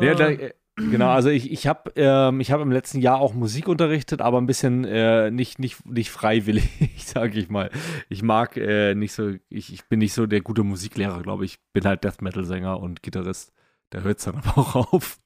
Ja, 0.00 0.16
da, 0.16 0.30
äh, 0.30 0.54
genau, 0.76 1.08
also 1.08 1.28
ich, 1.30 1.50
ich 1.50 1.66
habe 1.66 1.90
ähm, 1.96 2.40
hab 2.40 2.60
im 2.60 2.70
letzten 2.70 3.00
Jahr 3.00 3.20
auch 3.20 3.34
Musik 3.34 3.68
unterrichtet, 3.68 4.20
aber 4.20 4.38
ein 4.38 4.46
bisschen 4.46 4.84
äh, 4.84 5.30
nicht, 5.30 5.58
nicht, 5.58 5.84
nicht 5.86 6.10
freiwillig, 6.10 6.68
sage 7.04 7.38
ich 7.38 7.48
mal. 7.48 7.70
Ich 8.08 8.22
mag 8.22 8.56
äh, 8.56 8.94
nicht 8.94 9.12
so, 9.12 9.32
ich, 9.48 9.72
ich 9.72 9.84
bin 9.88 9.98
nicht 9.98 10.12
so 10.12 10.26
der 10.26 10.40
gute 10.40 10.62
Musiklehrer, 10.62 11.22
glaube 11.22 11.44
ich. 11.44 11.58
Bin 11.72 11.84
halt 11.84 12.04
Death 12.04 12.22
Metal-Sänger 12.22 12.78
und 12.80 13.02
Gitarrist. 13.02 13.52
Da 13.90 14.00
hört 14.00 14.18
es 14.18 14.24
dann 14.24 14.36
aber 14.44 14.58
auch 14.58 14.92
auf. 14.92 15.18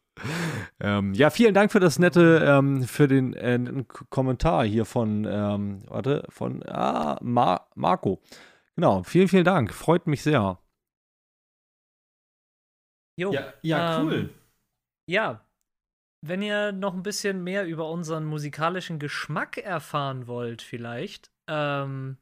Ähm, 0.80 1.14
ja, 1.14 1.30
vielen 1.30 1.54
Dank 1.54 1.72
für 1.72 1.80
das 1.80 1.98
nette, 1.98 2.44
ähm, 2.46 2.82
für 2.82 3.08
den 3.08 3.32
äh, 3.34 3.84
Kommentar 4.10 4.64
hier 4.64 4.84
von, 4.84 5.26
ähm, 5.28 5.82
warte, 5.88 6.24
von 6.28 6.62
ah, 6.68 7.18
Mar 7.22 7.68
Marco. 7.74 8.20
Genau, 8.76 9.02
vielen, 9.02 9.28
vielen 9.28 9.44
Dank. 9.44 9.72
Freut 9.72 10.06
mich 10.06 10.22
sehr. 10.22 10.58
Jo, 13.16 13.32
ja, 13.32 13.52
ja 13.62 14.02
cool. 14.02 14.30
Ja, 15.10 15.44
wenn 16.24 16.40
ihr 16.40 16.70
noch 16.70 16.94
ein 16.94 17.02
bisschen 17.02 17.42
mehr 17.42 17.66
über 17.66 17.90
unseren 17.90 18.24
musikalischen 18.26 19.00
Geschmack 19.00 19.58
erfahren 19.58 20.28
wollt, 20.28 20.62
vielleicht, 20.62 21.32
ähm, 21.48 22.16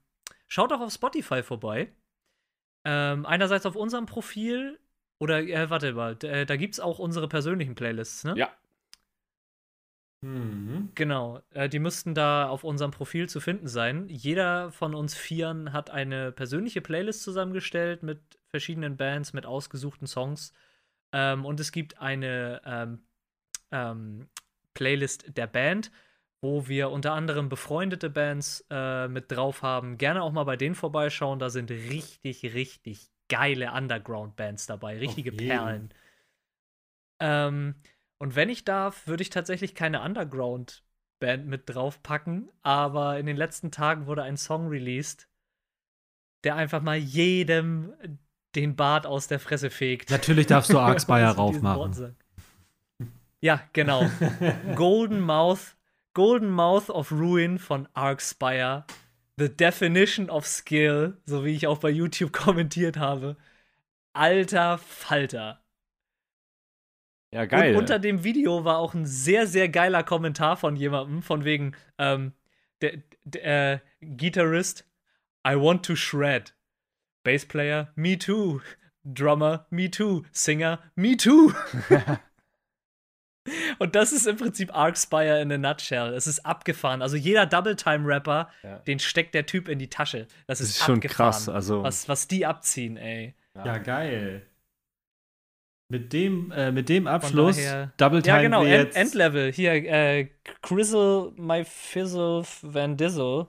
schaut 0.47 0.71
doch 0.71 0.81
auf 0.81 0.91
Spotify 0.91 1.43
vorbei. 1.43 1.93
Ähm, 2.87 3.27
einerseits 3.27 3.67
auf 3.67 3.77
unserem 3.77 4.07
Profil 4.07 4.81
oder, 5.21 5.43
äh, 5.43 5.69
warte 5.69 5.93
mal, 5.93 6.17
äh, 6.23 6.47
da 6.47 6.57
gibt 6.57 6.73
es 6.73 6.81
auch 6.81 6.99
unsere 6.99 7.29
persönlichen 7.29 7.75
Playlists, 7.75 8.25
ne? 8.25 8.35
Ja. 8.39 8.57
Mhm. 10.23 10.93
Genau, 10.95 11.43
äh, 11.51 11.69
die 11.69 11.81
müssten 11.81 12.15
da 12.15 12.49
auf 12.49 12.65
unserem 12.65 12.93
Profil 12.93 13.29
zu 13.29 13.41
finden 13.41 13.69
sein. 13.69 14.09
Jeder 14.09 14.73
von 14.73 14.95
uns 14.95 15.15
Vieren 15.15 15.75
hat 15.75 15.91
eine 15.91 16.33
persönliche 16.33 16.81
Playlist 16.81 17.23
zusammengestellt 17.23 18.03
mit 18.03 18.19
verschiedenen 18.47 18.97
Bands, 18.97 19.35
mit 19.35 19.45
ausgesuchten 19.45 20.07
Songs. 20.07 20.55
Ähm, 21.13 21.45
und 21.45 21.61
es 21.61 21.73
gibt 21.73 22.01
eine 22.01 22.61
ähm, 22.65 23.03
ähm, 23.71 24.29
Playlist 24.75 25.37
der 25.37 25.47
Band, 25.47 25.91
wo 26.41 26.69
wir 26.69 26.91
unter 26.91 27.15
anderem 27.15 27.49
befreundete 27.49 28.11
Bands 28.11 28.65
äh, 28.71 29.09
mit 29.09 29.31
drauf 29.33 29.63
haben. 29.63 29.99
Gerne 29.99 30.23
auch 30.23 30.33
mal 30.33 30.45
bei 30.45 30.57
denen 30.57 30.75
vorbeischauen. 30.75 31.39
Da 31.39 31.51
sind 31.51 31.71
richtig, 31.71 32.45
richtig 32.55 33.11
geile 33.29 33.73
Underground-Bands 33.73 34.67
dabei, 34.67 34.99
richtige 34.99 35.33
Perlen. 35.33 35.93
Ähm, 37.21 37.75
und 38.19 38.37
wenn 38.37 38.49
ich 38.49 38.65
darf, 38.65 39.07
würde 39.07 39.23
ich 39.23 39.31
tatsächlich 39.31 39.75
keine 39.75 40.03
Underground-Band 40.03 41.47
mit 41.47 41.63
draufpacken, 41.67 42.51
aber 42.63 43.19
in 43.19 43.27
den 43.27 43.37
letzten 43.37 43.71
Tagen 43.71 44.07
wurde 44.07 44.23
ein 44.23 44.37
Song 44.37 44.69
released, 44.69 45.29
der 46.45 46.57
einfach 46.57 46.83
mal 46.83 46.97
jedem 46.97 47.93
den 48.61 48.77
Bart 48.77 49.07
aus 49.07 49.29
der 49.29 49.39
Fresse 49.39 49.71
fegt. 49.71 50.11
Natürlich 50.11 50.47
darfst 50.47 50.73
du 50.73 50.79
Arxpire 50.79 51.37
raufmachen. 51.37 52.17
Ja, 53.41 53.63
genau. 53.73 54.11
Golden 54.75 55.21
Mouth, 55.21 55.77
Golden 56.15 56.51
Mouth 56.51 56.91
of 56.91 57.13
Ruin 57.13 57.59
von 57.59 57.89
Arxpire 57.95 58.85
The 59.39 59.49
Definition 59.49 60.31
of 60.31 60.47
Skill, 60.47 61.17
so 61.25 61.45
wie 61.45 61.55
ich 61.55 61.69
auch 61.69 61.79
bei 61.79 61.91
YouTube 61.91 62.33
kommentiert 62.33 62.97
habe. 62.97 63.37
Alter 64.13 64.79
Falter. 64.79 65.63
Ja, 67.33 67.45
geil. 67.45 67.75
Und 67.75 67.83
unter 67.83 68.01
dem 68.01 68.25
Video 68.25 68.65
war 68.65 68.79
auch 68.79 68.95
ein 68.95 69.07
sehr, 69.07 69.47
sehr 69.47 69.69
geiler 69.69 70.03
Kommentar 70.03 70.57
von 70.57 70.75
jemandem, 70.75 71.23
von 71.23 71.45
wegen, 71.45 71.77
ähm, 71.99 72.33
der, 72.81 73.03
der 73.25 73.73
äh, 73.75 73.79
Gitarrist, 74.01 74.89
I 75.47 75.55
want 75.55 75.85
to 75.85 75.95
shred. 75.95 76.55
Bassplayer, 77.29 77.89
me 77.95 78.17
too. 78.17 78.63
Drummer, 79.05 79.67
me 79.71 79.91
too. 79.91 80.25
Singer, 80.33 80.79
me 80.97 81.15
too. 81.15 81.53
Und 83.79 83.95
das 83.95 84.13
ist 84.13 84.27
im 84.27 84.37
Prinzip 84.37 84.75
Arcspire 84.75 85.43
in 85.43 85.53
a 85.53 85.59
nutshell. 85.59 86.15
Es 86.15 86.27
ist 86.27 86.47
abgefahren. 86.47 87.03
Also 87.03 87.17
jeder 87.17 87.45
Double-Time-Rapper, 87.45 88.49
ja. 88.63 88.79
den 88.81 88.99
steckt 88.99 89.35
der 89.35 89.45
Typ 89.45 89.69
in 89.69 89.79
die 89.79 89.91
Tasche. 89.91 90.27
Das, 90.47 90.59
das 90.59 90.69
ist, 90.69 90.79
schon 90.79 90.97
abgefahren, 90.97 91.33
krass. 91.33 91.49
Also 91.51 91.83
was, 91.83 92.09
was 92.09 92.29
die 92.29 92.47
abziehen, 92.47 92.97
ey. 92.97 93.35
Ja, 93.55 93.67
ja 93.67 93.79
geil. 93.79 94.47
Mit 95.91 96.13
dem, 96.13 96.53
äh, 96.53 96.71
mit 96.71 96.91
dem 96.91 97.07
Abschluss, 97.07 97.57
Double 97.97 98.21
Time. 98.21 98.37
Ja, 98.37 98.43
genau, 98.43 98.63
End, 98.63 98.95
Endlevel. 98.95 99.51
Hier, 99.51 99.73
äh, 99.73 100.29
Crizzle 100.61 101.33
My 101.37 101.65
Fizzle 101.65 102.43
Van 102.61 102.99
Dizzle 102.99 103.47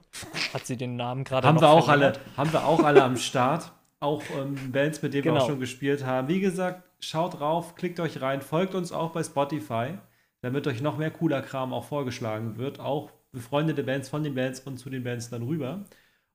hat 0.54 0.66
sie 0.66 0.78
den 0.78 0.96
Namen 0.96 1.24
gerade 1.24 1.46
haben 1.46 1.60
wir 1.60 1.68
auch 1.68 1.88
alle 1.88 2.14
Haben 2.38 2.50
wir 2.50 2.64
auch 2.64 2.82
alle 2.82 3.02
am 3.02 3.16
Start. 3.16 3.72
Auch 4.00 4.22
ähm, 4.38 4.72
Bands, 4.72 5.02
mit 5.02 5.12
denen 5.12 5.24
genau. 5.24 5.34
wir 5.34 5.42
auch 5.42 5.48
schon 5.48 5.60
gespielt 5.60 6.06
haben. 6.06 6.28
Wie 6.28 6.40
gesagt, 6.40 6.82
schaut 7.00 7.38
drauf, 7.38 7.74
klickt 7.74 8.00
euch 8.00 8.22
rein, 8.22 8.40
folgt 8.40 8.74
uns 8.74 8.90
auch 8.90 9.10
bei 9.10 9.22
Spotify, 9.22 9.98
damit 10.40 10.66
euch 10.66 10.80
noch 10.80 10.96
mehr 10.96 11.10
cooler 11.10 11.42
Kram 11.42 11.74
auch 11.74 11.84
vorgeschlagen 11.84 12.56
wird. 12.56 12.80
Auch 12.80 13.10
befreundete 13.32 13.82
Bands 13.82 14.08
von 14.08 14.24
den 14.24 14.34
Bands 14.34 14.60
und 14.60 14.78
zu 14.78 14.88
den 14.88 15.04
Bands 15.04 15.28
dann 15.28 15.42
rüber. 15.42 15.84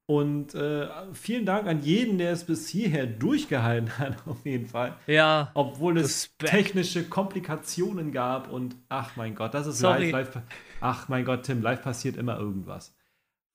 Und 0.08 0.54
äh, 0.54 0.88
vielen 1.14 1.48
Dank 1.48 1.68
an 1.68 1.82
jeden, 1.82 2.20
der 2.20 2.32
es 2.32 2.44
bis 2.44 2.68
hierher 2.68 3.08
durchgehalten 3.08 3.98
hat, 3.98 4.16
auf 4.28 4.46
jeden 4.46 4.68
Fall. 4.68 4.96
Ja. 5.08 5.50
Obwohl 5.56 5.98
es 5.98 6.26
Respekt. 6.42 6.52
technische 6.52 7.04
Komplikationen 7.10 8.12
gab 8.12 8.52
und 8.52 8.76
ach 8.88 9.16
mein 9.16 9.34
Gott, 9.34 9.56
das 9.56 9.66
ist 9.66 9.80
Sorry. 9.80 10.12
live, 10.12 10.36
live. 10.36 10.44
Ach 10.80 11.10
mein 11.10 11.26
Gott, 11.26 11.44
Tim, 11.44 11.62
live 11.62 11.82
passiert 11.82 12.18
immer 12.18 12.38
irgendwas. 12.38 12.94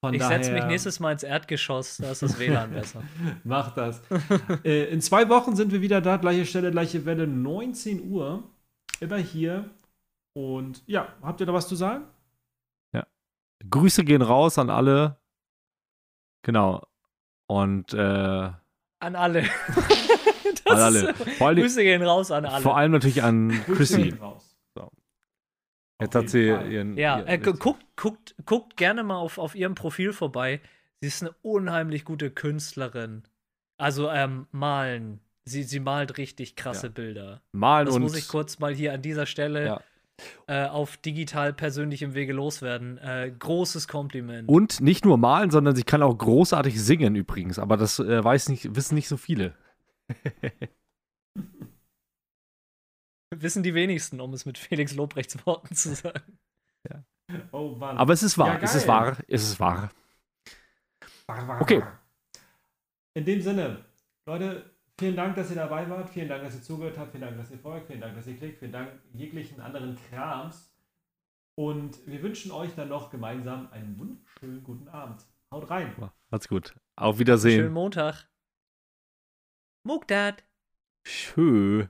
Von 0.02 0.14
ich 0.14 0.22
setze 0.24 0.50
mich 0.52 0.64
nächstes 0.64 0.98
Mal 0.98 1.12
ins 1.12 1.22
Erdgeschoss, 1.22 1.98
da 1.98 2.10
ist 2.10 2.22
das 2.22 2.38
WLAN 2.38 2.70
besser. 2.72 3.02
Mach 3.44 3.74
das. 3.74 4.00
äh, 4.64 4.84
in 4.90 5.02
zwei 5.02 5.28
Wochen 5.28 5.54
sind 5.54 5.72
wir 5.72 5.82
wieder 5.82 6.00
da, 6.00 6.16
gleiche 6.16 6.46
Stelle, 6.46 6.70
gleiche 6.70 7.04
Welle, 7.04 7.26
19 7.26 8.10
Uhr. 8.10 8.42
Immer 8.98 9.18
hier. 9.18 9.70
Und 10.32 10.82
ja, 10.86 11.08
habt 11.22 11.40
ihr 11.40 11.46
da 11.46 11.52
was 11.52 11.68
zu 11.68 11.76
sagen? 11.76 12.04
Ja. 12.92 13.06
Grüße 13.68 14.04
gehen 14.04 14.22
raus 14.22 14.58
an 14.58 14.70
alle. 14.70 15.19
Genau. 16.42 16.86
Und 17.46 17.92
äh, 17.94 17.98
An 17.98 19.16
alle. 19.16 19.42
An 20.66 20.78
alle. 20.78 21.14
Vor 21.14 21.48
allem, 21.48 21.58
Grüße 21.60 21.82
gehen 21.82 22.02
raus 22.02 22.30
an 22.30 22.44
alle. 22.46 22.62
vor 22.62 22.76
allem 22.76 22.92
natürlich 22.92 23.22
an 23.22 23.48
Grüße 23.48 23.74
Chrissy. 23.74 24.02
gehen 24.10 24.18
raus. 24.18 24.56
So. 24.76 24.90
Jetzt 26.00 26.14
hat 26.14 26.28
sie 26.28 26.50
Fall. 26.52 26.70
ihren. 26.70 26.96
Ja, 26.96 27.18
ihren 27.18 27.28
äh, 27.28 27.38
gu- 27.38 27.54
guckt, 27.54 27.84
guckt, 27.96 28.34
guckt 28.46 28.76
gerne 28.76 29.02
mal 29.02 29.16
auf, 29.16 29.38
auf 29.38 29.54
ihrem 29.54 29.74
Profil 29.74 30.12
vorbei. 30.12 30.60
Sie 31.00 31.08
ist 31.08 31.22
eine 31.22 31.34
unheimlich 31.42 32.04
gute 32.04 32.30
Künstlerin. 32.30 33.24
Also 33.78 34.10
ähm, 34.10 34.46
malen. 34.52 35.20
Sie, 35.44 35.62
sie 35.64 35.80
malt 35.80 36.18
richtig 36.18 36.54
krasse 36.54 36.86
Ja. 36.88 36.92
Bilder. 36.92 37.42
Malen 37.52 37.86
Das 37.86 37.96
und. 37.96 38.02
muss 38.02 38.16
ich 38.16 38.28
kurz 38.28 38.58
mal 38.60 38.72
hier 38.74 38.92
an 38.92 39.02
dieser 39.02 39.26
Stelle 39.26 39.64
Ja. 39.66 39.80
Äh, 40.46 40.64
auf 40.66 40.96
digital 40.96 41.52
persönlichem 41.52 42.14
Wege 42.14 42.32
loswerden. 42.32 42.98
Äh, 42.98 43.32
großes 43.38 43.88
Kompliment. 43.88 44.48
Und 44.48 44.80
nicht 44.80 45.04
nur 45.04 45.18
malen, 45.18 45.50
sondern 45.50 45.74
sie 45.76 45.84
kann 45.84 46.02
auch 46.02 46.16
großartig 46.16 46.80
singen 46.82 47.14
übrigens. 47.14 47.58
Aber 47.58 47.76
das 47.76 47.98
äh, 47.98 48.22
weiß 48.24 48.48
nicht, 48.48 48.74
wissen 48.74 48.94
nicht 48.94 49.08
so 49.08 49.16
viele. 49.16 49.54
Wissen 53.32 53.62
die 53.62 53.74
wenigsten, 53.74 54.20
um 54.20 54.32
es 54.32 54.44
mit 54.44 54.58
Felix 54.58 54.94
Lobrechts 54.94 55.46
Worten 55.46 55.74
zu 55.74 55.94
sagen. 55.94 56.38
Oh 57.52 57.76
Mann. 57.76 57.96
Aber 57.96 58.12
es 58.12 58.24
ist 58.24 58.38
wahr. 58.38 58.54
Ja, 58.54 58.60
es 58.60 58.74
ist 58.74 58.88
wahr. 58.88 59.16
Es 59.28 59.44
ist 59.44 59.60
wahr. 59.60 59.90
Wahr, 61.26 61.46
wahr, 61.46 61.62
Okay. 61.62 61.80
wahr. 61.80 62.00
In 63.14 63.24
dem 63.24 63.40
Sinne, 63.40 63.84
Leute, 64.26 64.70
vielen 65.00 65.16
Dank, 65.16 65.34
dass 65.34 65.50
ihr 65.50 65.56
dabei 65.56 65.88
wart. 65.90 66.10
Vielen 66.10 66.28
Dank, 66.28 66.44
dass 66.44 66.54
ihr 66.54 66.62
zugehört 66.62 66.96
habt. 66.98 67.10
Vielen 67.10 67.22
Dank, 67.22 67.36
dass 67.38 67.50
ihr 67.50 67.58
folgt. 67.58 67.86
Vielen 67.88 68.00
Dank, 68.00 68.14
dass 68.14 68.26
ihr 68.26 68.36
klickt. 68.36 68.58
Vielen 68.58 68.72
Dank 68.72 68.92
jeglichen 69.12 69.60
anderen 69.60 69.98
Krams. 70.08 70.72
Und 71.56 72.06
wir 72.06 72.22
wünschen 72.22 72.52
euch 72.52 72.74
dann 72.74 72.88
noch 72.88 73.10
gemeinsam 73.10 73.70
einen 73.72 73.98
wunderschönen 73.98 74.62
guten 74.62 74.88
Abend. 74.88 75.26
Haut 75.52 75.68
rein. 75.70 75.92
Macht's 76.30 76.48
gut. 76.48 76.74
Auf 76.96 77.16
Schönen 77.16 77.18
Wiedersehen. 77.18 77.72
Montag. 77.72 78.28
Mugdat. 79.84 80.44
Tschö. 81.04 81.86